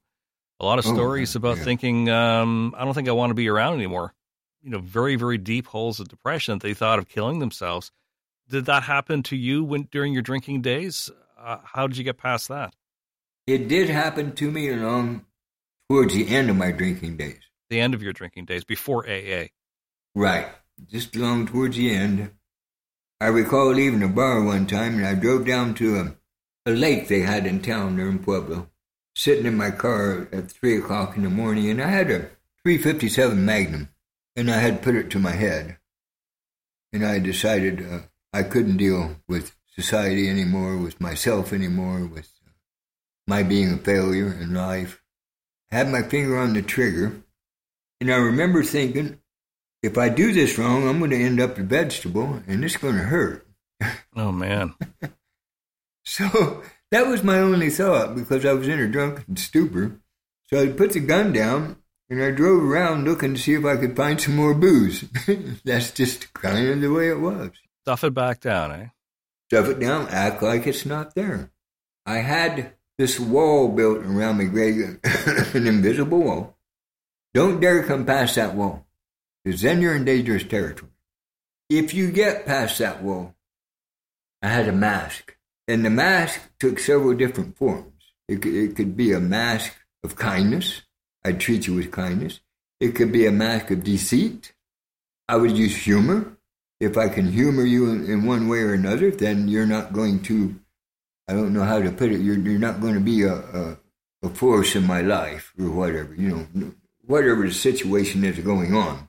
A 0.59 0.65
lot 0.65 0.79
of 0.79 0.85
Oh, 0.87 0.93
stories 0.93 1.35
about 1.35 1.57
yeah. 1.57 1.63
thinking, 1.63 2.09
um, 2.09 2.73
I 2.77 2.85
don't 2.85 2.93
think 2.93 3.09
I 3.09 3.11
want 3.13 3.31
to 3.31 3.35
be 3.35 3.49
around 3.49 3.73
anymore. 3.75 4.13
You 4.61 4.69
know, 4.71 4.79
very, 4.79 5.15
very 5.15 5.37
deep 5.37 5.67
holes 5.67 5.99
of 5.99 6.07
depression. 6.07 6.59
They 6.59 6.73
thought 6.73 6.97
of 6.99 7.07
killing 7.07 7.39
themselves. 7.39 7.91
Did 8.49 8.65
that 8.65 8.83
happen 8.83 9.21
to 9.23 9.35
you 9.35 9.63
when 9.63 9.87
during 9.91 10.13
your 10.13 10.21
drinking 10.21 10.61
days? 10.61 11.09
Uh, 11.37 11.57
how 11.63 11.87
did 11.87 11.97
you 11.97 12.03
get 12.03 12.17
past 12.17 12.47
that? 12.47 12.73
It 13.47 13.67
did 13.67 13.89
happen 13.89 14.33
to 14.35 14.49
me 14.49 14.69
along 14.69 15.25
towards 15.89 16.13
the 16.13 16.27
end 16.29 16.49
of 16.49 16.55
my 16.55 16.71
drinking 16.71 17.17
days. 17.17 17.39
The 17.69 17.79
end 17.79 17.93
of 17.93 18.01
your 18.01 18.13
drinking 18.13 18.45
days 18.45 18.63
before 18.63 19.07
AA. 19.07 19.47
Right. 20.15 20.47
Just 20.87 21.15
along 21.15 21.47
towards 21.47 21.75
the 21.77 21.93
end. 21.93 22.31
I 23.21 23.27
recall 23.27 23.71
leaving 23.71 24.03
a 24.03 24.07
bar 24.07 24.41
one 24.43 24.65
time 24.67 24.95
and 24.95 25.05
I 25.05 25.15
drove 25.15 25.45
down 25.45 25.73
to 25.75 25.97
a, 25.97 26.15
a 26.65 26.71
lake 26.71 27.07
they 27.07 27.21
had 27.21 27.45
in 27.45 27.61
town 27.61 27.97
there 27.97 28.07
in 28.09 28.19
Pueblo, 28.19 28.69
sitting 29.15 29.45
in 29.45 29.57
my 29.57 29.71
car 29.71 30.27
at 30.31 30.51
3 30.51 30.77
o'clock 30.77 31.15
in 31.15 31.23
the 31.23 31.29
morning, 31.29 31.69
and 31.69 31.81
I 31.81 31.87
had 31.87 32.11
a 32.11 32.29
357 32.63 33.43
Magnum, 33.43 33.89
and 34.35 34.51
I 34.51 34.57
had 34.57 34.81
put 34.81 34.95
it 34.95 35.09
to 35.11 35.19
my 35.19 35.31
head. 35.31 35.77
And 36.91 37.05
I 37.05 37.19
decided 37.19 37.85
uh, 37.85 37.99
I 38.33 38.43
couldn't 38.43 38.77
deal 38.77 39.15
with 39.27 39.55
society 39.67 40.29
anymore, 40.29 40.77
with 40.77 41.01
myself 41.01 41.53
anymore, 41.53 42.05
with 42.05 42.31
my 43.27 43.43
being 43.43 43.73
a 43.73 43.77
failure 43.77 44.31
in 44.33 44.53
life. 44.53 45.01
I 45.71 45.77
had 45.77 45.89
my 45.89 46.03
finger 46.03 46.37
on 46.37 46.53
the 46.53 46.61
trigger, 46.61 47.23
and 47.99 48.11
I 48.11 48.17
remember 48.17 48.63
thinking, 48.63 49.19
if 49.81 49.97
I 49.97 50.09
do 50.09 50.31
this 50.31 50.57
wrong, 50.57 50.87
I'm 50.87 50.99
going 50.99 51.11
to 51.11 51.21
end 51.21 51.39
up 51.39 51.57
a 51.57 51.63
vegetable, 51.63 52.41
and 52.47 52.63
it's 52.63 52.77
going 52.77 52.95
to 52.95 53.03
hurt. 53.03 53.47
Oh 54.15 54.31
man. 54.31 54.73
So 56.07 56.61
that 56.95 57.07
was 57.07 57.23
my 57.23 57.39
only 57.39 57.69
thought 57.69 58.15
because 58.15 58.45
I 58.45 58.53
was 58.53 58.69
in 58.69 58.79
a 58.79 58.87
drunken 58.87 59.35
stupor. 59.35 59.99
So 60.49 60.61
I 60.61 60.67
put 60.67 60.93
the 60.93 61.01
gun 61.01 61.33
down 61.33 61.75
and 62.09 62.23
I 62.23 62.31
drove 62.31 62.63
around 62.63 63.03
looking 63.03 63.33
to 63.33 63.39
see 63.39 63.53
if 63.53 63.65
I 63.65 63.75
could 63.75 63.97
find 63.97 64.19
some 64.21 64.37
more 64.37 64.53
booze. 64.53 65.03
That's 65.65 65.91
just 65.91 66.33
kind 66.33 66.69
of 66.69 66.79
the 66.79 66.93
way 66.93 67.09
it 67.09 67.19
was. 67.19 67.51
Stuff 67.81 68.05
it 68.05 68.13
back 68.13 68.39
down, 68.39 68.71
eh? 68.71 68.87
Stuff 69.49 69.67
it 69.67 69.79
down, 69.81 70.07
act 70.07 70.41
like 70.41 70.65
it's 70.67 70.85
not 70.85 71.15
there. 71.15 71.51
I 72.05 72.19
had 72.19 72.75
this 72.97 73.19
wall 73.19 73.67
built 73.67 73.97
around 73.97 74.37
me, 74.37 74.45
Greg, 74.45 74.99
an 75.53 75.67
invisible 75.67 76.19
wall. 76.19 76.57
Don't 77.33 77.59
dare 77.59 77.83
come 77.83 78.05
past 78.05 78.35
that 78.35 78.55
wall, 78.55 78.87
because 79.43 79.61
then 79.61 79.81
you're 79.81 79.95
in 79.95 80.05
dangerous 80.05 80.45
territory. 80.45 80.91
If 81.69 81.93
you 81.93 82.09
get 82.09 82.45
past 82.45 82.79
that 82.79 83.03
wall, 83.03 83.35
I 84.41 84.47
had 84.47 84.69
a 84.69 84.71
mask, 84.71 85.34
and 85.67 85.83
the 85.83 85.89
mask 85.89 86.41
took 86.59 86.79
several 86.79 87.13
different 87.13 87.57
forms. 87.57 87.91
It 88.27 88.41
could, 88.41 88.53
it 88.53 88.75
could 88.75 88.95
be 88.95 89.11
a 89.11 89.19
mask 89.19 89.73
of 90.03 90.15
kindness. 90.15 90.81
I'd 91.23 91.39
treat 91.39 91.67
you 91.67 91.75
with 91.75 91.91
kindness. 91.91 92.39
It 92.79 92.95
could 92.95 93.11
be 93.11 93.25
a 93.25 93.31
mask 93.31 93.71
of 93.71 93.83
deceit. 93.83 94.53
I 95.27 95.37
would 95.37 95.57
use 95.57 95.75
humor. 95.75 96.37
If 96.79 96.97
I 96.97 97.09
can 97.09 97.31
humor 97.31 97.63
you 97.63 97.89
in, 97.89 98.05
in 98.05 98.25
one 98.25 98.47
way 98.47 98.59
or 98.59 98.73
another, 98.73 99.09
then 99.09 99.47
you're 99.47 99.65
not 99.65 99.93
going 99.93 100.21
to, 100.23 100.55
I 101.27 101.33
don't 101.33 101.53
know 101.53 101.63
how 101.63 101.81
to 101.81 101.91
put 101.91 102.11
it, 102.11 102.19
you're, 102.19 102.37
you're 102.37 102.59
not 102.59 102.81
going 102.81 102.95
to 102.95 102.99
be 102.99 103.23
a, 103.23 103.33
a, 103.33 103.77
a 104.23 104.29
force 104.29 104.75
in 104.75 104.85
my 104.85 105.01
life 105.01 105.53
or 105.57 105.71
whatever, 105.71 106.13
you 106.13 106.29
know, 106.53 106.73
whatever 107.05 107.47
the 107.47 107.53
situation 107.53 108.23
is 108.23 108.39
going 108.39 108.75
on. 108.75 109.07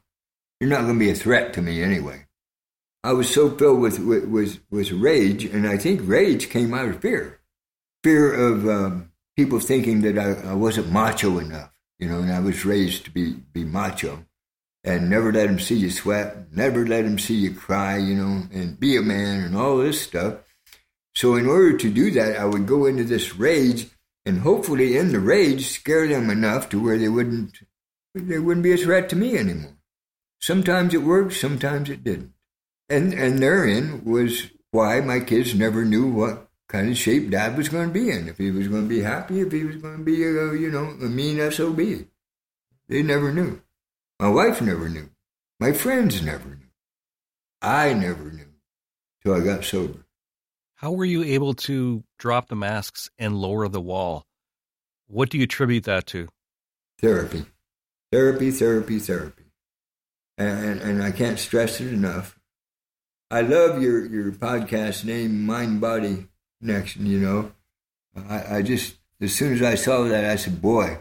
You're 0.61 0.71
not 0.71 0.83
going 0.83 0.95
to 0.95 1.05
be 1.05 1.11
a 1.11 1.15
threat 1.15 1.53
to 1.55 1.63
me 1.63 1.83
anyway. 1.83 2.26
I 3.07 3.13
was 3.13 3.33
so 3.33 3.51
filled 3.51 3.79
with, 3.79 4.01
with, 4.01 4.61
with, 4.69 4.91
rage, 4.91 5.45
and 5.45 5.65
I 5.65 5.79
think 5.79 6.01
rage 6.03 6.51
came 6.51 6.75
out 6.75 6.89
of 6.89 7.01
fear. 7.01 7.39
Fear 8.03 8.35
of 8.35 8.69
um, 8.69 9.13
people 9.37 9.61
thinking 9.61 10.01
that 10.01 10.19
I, 10.19 10.51
I 10.51 10.55
wasn't 10.55 10.91
macho 10.91 11.39
enough, 11.39 11.71
you 12.01 12.09
know, 12.09 12.19
and 12.19 12.33
I 12.33 12.41
was 12.41 12.65
raised 12.65 13.05
to 13.05 13.13
be, 13.13 13.35
be 13.53 13.63
macho 13.63 14.27
and 14.83 15.09
never 15.09 15.33
let 15.33 15.47
them 15.47 15.61
see 15.61 15.77
you 15.77 15.91
sweat, 15.91 16.53
never 16.53 16.85
let 16.85 17.05
them 17.05 17.17
see 17.17 17.35
you 17.35 17.55
cry, 17.55 17.97
you 17.97 18.17
know, 18.17 18.43
and 18.53 18.81
be 18.81 18.97
a 18.97 19.03
man 19.03 19.45
and 19.45 19.57
all 19.57 19.77
this 19.77 20.03
stuff. 20.03 20.39
So 21.15 21.37
in 21.37 21.47
order 21.47 21.79
to 21.79 21.89
do 21.89 22.11
that, 22.11 22.37
I 22.37 22.45
would 22.45 22.67
go 22.67 22.87
into 22.87 23.05
this 23.05 23.37
rage 23.37 23.87
and 24.25 24.41
hopefully 24.41 24.97
in 24.97 25.13
the 25.13 25.21
rage 25.21 25.69
scare 25.69 26.09
them 26.09 26.29
enough 26.29 26.69
to 26.71 26.83
where 26.83 26.99
they 26.99 27.09
wouldn't 27.09 27.61
they 28.15 28.41
wouldn't 28.41 28.65
be 28.65 28.73
a 28.73 28.77
threat 28.77 29.09
to 29.11 29.17
me 29.17 29.39
anymore. 29.39 29.77
Sometimes 30.41 30.93
it 30.93 31.03
worked, 31.03 31.35
sometimes 31.35 31.89
it 31.89 32.03
didn't. 32.03 32.33
And 32.89 33.13
and 33.13 33.39
therein 33.39 34.05
was 34.05 34.49
why 34.71 35.01
my 35.01 35.21
kids 35.21 35.55
never 35.55 35.85
knew 35.85 36.11
what 36.11 36.49
kind 36.69 36.91
of 36.91 36.97
shape 36.97 37.31
dad 37.31 37.57
was 37.57 37.69
going 37.69 37.89
to 37.89 37.93
be 37.93 38.11
in. 38.11 38.29
If 38.29 38.39
he 38.39 38.51
was 38.51 38.69
going 38.69 38.83
to 38.83 38.89
be 38.89 39.01
happy, 39.01 39.41
if 39.41 39.53
he 39.53 39.65
was 39.65 39.77
going 39.77 39.99
to 39.99 40.05
be 40.05 40.23
a, 40.23 40.55
you 40.55 40.71
know, 40.71 40.85
a 40.85 41.09
mean 41.09 41.51
SOB. 41.51 41.81
They 42.89 43.03
never 43.03 43.33
knew. 43.33 43.61
My 44.21 44.29
wife 44.29 44.61
never 44.61 44.89
knew. 44.89 45.11
My 45.59 45.73
friends 45.73 46.23
never 46.23 46.49
knew. 46.49 46.71
I 47.63 47.95
never 47.95 48.31
knew 48.31 48.49
till 49.23 49.35
I 49.35 49.41
got 49.41 49.65
sober. 49.65 50.07
How 50.77 50.93
were 50.93 51.05
you 51.05 51.25
able 51.25 51.55
to 51.55 52.05
drop 52.19 52.49
the 52.49 52.55
masks 52.57 53.11
and 53.19 53.41
lower 53.41 53.67
the 53.69 53.81
wall? 53.81 54.27
What 55.09 55.31
do 55.31 55.39
you 55.39 55.45
attribute 55.45 55.85
that 55.85 56.07
to? 56.09 56.29
Therapy. 57.01 57.47
Therapy, 58.13 58.51
therapy, 58.51 58.99
therapy. 58.99 59.45
And, 60.39 60.65
and, 60.65 60.81
and 60.81 61.03
I 61.03 61.13
can't 61.13 61.39
stress 61.39 61.81
it 61.81 61.93
enough. 61.93 62.36
I 63.31 63.41
love 63.41 63.83
your, 63.83 64.07
your 64.07 64.31
podcast 64.33 65.05
name, 65.05 65.45
Mind 65.45 65.81
Body 65.81 66.29
Connection, 66.61 67.07
you 67.07 67.19
know. 67.19 67.53
I, 68.29 68.59
I 68.59 68.63
just, 68.63 68.97
as 69.21 69.35
soon 69.35 69.53
as 69.55 69.63
I 69.63 69.75
saw 69.75 70.05
that, 70.05 70.25
I 70.25 70.37
said, 70.37 70.63
boy, 70.63 70.99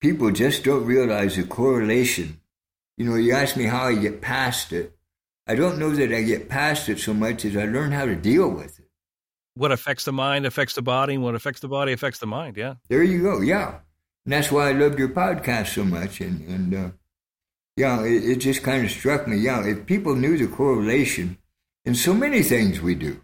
people 0.00 0.30
just 0.30 0.64
don't 0.64 0.86
realize 0.86 1.36
the 1.36 1.44
correlation. 1.44 2.40
You 2.96 3.06
know, 3.06 3.16
you 3.16 3.32
ask 3.32 3.56
me 3.56 3.64
how 3.64 3.84
I 3.84 3.94
get 3.96 4.22
past 4.22 4.72
it. 4.72 4.96
I 5.46 5.54
don't 5.54 5.78
know 5.78 5.90
that 5.90 6.10
I 6.10 6.22
get 6.22 6.48
past 6.48 6.88
it 6.88 6.98
so 6.98 7.12
much 7.12 7.44
as 7.44 7.54
I 7.54 7.66
learn 7.66 7.92
how 7.92 8.06
to 8.06 8.16
deal 8.16 8.48
with 8.48 8.78
it. 8.78 8.86
What 9.56 9.72
affects 9.72 10.04
the 10.04 10.12
mind 10.12 10.46
affects 10.46 10.74
the 10.74 10.82
body, 10.82 11.14
and 11.14 11.22
what 11.22 11.34
affects 11.34 11.60
the 11.60 11.68
body 11.68 11.92
affects 11.92 12.18
the 12.18 12.26
mind. 12.26 12.56
Yeah. 12.56 12.76
There 12.88 13.02
you 13.02 13.22
go. 13.22 13.40
Yeah. 13.40 13.78
And 14.24 14.32
that's 14.32 14.50
why 14.50 14.70
I 14.70 14.72
loved 14.72 14.98
your 14.98 15.10
podcast 15.10 15.74
so 15.74 15.84
much. 15.84 16.20
And, 16.20 16.48
and 16.48 16.74
uh, 16.74 16.90
yeah, 17.76 18.04
it, 18.04 18.24
it 18.24 18.36
just 18.36 18.62
kind 18.62 18.84
of 18.84 18.90
struck 18.90 19.26
me. 19.26 19.36
Yeah, 19.36 19.66
if 19.66 19.86
people 19.86 20.14
knew 20.14 20.36
the 20.36 20.46
correlation 20.46 21.38
in 21.84 21.94
so 21.94 22.14
many 22.14 22.42
things 22.42 22.80
we 22.80 22.94
do, 22.94 23.20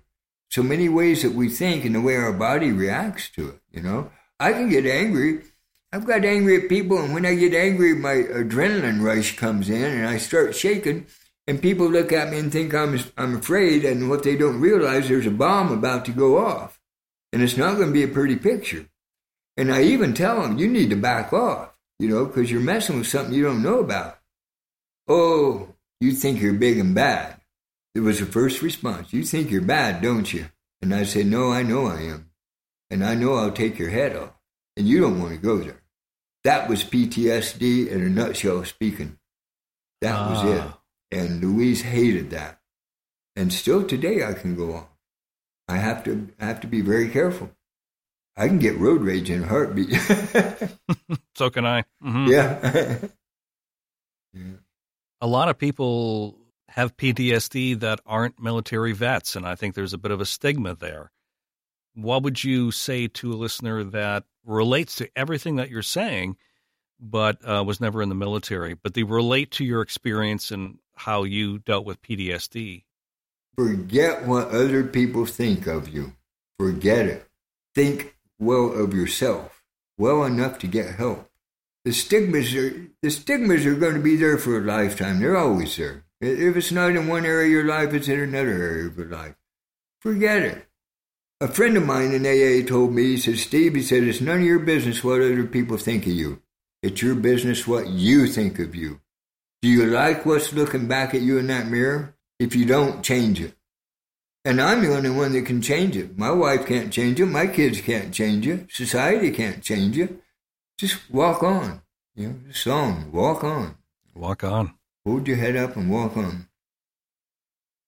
so 0.50 0.62
many 0.62 0.88
ways 0.88 1.22
that 1.22 1.32
we 1.32 1.48
think 1.48 1.84
and 1.84 1.94
the 1.94 2.00
way 2.00 2.16
our 2.16 2.32
body 2.32 2.72
reacts 2.72 3.28
to 3.30 3.50
it, 3.50 3.60
you 3.70 3.82
know, 3.82 4.10
I 4.40 4.52
can 4.52 4.68
get 4.68 4.86
angry. 4.86 5.42
I've 5.92 6.06
got 6.06 6.24
angry 6.24 6.62
at 6.62 6.68
people, 6.68 6.98
and 6.98 7.12
when 7.12 7.26
I 7.26 7.34
get 7.34 7.54
angry, 7.54 7.94
my 7.94 8.14
adrenaline 8.14 9.02
rush 9.02 9.36
comes 9.36 9.68
in, 9.68 9.82
and 9.82 10.06
I 10.06 10.18
start 10.18 10.54
shaking. 10.54 11.06
And 11.46 11.60
people 11.60 11.88
look 11.88 12.12
at 12.12 12.30
me 12.30 12.38
and 12.38 12.52
think 12.52 12.72
I'm 12.74 13.00
I'm 13.16 13.36
afraid, 13.36 13.84
and 13.84 14.08
what 14.08 14.22
they 14.22 14.36
don't 14.36 14.60
realize 14.60 15.08
there's 15.08 15.26
a 15.26 15.32
bomb 15.32 15.72
about 15.72 16.04
to 16.04 16.12
go 16.12 16.38
off, 16.38 16.80
and 17.32 17.42
it's 17.42 17.56
not 17.56 17.74
going 17.74 17.88
to 17.88 17.92
be 17.92 18.04
a 18.04 18.08
pretty 18.08 18.36
picture. 18.36 18.86
And 19.56 19.72
I 19.72 19.82
even 19.82 20.14
tell 20.14 20.40
them, 20.40 20.58
you 20.58 20.68
need 20.68 20.90
to 20.90 20.96
back 20.96 21.32
off, 21.32 21.76
you 21.98 22.08
know, 22.08 22.24
because 22.24 22.50
you're 22.50 22.60
messing 22.60 22.98
with 22.98 23.08
something 23.08 23.34
you 23.34 23.42
don't 23.42 23.62
know 23.62 23.80
about. 23.80 24.19
Oh, 25.12 25.74
you 26.00 26.12
think 26.12 26.40
you're 26.40 26.52
big 26.52 26.78
and 26.78 26.94
bad. 26.94 27.40
It 27.96 28.00
was 28.00 28.20
the 28.20 28.26
first 28.26 28.62
response. 28.62 29.12
You 29.12 29.24
think 29.24 29.50
you're 29.50 29.60
bad, 29.60 30.00
don't 30.00 30.32
you? 30.32 30.46
And 30.80 30.94
I 30.94 31.02
said, 31.02 31.26
no, 31.26 31.50
I 31.50 31.64
know 31.64 31.86
I 31.86 32.02
am. 32.02 32.30
And 32.90 33.04
I 33.04 33.16
know 33.16 33.34
I'll 33.34 33.50
take 33.50 33.76
your 33.76 33.90
head 33.90 34.14
off. 34.14 34.30
And 34.76 34.86
you 34.86 35.00
don't 35.00 35.18
want 35.20 35.32
to 35.32 35.38
go 35.38 35.58
there. 35.58 35.82
That 36.44 36.68
was 36.68 36.84
PTSD 36.84 37.88
in 37.88 38.00
a 38.02 38.08
nutshell 38.08 38.64
speaking. 38.64 39.18
That 40.00 40.30
was 40.30 40.44
it. 40.44 40.60
Ah. 40.60 40.80
And 41.10 41.42
Louise 41.42 41.82
hated 41.82 42.30
that. 42.30 42.60
And 43.34 43.52
still 43.52 43.84
today 43.84 44.24
I 44.24 44.32
can 44.34 44.54
go 44.54 44.74
on. 44.74 44.86
I 45.68 45.78
have 45.78 46.04
to 46.04 46.28
I 46.40 46.44
have 46.46 46.60
to 46.60 46.68
be 46.68 46.82
very 46.82 47.08
careful. 47.08 47.50
I 48.36 48.46
can 48.46 48.60
get 48.60 48.78
road 48.78 49.02
rage 49.02 49.28
in 49.28 49.42
a 49.42 49.46
heartbeat. 49.46 49.90
So 51.34 51.50
can 51.50 51.66
I. 51.66 51.84
Mhm. 52.02 52.28
yeah. 52.28 53.08
yeah. 54.34 54.56
A 55.20 55.26
lot 55.26 55.48
of 55.48 55.58
people 55.58 56.38
have 56.68 56.96
PTSD 56.96 57.80
that 57.80 58.00
aren't 58.06 58.40
military 58.40 58.92
vets, 58.92 59.36
and 59.36 59.46
I 59.46 59.54
think 59.54 59.74
there's 59.74 59.92
a 59.92 59.98
bit 59.98 60.12
of 60.12 60.20
a 60.20 60.26
stigma 60.26 60.74
there. 60.74 61.10
What 61.94 62.22
would 62.22 62.42
you 62.42 62.70
say 62.70 63.08
to 63.08 63.32
a 63.32 63.34
listener 63.34 63.84
that 63.84 64.24
relates 64.46 64.96
to 64.96 65.10
everything 65.16 65.56
that 65.56 65.68
you're 65.68 65.82
saying, 65.82 66.36
but 66.98 67.38
uh, 67.46 67.64
was 67.66 67.80
never 67.80 68.02
in 68.02 68.08
the 68.08 68.14
military, 68.14 68.74
but 68.74 68.94
they 68.94 69.02
relate 69.02 69.50
to 69.52 69.64
your 69.64 69.82
experience 69.82 70.50
and 70.50 70.78
how 70.94 71.24
you 71.24 71.58
dealt 71.58 71.84
with 71.84 72.02
PTSD? 72.02 72.84
Forget 73.56 74.26
what 74.26 74.48
other 74.48 74.84
people 74.84 75.26
think 75.26 75.66
of 75.66 75.88
you. 75.88 76.12
Forget 76.58 77.06
it. 77.06 77.28
Think 77.74 78.16
well 78.38 78.72
of 78.72 78.94
yourself, 78.94 79.62
well 79.98 80.24
enough 80.24 80.58
to 80.60 80.66
get 80.66 80.94
help. 80.94 81.29
The 81.84 81.92
stigmas 81.92 82.54
are 82.54 82.88
the 83.02 83.10
stigmas 83.10 83.64
are 83.64 83.74
going 83.74 83.94
to 83.94 84.00
be 84.00 84.16
there 84.16 84.36
for 84.36 84.58
a 84.58 84.60
lifetime. 84.60 85.20
They're 85.20 85.36
always 85.36 85.76
there. 85.76 86.04
If 86.20 86.56
it's 86.56 86.72
not 86.72 86.90
in 86.90 87.08
one 87.08 87.24
area 87.24 87.46
of 87.46 87.52
your 87.52 87.64
life, 87.64 87.94
it's 87.94 88.08
in 88.08 88.20
another 88.20 88.50
area 88.50 88.86
of 88.86 88.98
your 88.98 89.06
life. 89.06 89.34
Forget 90.00 90.42
it. 90.42 90.66
A 91.40 91.48
friend 91.48 91.78
of 91.78 91.86
mine 91.86 92.12
in 92.12 92.26
AA 92.26 92.66
told 92.66 92.92
me, 92.92 93.04
he 93.04 93.16
said, 93.16 93.38
Steve, 93.38 93.74
he 93.74 93.82
said, 93.82 94.02
it's 94.02 94.20
none 94.20 94.40
of 94.40 94.44
your 94.44 94.58
business 94.58 95.02
what 95.02 95.22
other 95.22 95.44
people 95.44 95.78
think 95.78 96.06
of 96.06 96.12
you. 96.12 96.42
It's 96.82 97.00
your 97.00 97.14
business 97.14 97.66
what 97.66 97.88
you 97.88 98.26
think 98.26 98.58
of 98.58 98.74
you. 98.74 99.00
Do 99.62 99.68
you 99.68 99.86
like 99.86 100.26
what's 100.26 100.52
looking 100.52 100.86
back 100.86 101.14
at 101.14 101.22
you 101.22 101.38
in 101.38 101.46
that 101.46 101.68
mirror? 101.68 102.14
If 102.38 102.54
you 102.54 102.66
don't, 102.66 103.02
change 103.02 103.40
it. 103.40 103.54
And 104.44 104.60
I'm 104.60 104.82
the 104.82 104.94
only 104.94 105.10
one 105.10 105.32
that 105.32 105.46
can 105.46 105.62
change 105.62 105.96
it. 105.96 106.18
My 106.18 106.30
wife 106.30 106.66
can't 106.66 106.92
change 106.92 107.20
it. 107.20 107.26
My 107.26 107.46
kids 107.46 107.80
can't 107.80 108.12
change 108.12 108.46
it. 108.46 108.70
Society 108.70 109.30
can't 109.30 109.62
change 109.62 109.98
it. 109.98 110.22
Just 110.80 111.10
walk 111.10 111.42
on. 111.42 111.82
You 112.14 112.28
know, 112.28 112.36
the 112.48 112.54
song, 112.54 113.12
walk 113.12 113.44
on. 113.44 113.76
Walk 114.14 114.42
on. 114.42 114.72
Hold 115.04 115.28
your 115.28 115.36
head 115.36 115.54
up 115.54 115.76
and 115.76 115.90
walk 115.90 116.16
on. 116.16 116.48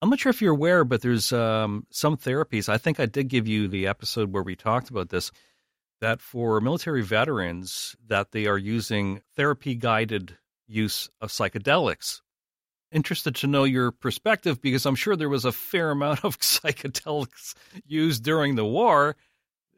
I'm 0.02 0.10
not 0.10 0.20
sure 0.20 0.28
if 0.28 0.42
you're 0.42 0.52
aware, 0.52 0.84
but 0.84 1.00
there's 1.00 1.32
um, 1.32 1.86
some 1.88 2.18
therapies. 2.18 2.68
I 2.68 2.76
think 2.76 3.00
I 3.00 3.06
did 3.06 3.28
give 3.28 3.48
you 3.48 3.66
the 3.66 3.86
episode 3.86 4.30
where 4.30 4.42
we 4.42 4.56
talked 4.56 4.90
about 4.90 5.08
this. 5.08 5.32
That 6.02 6.20
for 6.20 6.60
military 6.60 7.00
veterans, 7.00 7.96
that 8.08 8.32
they 8.32 8.44
are 8.44 8.58
using 8.58 9.22
therapy 9.36 9.74
guided 9.74 10.36
use 10.66 11.08
of 11.22 11.30
psychedelics. 11.30 12.20
Interested 12.90 13.36
to 13.36 13.46
know 13.46 13.64
your 13.64 13.90
perspective 13.90 14.60
because 14.60 14.84
I'm 14.84 14.96
sure 14.96 15.16
there 15.16 15.30
was 15.30 15.46
a 15.46 15.52
fair 15.52 15.92
amount 15.92 16.26
of 16.26 16.38
psychedelics 16.40 17.54
used 17.86 18.22
during 18.22 18.54
the 18.54 18.66
war, 18.66 19.16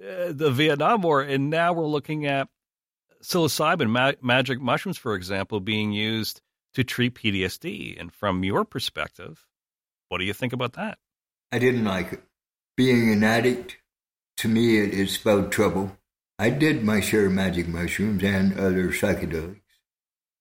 uh, 0.02 0.32
the 0.32 0.50
Vietnam 0.50 1.02
War, 1.02 1.22
and 1.22 1.48
now 1.48 1.74
we're 1.74 1.86
looking 1.86 2.26
at 2.26 2.48
psilocybin, 3.24 3.90
ma- 3.90 4.12
magic 4.22 4.60
mushrooms, 4.60 4.98
for 4.98 5.14
example, 5.14 5.60
being 5.60 5.92
used 5.92 6.40
to 6.74 6.84
treat 6.84 7.14
PTSD. 7.14 7.98
And 7.98 8.12
from 8.12 8.44
your 8.44 8.64
perspective, 8.64 9.46
what 10.08 10.18
do 10.18 10.24
you 10.24 10.32
think 10.32 10.52
about 10.52 10.74
that? 10.74 10.98
I 11.50 11.58
didn't 11.58 11.84
like 11.84 12.12
it. 12.12 12.22
Being 12.76 13.12
an 13.12 13.24
addict, 13.24 13.76
to 14.38 14.48
me, 14.48 14.78
it, 14.78 14.92
it 14.94 15.08
spelled 15.08 15.52
trouble. 15.52 15.96
I 16.38 16.50
did 16.50 16.84
my 16.84 17.00
share 17.00 17.26
of 17.26 17.32
magic 17.32 17.68
mushrooms 17.68 18.22
and 18.22 18.58
other 18.58 18.88
psychedelics 18.88 19.60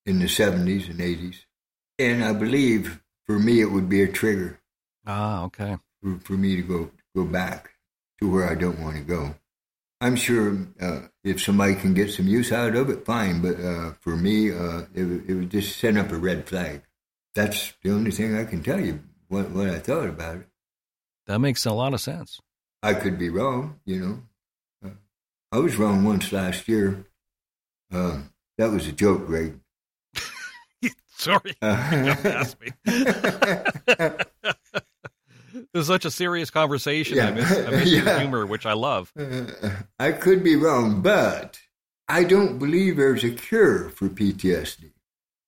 in 0.06 0.20
the 0.20 0.26
70s 0.26 0.90
and 0.90 1.00
80s. 1.00 1.46
And 2.00 2.24
I 2.24 2.34
believe 2.34 3.02
for 3.26 3.40
me, 3.40 3.62
it 3.62 3.72
would 3.72 3.88
be 3.88 4.02
a 4.02 4.08
trigger. 4.08 4.60
Ah, 5.06 5.44
okay. 5.44 5.78
For, 6.02 6.20
for 6.20 6.34
me 6.34 6.56
to 6.56 6.62
go, 6.62 6.92
go 7.16 7.24
back 7.24 7.72
to 8.20 8.30
where 8.30 8.50
I 8.50 8.56
don't 8.56 8.80
want 8.80 8.98
to 8.98 9.04
go. 9.04 9.36
I'm 10.02 10.16
sure 10.16 10.58
uh, 10.82 11.02
if 11.24 11.42
somebody 11.42 11.76
can 11.76 11.94
get 11.94 12.12
some 12.12 12.28
use 12.28 12.52
out 12.52 12.76
of 12.76 12.90
it, 12.90 13.06
fine. 13.06 13.42
But 13.42 13.60
uh, 13.60 13.94
for 14.02 14.16
me, 14.16 14.52
uh, 14.52 14.84
it, 14.94 15.04
it 15.28 15.34
would 15.34 15.50
just 15.50 15.78
send 15.80 15.98
up 15.98 16.12
a 16.12 16.18
red 16.18 16.48
flag. 16.48 16.82
That's 17.34 17.74
the 17.82 17.92
only 17.92 18.12
thing 18.12 18.38
I 18.38 18.46
can 18.46 18.62
tell 18.62 18.80
you 18.80 19.02
what, 19.28 19.50
what 19.52 19.70
I 19.70 19.80
thought 19.80 20.10
about 20.10 20.38
it. 20.38 20.48
That 21.26 21.40
makes 21.40 21.66
a 21.66 21.74
lot 21.74 21.94
of 21.94 22.02
sense. 22.02 22.40
I 22.82 22.94
could 22.94 23.18
be 23.18 23.30
wrong, 23.30 23.80
you 23.86 24.00
know. 24.00 24.22
Uh, 24.86 24.96
I 25.52 25.60
was 25.60 25.78
wrong 25.78 26.04
once 26.04 26.32
last 26.32 26.68
year. 26.68 27.06
Uh, 27.92 28.20
that 28.58 28.72
was 28.72 28.88
a 28.88 28.92
joke, 28.92 29.26
Greg. 29.26 29.60
Sorry, 31.16 31.56
uh, 31.62 31.92
don't 31.92 32.26
ask 32.26 32.58
me. 32.60 32.72
It 35.74 35.80
is 35.80 35.88
such 35.88 36.06
a 36.06 36.12
serious 36.12 36.52
conversation. 36.52 37.18
Yeah. 37.18 37.28
I 37.28 37.32
miss, 37.32 37.52
I 37.52 37.70
miss 37.72 37.92
yeah. 37.92 38.20
humor, 38.20 38.46
which 38.46 38.66
I 38.66 38.74
love. 38.74 39.12
I 40.00 40.12
could 40.12 40.44
be 40.44 40.56
wrong, 40.56 41.02
but 41.02 41.60
I 42.08 42.24
don't 42.24 42.60
believe 42.60 42.98
there's 42.98 43.24
a 43.24 43.32
cure 43.32 43.90
for 43.90 44.08
PTSD. 44.08 44.92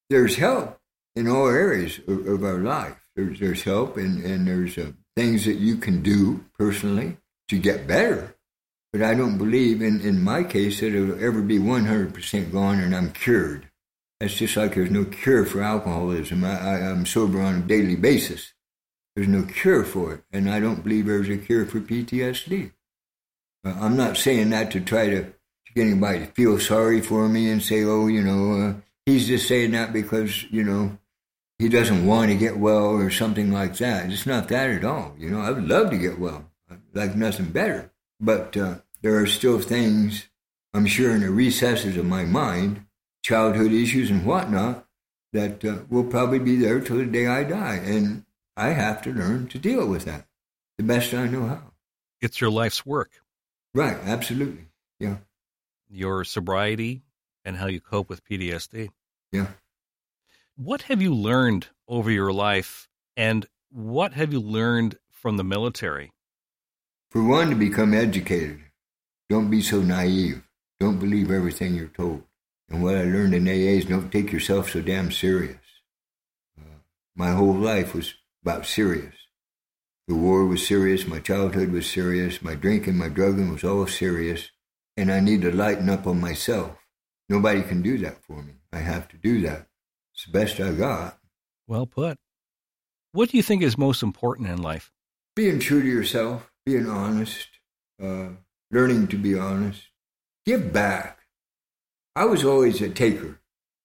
There's 0.10 0.36
help 0.36 0.80
in 1.16 1.28
all 1.28 1.48
areas 1.48 2.00
of, 2.08 2.28
of 2.28 2.44
our 2.44 2.58
life. 2.60 3.08
There's, 3.16 3.40
there's 3.40 3.64
help, 3.64 3.98
and, 3.98 4.24
and 4.24 4.48
there's 4.48 4.78
uh, 4.78 4.92
things 5.16 5.46
that 5.46 5.56
you 5.56 5.78
can 5.78 6.02
do 6.02 6.44
personally 6.58 7.18
to 7.50 7.60
get 7.60 7.88
better. 7.88 8.36
But 8.92 9.04
I 9.04 9.14
don't 9.14 9.38
believe, 9.38 9.82
in, 9.82 10.02
in 10.02 10.24
my 10.24 10.44
case, 10.44 10.80
that 10.80 10.96
it'll 10.96 11.24
ever 11.24 11.42
be 11.42 11.60
100% 11.60 12.52
gone 12.52 12.80
and 12.80 12.96
I'm 12.96 13.12
cured. 13.12 13.70
That's 14.20 14.36
just 14.36 14.56
like 14.56 14.76
there's 14.76 14.90
no 14.90 15.06
cure 15.06 15.46
for 15.46 15.62
alcoholism. 15.62 16.44
I, 16.44 16.60
I, 16.60 16.74
I'm 16.90 17.06
sober 17.06 17.42
on 17.42 17.56
a 17.56 17.60
daily 17.62 17.96
basis. 17.96 18.54
There's 19.16 19.28
no 19.28 19.44
cure 19.44 19.84
for 19.84 20.14
it, 20.16 20.24
and 20.34 20.50
I 20.50 20.60
don't 20.60 20.84
believe 20.84 21.06
there's 21.06 21.30
a 21.30 21.38
cure 21.38 21.66
for 21.66 21.80
PTSD. 21.80 22.72
Uh, 23.66 23.74
I'm 23.80 23.96
not 23.96 24.18
saying 24.18 24.50
that 24.50 24.72
to 24.72 24.82
try 24.82 25.10
to, 25.10 25.24
to 25.24 25.74
get 25.74 25.88
anybody 25.88 26.20
to 26.20 26.26
feel 26.28 26.60
sorry 26.60 27.00
for 27.00 27.30
me 27.30 27.50
and 27.50 27.64
say, 27.64 27.84
oh, 27.84 28.08
you 28.08 28.22
know, 28.22 28.62
uh, 28.62 28.74
he's 29.06 29.28
just 29.28 29.48
saying 29.48 29.72
that 29.72 29.94
because, 29.94 30.44
you 30.52 30.64
know, 30.64 30.98
he 31.58 31.70
doesn't 31.70 32.06
want 32.06 32.30
to 32.30 32.38
get 32.38 32.58
well 32.58 32.88
or 32.88 33.10
something 33.10 33.52
like 33.52 33.78
that. 33.78 34.12
It's 34.12 34.26
not 34.26 34.50
that 34.50 34.70
at 34.70 34.84
all. 34.84 35.16
You 35.18 35.30
know, 35.30 35.40
I 35.40 35.52
would 35.52 35.68
love 35.68 35.90
to 35.92 35.98
get 35.98 36.20
well. 36.20 36.52
I'd 36.70 36.80
like 36.94 37.16
nothing 37.16 37.52
better. 37.52 37.92
But 38.20 38.58
uh, 38.58 38.76
there 39.02 39.18
are 39.18 39.28
still 39.28 39.60
things, 39.60 40.28
I'm 40.74 40.86
sure, 40.86 41.12
in 41.12 41.22
the 41.22 41.30
recesses 41.30 41.96
of 41.96 42.06
my 42.06 42.26
mind, 42.26 42.86
childhood 43.24 43.72
issues 43.72 44.12
and 44.12 44.26
whatnot, 44.26 44.86
that 45.32 45.64
uh, 45.64 45.78
will 45.90 46.04
probably 46.04 46.40
be 46.40 46.58
there 46.58 46.82
till 46.82 46.98
the 46.98 47.06
day 47.06 47.28
I 47.28 47.46
die. 47.46 47.76
And 47.76 48.25
I 48.58 48.70
have 48.70 49.02
to 49.04 49.14
learn 49.14 49.48
to 49.50 49.60
deal 49.60 49.88
with 49.88 50.06
that 50.06 50.28
the 50.78 50.84
best 50.84 51.14
I 51.14 51.28
know 51.28 51.48
how. 51.48 51.72
It's 52.22 52.40
your 52.40 52.50
life's 52.50 52.86
work. 52.86 53.12
Right, 53.74 53.98
absolutely. 54.04 54.68
Yeah. 55.00 55.18
Your 55.90 56.24
sobriety 56.24 57.04
and 57.44 57.58
how 57.58 57.68
you 57.68 57.80
cope 57.80 58.10
with 58.10 58.26
PTSD. 58.26 58.90
Yeah. 59.32 59.48
What 60.56 60.84
have 60.84 61.02
you 61.02 61.14
learned 61.14 61.68
over 61.88 62.10
your 62.10 62.32
life 62.32 62.88
and 63.18 63.46
what 63.70 64.14
have 64.14 64.32
you 64.32 64.40
learned 64.40 64.98
from 65.12 65.38
the 65.38 65.44
military? 65.44 66.14
For 67.12 67.24
one, 67.24 67.50
to 67.50 67.56
become 67.56 67.94
educated. 67.94 68.62
Don't 69.30 69.50
be 69.50 69.62
so 69.62 69.82
naive. 69.82 70.44
Don't 70.80 71.00
believe 71.00 71.32
everything 71.32 71.76
you're 71.76 71.88
told. 71.88 72.24
And 72.70 72.82
what 72.82 72.96
I 72.96 73.04
learned 73.04 73.34
in 73.34 73.48
AA 73.48 73.78
is 73.80 73.86
don't 73.86 74.12
take 74.12 74.32
yourself 74.32 74.70
so 74.72 74.82
damn 74.82 75.12
serious. 75.12 75.58
Uh, 76.60 76.80
my 77.16 77.32
whole 77.32 77.54
life 77.54 77.94
was 77.94 78.14
about 78.46 78.68
serious. 78.68 79.16
The 80.08 80.14
war 80.14 80.46
was 80.46 80.68
serious, 80.68 81.08
my 81.08 81.20
childhood 81.20 81.72
was 81.72 81.90
serious, 81.90 82.44
my 82.44 82.54
drinking, 82.54 82.96
my 82.96 83.10
drugging 83.10 83.52
was 83.52 83.64
all 83.64 83.88
serious, 83.88 84.52
and 84.96 85.12
I 85.12 85.20
need 85.20 85.42
to 85.42 85.52
lighten 85.52 85.90
up 85.90 86.06
on 86.06 86.22
myself. 86.22 86.78
Nobody 87.28 87.64
can 87.64 87.82
do 87.82 87.98
that 87.98 88.24
for 88.24 88.44
me. 88.44 88.54
I 88.72 88.78
have 88.78 89.08
to 89.08 89.18
do 89.18 89.42
that. 89.42 89.66
It's 90.14 90.28
the 90.28 90.32
best 90.32 90.60
I 90.60 90.74
got. 90.74 91.18
Well 91.66 91.88
put. 91.88 92.20
What 93.14 93.30
do 93.30 93.38
you 93.38 93.42
think 93.42 93.64
is 93.64 93.80
most 93.80 94.04
important 94.04 94.48
in 94.50 94.62
life? 94.62 94.92
Being 95.36 95.58
true 95.58 95.82
to 95.82 95.88
yourself, 95.88 96.52
being 96.68 96.88
honest, 96.88 97.48
uh, 98.00 98.28
learning 98.70 99.08
to 99.08 99.18
be 99.18 99.36
honest, 99.36 99.88
give 100.46 100.72
back. 100.72 101.18
I 102.16 102.26
was 102.26 102.46
always 102.46 102.80
a 102.80 102.90
taker. 102.90 103.40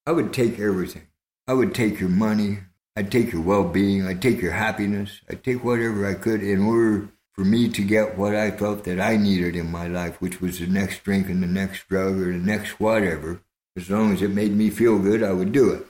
I 0.06 0.12
would 0.12 0.34
take 0.34 0.60
everything. 0.60 1.06
I 1.48 1.54
would 1.54 1.74
take 1.74 1.98
your 1.98 2.10
money. 2.10 2.58
I'd 2.96 3.12
take 3.12 3.32
your 3.32 3.42
well 3.42 3.64
being, 3.64 4.06
I'd 4.06 4.22
take 4.22 4.42
your 4.42 4.52
happiness, 4.52 5.20
I'd 5.30 5.44
take 5.44 5.64
whatever 5.64 6.06
I 6.06 6.14
could 6.14 6.42
in 6.42 6.62
order 6.62 7.08
for 7.32 7.44
me 7.44 7.68
to 7.68 7.82
get 7.82 8.18
what 8.18 8.34
I 8.34 8.50
felt 8.50 8.84
that 8.84 9.00
I 9.00 9.16
needed 9.16 9.56
in 9.56 9.70
my 9.70 9.86
life, 9.86 10.20
which 10.20 10.40
was 10.40 10.58
the 10.58 10.66
next 10.66 11.04
drink 11.04 11.28
and 11.28 11.42
the 11.42 11.46
next 11.46 11.88
drug 11.88 12.20
or 12.20 12.32
the 12.32 12.38
next 12.38 12.80
whatever. 12.80 13.40
As 13.76 13.88
long 13.88 14.12
as 14.12 14.20
it 14.20 14.30
made 14.30 14.52
me 14.52 14.68
feel 14.70 14.98
good, 14.98 15.22
I 15.22 15.32
would 15.32 15.52
do 15.52 15.72
it. 15.72 15.86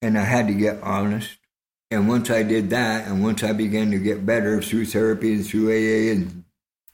And 0.00 0.16
I 0.16 0.24
had 0.24 0.46
to 0.46 0.54
get 0.54 0.80
honest. 0.82 1.38
And 1.90 2.08
once 2.08 2.30
I 2.30 2.42
did 2.42 2.70
that, 2.70 3.06
and 3.06 3.22
once 3.22 3.42
I 3.42 3.52
began 3.52 3.90
to 3.90 3.98
get 3.98 4.24
better 4.24 4.62
through 4.62 4.86
therapy 4.86 5.34
and 5.34 5.46
through 5.46 5.68
AA 5.68 6.12
and 6.12 6.44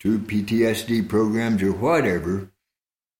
through 0.00 0.20
PTSD 0.20 1.08
programs 1.08 1.62
or 1.62 1.72
whatever, 1.72 2.50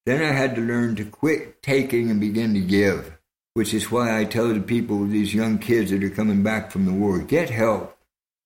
then 0.06 0.22
I 0.22 0.32
had 0.32 0.54
to 0.56 0.62
learn 0.62 0.96
to 0.96 1.04
quit 1.04 1.62
taking 1.62 2.10
and 2.10 2.18
begin 2.18 2.54
to 2.54 2.60
give 2.60 3.17
which 3.58 3.74
is 3.74 3.90
why 3.90 4.16
I 4.16 4.24
tell 4.24 4.54
the 4.54 4.60
people, 4.60 5.04
these 5.04 5.34
young 5.34 5.58
kids 5.58 5.90
that 5.90 6.04
are 6.04 6.10
coming 6.10 6.44
back 6.44 6.70
from 6.70 6.84
the 6.84 6.92
war, 6.92 7.18
get 7.18 7.50
help. 7.50 7.98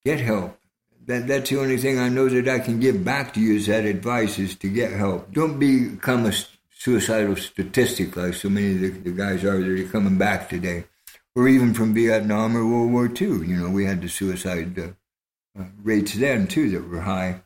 Get 0.07 0.21
help. 0.21 0.59
That, 1.05 1.27
that's 1.27 1.51
the 1.51 1.61
only 1.61 1.77
thing 1.77 1.99
I 1.99 2.09
know 2.09 2.31
that 2.31 2.49
I 2.49 2.61
can 2.61 2.81
give 2.81 3.05
back 3.05 3.35
to 3.35 3.41
you 3.41 3.57
is 3.57 3.67
that 3.67 3.85
advice 3.85 4.39
is 4.39 4.57
to 4.57 4.73
get 4.73 4.91
help. 4.91 5.31
Don't 5.31 5.59
become 5.59 6.25
a 6.25 6.33
suicidal 6.75 7.37
statistic 7.37 8.17
like 8.17 8.33
so 8.33 8.49
many 8.49 8.75
of 8.75 8.81
the, 8.81 8.89
the 8.89 9.11
guys 9.11 9.45
are 9.45 9.61
that 9.61 9.81
are 9.81 9.89
coming 9.91 10.17
back 10.17 10.49
today. 10.49 10.85
or 11.37 11.47
even 11.47 11.75
from 11.75 11.93
Vietnam 11.93 12.57
or 12.57 12.67
World 12.67 12.93
War 12.93 13.07
II. 13.07 13.47
You 13.47 13.57
know, 13.57 13.69
we 13.69 13.85
had 13.85 14.01
the 14.01 14.09
suicide 14.09 14.79
uh, 14.79 14.93
uh, 15.61 15.65
rates 15.83 16.15
then 16.15 16.47
too 16.47 16.71
that 16.71 16.89
were 16.89 17.03
high. 17.03 17.43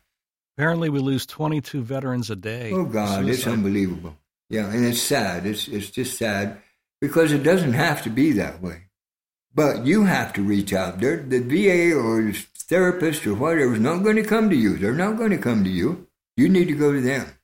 Apparently, 0.55 0.89
we 0.89 0.99
lose 0.99 1.25
22 1.25 1.81
veterans 1.83 2.29
a 2.29 2.37
day. 2.37 2.71
Oh 2.71 2.85
God, 2.85 3.25
suicide. 3.25 3.33
it's 3.33 3.45
unbelievable. 3.45 4.15
Yeah, 4.49 4.71
and 4.71 4.85
it's 4.85 5.01
sad. 5.01 5.45
It's 5.45 5.67
it's 5.67 5.89
just 5.89 6.17
sad 6.17 6.61
because 7.01 7.31
it 7.31 7.43
doesn't 7.43 7.73
have 7.73 8.03
to 8.03 8.09
be 8.09 8.31
that 8.33 8.61
way. 8.61 8.83
But 9.53 9.85
you 9.85 10.05
have 10.05 10.33
to 10.33 10.43
reach 10.43 10.73
out. 10.73 10.99
They're, 10.99 11.17
the 11.17 11.39
VA 11.39 11.95
or 11.95 12.21
the 12.21 12.33
therapist 12.55 13.25
or 13.25 13.33
whatever 13.33 13.73
is 13.73 13.79
not 13.79 14.03
going 14.03 14.17
to 14.17 14.23
come 14.23 14.49
to 14.49 14.55
you. 14.55 14.77
They're 14.77 14.93
not 14.93 15.17
going 15.17 15.31
to 15.31 15.37
come 15.37 15.63
to 15.63 15.69
you. 15.69 16.07
You 16.35 16.49
need 16.49 16.67
to 16.67 16.75
go 16.75 16.91
to 16.93 17.01
them. 17.01 17.37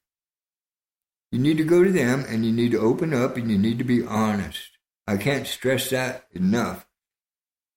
You 1.31 1.39
need 1.39 1.57
to 1.57 1.63
go 1.63 1.83
to 1.83 1.91
them 1.91 2.25
and 2.27 2.45
you 2.45 2.51
need 2.51 2.71
to 2.71 2.79
open 2.79 3.13
up 3.13 3.37
and 3.37 3.49
you 3.49 3.57
need 3.57 3.79
to 3.79 3.83
be 3.83 4.05
honest. 4.05 4.69
I 5.07 5.17
can't 5.17 5.47
stress 5.47 5.89
that 5.89 6.27
enough. 6.31 6.85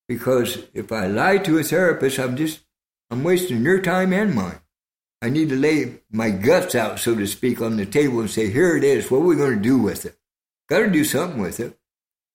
Because 0.08 0.58
if 0.74 0.92
I 0.92 1.06
lie 1.06 1.38
to 1.38 1.58
a 1.58 1.62
therapist, 1.62 2.18
I'm 2.18 2.36
just, 2.36 2.60
I'm 3.10 3.24
wasting 3.24 3.62
your 3.62 3.80
time 3.80 4.12
and 4.12 4.34
mine. 4.34 4.60
I 5.22 5.30
need 5.30 5.48
to 5.48 5.56
lay 5.56 6.00
my 6.10 6.30
guts 6.30 6.74
out, 6.74 6.98
so 6.98 7.14
to 7.14 7.26
speak, 7.26 7.62
on 7.62 7.78
the 7.78 7.86
table 7.86 8.20
and 8.20 8.30
say, 8.30 8.50
here 8.50 8.76
it 8.76 8.84
is. 8.84 9.10
What 9.10 9.18
are 9.18 9.24
we 9.24 9.36
going 9.36 9.56
to 9.56 9.62
do 9.62 9.78
with 9.78 10.04
it? 10.04 10.16
Got 10.68 10.80
to 10.80 10.90
do 10.90 11.04
something 11.04 11.40
with 11.40 11.60
it. 11.60 11.78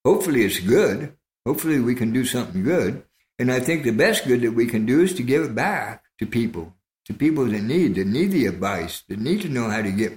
Hopefully 0.05 0.43
it's 0.43 0.59
good. 0.59 1.13
Hopefully 1.45 1.79
we 1.79 1.95
can 1.95 2.13
do 2.13 2.25
something 2.25 2.63
good. 2.63 3.03
And 3.37 3.51
I 3.51 3.59
think 3.59 3.83
the 3.83 3.91
best 3.91 4.25
good 4.25 4.41
that 4.41 4.53
we 4.53 4.67
can 4.67 4.85
do 4.85 5.01
is 5.01 5.13
to 5.15 5.23
give 5.23 5.43
it 5.43 5.55
back 5.55 6.03
to 6.19 6.25
people, 6.25 6.73
to 7.05 7.13
people 7.13 7.45
that 7.45 7.63
need, 7.63 7.95
that 7.95 8.07
need 8.07 8.31
the 8.31 8.45
advice, 8.45 9.03
that 9.09 9.19
need 9.19 9.41
to 9.41 9.49
know 9.49 9.69
how 9.69 9.81
to 9.81 9.91
get 9.91 10.13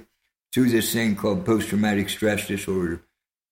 through 0.53 0.69
this 0.69 0.93
thing 0.93 1.17
called 1.17 1.45
post 1.45 1.69
traumatic 1.69 2.09
stress 2.09 2.47
disorder, 2.47 3.03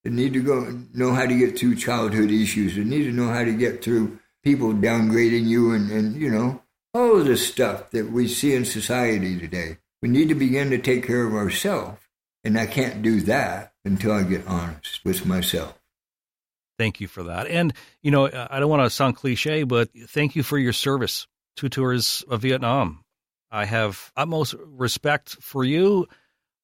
that 0.05 0.13
need 0.13 0.33
to 0.35 0.43
go 0.43 0.85
know 0.95 1.13
how 1.13 1.27
to 1.27 1.37
get 1.37 1.59
through 1.59 1.75
childhood 1.75 2.31
issues, 2.31 2.77
that 2.77 2.87
need 2.87 3.05
to 3.05 3.13
know 3.13 3.29
how 3.29 3.45
to 3.45 3.53
get 3.53 3.83
through 3.83 4.19
people 4.45 4.73
downgrading 4.73 5.47
you 5.47 5.73
and, 5.73 5.91
and 5.91 6.21
you 6.21 6.31
know, 6.31 6.63
all 6.95 7.19
of 7.19 7.25
the 7.25 7.37
stuff 7.37 7.91
that 7.91 8.13
we 8.13 8.29
see 8.29 8.55
in 8.55 8.65
society 8.65 9.39
today. 9.39 9.79
We 10.03 10.09
need 10.09 10.29
to 10.29 10.35
begin 10.35 10.71
to 10.71 10.79
take 10.79 11.07
care 11.07 11.27
of 11.27 11.35
ourselves. 11.35 11.99
And 12.45 12.59
I 12.59 12.67
can't 12.67 13.03
do 13.03 13.21
that 13.23 13.72
until 13.85 14.13
I 14.13 14.23
get 14.23 14.47
honest 14.47 15.05
with 15.05 15.27
myself. 15.27 15.79
Thank 16.79 17.01
you 17.01 17.09
for 17.09 17.25
that. 17.25 17.47
And, 17.47 17.73
you 18.03 18.11
know, 18.11 18.27
I 18.27 18.61
don't 18.61 18.71
want 18.71 18.83
two 18.83 18.89
sound 18.91 19.17
cliche, 19.17 19.63
but 19.65 19.91
thank 20.09 20.35
you 20.37 20.43
for 20.43 20.59
your 20.59 20.73
service. 20.73 21.27
to 21.57 21.69
tours 21.69 22.25
of 22.29 22.43
Vietnam. 22.43 23.05
I 23.51 23.67
have 23.67 24.13
utmost 24.17 24.55
respect 24.65 25.37
for 25.41 25.65
you 25.65 26.07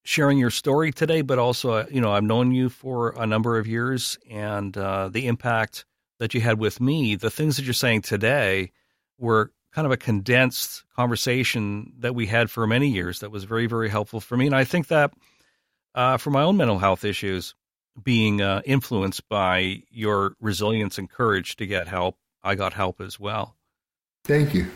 sharing 0.03 0.39
your 0.39 0.49
story 0.49 0.91
today, 0.91 1.21
but 1.21 1.37
also, 1.37 1.71
uh, 1.71 1.85
you 1.91 2.01
know, 2.01 2.11
I've 2.11 2.23
known 2.23 2.51
you 2.51 2.69
for 2.69 3.09
a 3.11 3.27
number 3.27 3.59
of 3.59 3.67
years 3.67 4.17
and 4.29 4.75
uh, 4.75 5.09
the 5.09 5.27
impact 5.27 5.85
that 6.17 6.33
you 6.33 6.41
had 6.41 6.59
with 6.59 6.81
me. 6.81 7.15
The 7.15 7.29
things 7.29 7.57
that 7.57 7.65
you're 7.65 7.73
saying 7.73 8.01
today 8.01 8.71
were 9.19 9.51
kind 9.71 9.85
of 9.85 9.91
a 9.91 9.97
condensed 9.97 10.83
conversation 10.95 11.93
that 11.99 12.15
we 12.15 12.25
had 12.25 12.49
for 12.49 12.65
many 12.65 12.87
years 12.87 13.19
that 13.19 13.29
was 13.29 13.43
very, 13.43 13.67
very 13.67 13.89
helpful 13.89 14.19
for 14.19 14.35
me. 14.35 14.47
And 14.47 14.55
I 14.55 14.63
think 14.63 14.87
that 14.87 15.13
uh, 15.99 16.15
for 16.15 16.29
my 16.29 16.43
own 16.43 16.55
mental 16.55 16.79
health 16.79 17.03
issues, 17.03 17.55
being 18.01 18.41
uh, 18.41 18.61
influenced 18.63 19.27
by 19.27 19.83
your 19.91 20.33
resilience 20.39 20.97
and 20.97 21.09
courage 21.09 21.57
to 21.57 21.67
get 21.67 21.89
help. 21.89 22.15
I 22.41 22.55
got 22.55 22.71
help 22.71 23.01
as 23.01 23.19
well. 23.19 23.57
Thank 24.23 24.53
you. 24.53 24.71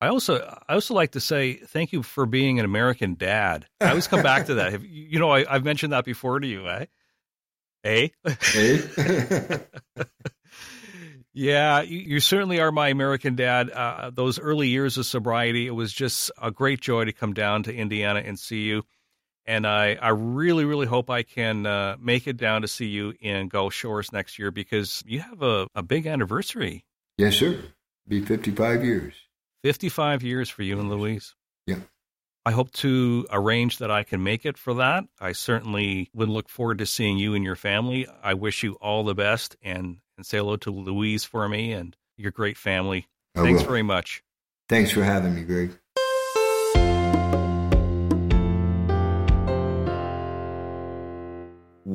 I 0.00 0.08
also 0.08 0.38
I 0.68 0.74
also 0.74 0.94
like 0.94 1.10
to 1.10 1.20
say 1.20 1.54
thank 1.54 1.92
you 1.92 2.02
for 2.02 2.26
being 2.26 2.60
an 2.60 2.64
American 2.64 3.16
dad. 3.16 3.66
I 3.80 3.88
always 3.90 4.06
come 4.06 4.22
back 4.22 4.46
to 4.46 4.54
that. 4.54 4.72
Have, 4.72 4.84
you 4.84 5.18
know, 5.18 5.30
I, 5.30 5.44
have 5.44 5.64
mentioned 5.64 5.92
that 5.92 6.04
before 6.04 6.38
to 6.38 6.46
you, 6.46 6.68
eh? 6.68 6.86
Eh? 7.84 8.08
Eh? 8.24 9.58
yeah, 11.34 11.82
you, 11.82 11.98
you, 11.98 12.20
certainly 12.20 12.60
are 12.60 12.72
my 12.72 12.88
American 12.88 13.34
dad. 13.34 13.68
Uh, 13.68 14.10
those 14.14 14.38
early 14.38 14.68
years 14.68 14.96
of 14.96 15.04
sobriety, 15.04 15.66
it 15.66 15.74
was 15.74 15.92
just 15.92 16.30
a 16.40 16.50
great 16.50 16.80
joy 16.80 17.04
to 17.04 17.12
come 17.12 17.34
down 17.34 17.64
to 17.64 17.74
Indiana 17.74 18.22
and 18.24 18.38
see 18.38 18.62
you 18.62 18.84
and 19.46 19.66
I, 19.66 19.94
I 19.94 20.10
really, 20.10 20.64
really 20.64 20.86
hope 20.86 21.10
I 21.10 21.22
can 21.22 21.66
uh, 21.66 21.96
make 22.00 22.26
it 22.26 22.36
down 22.36 22.62
to 22.62 22.68
see 22.68 22.86
you 22.86 23.14
in 23.20 23.48
Gulf 23.48 23.74
Shores 23.74 24.12
next 24.12 24.38
year 24.38 24.50
because 24.50 25.02
you 25.06 25.20
have 25.20 25.42
a, 25.42 25.66
a 25.74 25.82
big 25.82 26.06
anniversary. 26.06 26.84
Yes, 27.18 27.36
sir. 27.36 27.58
Be 28.06 28.24
55 28.24 28.84
years. 28.84 29.14
55 29.62 30.22
years 30.22 30.48
for 30.48 30.62
you 30.62 30.80
and 30.80 30.90
Louise. 30.90 31.34
Yeah. 31.66 31.80
I 32.46 32.52
hope 32.52 32.70
to 32.72 33.26
arrange 33.30 33.78
that 33.78 33.90
I 33.90 34.02
can 34.02 34.22
make 34.22 34.46
it 34.46 34.56
for 34.56 34.74
that. 34.74 35.04
I 35.20 35.32
certainly 35.32 36.08
would 36.14 36.28
look 36.30 36.48
forward 36.48 36.78
to 36.78 36.86
seeing 36.86 37.18
you 37.18 37.34
and 37.34 37.44
your 37.44 37.56
family. 37.56 38.06
I 38.22 38.34
wish 38.34 38.62
you 38.62 38.74
all 38.80 39.04
the 39.04 39.14
best 39.14 39.56
and, 39.62 39.98
and 40.16 40.24
say 40.24 40.38
hello 40.38 40.56
to 40.56 40.70
Louise 40.70 41.24
for 41.24 41.48
me 41.48 41.72
and 41.72 41.94
your 42.16 42.32
great 42.32 42.56
family. 42.56 43.06
I 43.36 43.42
Thanks 43.42 43.62
will. 43.62 43.68
very 43.68 43.82
much. 43.82 44.22
Thanks 44.68 44.90
for 44.90 45.02
having 45.02 45.34
me, 45.34 45.42
Greg. 45.42 45.78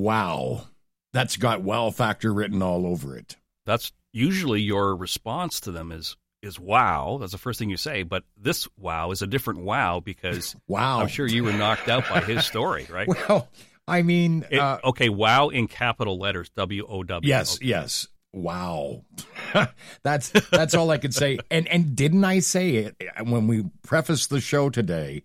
Wow. 0.05 0.67
That's 1.13 1.37
got 1.37 1.61
wow 1.61 1.89
factor 1.89 2.33
written 2.33 2.61
all 2.61 2.85
over 2.85 3.17
it. 3.17 3.37
That's 3.65 3.91
usually 4.13 4.61
your 4.61 4.95
response 4.95 5.61
to 5.61 5.71
them 5.71 5.91
is 5.91 6.15
is 6.41 6.59
wow. 6.59 7.17
That's 7.19 7.31
the 7.31 7.37
first 7.37 7.57
thing 7.57 7.69
you 7.69 7.77
say. 7.77 8.03
But 8.03 8.23
this 8.37 8.67
wow 8.77 9.11
is 9.11 9.21
a 9.21 9.27
different 9.27 9.61
wow 9.61 9.99
because 9.99 10.55
wow. 10.67 11.01
I'm 11.01 11.07
sure 11.07 11.27
you 11.27 11.43
were 11.43 11.53
knocked 11.53 11.89
out 11.89 12.07
by 12.09 12.21
his 12.21 12.45
story, 12.45 12.87
right? 12.91 13.07
Well, 13.07 13.47
I 13.87 14.01
mean, 14.01 14.45
it, 14.49 14.59
uh, 14.59 14.79
okay, 14.83 15.09
wow 15.09 15.49
in 15.49 15.67
capital 15.67 16.17
letters, 16.17 16.49
W 16.55 16.85
O 16.87 17.03
W. 17.03 17.27
Yes, 17.27 17.55
okay. 17.55 17.67
yes. 17.67 18.07
Wow. 18.33 19.05
that's 20.03 20.29
that's 20.51 20.73
all 20.73 20.91
I 20.91 20.97
could 20.97 21.13
say. 21.13 21.39
And 21.49 21.67
and 21.67 21.95
didn't 21.95 22.25
I 22.25 22.39
say 22.39 22.75
it 22.75 22.95
when 23.23 23.47
we 23.47 23.65
prefaced 23.83 24.29
the 24.29 24.41
show 24.41 24.69
today? 24.69 25.23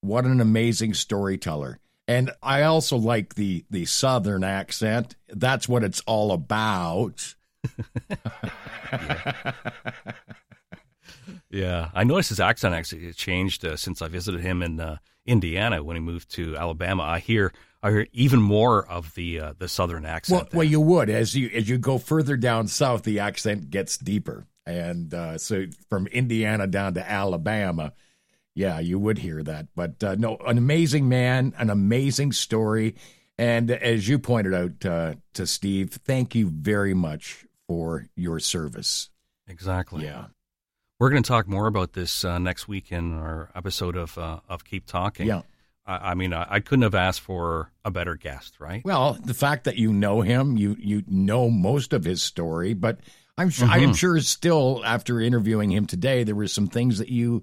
What 0.00 0.24
an 0.24 0.40
amazing 0.40 0.94
storyteller. 0.94 1.80
And 2.12 2.30
I 2.42 2.64
also 2.64 2.98
like 2.98 3.36
the 3.36 3.64
the 3.70 3.86
southern 3.86 4.44
accent. 4.44 5.16
That's 5.28 5.66
what 5.66 5.82
it's 5.82 6.00
all 6.00 6.32
about. 6.32 7.34
yeah. 8.92 9.52
yeah. 11.50 11.90
I 11.94 12.04
noticed 12.04 12.28
his 12.28 12.40
accent 12.40 12.74
actually 12.74 13.14
changed 13.14 13.64
uh, 13.64 13.78
since 13.78 14.02
I 14.02 14.08
visited 14.08 14.42
him 14.42 14.62
in 14.62 14.78
uh, 14.78 14.98
Indiana 15.24 15.82
when 15.82 15.96
he 15.96 16.02
moved 16.02 16.30
to 16.32 16.54
Alabama. 16.54 17.02
I 17.02 17.18
hear 17.18 17.50
I 17.82 17.90
hear 17.90 18.06
even 18.12 18.42
more 18.42 18.86
of 18.86 19.14
the 19.14 19.40
uh, 19.40 19.54
the 19.56 19.68
southern 19.68 20.04
accent. 20.04 20.42
Well, 20.52 20.58
well, 20.58 20.68
you 20.68 20.82
would 20.82 21.08
as 21.08 21.34
you 21.34 21.48
as 21.54 21.66
you 21.66 21.78
go 21.78 21.96
further 21.96 22.36
down 22.36 22.68
south, 22.68 23.04
the 23.04 23.20
accent 23.20 23.70
gets 23.70 23.96
deeper, 23.96 24.44
and 24.66 25.14
uh, 25.14 25.38
so 25.38 25.64
from 25.88 26.08
Indiana 26.08 26.66
down 26.66 26.92
to 26.92 27.10
Alabama 27.10 27.94
yeah, 28.54 28.78
you 28.78 28.98
would 28.98 29.18
hear 29.18 29.42
that. 29.42 29.68
But 29.74 30.02
uh, 30.02 30.14
no, 30.16 30.36
an 30.46 30.58
amazing 30.58 31.08
man, 31.08 31.54
an 31.58 31.70
amazing 31.70 32.32
story. 32.32 32.96
And 33.38 33.70
as 33.70 34.08
you 34.08 34.18
pointed 34.18 34.54
out 34.54 34.86
uh, 34.86 35.14
to 35.34 35.46
Steve, 35.46 35.90
thank 36.04 36.34
you 36.34 36.48
very 36.48 36.94
much 36.94 37.46
for 37.66 38.08
your 38.14 38.38
service. 38.38 39.10
Exactly. 39.48 40.04
Yeah. 40.04 40.26
We're 40.98 41.10
going 41.10 41.22
to 41.22 41.28
talk 41.28 41.48
more 41.48 41.66
about 41.66 41.94
this 41.94 42.24
uh, 42.24 42.38
next 42.38 42.68
week 42.68 42.92
in 42.92 43.14
our 43.14 43.50
episode 43.54 43.96
of 43.96 44.16
uh, 44.16 44.40
of 44.48 44.64
Keep 44.64 44.86
Talking. 44.86 45.26
Yeah. 45.26 45.42
I, 45.84 46.10
I 46.10 46.14
mean, 46.14 46.32
I, 46.32 46.46
I, 46.48 46.60
couldn't 46.60 46.84
have 46.84 46.94
asked 46.94 47.22
for 47.22 47.72
a 47.84 47.90
better 47.90 48.14
guest, 48.14 48.60
right? 48.60 48.84
Well, 48.84 49.18
the 49.24 49.34
fact 49.34 49.64
that 49.64 49.76
you 49.76 49.92
know 49.92 50.20
him, 50.20 50.56
you 50.56 50.76
you 50.78 51.02
know 51.08 51.50
most 51.50 51.92
of 51.92 52.04
his 52.04 52.22
story, 52.22 52.74
but 52.74 53.00
I'm 53.36 53.50
sure 53.50 53.66
mm-hmm. 53.66 53.88
I'm 53.88 53.94
sure 53.94 54.20
still 54.20 54.82
after 54.84 55.18
interviewing 55.18 55.72
him 55.72 55.86
today, 55.86 56.22
there 56.22 56.36
were 56.36 56.46
some 56.46 56.68
things 56.68 56.98
that 56.98 57.08
you 57.08 57.42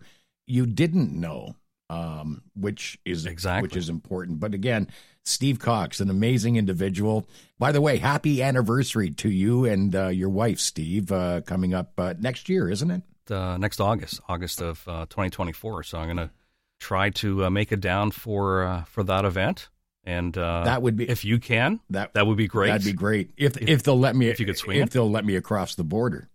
you 0.49 0.65
didn't 0.65 1.13
know, 1.13 1.55
um, 1.89 2.41
which 2.55 2.99
is 3.05 3.25
exactly 3.25 3.67
which 3.67 3.77
is 3.77 3.89
important. 3.89 4.39
But 4.39 4.53
again, 4.53 4.87
Steve 5.23 5.59
Cox, 5.59 5.99
an 5.99 6.09
amazing 6.09 6.55
individual. 6.55 7.27
By 7.59 7.71
the 7.71 7.81
way, 7.81 7.97
happy 7.97 8.41
anniversary 8.41 9.11
to 9.11 9.29
you 9.29 9.65
and 9.65 9.95
uh, 9.95 10.07
your 10.07 10.29
wife, 10.29 10.59
Steve, 10.59 11.11
uh, 11.11 11.41
coming 11.41 11.73
up 11.73 11.93
uh, 11.97 12.15
next 12.19 12.49
year, 12.49 12.69
isn't 12.69 12.89
it? 12.89 13.03
Uh, 13.29 13.57
next 13.57 13.79
August, 13.79 14.19
August 14.27 14.59
of 14.61 14.83
uh, 14.87 15.05
2024. 15.05 15.83
So 15.83 15.99
I'm 15.99 16.07
going 16.07 16.17
to 16.17 16.31
try 16.79 17.11
to 17.11 17.45
uh, 17.45 17.49
make 17.49 17.71
it 17.71 17.79
down 17.79 18.11
for 18.11 18.85
for 18.87 19.03
that 19.03 19.25
event. 19.25 19.69
And 20.05 20.33
that 20.33 20.81
would 20.81 20.95
be 20.95 21.07
if 21.07 21.23
you 21.23 21.37
can. 21.37 21.79
That 21.91 22.13
that 22.13 22.25
would 22.25 22.37
be 22.37 22.47
great. 22.47 22.69
That'd 22.69 22.85
be 22.85 22.93
great 22.93 23.31
if 23.37 23.57
if, 23.57 23.69
if 23.69 23.83
they'll 23.83 23.99
let 23.99 24.15
me 24.15 24.29
if 24.29 24.39
you 24.39 24.47
could 24.47 24.57
swing 24.57 24.77
if 24.79 24.87
it. 24.87 24.91
they'll 24.91 25.11
let 25.11 25.25
me 25.25 25.35
across 25.35 25.75
the 25.75 25.83
border. 25.83 26.29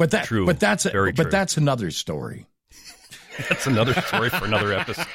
But 0.00 0.12
that 0.12 0.24
true. 0.24 0.46
but 0.46 0.58
that's 0.58 0.86
a, 0.86 0.90
Very 0.90 1.12
but 1.12 1.24
true. 1.24 1.30
that's 1.30 1.58
another 1.58 1.90
story. 1.90 2.46
That's 3.48 3.66
another 3.66 3.94
story 3.94 4.30
for 4.30 4.44
another 4.44 4.72
episode. 4.72 5.06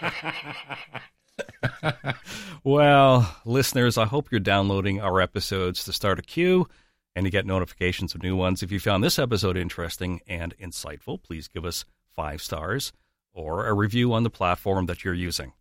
well, 2.64 3.35
listeners, 3.45 3.97
I 3.97 4.06
hope 4.06 4.31
you're 4.31 4.39
downloading 4.39 5.02
our 5.02 5.22
episodes 5.22 5.84
to 5.85 5.93
start 5.93 6.19
a 6.19 6.22
queue 6.22 6.68
and 7.15 7.26
to 7.26 7.30
get 7.30 7.45
notifications 7.45 8.15
of 8.15 8.23
new 8.23 8.35
ones. 8.35 8.64
If 8.64 8.72
you 8.72 8.80
found 8.80 9.03
this 9.03 9.19
episode 9.19 9.57
interesting 9.57 10.22
and 10.27 10.57
insightful, 10.57 11.22
please 11.22 11.47
give 11.47 11.65
us 11.65 11.85
five 12.15 12.41
stars 12.41 12.93
or 13.34 13.68
a 13.68 13.73
review 13.73 14.14
on 14.14 14.23
the 14.23 14.30
platform 14.30 14.85
that 14.88 15.03
you're 15.03 15.14
using. 15.14 15.53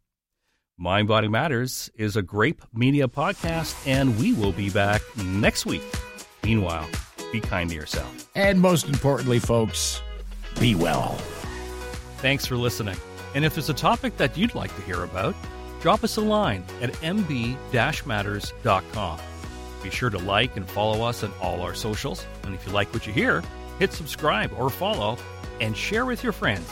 Mind 0.77 1.07
Body 1.07 1.29
Matters 1.29 1.91
is 1.95 2.17
a 2.17 2.23
Graype 2.23 2.63
Media 2.73 3.07
podcast, 3.07 3.77
and 3.87 4.19
we 4.19 4.33
will 4.33 4.53
be 4.53 4.71
back 4.71 5.03
next 5.17 5.67
week. 5.67 5.83
Meanwhile, 6.43 6.89
be 7.33 7.41
kind 7.41 7.71
to 7.71 7.77
yourself. 7.77 8.29
And 8.35 8.61
most 8.61 8.89
importantly, 8.89 9.39
folks, 9.39 10.01
be 10.59 10.75
well. 10.75 11.17
Thanks 12.25 12.47
for 12.47 12.57
listening. 12.57 12.97
And 13.35 13.45
if 13.45 13.55
there's 13.55 13.69
a 13.69 13.75
topic 13.75 14.17
that 14.17 14.35
you'd 14.35 14.55
like 14.55 14.75
to 14.77 14.81
hear 14.81 15.05
about, 15.05 15.35
drop 15.83 16.03
us 16.03 16.17
a 16.17 16.23
line 16.23 16.65
at 16.81 16.91
mb-matters.com. 17.03 19.21
Be 19.83 19.91
sure 19.91 20.09
to 20.09 20.17
like 20.17 20.57
and 20.57 20.67
follow 20.67 21.07
us 21.07 21.23
on 21.23 21.31
all 21.43 21.61
our 21.61 21.75
socials. 21.75 22.25
And 22.45 22.55
if 22.55 22.67
you 22.67 22.73
like 22.73 22.91
what 22.95 23.07
you 23.07 23.13
hear, 23.13 23.43
hit 23.79 23.93
subscribe 23.93 24.55
or 24.57 24.71
follow 24.71 25.19
and 25.61 25.77
share 25.77 26.07
with 26.07 26.23
your 26.23 26.33
friends 26.33 26.67